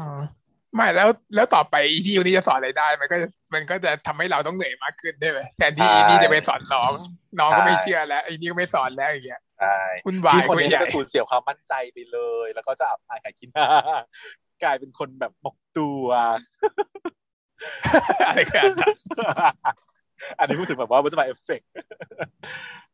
[0.75, 3.17] ไม่แล้วแล้วต่อไปอีพีนี้จะสอนอะไรได้ มันก็
[3.53, 6.91] มันก็จะทำให้เราต้องเหนื่อยมากขึ้นใช่ไหมแทนที่อีนี่จะไปสอนน้อง
[7.39, 13.67] น้องก็ไม่เชื่อแล้วอีนี่ก็ไม่สอนแล้วอย่างเงี้ยใช่คุณวายที่คนก็ไม่นี้ใหญ่จะสูญเสียความมั่นใจไปเลย แล้วก็จะอับอายขายขี้หน้า
[14.63, 16.05] กลายเป็นคนแบบหมกตัว
[18.27, 18.89] อะไรกันนะ
[20.39, 21.69] อันนี้พูดถึงแบบว่ามันจะมาเอฟเฟกต์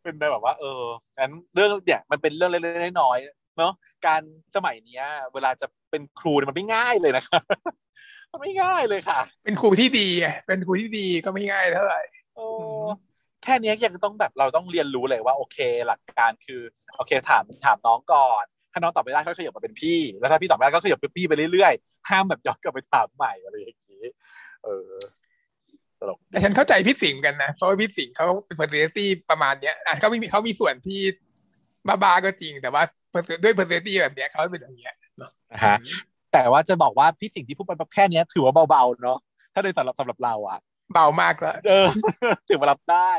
[0.04, 0.84] เป็นแบบว่า เออ
[1.18, 3.74] งั้นเรื่องเนี่ยมันเป็นเรื่องเล็กๆน้อยๆ เนาะ
[4.08, 4.22] การ
[4.56, 5.04] สมัยเนี้ย
[5.34, 7.40] เวลาจะเป็นครูเนี่ยมันไม่ง่ายเลยนะคะ
[8.32, 12.02] มันไม่ง่ายเลยค่ะ เป็นครูที่ดีไงเป็นครูที่ดีก็ไม่ง่ายเท่าไหร่
[12.36, 12.48] โอ้
[13.44, 15.58] แค่เนี้ยยังต้องแบบเราต้องเรียนรู้เลยว่า โอเค
[15.88, 16.62] หลักการคือ
[16.98, 24.04] โอเคถามถามน้องก่อน ถ้าน้องตอบไม่ได้ก็ขยับมาเป็นพี่ แล้วถ้าพี่ตอบไม่ได้ก็ขยับเป็นพี่ไปเรื่อยๆห้ามแบบย้อนกลับไปถามใหม่อะไรอย่างนี้
[24.64, 24.92] เออ
[26.00, 31.00] ตลกแต่ฉันเข้าใจพี่สิงห์กันนะเพราะว่าพี่สิงห์เขาเป็น personality ประมาณเนี้ยอะเขามีเขามีส่วนที่
[31.88, 32.84] บ้าๆก็จริง แต่ว่า
[33.44, 35.78] ด้วย personality แบบเนี้ยเขาเป็นอย่างเงี้ยเนาะนะฮะ
[36.34, 39.18] แต่ว่าจะบอกว่าพี่สิ่งที่พูดไปแบบแค่เนี้ยถือว่าเบาๆเนาะ
[39.54, 40.60] ถ้าในสำหรับสำหรับเราอะ
[40.94, 41.88] เบามากแล้วเออ
[42.50, 43.12] ถือว่ารับได้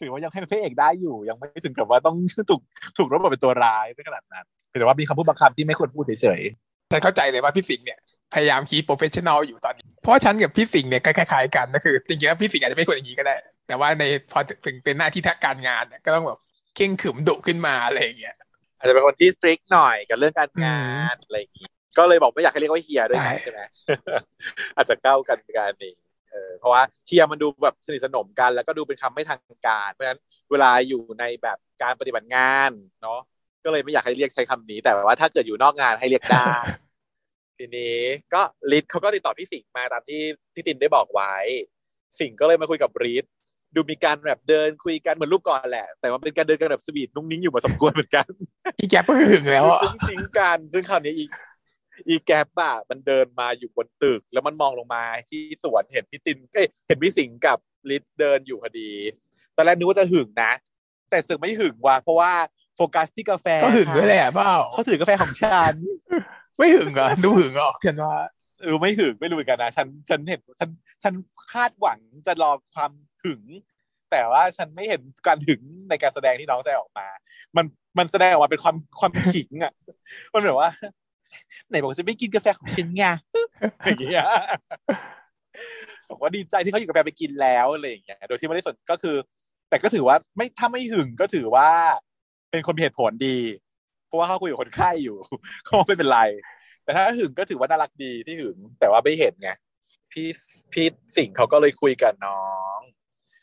[0.00, 2.16] ถือว่ายังให้เป็นพระเอกได้อยู่ ยังไม่ถึงกับว่าต้อง
[2.50, 2.60] ถูก
[2.98, 4.46] ถูกรับบทเป็นตัวร้ายไม่ขนาดนั้น
[4.78, 6.40] แต่ว่ามีคำพูดบางคำที่ไม่ควรพูดเฉย
[6.90, 7.98] ฉันเข้าใจเลยว่าพี่สิงห์เนี่ย
[8.34, 13.34] พยายาม keep professional อยู่ตอนนี้ เพราะฉันกับพี่สิงห์เนี่ยก็คล้ายๆกันก็คือจริงๆแล้วพี่สิงห์อาจจะไม่ควรอย่างนี้ก็ได้
[13.66, 16.40] แต่ว่าในพอถึงเป็นหน้าที่ทางการงานเนี่ยก็ต้องแบบ
[16.76, 18.41] เข่งขรึมดุขึ้นมาอะไรอย่างเงี้ยๆ
[18.82, 20.82] อาจจะเป็นคนที่ strict หน่อยกับเรื่องการงา
[21.12, 21.68] นอะไรอย่างนี้
[21.98, 23.60] ก็เลยบอกไม่อยากให้เรียกว่าเฮียด้วยนะใช่ใช่ไหม
[24.76, 25.94] อาจจะก้าวกันการนี้
[26.30, 32.70] เออเพราะว่าเฮียมันดูแบบสนิทสนมกัน แล้วก็ดูเป็นคำไม่ทางการ เพราะฉะนั้นเวลาอยู่ในแบบการปฏิบัติงาน
[33.02, 33.20] เนาะ
[33.64, 36.48] ก็เลยไม่อยากให้เรียกใช้คำนี้ แต่ว่าถ้าเกิดอยู่นอกงานให้เรียกได้
[37.58, 37.96] ทีนี้
[38.34, 38.42] ก็
[38.72, 40.22] ลิศเขาก็ติดต่อพี่สิงห์มาตามที่
[40.54, 41.34] ที่ตินได้บอกไว้
[42.18, 43.24] สิงห์ก็เลยมาคุยกับลิศ
[43.74, 48.26] ดูมีการแบบเดินคุยกันเหมือนรูปก่อนแหละ แต่ว่าเป็นการเดินกันแบบสวีทนุ่งนิ้งอยู่พอสมควรเหมือนกัน
[48.78, 51.24] อีแกก็หึงแล้วอะซึ่งทิ้งกันซึ่งคราวนี้อี
[52.08, 57.58] อีแกปอะมันเดินมาอยู่บนตึก แล้วมันมองลงมาที่สวนเห็นพี่ตินเอ้ยเห็นพี่สิงห์กับ
[57.90, 58.90] ลิศเดินอยู่พอดี
[59.56, 60.52] ตอนแรกนึกว่าจะหึงนะ
[61.10, 62.32] แต่สึกไม่หึงว่ะเพราะว่า
[62.76, 65.74] โฟกัสที่กาแฟก็หึงด้วยแหละเปล่าเขาถือกาแฟของฉัน
[66.58, 68.14] ไม่หึงเหรอดูหึงออกฉันว่า
[68.70, 70.70] รู้ไม่หึงไม่รู้เหมือนกันนะฉันฉันเห็นฉัน
[71.02, 71.14] ฉัน
[71.52, 72.92] คาดหวังจะรอความ
[73.24, 73.42] หึง
[74.10, 77.06] แต่ว่าฉันไม่เห็นการหึงในการแสดงที่น้องแสดงออกมา
[77.56, 77.64] มัน
[77.98, 79.72] มันแสดงออกมาเป็นความความขิงอะ
[80.32, 80.68] มันแบบว่า
[81.68, 83.04] ไหนบอกจะไม่กินกาแฟของฉันไง
[83.84, 84.24] อย่างเงี้ย
[86.10, 89.16] บอกว่าดีใจที่เขาหยิบกาแฟไปกินแล้วอะไรอย่างเงี้ย โดยที่ไม่ได้สนก็คือ
[89.68, 91.68] แต่ก็ถือว่าไม่ถ้าไม่หึงก็ถือว่า
[92.50, 93.38] เป็นคนมีเหตุผลดี
[94.06, 95.16] เพราะว่าเขาคุยกับคนไข้อยู่
[95.64, 96.20] เขาไม่เป็นไร
[96.84, 99.50] แต่ถ้าหึงก็ถือว่าน่ารักดีที่หึง แต่ว่าไม่เห็นไง
[100.12, 100.26] พี่
[100.72, 100.86] พี่
[101.16, 102.42] สิงห์เขาก็เลยคุยกับน้อ
[102.76, 102.78] ง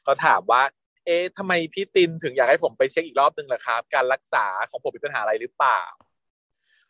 [0.10, 0.64] เขาถามว่า
[1.06, 5.82] เอ๊ะทำไมพี่ตินถึงอยากให้ผมไปเช็คอีกรอบนึงล่ะครับ การรักษาของผมมีปัญหาอะไรหรือเปล่า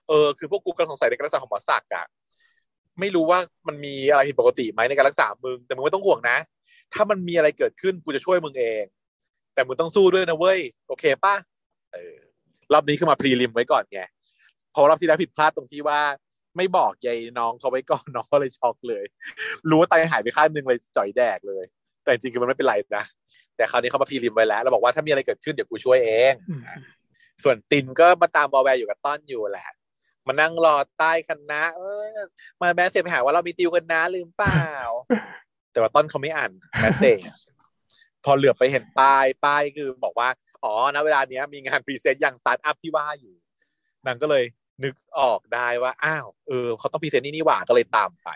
[0.07, 2.05] เออคือพวกกูกำลังสงสัยในการรักษาของหมอศักดิ์อะ
[2.99, 6.37] ไม่รู้ว่ามันมีอะไรผิดปกติไหมในการรักษามึง แต่มึงไม่ต้องห่วงนะ
[6.93, 8.83] ถ้ามันมีอะไรเกิดขึ้นกูจะช่วยมึงเอง
[9.53, 11.35] แต่มึงต้องสู้ด้วยนะเว้ย โอเคป่ะ
[11.93, 12.15] เออ
[12.73, 14.01] รอบนี้คือมาพรีลิมไว้ก่อนไง
[14.73, 15.99] พราะรอบที่แล้วผิดพลาดตรงที่ว่า
[16.57, 19.03] ไม่บอกยายน้องเขาไว้ก่อนน้องก็เลยช็อกเลย
[19.69, 21.65] รู้ว่าไตหายไปข้างหนึ่งเลยจ๋อยแดกเลย
[22.09, 23.05] แต่จริงๆคือมันไม่เป็นไรนะ
[23.57, 26.61] แต่คราวนี้เขามา prelim ไว้แล้วแล้วบอกว่าถ้ามีอะไรเกิดขึ้นเดี๋ยวกูช่วยเองอืม
[27.43, 29.69] ส่วนตินก็มาตามวอลแวร์อยู่กับต้อนอยู่แหละ
[30.27, 32.05] มานั่งรอใต้คณะเออ
[32.61, 34.67] มา message ไปหาว่าเรามีติวกันนะลืมเปล่า
[35.71, 37.19] แต่ว่าต้นเขาไม่อ่าน message
[38.25, 40.29] พอเหลือบไปเห็นป้ายป้ายคือบอกว่า
[40.63, 43.33] อ๋อณเวลาเนี้ยมีงาน present อย่างสตาร์ทอัพที่ว่าอยู่
[44.05, 44.43] นางก็เลย
[44.83, 48.29] นึกออกได้ว่า อ้าว เออเขาต้อง present นี่นี่หว่าก็เลยตามไป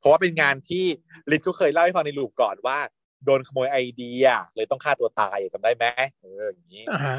[0.00, 0.84] เพราะว่าเป็นงานที่
[1.30, 2.78] ลินก็เคยเล่าให้ฟังใน loop ก่อนว่า
[3.24, 4.24] โดนขโมยไอเดีย
[4.56, 5.84] เลยต้องฆ่าตัวตายจำได้ไหม
[6.20, 7.16] เอออย่างนี้อ่าฮะ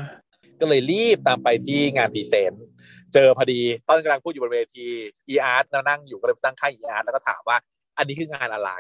[0.60, 2.66] ก็เลยรีบตามไปที่งาน present
[3.14, 4.88] เจอพอดีต้นกำลังพูดอยู่บนเวที
[5.30, 7.58] อีอาร์ตนั่งอยู่ก็เลยนั่งใกล้อีอาร์ตแล้วก็ถามว่า
[7.98, 8.72] อันนี้คืองานอะไร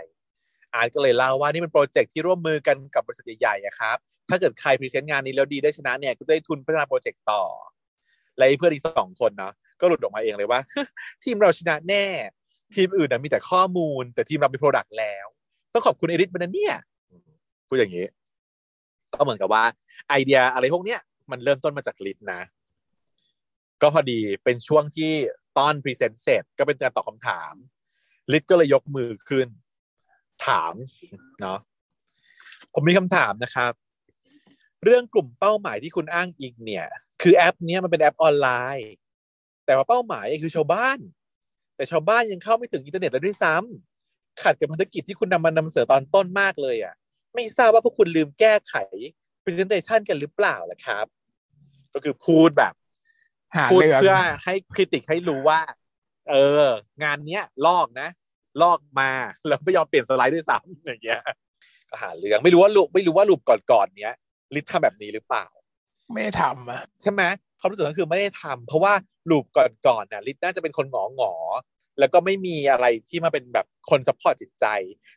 [0.73, 3.97] อาร์ตก็เลยเล่าว่านี่เป็น project ที่ร่วมมือกันกับบริษัทใหญ่ๆอะครับ
[4.29, 7.43] ถ้าเกิดใคร present งานนี้แล้วดีได้ชนะเนี่ยก็จะได้ทุนพัฒนา project ต่อ
[8.37, 10.59] และไอ้เพื่อนอีกสองคนเนาะก็หลุดออกมาเองเลยว่า
[11.23, 12.05] ทีมเราชนะแน่
[12.75, 15.25] ทีมอื่นนะมีแต่ข้อมูล แต่ทีมเรามี product แล้ว
[15.73, 16.75] ต้องขอบคุณเอริสบันเนี่ย
[17.67, 18.05] พูดอย่างนี้
[19.13, 19.63] ก็เหมือนกับว่า
[20.09, 20.99] ไอเดียอะไรพวกเนี้ย
[21.31, 22.41] มันเริ่มต้นมาจากลิศนะ
[23.81, 25.11] ก็พอดีเป็นช่วงที่
[25.57, 27.53] ตอน present เสร็จก็เป็นการตอบคำถาม
[28.31, 29.47] ลิศก็เลยยกมือขึ้น
[30.45, 30.73] ถาม
[31.41, 31.59] เนาะ
[32.73, 33.73] ผมมีคำถามนะครับ
[34.83, 36.87] เรื่องกลุ่มเป้าหมายที่คุณอ้างอิงเนี่ย
[37.21, 38.91] คือแอปนี้มันเป็นแอปออนไลน์
[39.65, 40.97] แต่ว่าเป้าหมายคือชาวบ้าน
[41.81, 46.93] แต่ชาวบ้านยังเข้าไม่ถึงอินเทอร์เน็ตเลยด้วยซ้ำขัดกับพันธกิจที่คุณนำมานำเสนอตอนต้นมากเลยอะ
[47.33, 48.75] ไม่ทราบว่าพวกคุณลืมแก้ไข
[49.43, 51.05] presentation กันหรือเปล่าล่ะครับ
[51.93, 52.73] ก็คือพูดแบบ
[53.55, 55.59] หาพูดเรื่องเพื่อให้ critic ให้รู้ว่า
[56.29, 56.35] เอ
[56.65, 56.67] อ
[57.03, 58.09] งานเนี้ย ลอกนะ
[58.61, 59.11] ลอกมา
[59.47, 61.19] แล้วไม่ยอมเปลี่ยนสไลด์ด้วยซ้ำอย่างเงี้ย
[61.89, 64.15] ก็หาเรื่องไม่รู้ว่าลูกไม่รู้ว่า loop ก่อนๆเนี้ย
[64.55, 65.45] ลิททำแบบนี้หรือเปล่า
[66.11, 67.23] ไม่ได้ทำอะใช่ไหม
[67.61, 68.93] ความรู้สึกก็คือไม่ได้ทำเพราะว่า
[69.29, 69.45] loop
[69.87, 74.65] ก่อนๆน่ะลิทน่าจะเป็นคนหงอหงอๆแล้วก็ไม่มีอะไรที่มาเป็นแบบคน support จิตใจ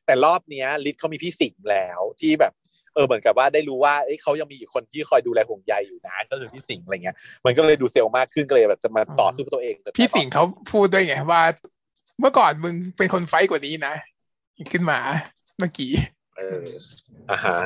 [0.06, 2.52] แต่รอบเนี้ยลิทเขามีพี่สิงห์แล้วที่แบบ
[2.94, 11.42] เออเหมือนกับว่าได้รู้ว่าเอ้ยเขายังมีอีกคนที่คอยดูแลห่วงใยอยู่นะ ก็คือพี่สิงห์อะไรเงี้ย มันก็เลยดูเซลล์มากขึ้นก็เลยแบบจะมาต่อสู้เพื่อตัวเอง พี่สิงห์เขาพูดด้วยไงว่า
[12.20, 13.94] เมื่อก่อนมึงเป็นคนไฟท์กว่านี้นะ
[14.72, 14.98] ขึ้นมา
[15.58, 15.92] เมื่อกี้
[16.36, 17.58] เอออ่าฮะ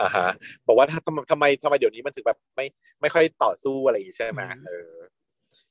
[0.00, 0.28] อ่าฮะ
[0.66, 2.66] บอกว่าถ้าทำไมทำไมทำไมเดี๋ยวนี้มันถึงแบบไม่
[3.00, 4.92] ไม่ค่อยต่อสู้อะไรอย่างงี้ใช่ไหมอืมเออ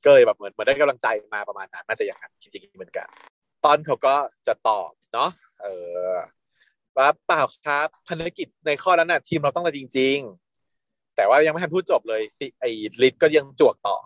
[0.04, 3.08] ก็เลยแบบเหมือนเหมือนได้กำลังใจมาประมาณนั้นน่าจะอย่างนั้นจริงๆเหมือนกัน
[3.66, 4.16] ตอนเขาก็
[4.48, 5.30] จะตอบเนาะ
[5.62, 5.68] เอ
[6.12, 6.14] อ
[6.98, 10.18] ว่าเปล่าครับภารกิจในข้อนั้นน่ะ ทีมเราต้องการจริง
[10.68, 12.70] ๆ แต่ว่ายังไม่ทันพูดจบเลยสิไอ้
[13.02, 13.98] ลิทก็ยังจวกต่อ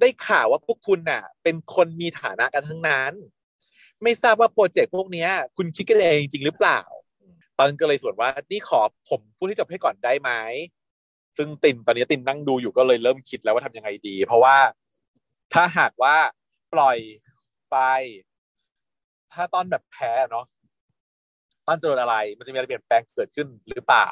[0.00, 3.12] ได้ข่าวว่าพวกคุณน่ะ เป็นคนมีฐานะกันทั้งนั้น
[4.02, 6.80] ไม่ทราบว่าโปรเจกต์พวกเนี้ยคุณคิดกันเองจริงหรือเปล่า
[7.58, 8.80] ตอนก็เลยส่วนว่านี่ขอ
[9.10, 10.30] ผมพูดที่จบให้ก่อนได้ไหม
[11.36, 14.56] ซึ่งตินตอนนี้ตินนั่งดูอยู่ก็เลยเริ่มคิดแล้วว่าทำยังไงดี เพราะว่า
[15.54, 16.16] ถ้าหากว่า
[16.74, 16.98] ปล่อย
[17.70, 17.76] ไป
[19.32, 20.46] ถ้าตอนแบบแพ้เนาะ
[21.66, 24.08] ตอนเจออะไร มันจะมีอะไรเปลี่ยนแปลงเกิดขึ้นหรือเปล่า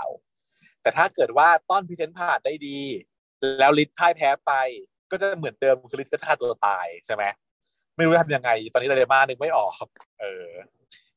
[0.83, 2.79] แต่ถ้าเกิดว่าต้น present ผ่านได้ดี
[3.59, 4.53] แล้วลิทพ่ายแพ้ไป
[5.11, 7.25] ก็จะเหมือนเดิมคือลิทก็จะฆ่าตัวตายใช่ไหม
[7.97, 9.75] ไม่รู้จะทำยังไง ตอนนี้เรเลยมานึกไม่ออก
[10.21, 10.47] เออ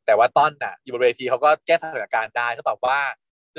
[0.09, 2.99] แต่ว่าต้นน่ะอยู่บนเวทีเขาก็แก้สถานการณ์ได้เขาตอบว่า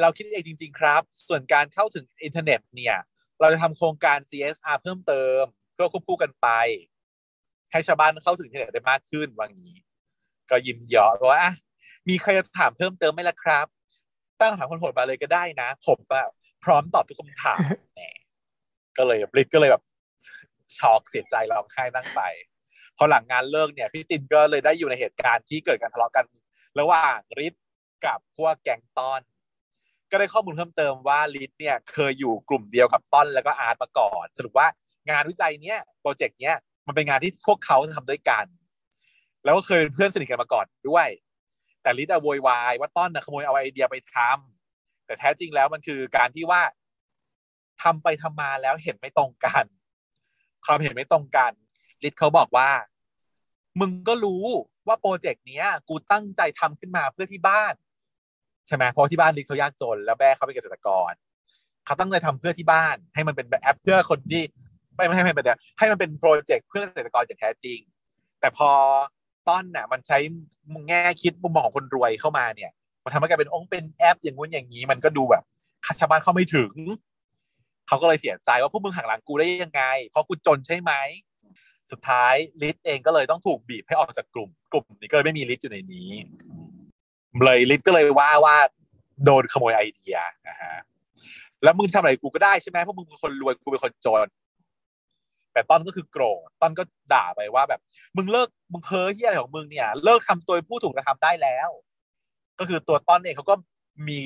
[0.01, 2.97] เราคิดเองจริง ๆ ครับ ส่วนการเข้าถึงอินเทอร์เน็ตเนี่ย
[3.41, 5.43] เราจะทำโครงการ CSR เพิ่มเติม
[5.75, 6.49] เพื่อควบคู่กันไป
[7.73, 9.77] ให้ชาวบ้านเข้าถึงอินเทอร์เน็ตได้มากขึ้นว่างี้
[10.51, 11.53] ก็ยิ้มเยาะว่าอะ
[12.09, 13.67] มีใครจะถามเพิ่มเติมไหมล่ะครับ
[14.41, 16.31] ตั้งคำถามคนโหดมาเลยก็ได้นะ ผมแบบ
[16.65, 17.59] พร้อมตอบทุกคำถาม
[17.95, 18.01] แหม
[18.97, 19.83] ก็เลยบลิทก็เลยแบบ
[20.79, 22.23] ช็อกเสียใจร้องไห้นั่งไป
[23.03, 26.25] พอหลังงานเลิกเนี่ยพี่ตินก็เลยได้อยู่ในเหตุการณ์ที่เกิดการทะเลาะกัน
[26.79, 27.55] ระหว่างริท
[28.07, 29.21] กับพวกแกงต้อน
[30.11, 34.67] ก็ได้ข้อมูลเพิ่มเติมว่าริทเนี่ยเคยอยู่กลุ่มเดียวกับต้อนแล้วก็อาร์ตมาก่อน สรุปว่า
[35.11, 36.57] งานวิจัยเนี้ยโปรเจกต์เนี้ย
[36.87, 38.45] มันเป็นงานที่พวกเขาทำด้วยกัน
[39.45, 41.09] แล้วก็เคยเป็นเพื่อนสนิทกันมาก่อนด้วย
[41.83, 46.63] แต่ริทอะโวยวายว่าต้อนนะขโมยเอาไอเดียไปทำแต่แท้จริงแล้วมันคือการที่ว่า
[47.83, 49.65] ทำไปทำมาแล้วเห็นไม่ตรงกัน
[50.67, 51.53] ความเห็นไม่ตรงกัน
[52.05, 52.71] ริทเขาบอกว่า
[53.81, 54.45] มึงก็รู้
[54.87, 57.75] ว่าโปรเจกต์เนี้ย กูตั้งใจทำขึ้นมาเพื่อที่บ้าน
[58.67, 61.13] ใช่ไหมเพราะที่บ้านริทเขายากจน แล้วแม่เขาเป็นเกษตรกร
[61.87, 64.43] เขาตั้งใจทำเพื่อที่บ้าน ให้มันเป็นแอปเพื่อคนที่
[64.97, 67.79] ไม่ไม่ให้มันเป็นแบบให้มันเป็นโปรเจกต์เพื่อเกษตรกรอย่างแท้จริง
[68.41, 68.71] แต่พอ
[69.49, 70.19] ต้นน่ะ มันใช้
[70.89, 72.71] แง่คิดมุมมองของคนรวยเข้ามาเนี่ย
[73.05, 75.45] มันทำให้กลายเป็นองค์เป็นแอปอย่างงู้นอย่างนี้ มันก็ดูแบบ
[76.01, 76.73] ชาวบ้านเข้าไม่ถึง
[77.89, 80.93] เขาก็เลยเสียใจว่าพวกมึงหักหลังกูได้ยังไง เพราะกูจนใช่ไหม
[81.93, 86.11] สุดท้ายลิทเองก็เลยต้องถูกบีบให้ออกจากกลุ่ม กลุ่มนี้ก็เลยไม่มีลิทอยู่ในนี้
[87.45, 88.57] เลยลิทก็เลยว่าว่า
[89.25, 90.17] โดนขโมยไอเดีย
[90.49, 90.75] นะฮะ
[91.63, 94.29] แล้วมึงทำอะไรกูก็ได้ใช่ไหมเพราะมึงเป็นคนรวยกูเป็นคนจน
[95.53, 97.81] แต่ต้นก็คือโกรธต้นก็ด่าไปว่าแบบ
[98.17, 101.71] มึงเลิกมึงเพ้อที่อะไรของมึงเนี่ย เลิกทำตัวผู้ถูกกระทำได้แล้ว
[102.59, 103.55] ก็คือตัวต้นเองเขาก็
[104.09, 104.21] มี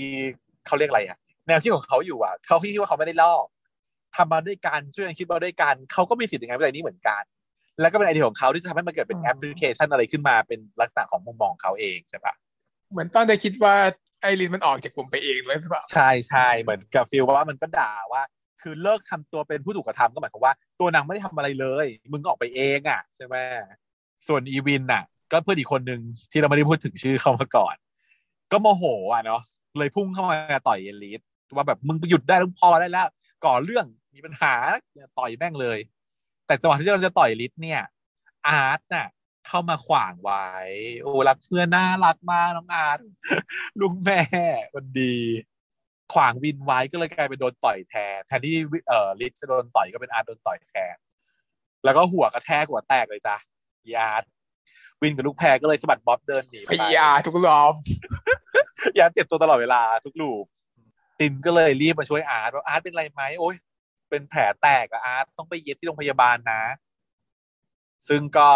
[0.66, 3.46] เขาเรียกอะไรอะแนวคิดของเขาอยู่อะเขาคิดว่าเขาไม่ได้ลอก
[4.16, 7.22] ทำมาด้วยกันช่วยกันคิดมาด้วยกันเขาก็มีสิทธิ์ในงานวิจัยนี้เหมือนกัน
[7.80, 12.34] แล้วก็เป็นไอเดียของเขาที่จะทำให้มันเกิดเป็นอืมแอปพลิเคชันอะไรขึ้นมาเป็นลักษณะของมุมมองของเขาเองใช่ปะ
[12.90, 13.74] เหมือนต้นจะคิดว่า
[14.22, 18.22] ไอรินมันออกจากกลุ่มไปเองเลยหรือเปล่าใช่ใช่เหมือนกับฟิลว่ามันก็ด่าว่า
[18.62, 23.36] คือเลิกทำตัวเป็นผู้ถูกกระทำก็หมายความว่า ตัวนางไม่ได้ทำอะไรเลย มึงออกไปเองอะใช่ไหม
[24.26, 25.02] ส่วนอีวินน่ะ
[25.32, 26.00] ก็เพื่อนอีกคนหนึ่ง
[26.32, 27.76] ที่เราไม่ได้พูดถึงชื่อเขามาก่อน
[28.52, 29.42] ก็โมโหอะเนาะ
[29.78, 30.38] เลยพุ่งเข้ามา
[30.68, 31.20] ต่อยเอลิส
[31.54, 33.08] ว่าแบบมึงไปหยุดได้แล้วพอได้แล้ว
[33.44, 34.54] ก่อเรื่องมีปัญหา
[35.18, 35.78] ต่อยแม่งเลย
[36.46, 37.80] แต่จังหวะที่เราจะต่อยลิสเนี่ย
[38.48, 39.08] อาร์ตน่ะ
[39.48, 40.48] เข้ามาขวางไว้
[41.02, 42.98] โอ้รักเพื่อนน่ารักมากน้องอาร์ต
[43.80, 44.20] ลุงแม่
[44.74, 45.16] มันดี
[46.12, 48.54] ขวางวินไว้ก็เลยกลายเป็นโดนต่อยแทนแทนที่
[48.88, 50.96] เอ่อลิสจะโดนต่อยก็เป็นอาร์ตโดนต่อยแทน
[51.84, 53.36] แล้วก็หัวกระแทกหัวแตกเลยจ้ะ
[53.84, 54.24] อีอาร์ต
[55.02, 57.74] วินกับลูกแพรก็เลยสะบัดบ๊อบเดินหนีพไปยาทุกรอบ
[58.98, 60.44] ยาเจ็บตัวตลอดเวลาทุกลูก
[61.20, 63.56] ตินก็เลยรีบมาช่วยอาร์ตว่าอาร์ตเป็นไรไหมโอ้ย
[64.08, 66.62] เป็นแผลแตกอะอาร์ตต้องไปเย็บที่โรงพยาบาลนะ
[68.08, 68.48] ซึ่งก็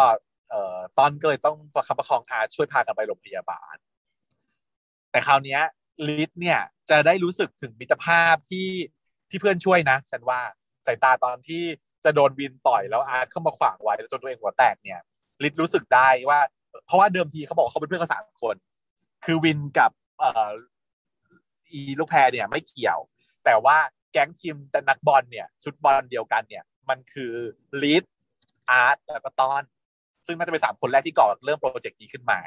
[0.51, 3.77] เอ่อตอนก็เลยต้องประคับประคองอาร์ตช่วยพากันไปโรงพยาบาล
[5.11, 5.59] แต่คราวนี้
[6.07, 6.61] ลิสเนี่ย
[6.91, 8.69] จะได้รู้สึกถึงมิตรภาพที่
[9.31, 10.41] ที่เพื่อนช่วยนะ ฉันว่า
[10.87, 11.63] สายตาตอนที่
[12.05, 15.01] จะโดนวินต่อยแล้วอาร์ตเข้ามาขวางไว้แล้วจนตัวเองหัวแตกเนี่ย
[15.43, 16.41] ลิสรู้สึกได้ว่า
[16.87, 18.57] เพราะว่าเดิมทีเขาบอกเขาเป็นเพื่อนกันสามคน
[19.25, 20.51] คือวินกับเอ่อ
[21.73, 22.99] อีลูกแพรเนี่ยไม่เกี่ยว
[23.45, 23.79] แต่ว่า
[24.13, 27.33] แก๊งทีมแต่นักบอลเนี่ย ชุดบอลเดียวกันเนี่ย มันคือ
[27.83, 28.05] ลีด
[28.71, 29.63] อาร์ตแล้วก็ตอน
[30.27, 32.39] ซึ่งน่าจะเป็นสามคนแรกที่ก่อเริ่ม project นี้ขึ้นมา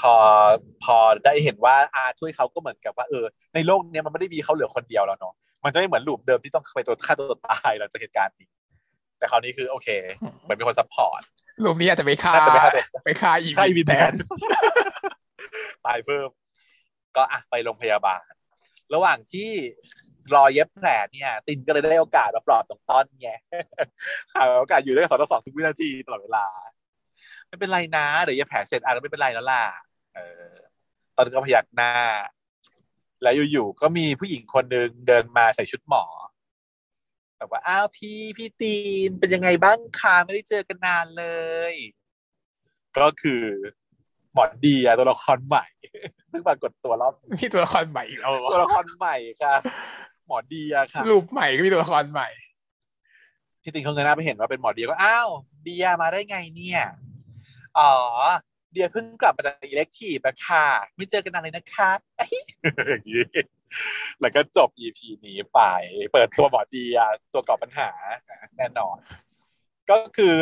[0.00, 0.14] พอ
[0.84, 3.24] พอได้เห็นว่าอาร์ตช่วยเขาก็เหมือนกับว่าเออ
[3.54, 5.34] ในโลกเนี้ยมันไม่ได้มีเขาเหลือคนเดียวแล้วเนาะ
[5.64, 8.48] มันจะไม่เหมือน loop เดิมที่ต้องไปตัวฆ่าตัวตายหลังจากเหตุการณ์นี้
[9.18, 9.88] แต่คราวนี้คือโอเค
[10.42, 11.20] เหมือนเป็นคน support
[11.64, 14.14] loop นี้อาจจะไปฆ่าน่าจะไปฆ่าตัวไปฆ่าอีใช่วินแทแทนน
[15.86, 16.28] ตายเพิ่ม
[17.16, 18.32] ก็อะไปโรงพยาบาล
[18.94, 19.50] ระหว่างที่
[20.34, 23.30] รอเย็บแผลเนี่ยตินก็เลยได้โอกาสมาปลอบตรงต้นไง
[24.34, 26.46] หาโอกาสอยู่ด้วยกันสองต่อสองทุกวินาทีตลอดเวลา
[27.48, 29.64] ไม่เป็นไรนะเดี๋ยวเย็บแผลเสร็จอะไม่เป็นไรแล้วล่ะ
[30.14, 30.52] เออ
[31.16, 31.92] ตอนนนก็พยักหน้า
[33.22, 36.04] แล้วอยู่ๆก็มีผู้หญิงคนหนึ่งเดินมาใส่ชุดหมอ
[37.38, 38.76] แบบว่าอ้าวพี่พี่ตี
[39.08, 41.24] นเป็นยังไงบ้างคะไม่ได้เจอกันนานเล
[41.72, 41.74] ย
[42.98, 43.44] ก็คือ
[44.38, 45.66] หมอนดีอะตัวละครใหม่
[46.32, 49.54] ซึ่งปรากฏตัวรอบมีตัวละครใหม่อีกแล้วเหรอตัวละครใหม่ค่ะ
[50.26, 52.28] หมอดีอะค่ะรูปใหม่ก็มีตัวละครใหม่
[53.62, 55.28] พี่ติงเขาเงยหน้าไปเห็นว่าเป็นหมอดีก็อ้าว
[55.62, 56.82] เดียมาได้ไงเนี่ย
[57.78, 57.92] อ๋อ
[58.72, 60.66] เดียเพิ่งกลับมาจากอิเล็กทีฟอะค่ะ
[60.96, 61.90] ไม่เจอกันนานเลยนะคะ
[62.88, 63.24] อย่างนี้
[64.20, 65.60] แล้วก็จบ EP นี้ไป
[66.12, 67.90] เปิดตัวหมอดีอะตัวก่อปัญหา
[68.56, 68.96] แน่นอน
[69.90, 70.36] ก็คือ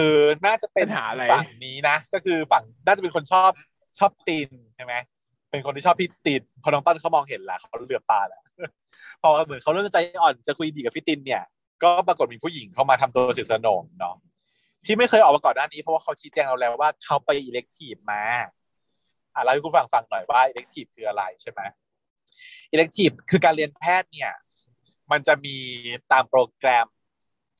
[0.46, 3.50] น่าจะเป็นปัญหาอะไรฝั่งนี้นะ ก็คือฝั่งน่าจะเป็นคนชอบ
[3.98, 4.94] ชอบตีนใช่ไหม
[5.50, 8.42] เป็นคนที่ชอบพี่ตินพอน้องต้นเขามองเห็นละเขาเหลือบตาละ
[9.22, 11.42] พอเหมือนเขาเริ่มใจอ่อนจะคุยดีกับพี่ตินเนี่ย
[11.82, 14.16] ก็ปรากฏมีผู้หญิงเข้ามาทำตัวเสนิทสนมเนาะ
[14.86, 18.22] ที่ไม่เคยออกมาก่อนหน้านี้เพราะว่าเขาชี้แจงเราแล้วว่าเขาไปอิเล็กทีฟมา
[19.34, 21.60] อะเล่าให้คุณฟังฟังหน่อยว่าอิเล็กทีฟคืออะไรใช่ไหม
[22.72, 24.32] อิเล็กทีฟคือการเรียนแพทย์เนี่ย
[25.10, 25.56] มันจะมี
[26.12, 26.86] ตามโปรแกรม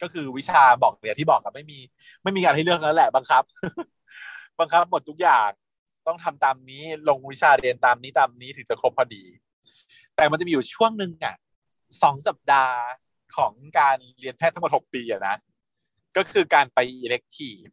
[0.02, 1.78] ก็คือวิชาบอกเนี่ยที่บอกกับไม่มี
[2.22, 3.42] ไม่มีการให้เลือกแล้วแหละบังคับ
[4.60, 5.50] บังคับหมดทุกอย่าง
[6.06, 9.24] ต้องทำตามนี้ลงวิชาเรียนตามนี้ตามนี้ถึงจะครบพอดี
[10.16, 11.36] แต่มันจะมีอยู่ช่วงหนึ่งอะ
[12.02, 12.78] สองสัปดาห์
[13.36, 15.36] ของการเรียนแพทย์ทั้งหมดหกปีอะนะ
[16.16, 17.64] ก็คือการไปอิเล็กทีฟ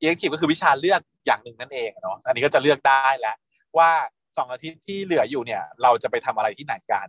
[0.00, 3.36] อิเล็กทีฟก็คือวิชาเลือกอย่างหนึ่งนั่นเองเนาะอันนี้ก็จะเลือกได้แล้ว
[3.78, 3.90] ว่า
[4.36, 7.06] สองอาทิตย์ที่เหลืออยู่เนี่ย เราจะไปทำอะไรที่ไหนกัน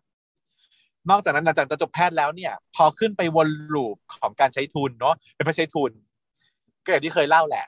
[1.09, 5.91] นอกจากนั้นหลังจากจะจบแพทย์แล้วเนี่ย พอขึ้นไปวน loop ของการใช้ทุนเนาะเป็นไปใช้ทุน
[6.83, 7.65] ก็อย่างที่เคยเล่าแหละ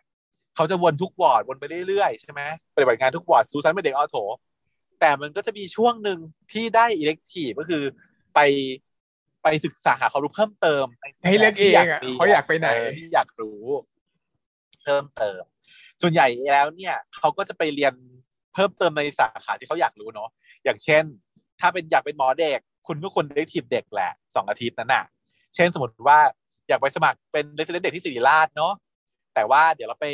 [0.61, 2.41] เขาจะวนทุกวอร์ดวนไปเรื่อยๆใช่ไหม
[2.75, 4.15] ปฏิบัติงานทุกวอร์ดซูซันเป็นเด็ก ortho
[4.99, 6.19] แต่มันก็จะมีช่วงหนึ่ง
[6.51, 7.83] ที่ได้ elective ก็คือ
[8.35, 8.39] ไป
[9.43, 10.85] ไปศึกษาหาความรู้เพิ่มเติม
[11.27, 13.61] ให้เลือกเองอะเขาอยากไปไหนที่อยากรู้
[14.83, 15.41] เพิ่มเติม
[16.01, 17.93] ส่วนใหญ่แล้วเนี่ยเขาก็จะไปเรียน
[18.53, 20.29] เพิ่มเติมในสาขาที่เขาอยากรู้เนาะ
[20.63, 21.03] อย่างเช่น
[21.59, 25.05] ถ้าเป็นอยากเป็นหมอเด็ก คุณก็ควรได้ทีมเด็กแหละสองอาทิตย์นั้นน่ะ
[25.55, 26.19] เช่นสมมติว่า
[26.69, 28.73] อยากไปสมัครเป็นเรสเดนเด็กที่ศิริราชเนาะ
[29.35, 30.07] แต่ว่าเดี๋ยวเราไป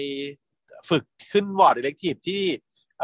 [0.89, 2.44] ฝึกขึ้นวอร์ดเดเล็กทีฟที่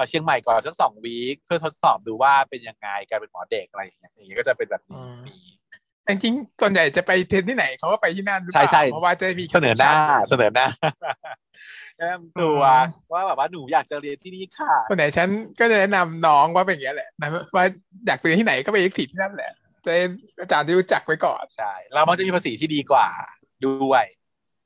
[0.10, 5.35] เชียงใหม่ก่อนสักสองวีคเพื่อทดสอบดูว่าเป็นยังไงการเป็นหมอเด็กอะไรอย่างเงี้ยอย่างเงี้ยก็จะเป็นแบบนี้มี
[6.07, 9.94] จริงๆส่วนใหญ่จะไปเทรนที่ไหนเขาก็ไปที่นั่นหรือเปใช่ล่าใช่เพราะว่าจะมีเสนอหน้า
[10.30, 10.68] เสนอหน้า
[11.98, 15.30] แนะนำตัวอืมว่าแบบว่าหนูอยากจะเรียนที่นี่ค่ะส่วนใหญ่ฉัน
[15.60, 17.65] ก็จะแนะนำน้องว่าเป็นอย่างนี้ยแหละนะว่า
[18.07, 19.52] อยากไปเรียนที่ไหนก็ไปเอ็กทีที่นั่นแหละ
[19.85, 20.03] จะได้
[20.41, 23.07] อาจารย์ที่รู้จักไว้ก่อนใช่เรามันจะมีภาษีที่ดีกว่า
[23.65, 24.06] ด้วย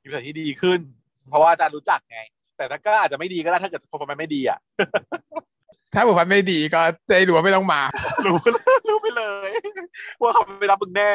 [0.02, 0.80] มีภาษีที่ดีขึ้น
[1.28, 2.20] เพราะว่าอาจารย์รู้จักไง
[2.56, 4.58] แต่ถ้าก็อาจจะไม่ดีก็ได้ถ้าเกิด performance ไม่ดีอะ
[5.94, 7.80] ถ้าบุคคลไม่ดีก็จะได้รู้ว่าไม่ต้องมา
[8.26, 8.36] รู้
[8.88, 9.50] รู้ไปเลย
[10.20, 11.10] ว่าเขาไม่รับมึงแน่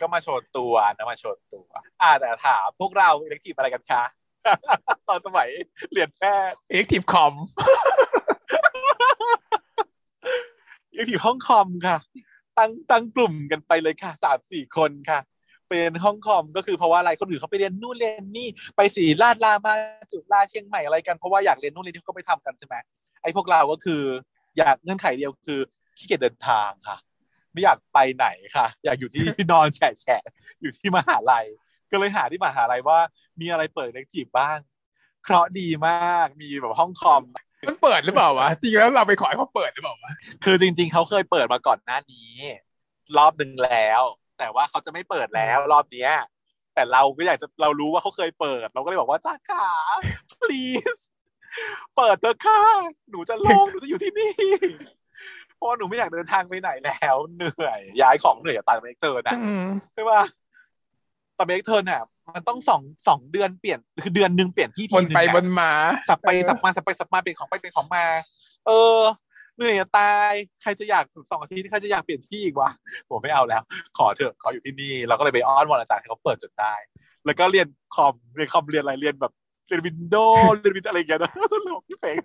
[0.00, 1.68] ก็มาโชว์ตัวนะมาโชว์ตัว
[2.02, 4.02] อ่าแต่ถามพวกเรา elective อะไรกันคะ
[5.08, 5.48] ตอนสมัย
[5.92, 7.34] เรียนแพทย์ elective คอม
[10.92, 11.98] elective ห้องคอมค่ะ
[12.58, 15.20] ตั้งตั้งกลุ่มกันไปเลยค่ะสามสี่คนค่ะ
[15.74, 19.74] เป็นห้องคอมก็คือเพราะว่าอะไรคนอื่นเขาไปเรียนนู่นเรียนนี่ไปศิริราชรามา
[20.12, 22.74] จุฬาเชียงใหม่อะไรกันเพราะว่าอยากเรียนนู่นเรียนนี่เขาก็ไปทำกันใช่ไหม
[23.22, 24.02] ไอ้พวกเราก็คือ
[24.58, 25.60] อยากเงื่อนไขเดียวคือ
[25.98, 26.96] ขี้เกียจเดินทางค่ะ
[27.52, 28.26] ไม่อยากไปไหน
[28.56, 30.22] ค่ะ อยากอยู่ที่นอนแฉะแฉะ
[30.60, 31.46] อยู่ที่มหาลัย
[31.90, 32.98] ก็เลยหาที่มหาลัยว่า
[33.40, 34.58] มีอะไรเปิดเล็กทีฟบ้าง
[35.24, 37.22] เคราะห์ดีมากมีแบบห้องคอม
[37.68, 40.12] มันเปิดหรือเปล่าวะจริงแล้วเราไปขอให้เขาเปิดหรือเปล่าวะ
[40.44, 42.32] คือจริง ๆเขาเคยเปิดมาก่อนหน้านี้
[43.16, 44.02] รอบหนึ่งแล้ว
[44.38, 46.12] แต่ว่าเขาจะไม่เปิดแล้วรอบเนี้ย
[46.74, 49.66] แต่เราก็อยากจะเรารู้ว่าเขาเคยเปิด เราก็เลยบอกว่าจ้าขา
[50.32, 51.02] please
[51.96, 52.60] เปิดเถอะค่ะ
[53.10, 54.34] หนูจะลงหนูจะอยู่ที่นี่
[55.56, 60.22] เพราะว่าหนูไม่อยากเดินทางไปไหนแล้วเหนื่อยย้ายของเหนื่อยอะตายเมกเตอร์นะอืมใช่ป่ะ
[61.36, 62.02] ตอนเมกเตอร์น่ะ
[62.34, 65.70] มันต้องสองสองเดือนเปลี่ยนคือเดือนหนึ่งเปลี่ยนที่บทีนหนึ่งไปอะบนมา
[66.08, 68.04] สับไปเออสับมาสับไปสับมาเป็นของไปเป็นของมา
[68.66, 68.98] เออ
[69.56, 70.32] เหนื่อยจะตาย
[70.62, 72.70] ใครจะอยากสองอาทิตย์ใครจะอยากเปลี่ยนที่อีกวะ
[73.10, 73.62] ผมไม่เอาแล้ว
[73.98, 76.74] ขอเถอะขออยู่ที่นี่เราก็เลยไปอ้อนวอนอาจารย์ให้เขาเปิดจนได้
[77.26, 79.32] แล้วก็เรียนคอมเรียนคอมเรียนอะไรเรียนแบบ
[79.68, 82.16] เรียน Windows เรียนวินอะไรอย่างเงี้ยนะตลกพี่เฟง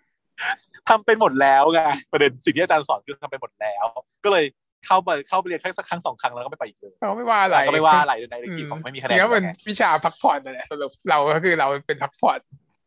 [0.90, 1.82] ทำเป็นหมดแล้วไง
[2.12, 3.86] ประเด็นสิ่งที่อาจารย์สอนคือทำไปหมดแล้ว
[4.26, 4.46] ก็เลย
[4.86, 12.40] เข้าไปเข้าไปเรียนแค่สักครั้งสองครั้งแล้วก็ไม่ไปอีกเลยเขาไม่ว่าอะไรก็ไม่ว่าอะไรในในกีของไม่มีคะแนจรินงๆก็เป็นวิชาพักผ่อนนั่นแหละสรุปเราก็คือเราเป็นพักผ่อน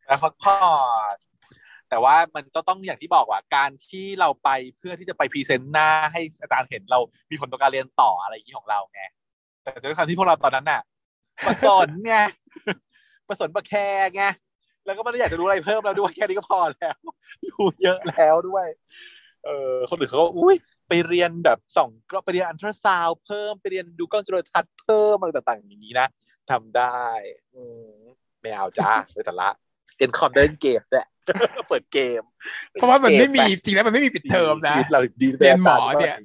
[0.06, 0.58] แล้วพักผ่อ
[1.14, 1.16] น
[1.92, 6.98] แต่ว่ามันก็ต้องอย่างที่บอกว่าการที่เราไปเพื่อที่จะไป present หน้าให้อาจารย์เห็นเรา
[7.30, 9.02] มีผลต่อการเรียนต่ออะไรอย่างนี้ของเราไง
[9.62, 10.80] แต่ด้วยความที่พวกเราตอนนั้นน่ะ
[11.46, 12.16] ประสนไง
[13.28, 13.72] ประสนประแค
[14.14, 14.22] ไง
[14.84, 16.96] แล้วก็ไม่ได้อยากจะรู้อะไรเพิ่มแล้วด้วยแค่นี้ก็พอแล้ว
[17.48, 18.66] รู้เยอะแล้วด้วย
[19.44, 20.56] เออคนอื่นเขาก็อุ้ย
[20.88, 26.06] ไปเรียนแบบส่องก็ไปเรียนอันตราซาวเพิ่มไปเรียนดูกล้องจุลทรรศน์เพิ่มอะไรต่างๆอย่างนี้นะ
[26.50, 27.02] ทำได้
[27.54, 27.62] อื
[28.40, 29.48] ไม่เอาจ้าเลยแต่ละ
[30.02, 31.06] เรียนคอมเล่นเกมด้วย
[31.68, 32.22] เปิดเกม
[32.72, 36.16] เพราะว่ามันไม่มีจริงแล้วมันไม่มีปิดเทอมนะชีวิตเราดีเรียนหมอเนี่ย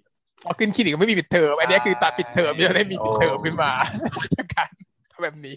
[0.44, 3.72] พอขึ้นคลินิกก็ไม่มีปิดเทอมอันนี้คือตัดปิดเทอมจะได้มีปิดเทอมขึ้นมา
[4.36, 4.70] จากการ
[5.12, 5.56] ทำแบบนี้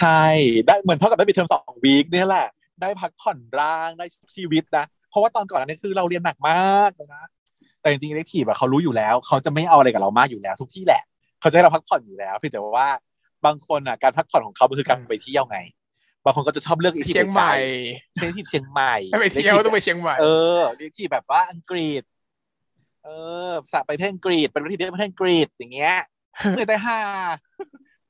[0.00, 0.24] ใช่
[0.66, 2.46] ได้เหมือนเท่ากับได้ปิดเทอมสองวีคเนี่ยแหละ
[2.80, 4.06] ได้พักผ่อนร่างได้
[4.36, 7.24] ชีวิตนะเพราะว่าตอนก่อนอันนี้คือเราเรียนหนักมากเลยนะ
[7.80, 11.02] แต่จริงๆเล็กทีแบบเขารู้อยู่แล้ว เขาจะไม่เอาอะไรกับเรามากอยู่แล้ว ทุกที่แหละ
[11.40, 12.88] เขาจะให้เราพักผ่อนอยู่แล้วเพียงแต่ว่า
[13.46, 15.58] บางคนอะการพักผ่อนของเขาคือการไปเที่ยวไง
[16.26, 17.54] บางคนก็จะชอบเลือกอีกที่เชียงใหม่
[18.14, 20.24] เช่นที่เชียงใหม่ถ้าไปเที่ยวต้องไปเชียงใหม่เอ
[20.58, 22.02] อเรียกที่แบบว่าอังกฤษ
[23.04, 23.08] เอ
[23.48, 25.96] อสะไปประเทศอังกฤษเป็นประเทศที่ประเทศอังกฤษอย่างเงี้ย
[26.52, 27.00] เหนื่อยแต่ห่า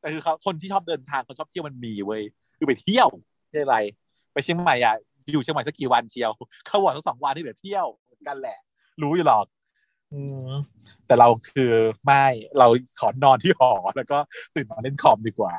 [0.01, 2.23] แต่คือเขาคนที่ชอบเดินทางคนชอบเที่ยวมันมีเว้ย
[2.59, 3.09] คือไปเที่ยว
[3.41, 3.77] ไม่ใช่อะไร
[4.33, 4.97] ไปเชียงใหม่อะ
[5.33, 6.31] อยู่เชียงใหม่สักกี่วันเชียว
[6.67, 8.59] เข้าวันสักสองวันที่เหลือเที่ยวเหมือนกันแหละ
[9.03, 9.47] รู้อยู่หรอก
[10.13, 10.53] อืม
[11.07, 11.73] แต่เราคือ
[12.07, 12.25] ไม่
[12.59, 12.67] เรา
[13.01, 14.19] ขอนอนที่หอแล้วก็
[14.55, 15.55] ตื่นมาเล่นคอมดีกว่า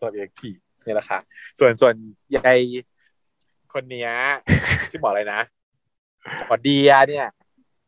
[0.00, 0.50] ส่วนเอกที
[0.84, 1.18] นี่แหละค่ะ
[1.60, 1.94] ส่วนส่วน
[2.36, 2.58] ยาย
[3.72, 4.10] คนเนี้ย
[4.90, 5.40] ชื่อหมออะไรนะ
[6.46, 7.26] หมอเดียเนี่ย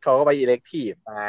[0.03, 1.27] เขาก็ไปอิเล็กทีฟมา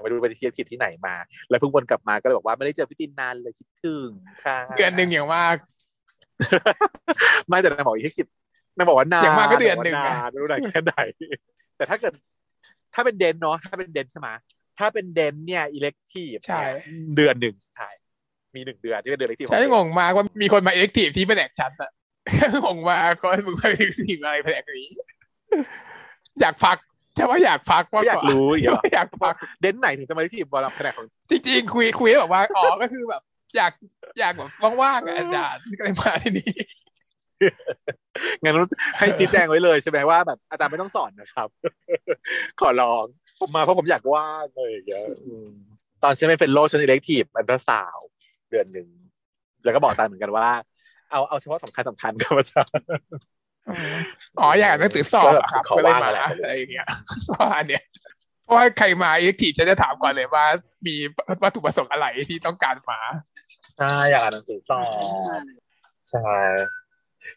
[0.00, 1.14] ไปดูไปอิเล็กทีฟที่ไหนมา
[1.48, 4.10] แล้วเพิ่งวนกลับมาก็เลยบอกว่าไม่ได้เจอพี่ตินนานเลยคิดถึง
[4.44, 5.56] ค่ะเดือนหนึ่งอย่างมาก
[7.48, 8.26] ไม่แต่นายบอกอิเล็กทีฟ
[8.76, 10.94] นายบอกว่านานอย่างมากก็เดือนหนึ่งบกว่านานไม่รู้นานแค่ไหน
[11.76, 12.12] แต่ถ้าเกิด
[12.94, 14.28] ถ้าเป็นเดนเนาะถ้าเป็นเดนใช่ไหม
[14.78, 16.62] ถ้าเป็น dent เนี่ย elective ใช่
[17.16, 17.88] เดือนหนึ่งใช่
[18.56, 21.90] มีหนึ่งเดือนที่เป็นเดือน elec tive ใช่งงมากว่ามีคนมา elective ที่แผนกชัดอะ
[22.64, 24.90] งงมากก็มึงไป elective อะไรแผนกนี้
[26.40, 26.76] อยากพัก
[27.14, 33.22] ใช่ว่าอยากพักว่าไม่อยากรู้อีกเหรออยากพัก dent ไหนถึงจะมา elective บอลแผนกของจริงๆคุยคุยแบบว่าอ๋อก็คือแบบ
[33.56, 33.72] อยาก
[34.20, 34.50] อยากแบบ
[34.82, 36.50] ว่างๆอะอาจารย์ก็เลยมาที่นี่
[38.42, 38.54] งั้น
[38.98, 41.48] ให้ชี้แจงไว้เลยใช่ไหมว่าแบบอาจารย์ไม่ต้องสอนนะครับ
[42.60, 43.04] ขอร้อง
[43.40, 45.48] ผมมาเพราะผมอยากว่างเลยอย่างเงี้ยอืม
[46.02, 47.98] ตอนฉันไม่เป็นโลฉันอิเล็กทีฟอันตราสาว
[48.56, 48.88] ด์เดือนหนึ่ง
[49.64, 50.48] แล้วก็บอกอาจารย์เหมือนกันว่า
[51.10, 52.84] เอาเอาเฉพาะสำคัญสำคัญครับอาจารย์
[54.40, 56.88] อ๋ออยากอ่านหนังสือสอบอะครับขอก็เลยว่างมาอะไรอะไรอย่างเงี้ย
[57.32, 57.82] ว่าอันเนี้ย
[58.44, 60.44] เพราะว่าใครมา elective จะจะถามก่อนเลยว่า
[60.86, 60.94] มี
[61.42, 62.98] วัตถุประสงค์อะไรที่ต้องการมา
[63.78, 64.88] ใช่อยากอ่านหนังสือสอบ
[66.10, 66.32] ใช่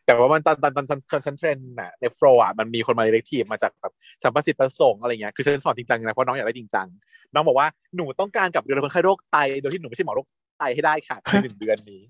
[0.05, 6.87] แต่ว่ามันตอนตอนตอนตอนตอนฉัน train น่ะ nephro อะมันมีคนมา elective มาจากแบบสัมประสิทธิ์ประสงค์อะไรเงี้ยคือฉันสอนจริงจังนะเพราะน้องอยากได้จริงจัง
[7.33, 10.27] น้องบอกว่าหนูต้องการกลับเรียนคนไข้โรคไตโดยที่หนูไม่ใช่หมอโรค
[10.59, 12.01] ไตให้ได้ค่ะในหนึ่งเดือนนี้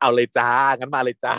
[0.00, 1.34] เอาเลยจ้างั้นมาเลยจ้า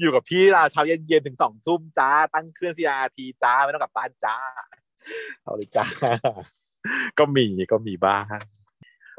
[0.00, 4.36] อยู่กับพี่ลาเช้าเย็นๆถึงสองทุ่มจ้า ตั้งเครื่อง CRT จ้าไม่ต้องกลับบ้านจ้า
[5.42, 5.86] เอาเลยจ้า
[7.18, 8.24] ก็มีก็มีบ้าง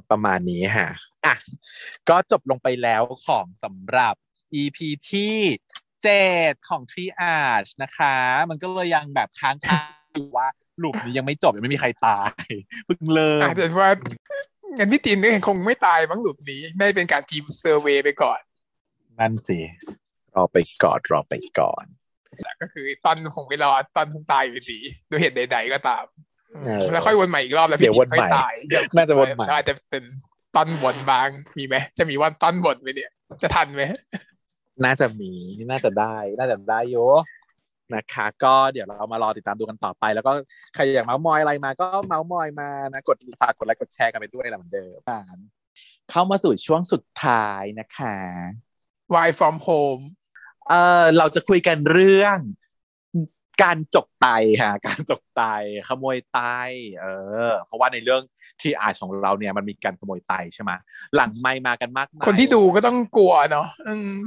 [0.10, 0.90] ประมาณนี้ฮะ
[1.26, 1.36] อะ
[2.10, 4.16] ก็จบลงไปแล้วของสำหรับ
[4.62, 4.78] EP
[5.12, 5.38] ที่
[6.04, 8.16] เจ็ดของ Triage นะคะ
[8.50, 9.80] มันก็เลยยังแบบค้างคา
[10.14, 10.48] อยู่ว่า
[10.82, 12.32] ลูปนี้ยังไม่จบยังไม่มีใครตาย
[12.86, 13.92] เพิ่งเริ่มอาจจะว่า
[14.78, 18.40] งั้นพี่ตินก็คงไม่ตายมั้งหลุมนี้ ได้เป็นการทีมเซอร์เวย์ไปก่อน
[19.20, 19.60] นั่นสิ
[20.36, 21.86] รอไปก่อนรอไปก่อน
[22.44, 24.80] แต่ก็คือตอนคงไปรอตอนคงตายอยู่ดี
[25.10, 26.06] ด้วยเหตุใด ๆ ก็ตาม
[26.64, 30.04] เออแล้วค่อยวนใหม่อีกรอบแล้วเดี๋พี่ยวติวนนค่อยใหม่ตายเดี๋ยวน่าจะวนใหม่อาจจะเป็น
[30.56, 33.12] ตอนบนบางมีไหมจะมีวันตอนบนไหมเนี่ย
[33.44, 33.84] จะทันไหม
[34.84, 35.32] น่าจะมี
[35.70, 36.98] น่าจะได้ น่าจะได้โย
[37.96, 40.32] นะคะ ก็เดี๋ยวเรามารอติดตามดูกันต่อไป แล้วก็
[40.76, 44.98] ใครอยากเมาส์มอยอะไรมา ก็เมาส์มอยมานะกดฝากกดไลค์กดแชร์กันไปด้วยแหละเหมือนเดิม
[46.12, 48.16] เข้ามาสู่ช่วงสุดท้ายนะคะ
[49.14, 50.04] Why from home
[50.70, 52.38] เออเราจะคุยกันเรื่อง
[53.64, 54.28] การจกไต
[54.62, 55.44] ค่ะ การจกไต
[55.88, 56.40] ขโมยไต
[57.00, 57.06] เอ
[57.50, 58.22] อ เพราะว่าในเรื่อง
[58.62, 60.72] ที่อาชของเราเนี่ยมันมีการขโมยไตใช่ไหม
[61.16, 64.27] หลังไม่มากันมากมายคนที่ดูก็ต้องกลัวเนาะอืมเ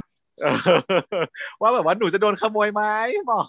[1.61, 2.83] ว่าแบบว่าหนูจะโดนขโมยไหม
[3.27, 3.41] หมอ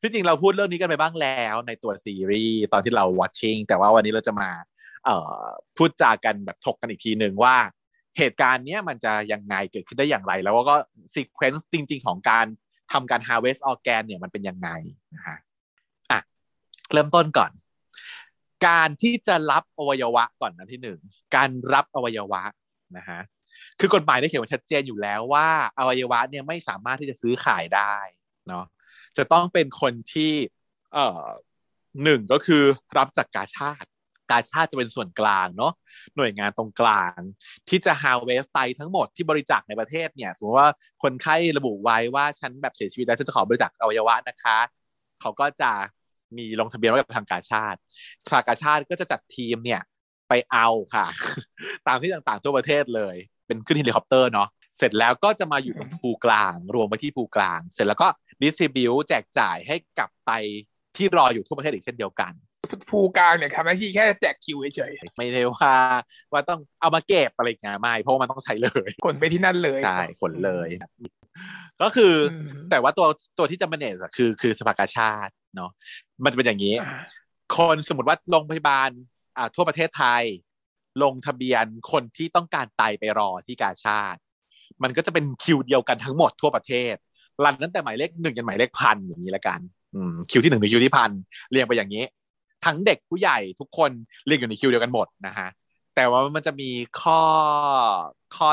[0.00, 4.50] ที่จริงเราพูดเรื่องนี้กันไปบ้างแล้วในตัวซีรีส์ตอนที่เรา watching แต่ว่าวันนี้เราจะมา
[5.04, 5.44] เอ่อ
[5.76, 7.56] พูดจากันแบบถกกันอีกทีหนึ่งว่า
[8.18, 10.74] เหตุการณ์เนี้ยมันจะยังไงเกิดขึ้นได้อย่างไร แล้วก็
[11.12, 12.46] ซีเควนซ์จริง ๆ ของการ
[12.92, 14.68] ทำการ harvest organ เนี่ยมันเป็นยังไง
[15.14, 15.38] นะฮะ
[16.10, 16.20] อะ
[16.92, 17.50] เริ่มต้นก่อน
[18.66, 20.98] การที่จะรับอวัยวะก่อนนะที่หนึ่ง
[21.36, 22.42] การรับอวัยวะ
[22.96, 23.20] นะฮะ
[23.80, 27.96] คือกฎหมายได้เขียนไว้ชัดเจนอยู่แล้วว่าอวัยวะเนี่ยไม่สามารถที่จะซื้อขายได้
[28.48, 28.64] เนาะ
[29.16, 30.32] จะต้องเป็นคนที่
[30.94, 31.24] เอ่อ
[32.04, 32.62] หนึ่งก็คือ
[32.96, 33.88] รับจากกาชาติ
[34.30, 35.72] กาชาติจะเป็นส่วนกลางเนาะ
[36.16, 37.18] หน่วยงานตรงกลาง
[37.68, 40.70] ที่จะ harvest ไตทั้งหมดที่บริจาคในประเทศเนี่ยสมมติว่า
[41.02, 44.58] คนไข้ระบุไว้ว่าฉันแบบเสียชีวิตแล้วฉันจะขอบริจาคอวัยวะนะคะ
[45.20, 45.70] เขาก็จะ
[46.36, 47.78] มีลงทะเบียนไว้กับทางกาชาติ
[48.24, 49.80] สภากาชาติก็จะจัดทีมเนี่ย
[50.28, 51.06] ไปเอาค่ะ
[51.86, 54.48] ตามที่ต่างๆทั่วประเทศเลย เป็นขึ้นเฮลิคอปเตอร์เนาะ
[54.78, 58.08] เสร็จแล้วก็จะมาอยู่ตรง pool กลาง รวมไปที่ pool กลาง เสร็จแล้วก็
[58.40, 60.30] distribute แจกจ่ายให้กับไต
[60.96, 62.32] ที่รออยู่ทั่วประเทศอีกเช่นเดียวกัน
[62.90, 65.72] pool กลางเนี่ยทำหน้าที่แค่แจกคิวเฉยไม่ได้ว่า
[66.32, 70.68] ว่าต้องเอามาเก็บอะไรเงี้ยไม่เพราะว่ามันต้องใช้เลยๆกดไปที่นั่นเลยใช่ขนเลย
[71.82, 73.06] ก็คืออืมแต่ว่าตัว
[73.38, 75.70] ตัวที่จะ manage อะคือคือสภากาชาติเนาะ
[76.24, 76.92] มันจะเป็นอย่างนี้อ่า
[77.56, 78.90] คนสมมติว่าโรงพยาบาล
[79.36, 80.22] อ่าทั่วประเทศไทย
[81.02, 84.20] ลงทะเบียนคนที่ต้องการไตไปรอที่กาชาติ
[84.82, 86.94] มันก็จะเป็นคิวเดียวกันทั้งหมดทั่วประเทศ
[87.44, 89.60] รันตั้งแต่หมายเลขหนึ่งจนหมายเลขพันอย่างนี้ละกัน
[90.30, 91.10] คิวที่หนึ่งถึงคิวที่พัน
[91.50, 92.04] เรียงไปอย่างนี้
[92.64, 93.90] ทั้งเด็กผู้ใหญ่ทุกคน
[94.26, 95.48] เรียงอยู่ในคิวเดียวกันหมดนะฮะ
[95.94, 97.20] แต่ว่ามันจะมีข้อ
[98.36, 98.48] ข้อ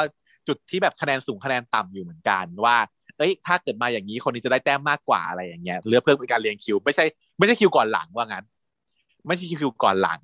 [0.48, 2.78] จุดที่แบบคะแนนสูงคะแนนต่ำอยู่เหมือนกันว่า
[3.18, 7.06] เอ้ย ถ้าเกิดมาอย่างนี้คนนี้จะได้แต้มมากกว่าอะไรอย่างเงี้ยเลือกเพิ่มเป็นการเรียงคิว ไม่ใช่
[7.38, 8.46] ไม่ใช่คิวก่อนหลังว่างั้น
[9.28, 10.22] ไม่ใช่คิวก่อนหลัง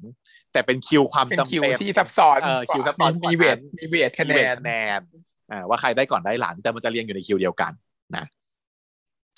[0.54, 5.02] แต่เป็นคิวความเป็นจำคิวเป็นที่ซับซ้อนเออคิวซับซ้อนมีมีเวทกว่านั้นมีเวทคะแนมีเวทนคะแนน
[5.52, 7.72] อ่าว่าใครได้ก่อนได้หลัง แต่มันจะเรียงอยู่ในคิวเดียวกัน
[8.16, 8.26] นะ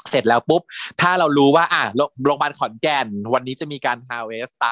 [0.10, 0.62] เสร็จแล้วปุ๊บ
[1.02, 4.66] ถ้าเรารู้ว่า อะโรงโรงพยาบาลขอนแก่น วันนี้จะมีการฮาเวสไต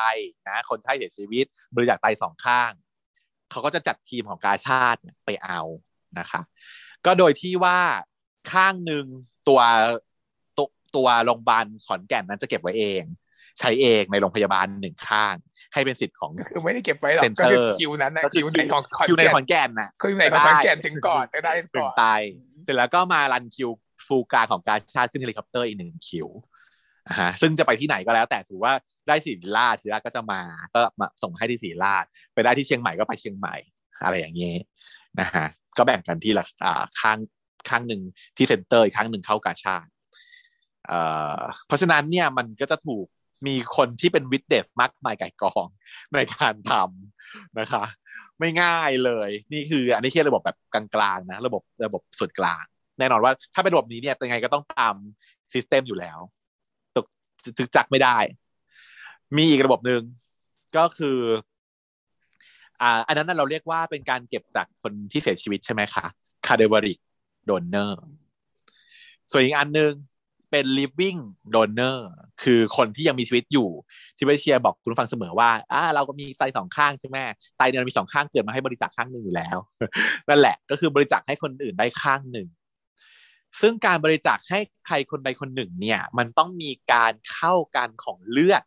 [0.48, 2.72] นะคนไข้เสียชีวิต บริจาคไตสองข้าง
[3.52, 5.62] เขาก็จะจัดทีมของกาชาติเนี่ยไปเอา
[6.20, 6.42] นะคะ
[7.06, 7.80] ก็โดยที่ว่า
[8.52, 9.06] ข้างหนึ่ง
[9.48, 9.62] ตัว
[10.58, 13.04] ตัวตัวโรงพยาบาลขอนแก่นนั้นจะเก็บไว้เอง
[13.60, 15.36] ใช้เองในโรงพยาบาลหนึ่งข้าง
[15.74, 22.06] ให้เป็นสิทธิ์ของก็คือไม่ได้เก็บไว้หรอก Center ก็คือคิวนั้นนะก็คือคิวไหนของขอนคิวในแก่นขอนแก่นน่ะคิวไหนของขอนแก่นถึงก่อนจะได้ถึก่งอนไต
[22.64, 23.70] เสร็จแล้วก็มารันคิว
[24.06, 26.28] ฟูลกลางของการชาติขึ้นเฮลิคอปเตอร์อีกหนึ่งคิว
[27.08, 28.72] อ่าฮะซึ่งจะไปที่ไหนก็แล้วแต่ถือว่า
[29.08, 30.42] ได้ศรีราชศรีราชก็จะมา
[30.74, 33.56] ก็มาส่งให้ที่ศรีราชไปได้ที่เชียงใหม่ก็ไปเชียงใหม่
[34.04, 34.58] อะไรอย่างเงี้ย
[35.20, 37.20] นะฮะก็แบ่งกันที่ละอ่าข้าง
[37.70, 38.02] ข้างหนึ่ง
[38.38, 39.90] ที่เซ็นเตอร์อีกข้างหนึ่งเข้ากาชาติ
[40.88, 41.00] เอ่
[41.38, 43.06] อเพราะฉะนั้นเนี่ยมันก็จะถูก
[43.46, 45.68] มีคนที่เป็นวิดเดสมากมายไก่กอง
[46.14, 47.84] ในการทำนะคะ
[48.40, 52.64] ไม่ง่ายเลย นี่คืออันนี้แค่ระบบแบบกลางๆนะ ระบบระบบส่วนกลาง
[53.00, 54.96] แน่นอนว่าถ้าเป็นระบบนี้เนี่ยยังไงก็ต้องตาม
[55.54, 56.20] ซิสเต็มอยู่แล้ว
[56.96, 57.06] ตก
[57.58, 58.18] จึกจักไม่ได้
[59.38, 60.02] มีอีกระบบหนึ่ง
[60.78, 61.18] ก็คือ
[62.82, 66.06] อ่าอันนั้นเราเรียกว่าเป็นการเก็บจากคนที่เสียชีวิตใช่ไหมคะ
[66.48, 67.00] cadaveric
[67.50, 67.94] donor
[69.32, 69.92] ส่วนอีกอันหนึ่ง
[70.52, 71.20] เป็น living
[71.54, 72.00] donor
[72.44, 73.70] คือคนที่ยังมีชีวิตอยู่
[74.18, 77.18] ที่เวชเชียร์บอกคุณฟังเสมอว่าอ่าเราก็มีไตสองข้างใช่ไหม
[77.58, 79.58] ไตเนี่ยวมีสองข้างเกิดมาให้บริจาคข้างหนึ่งอยู่แล้ว
[80.30, 82.48] นั่นแหละก็คือบริจาคให้คนอื่นได้ข้างหนึ่ง
[83.62, 88.64] ซึ่งการบริจาคให้ใครคนใดคนหนึ่งเนี่ย มันต้องมีการเข้ากันของเลือด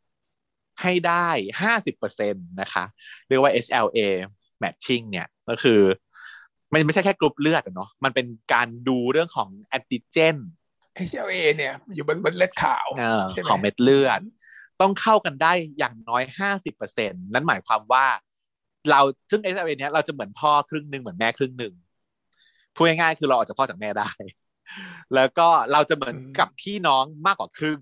[0.82, 1.28] ให้ได้
[1.62, 2.84] ห้าสิบเปอร์เซ็นตนะคะ
[3.28, 3.98] เรียกว่า HLA
[4.62, 5.80] matching เนี่ยก็คือ
[6.72, 10.36] มันไม่ใช่แค่กรุ๊ปเลือดอะเนาะมันเป็นการดูเรื่องของแอนติเจน
[11.08, 14.20] HLA เนี่ยอยู่บนบนเลือดขาวเออใช่ไหมของเม็ดเลือด
[14.80, 18.06] ต้องเข้ากันได้อย่างน้อยห้าสิบเปอร์เซ็นนั่นหมายความว่า
[18.90, 21.74] เราซึ่ง HLA เนี้ยเราจะเหมือนพ่อครึ่งหนึ่งเหมือนแม่ครึ่งหนึ่ง
[22.74, 24.10] พูดง่ายๆคือเราออกจากพ่อจากแม่ได้
[25.14, 27.78] แล้วก็เราจะเหมือนกับพี่น้องมากกว่าครึ่ง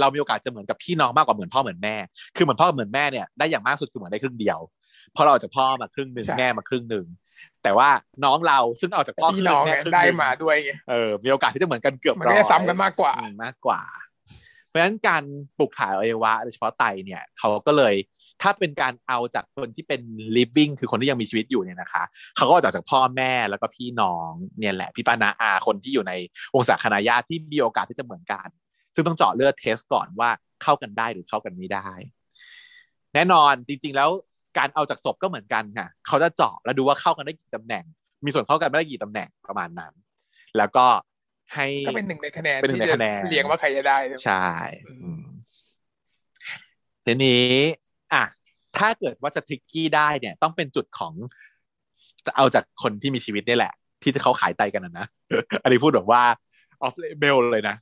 [0.00, 1.96] เรามีโอกาสจะเหมือนกับพี่น้องมากกว่าเหมือนพ่อเหมือนแม่
[2.36, 4.58] คือเหมือนพ่อเหมือนแม่เนี่ยได้อย่างมากสุดคือเหมือนได้ครึ่งเดียว
[5.12, 7.06] เพราะเราออกจากพ่อมาครึ่งหนึ่งแม่มาครึ่งหนึ่ง
[7.62, 7.88] แต่ว่า
[8.24, 13.80] น้องเราซึ่งออกจากพ่อคพี่รึ่งหน้นึ่องงแม่เนี่ยครึ่งหได้นึ่งมาด้วยไงเออมีโอกาสที่จะเหมือนกันเกือบมันก็จะร้อยซ้ำกันมากกว่าอืมมากกว่า
[14.66, 15.22] เพราะฉะนั้นการ
[15.58, 17.94] ปลูกถ่ายอวัยวะโดยเฉพาะไตเนี่ยเขาก็เลย
[18.42, 20.00] ถ้าเป็นการเอาจากคนที่เป็น
[20.36, 22.02] living คือคนที่ยังมีชีวิตอยู่เนี่ยนะคะ
[22.36, 26.12] เขาก็เอาจากพ่อแม่แล้วก็พี่น้องเนี่ยแหละพี่ป้านาอาคนที่อยู่ใน
[26.54, 28.48] วงศาคณาญาติที่มีโอกาสที่จะเหมือนกัน
[28.94, 30.30] ซึ่งต้องเจาะเลือดเทสก่อนว่า
[30.62, 31.88] เข้ากันได้หรือเข้ากันไม่ได้
[33.14, 34.10] แน่นอนจริงๆแล้ว
[34.58, 37.84] การเอาจากศพก็เหมือนกันค่ะเขาจะเจาะแล้วดูว่าเข้ากันได้กี่ตำแหน่ง
[38.24, 39.92] มีส่วนเข้ากันไม่ได้กี่ตำแหน่งประมาณนั้น
[40.56, 40.86] แล้วก็
[41.54, 44.46] ให้ก็เป็นหนึ่งในคะแนนเป็นหนึ่งที่ในจะคะแนนเรียงว่าใครจะได้ใช่
[44.86, 45.22] อืมอืม
[47.04, 47.44] ทีนี้
[48.12, 48.24] อะ
[48.78, 51.12] ถ้าเกิดว่าจะทริกกี้ได้เนี่ย ต้องเป็นจุดของ
[52.36, 53.72] เอาจากคนที่มีชีวิตนี่แหละ
[54.02, 55.06] ที่จะเขาขายไตกันนะนะ
[55.62, 56.22] อันนี้พูดแบบว่า
[56.82, 57.76] ออฟเลเบลเลยนะ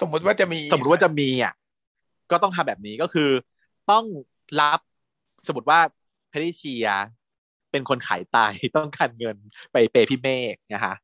[0.00, 1.54] สมมติว่าจะมี สมมติว่าจะมีอะ
[2.30, 3.30] ก็ต้องทำแบบนี้ก็คือ
[3.90, 4.04] ต้อง
[4.60, 4.80] รับ
[5.48, 5.80] สมมติว่า
[6.28, 6.88] แพทริเชีย
[7.70, 8.38] เป็นคนขายไต
[8.76, 9.36] ต้องการเงิน
[9.72, 10.94] ไปเปย์พี่เมฆนะคะ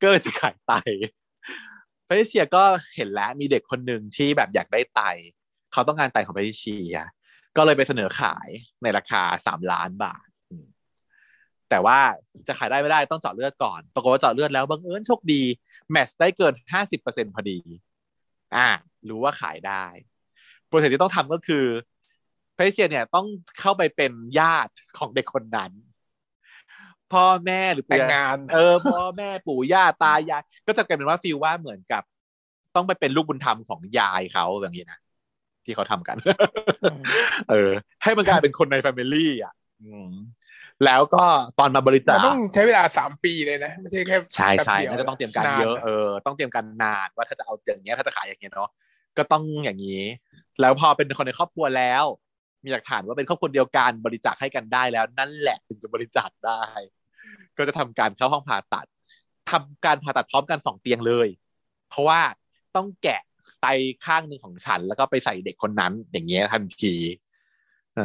[0.00, 0.72] ก็เลยจะขายไต
[2.04, 2.62] แพทริเชียก็
[2.96, 5.00] เห็นแล้วมีเด็กคนหนึ่งที่แบบอยากได้ไต
[5.72, 6.96] เขาต้องการไตของแพทริเชีย
[7.56, 8.48] ก็เลยไปเสนอขาย
[8.82, 10.26] ในราคาสามล้านบาท
[11.70, 11.98] แต่ว่า
[12.46, 15.42] จะขายได้ไม่ได้ต้องเจาะเลือดก่อน ปรากฏว่าเจาะเลือดแล้วบังเอิญโชคดี
[15.90, 17.58] แมทช์ได้เกินห้าสิบเปอร์เซ็นพอดี
[18.56, 18.68] อ่า
[19.08, 19.84] รู้ว่าขายได้
[20.66, 21.64] โปรเซสที่ต้องทำก็คือ
[22.60, 23.26] พเชียเนี่ยต้อง
[23.60, 25.72] เข้าไปเป็นญาติของเด็กคนนั้น
[27.12, 32.02] พ่อแม่หรือแต่ปู่งงาน เออพ่อแม่ปู่ย่าตายายก็จะกลายเป็นว่าฟีลว่าเหมือนกับ
[32.76, 34.98] ต้องไปเป็นลูกบุญธรรมของยายเขาอย่างนี้นะ
[35.64, 36.16] ที่เขาทำกัน
[37.50, 37.70] เออ
[38.02, 40.10] ให้มันกลายเป็นคนในแฟมิลี่อะอืม
[40.84, 41.24] แล้วก็
[41.58, 48.68] ตอนมาบริจามันคต้องใช้เวลาสามปีเลยนะไม่ใช่แค่ใช่ใช่แป๊บดียวน่าจะต้องเตรียมการเยอะนนเออต้องเตรียมการนานว่าถ้าจะเอาอย่างเงี้ยถ้าจะขายอย่างเงี้ยเนาะ
[49.18, 50.02] ก็ต้องอย่างนี้
[50.60, 52.04] แล้วพอเป็นคนในครอบครัวแล้ว
[52.64, 56.62] มีหลักฐานว่าเป็นครอบครัวเดียวกันบริจาคให้กันได้แล้ว นั่นแหละถึงจะบริจาคได้
[57.56, 58.86] ก็จะทำการเข้าห้องผ่าตัด
[59.50, 61.28] ทำการผ่าตัดพร้อมกันสองเตียงเลย
[61.88, 62.20] เพราะว่า
[62.76, 63.20] ต้องแกะ
[63.62, 63.66] ไต
[64.04, 66.94] ข้างหนึ่งของฉัน แล้วก็ไปใส่เด็กคนนั้น อย่างเงี้ยทันที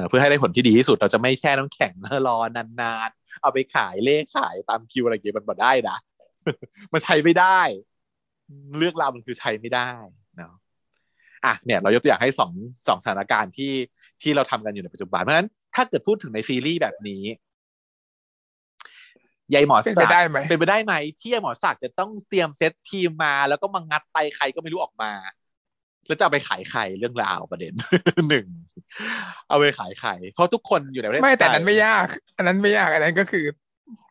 [0.08, 1.94] เพื่อให้ได้ผลที่ดีที่สุดเราจะไม่แช่น้ำแข็ง
[2.28, 5.98] รอนานๆ เอาไปขายเลขขายตามคิวอะไรอย่างเงี้ยมันบ่ได้นะ
[6.94, 7.60] มันใช้ไม่ได้
[8.78, 9.92] เลือกเราวมันคือใช้ไม่ได้
[11.46, 12.52] อะเนี่ยเรายกตัวอย่างให้สอง
[12.88, 13.74] สองสถานการณ์ที่
[14.22, 17.24] ที่เราทำกันอยู่ในปัจจุบันเพราะฉะนั้นถ้าเกิดพูดถึงในซีรีส์แบบนี้
[19.54, 25.12] ยายหมอเป็นศัไปกดิ์ได้ไหมเป็นไปได้ไหมที่ยายหมอศักดิ์จะต้องเตรียมเซตทีมมา แล้วก็มางัดไตใครก็ไม่รู้ออกมา
[26.08, 27.74] แล้วจะเอาไปขายใครเรื่องราวประเด็น
[28.30, 28.46] หนึ่ง
[29.50, 32.08] เอาไปขายใครเพราะทุกคนอยู่ในประเทศไม่แต่ทยนั้นไม่ยาก
[32.38, 33.46] อันนั้นไม่ยากอันนั้นก็คือ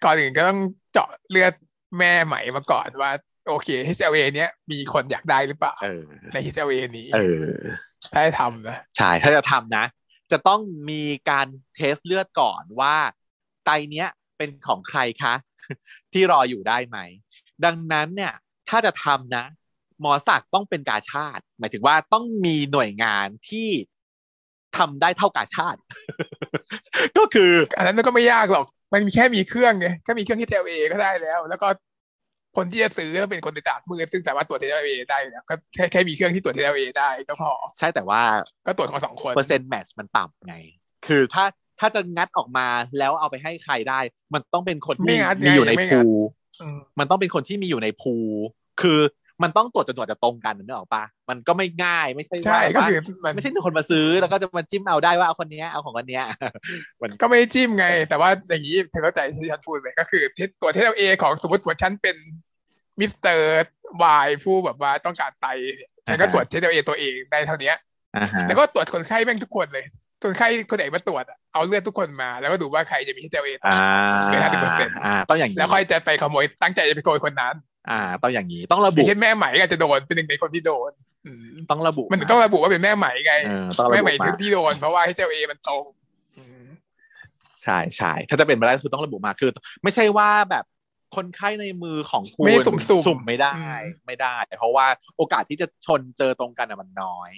[0.04, 0.58] ก่อนอื่นก็ต้อง
[0.92, 1.52] เจาะเลือด
[1.98, 3.10] แม่ไหมมาก่อนว่า
[3.48, 7.52] โอเค HLA เนี้ยมีคนอยากได้หรือเปล่าเออใน HLA นี้เออ
[8.12, 9.84] ถ้าให้ทำนะใช่ถ้าจะทำนะ
[10.32, 12.96] จะต้องมีการเทสเลือดก่อนว่า
[13.64, 15.34] ไตเนี้ยเป็นของใครคะ
[16.12, 16.98] ที่รออยู่ได้ไหม
[17.64, 18.32] ดังนั้นเนี่ย
[18.68, 19.44] ถ้าจะทำนะ
[20.00, 23.68] หมอศักดิ์ต้องเป็นกาชาติ หมายถึงว่าต้องมีหน่วยงานที่
[24.76, 25.80] ทำได้เท่ากาชาติ
[27.18, 31.68] ก็คือ อันนั้นมันก็ไม่ยากหรอก มันแค่มีเครื่องไงแค่มีเครื่อง HLA ก็ได้แล้ว แล้วก็
[32.56, 38.22] คนที่จะซื้อก็เป็นคนในตลาดมืดซึ่งสามารถตรวจ HLA ได้อยู่แล้วก็แค่แค่มีเครื่องที่ตรวจ HLA ได้ก็พอ ใช่แต่ว่า
[38.66, 40.56] ก็ตรวจของสองคน เปอร์เซ็นต์แมทช์มันต่ำไง
[41.06, 41.44] คือถ้า
[41.80, 42.66] ถ้าจะงัดออกมา
[42.98, 44.00] แล้วเอาไปให้ใครได้
[44.34, 46.28] มันต้องเป็นคนไม่ที่งัดมีอยู่ในไงไม่งัภูด
[46.60, 48.14] อืมมันต้องเป็นคนที่มีอยู่ในภู
[48.82, 48.98] คือ
[49.42, 56.24] มันต้องตรวจจนตรวจจะตรงกันนึกออกปะมันก็ไม่ง่ายไม่ใช่ใช่ว่าก็ว่าคือมันไม่ใช่หนึ่งคนมาซื้อแล้วก็จะมาจิ้มเอาได้ว่าเอาคนเนี้ยเอาของคนเนี้ย
[57.02, 62.16] มันก็ไม่ได้จิ้มไง แต่ว่าอย่างนี้เธอเข้าใจที่ฉันพูดไหมก็คือที่ตัวเทเอของสมมติว่าฉันเป็น
[63.00, 63.48] มิสเตอร์
[64.02, 65.46] วายผู้แบบว่าต้องการไต
[65.76, 67.72] เนี่ยฉันก็ตรวจเทเอตัวเองได้เท่านี้
[68.16, 69.86] อ่าฮะแล้วก็ตรวจคนไข้แม่งทุกคนเลย
[70.22, 73.80] คนไข้คนไหนมาตรวจอะเอาเลือดทุกคนมา แล้วก็ดูว่าใครจะมีเทเอต่ออ่า
[74.32, 77.54] เกิน50%อ่าต้องอย่างนี้แล้วค่อยจะไปขโมยตั้งใจจะไปขโมยคนนั้น
[77.90, 80.92] อ่า ต้องอย่างนี้ต้องระอบุย่างเช่นแม่ไหมอาจจะโดนเป็นหนึ่งในคนที่โดน
[81.26, 85.84] อืมต้องระบุ มันต้องระบุว่าเป็นแม่ไหมไงเออต้องระแม่บุไหมมาที่โดนเพราะว่าเทเอมันตรง
[86.38, 86.66] อืม
[87.62, 89.50] ใช่ใช่ถ้าจะเป็นไปได้คือต้องระบุมาคือ
[89.82, 90.64] ไม่ใช่ว่าแบบ
[91.16, 97.30] คนไข้ในมือของคุณไม่ได้สุ่มๆสุ่มไม่ได้อืมไม่ได้ เพราะว่าโอกาสที่จะชนเจอตรงกันอะมันน้อย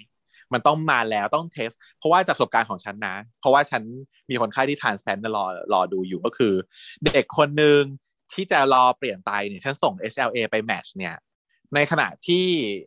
[0.53, 3.83] มันต้องมาแล้วต้องเทส เพราะว่าจากประสบการณ์ของฉันนะ เพราะว่าฉัน
[4.29, 6.53] มีคนไข้ที่ทานสแปนรอรอดูอยู่ก็คือ
[7.05, 7.81] เด็กคนหนึ่ง
[8.33, 11.15] ที่จะรอเปลี่ยนไตเนี่ยฉันส่ง HLA ไปแมทช์เนี่ย
[11.73, 12.45] ในขณะที่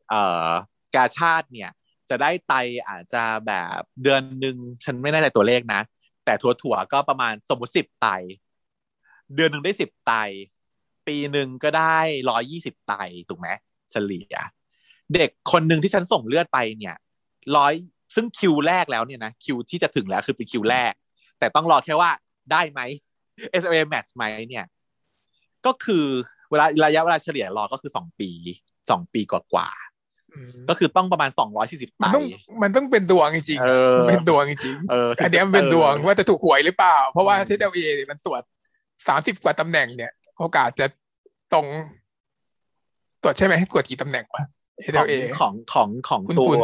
[0.08, 0.48] เอ่อ
[0.94, 1.70] กาชาติเนี่ย
[2.10, 2.54] จะได้ไต
[2.88, 5.80] อาจจะแบบเดือนหนึ่งฉันไม่แน่ใจตัวเลขนะ
[6.24, 8.08] แต่ถั่วๆก็ประมาณสมมติสิบไต
[9.34, 10.12] เดือนหนึ่งได้สิบไต
[11.06, 11.98] ปีหนึ่งก็ได้
[12.30, 12.92] ร้อยี่สิบไต
[13.28, 13.48] ถูกไหม
[13.90, 14.34] เฉลี่ย
[15.14, 16.96] เด็กคนหนึ่งที่ฉันส่งเลือดไปเนี่ย
[17.56, 17.74] ร้อย
[18.14, 20.92] ซึ่งคิวแรกแล้วเนี่ยนะคิวที่จะถึงแล้วคือเป็นคิวแรก
[21.38, 22.10] แต่ต้องรอแค่ว่า
[22.52, 22.80] ได้ไหม
[23.62, 24.64] S A match ไหมเนี่ย
[25.66, 26.04] ก็คือ
[26.50, 28.30] เวลาระยะเวลาเฉลี่ยรอก็คือสองปี
[28.90, 32.24] สองปีกว่าๆอืมก็คือต้องประมาณสองร้อยสี่สิบไตมันต้อง
[32.62, 38.42] มันต้องเป็นดวงจริงๆเออมันเป็นดวงจริงเออๆอันเนี้ยมันเป็นดวงว่าจะถูกหวยหรือเปล่า เพราะว่าอืมที่เอเนี่ยมันตรวจ
[39.08, 40.86] สามสิบกว่าตำแหน่งเนี่ย โอกาสจะ
[41.52, 41.66] ตรง
[43.22, 44.44] ตรวจใช่ไหมตรวจกี่ตำแหน่งวะ
[44.96, 46.58] ของ HLA ของของของคุณตัคุวณ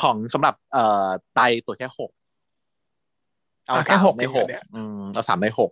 [0.00, 2.10] ของสำหรับเอ่อไตตัวแค่หก
[3.66, 5.70] เอาอะแค่สามหกในหกเองเหรอเนี่ยอืมเอาสามในหก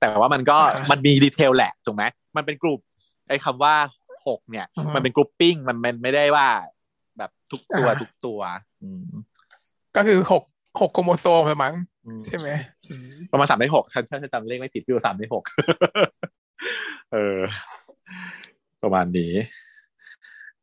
[0.00, 2.04] แต่ว่ามันก็อ่ามัมันมีดีเทลแหละถูกไหม
[2.36, 2.80] มันเป็นกลุ่ม
[3.28, 3.74] ไอ้คำว่า
[4.26, 6.48] หกเนี่ยอือฮึมันเป็นกรุ๊ปปิ้งมันมันไม่ได้ว่า
[7.18, 8.40] แบบทุกตัวอ่าทุกตัว
[8.82, 9.06] อืม
[9.96, 10.42] ก็คือหก
[10.80, 11.74] หกโครโมโซมละมั้ง
[12.06, 12.48] อืมใช่ไหม
[12.90, 15.44] อืมประมาณสามในหกฉันฉันจำเลขไม่ผิดพี่ว่าสามในหก
[17.12, 17.38] เออ
[18.82, 19.32] ประมาณนี้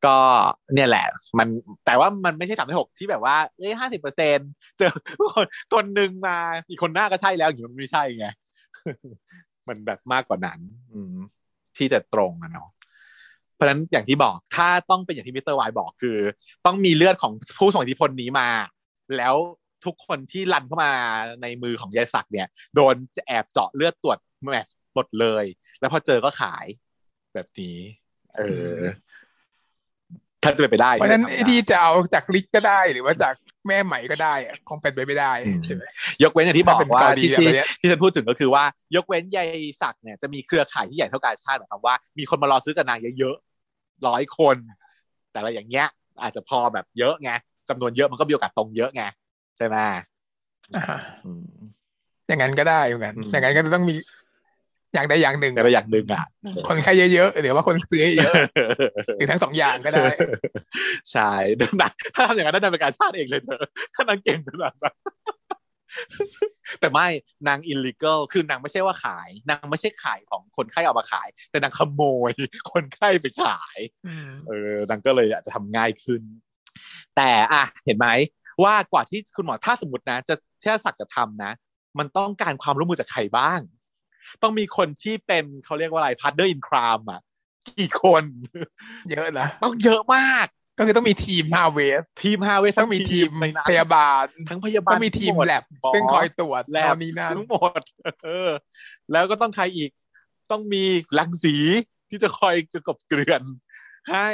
[0.05, 0.17] ก็
[0.73, 1.05] เนี่ยแหละ
[1.39, 1.47] มัน
[1.85, 4.37] แต่ว่ามันไม่ใช่สามในหกที่แบบว่าเอ้ยห้าสิบเปอร์เซ็น
[4.77, 4.91] เจอ
[5.33, 6.37] คนคนหนึ่งมา
[6.69, 8.27] อีกคนหน้าก็ใช่แล้วอย่างนี้มันไม่ใช่ไง
[9.67, 10.59] มันแบบมากกว่านั้น
[10.93, 11.15] อืม
[11.77, 12.69] ที่จะตรงอะเนาะ
[13.53, 16.17] เพราะฉะนั้นอย่างที่บอกถ้าต้องเป็นอย่างที่มิสเตอร์วายบอกคือ
[16.65, 18.49] ต้องมีเลือดของผู้ส่งอิทธิพลนี้มา
[19.17, 19.35] แล้ว
[19.85, 20.93] ทุกคนที่รันเข้ามา
[21.41, 25.45] ในมือของยายศักดิ์เนี่ย โดนจะแอบเจาะเลือดตรวจแมชหมดเลย
[25.79, 26.65] แล้วพอเจอก็ขาย
[27.33, 27.77] แบบนี้
[28.37, 28.41] เอ
[28.77, 28.79] อ
[30.43, 33.33] ถ้าจะเป็นไปได้เพราะฉะนั้นก็ไอ้ทำได้ที่จะเอาจากลิกก็ได้หรือว่าจาก
[33.67, 35.83] แม่ไหมก็ได้อะคงเป็นไปไม่ได้อืมใช่ไหม
[36.23, 38.63] ยกเว้นอย่างที่บอกถ้าเป็นว่าเกาหลีที่แบบที่เนี้ยที่ฉันพูดถึงก็คือว่า
[38.95, 39.49] ยกเว้นยาย
[39.81, 44.57] ศักดิ์เนี่ยจะมีเครือข่ายที่ใหญ่เท่าการชาติหมายความว่า มีคนมารอซื้อกับนางเยอะๆร้อยคน
[45.31, 45.87] แต่อะไรอย่างเงี้ย
[46.23, 47.31] อาจจะพอแบบเยอะไง
[47.69, 49.03] จำนวนเยอะมันก็มีโอกาสตรงเยอะไง
[49.57, 49.77] ใช่ไหม
[50.75, 50.85] อ่า
[51.25, 51.65] อืม
[52.27, 53.95] อย่างนั้นก็ได้เหมือนกันอืมอย่างนั้นก็จะต้องมี
[54.95, 56.25] อย่างใดอย่างหนึ่งแต่ละอย่างหนึ่งอะ
[56.67, 58.33] คนไข้เยอะๆหรือว่าคนซื้อเยอะ
[59.17, 60.05] หรือทั้งสองอย่างก็ได้
[61.11, 64.95] ใช่ดังนั้นถ้าทำอย่างนั้นนางเป็นการชาติเองเลยเธอถ้านางเก่งขนาดนั้น
[66.79, 67.07] แต่ไม่
[67.47, 72.31] นาง illegal คือนางไม่ใช่ว่าขาย นางไม่ใช่ขายของคนไข้เอามาขาย แต่นางขโมย
[72.71, 76.21] คนไข้ไปขายอืมเออนางก็เลยอาจจะทำง่ายขึ้น
[77.17, 78.07] แต่อะเห็นไหม
[78.63, 81.51] ว่ากว่าที่คุณหมอถ้าสมมตินะ จะเชื่อสักดิ์จะทำนะ
[81.99, 83.59] มันต้องการความร่วมมือจากใครบ้าง
[84.41, 87.21] ต้องมีคนที่เป็นเขาเรียกว่าอะไร partner in crime อะ
[87.69, 88.23] กี่คน
[89.11, 90.47] เยอะนะต้องเยอะมาก
[90.77, 97.81] ก็คือต้องมีทีมฮาเวสทีมฮาเวต้องมีทีมในนั้นพยาบาล ทั้งพยาบาลต้องมีทีมทั้งหดแลบหมอซึ่งคอยตรวจแลตบอนนี้นั่นทั้งหมด
[98.25, 98.49] เออ
[99.11, 99.89] แล้วก็ต้องใครอีก
[100.51, 100.83] ต้องมี
[101.19, 101.55] รังสี
[102.09, 102.55] ที่จะคอย
[102.87, 103.41] กบเกลื่อน
[104.11, 104.29] ให้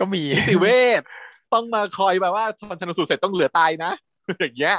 [0.00, 0.66] ก็มีนิติเว
[1.00, 1.02] ช
[1.54, 3.92] ต้องมาคอยแบบว่าตอนชนสูตรเสร็จต้องเหลือตายนะ
[4.40, 4.76] อย่างเงี้ย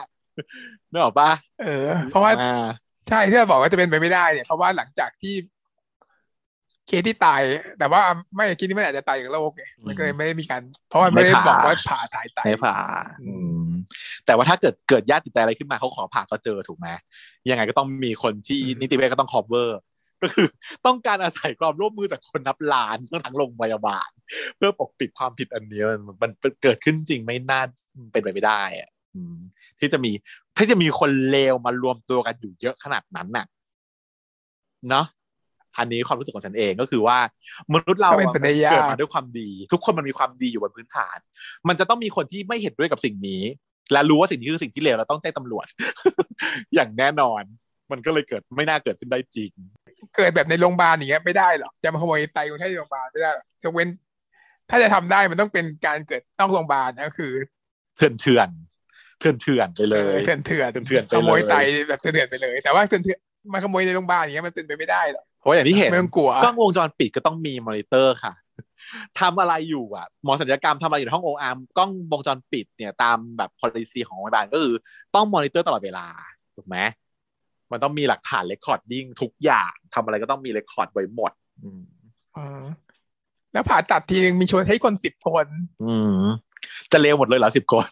[0.91, 2.65] นึกออกปะเออ เพราะว่าอ่า
[3.09, 5.35] ใช่ที่เราบอกว่าจะเป็นไปไม่ได้เนี่ยเพราะว่าหลังจากที่
[6.87, 7.41] เคสที่ตาย
[7.79, 8.01] แต่ว่า
[8.35, 12.77] ไม่เคสนี้มันอาจจะตายจากโรคไงมันก็เลยไม่ได้มีการ เพราะว่าไม่ได้บอกว่าผ่าถ่ายไตไม่ผ่า
[13.27, 13.33] อื
[13.65, 13.67] ม
[14.25, 16.87] แต่ว่าถ้าเกิดเกิดญาติติดใจอะไรขึ้นมาเขาขอผ่าก็เจอถูกไหม
[17.49, 19.69] ยังไงก็ต้องมีคนที่นิติเวชก็ต้อง cover
[20.21, 20.47] ก็คือ
[20.85, 24.09] ต้องการอาศัยความร่วมมือจากคนนับล้านทั้งโรงพยาบาล
[24.57, 27.61] เพื่อปกปิดความผิดอันเนี้ยมันมันมันเกิดขึ้นจริงไม่น่า
[28.11, 29.37] เป็นไปไม่ได้อะอืม
[29.79, 30.11] ที่จะมี
[30.57, 33.45] ที่จะมีคนเลวมารวมตัวกันอยู่เยอะขนาดนั้นน่ะ
[34.89, 35.05] เนาะ
[35.77, 37.17] อันนี้ความรู้สึกของฉันเองก็คือว่า
[37.73, 41.17] มนุษย์เราก็เป็นไปได้ยากเกิดมาด้วยความดี ทุกคนมันมีความดีอยู่บนพื้นฐาน
[41.67, 43.41] มันจะต้องมีคนที่ไม่เห็นด้วยกับสิ่งนี้
[43.91, 45.65] และรู้ว่าสิ่งนี้คือสิ่งที่เลวเราต้องแจ้งตำรวจ
[46.75, 47.43] อย่างแน่นอน
[47.91, 49.51] มันก็เลยเกิดไม่น่าเกิดขึ้นได้จริง
[50.15, 53.89] เกิดแบบในโรงพยาบาลอย่างเงี้ยไม่ได้หรอกจะมาขโมยไตคนไข้ในโรงพยาบาลไม่ได้หรอกยกเว้น
[54.69, 57.33] ถ้าจะทำได้มันต้องเป็นการเกิดนอกโรงพยาบาลนะคือ
[57.97, 58.49] เถื่อนเถื่อน
[59.19, 61.53] เถื่อนเถื่อนไปเลยเถื่อนเถื่อนเถื่อนๆไปเลยขโมยไต
[61.87, 63.19] แบบเถื่อนๆไปเลย แต่ว่าเถื่อนเถื่อน
[63.53, 68.33] มาขโมยในโรงพยาบาลอย่างเงี้ยมันเป็นไปไม่ได้หรอกเพราะอย่างที่เห็นไม่ต้องกลัวกล้องวงจรปิดก็ต้องมีมอนิเตอร์ค่ะ
[69.19, 74.73] ทำอะไรอยู่อะหมอศัลยกรรมทำอะไรอยู่ในห้อง OR กล้องวงจรปิดเนี่ยตามแบบ policy ของโรงพยาบาลก็คือ
[75.15, 76.07] ต้องมอนิเตอร์ตลอดเวลา
[76.55, 76.77] ถูกไหม
[77.71, 81.31] มันต้องมีหลักฐาน recording ทุกอย่างทำอะไรก็ต้องมี record ไว้หมด
[81.63, 81.83] อืม
[82.37, 82.63] อืม
[83.53, 85.47] แล้วผ่าตัดทีนึงมีชวนให้คนสิบคน
[85.83, 85.93] อื
[86.23, 86.25] ม
[86.91, 87.87] จะเลวหมดเลยเหรอสิบคน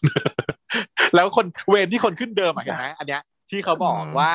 [1.16, 4.32] แล้วคนเวรที่คนขึ้นเดิมอะเห็นไหมอันเนี้ย ที่เขาบอกว่า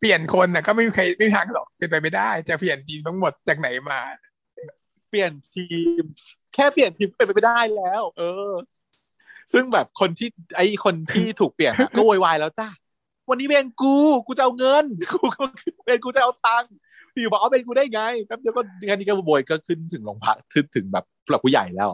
[0.00, 4.00] เปลี่ยนคนน่ะก็ไม่มีใครไม่มีทางหรอกเป็นไปไม่ได้ จะเปลี่ยนทีมทั้งหมดจากไหนมา
[5.10, 5.66] เปลี่ยนที
[6.00, 6.02] ม
[6.54, 8.52] แค่เปลี่ยนทีมเป็นไปไม่ได้แล้ว เออ
[9.52, 12.68] ซึ่งแบบคนที่ไอคนที่ถูกเปลี่ยนอะก็โวยวายแล้วจ้า
[13.28, 15.42] วันนี้เวรกู กูจะเอาเงิน กูก็
[15.84, 16.72] เวรกูจะเอาตังค์
[17.22, 21.90] อยู่บอกเอาเวรกูได้ไงแป๊บเดียวก็แค่นี้ก็โวยก็ขึ้นถึงโรงพักขึ้นถึงแบบผู้หลักผู้ใหญ่แล้ว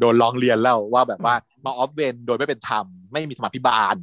[0.00, 3.96] โดนร้องเรียนแล้วว่าแบบว่ามาออฟเวนโดยไม่เป็นธรรมไม่มีสมาพิบาล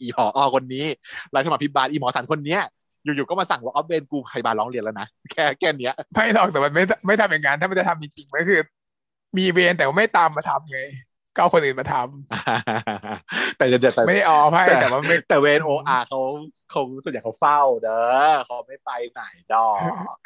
[0.00, 0.86] อีหออคนนี้
[1.34, 2.60] รายสมาพิบาลอีหมอสันคนเนี้ย
[3.04, 8.60] อยู่ๆก็มาสั่งว่าออฟเวนกูใครบาร้องเรียนแล้วนะแค่แค่เนี้ยไม่หรอกแต่มันไม่ไม่ทำอย่างนั้นถ้ามันจะทำจริงๆมันคือ
[9.38, 10.78] มีเวรแต่ว่าไม่ตามมาทำไง
[11.40, 16.20] ก็เอาคนอื่นมาทำแต่แต่แต่ไม่ได้ออให้แต่ว่าไม่แต่เวนโออาเขา
[16.70, 19.22] เขาส่วนใหญ่เขาเฝ้าเด้อเขาไม่ไปไหน
[19.54, 19.70] ดอ
[20.14, 20.16] ก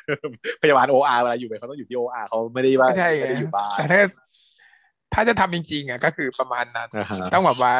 [0.62, 4.00] พยาบาลโออาเวลาอยู่เวรเขาต้องอยู่ที่โออาเขาไม่ได้ว่าไม่ใช่ไงไม่ได้อยู่บ้านแต่ถ้า
[5.14, 7.74] ถ้าจะทำจริงๆอะก็คือประมาณนั้นอ่าฮะต้องแบบว่า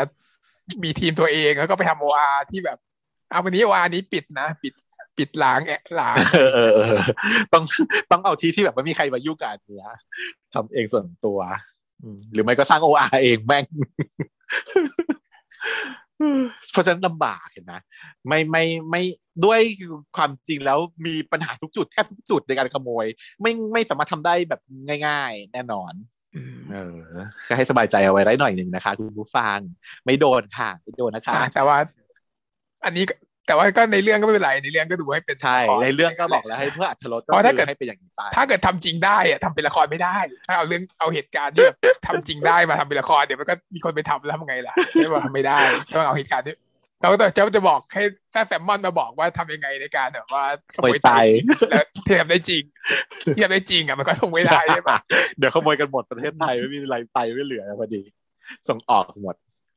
[0.82, 2.78] มีทีมตัวเองแล้วก็ไปทำโออาที่แบบ
[3.30, 4.72] เอาวันนี้โออานี้ปิดนะปิด
[5.18, 6.96] ปิดล้างแอะล้างเออเออเออ
[7.52, 7.64] ต้อง
[8.10, 9.92] ต้องเอาที่ที่แบบไม่มีใครมายุ่งกับอันเนี้ย
[10.54, 11.74] ทำเองส่วนตัวอืม
[12.33, 13.65] หรือไม่ก็สร้างโออาเองแม่ง
[16.73, 17.73] เพราะฉะนั้นลำบากเห็นไหม
[18.28, 19.02] ไม่ไม่ไม่
[19.44, 19.60] ด้วย
[20.16, 23.07] ความจริงแล้วมีปัญหาทุกจุดแทบทุกจุดในการขโมย
[23.42, 24.60] ไม่ไม่สามารถทำได้แบบ
[25.07, 25.92] ง่าย ๆ แน่นอน
[26.34, 26.99] อืมเออ
[27.49, 29.58] ก็ให้สบายใจเอาไว้ได้หน่อยหนึ่งนะคะ คุณผู้ฟัง
[30.05, 31.78] ไม่โดนค่ะไม่โดนนะคะอะแต่ว่า
[32.84, 33.15] อันนี้ก็
[33.47, 40.16] แต่ว่าก็ในเรื่องก็ไม่เป็นไรในเรื่องก็ดูให้เป็นใช่ละคในเรื่องก็บอกแล้วให้เพื่ออัธรสก็เพราะถ้าเกิดคือให้เป็นอย่างนี้ไปถ้าเกิดทำจริงได้อะทำเป็นละครไม่ได้
[40.48, 45.58] ถ้าเอาเรื่องเอาเหตุการณ์ที่แบบทำจริงได้มาทำเป็นละครเดี๋ยวมันก็มีคนไปทำแล้วทำไงล่ะไม่ว่าทำไม่ได้
[45.94, 46.55] ต้องเอาเหตุการณ์ที่
[47.00, 48.02] เราก็จะจะบอกให้
[48.34, 50.44] ถ้าแซมมอนมาบอกว่าทำยังไงในการแบบว่า
[50.76, 51.10] ขโมยไต
[51.70, 52.62] แล้วที่ทำได้จริง
[53.34, 54.98] ที่ทำได้จริงอะมันก็ทำไม่ได้ใช่ปะ
[55.39, 58.02] เดี๋ยวขโมยกันหมดประเทศไทยไม่มีอะไรไตไม่เหลือพอดี
[58.68, 59.34] ส่งออกหมด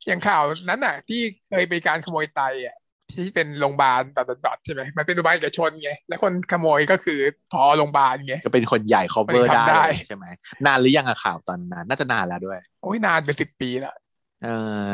[0.07, 2.75] อย่างข่าวนั้นน่ะ ที่เคยเป็นการขโมยไตอะ
[3.13, 7.19] ที่เป็นโรงพยาบาลดอทดอทใช่ไหมมันเป็นโรงพยาบาลเอกชนไงแล้วคนขโมยก็คือ
[7.53, 10.25] พอโรงพยาบาลไงก็เป็นคนใหญ่ cover มันทำได้ได้ ใช่ไหม
[10.65, 13.95] นานหรือยังอะข่าวตอนนั้น น่าจะนานแล้วด้วย โอ้ยนานเป็นสิบปีแล้ว
[14.43, 14.47] เอ
[14.89, 14.91] อ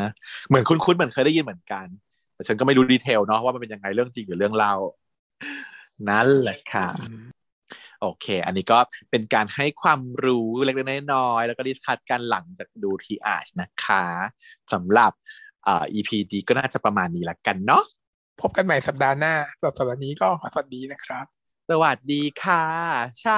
[0.48, 1.86] เหมือนคุ้นๆเหมือนเคยได้ยินเหมือนกัน
[2.36, 4.74] แต่ฉันก็ไม่รู้ detail เนาะว่ามันเป็นยังไงเรื่องจริงหรือเรื่องเล่า
[6.10, 6.88] นั่นแหละค่ะ
[8.02, 8.80] โอเค อันนี้ก็
[9.12, 14.06] เป็นการให้ความรู้เล็กๆน้อยๆแล้วก็ discuss กันหลังจากดูทีอาร์นะคะ
[14.74, 15.12] สำหรับ
[15.64, 17.84] เอ่อ EP ดีก็น่าจะประมาณนี้ละกันเนาะ
[18.42, 21.26] พบกันใหม่สัปดาห์หน้าสำหรับสัปดาห์นี้ก็สวัสดีนะครับ
[21.70, 22.64] สวัสดีค่ะ
[23.24, 23.34] ชา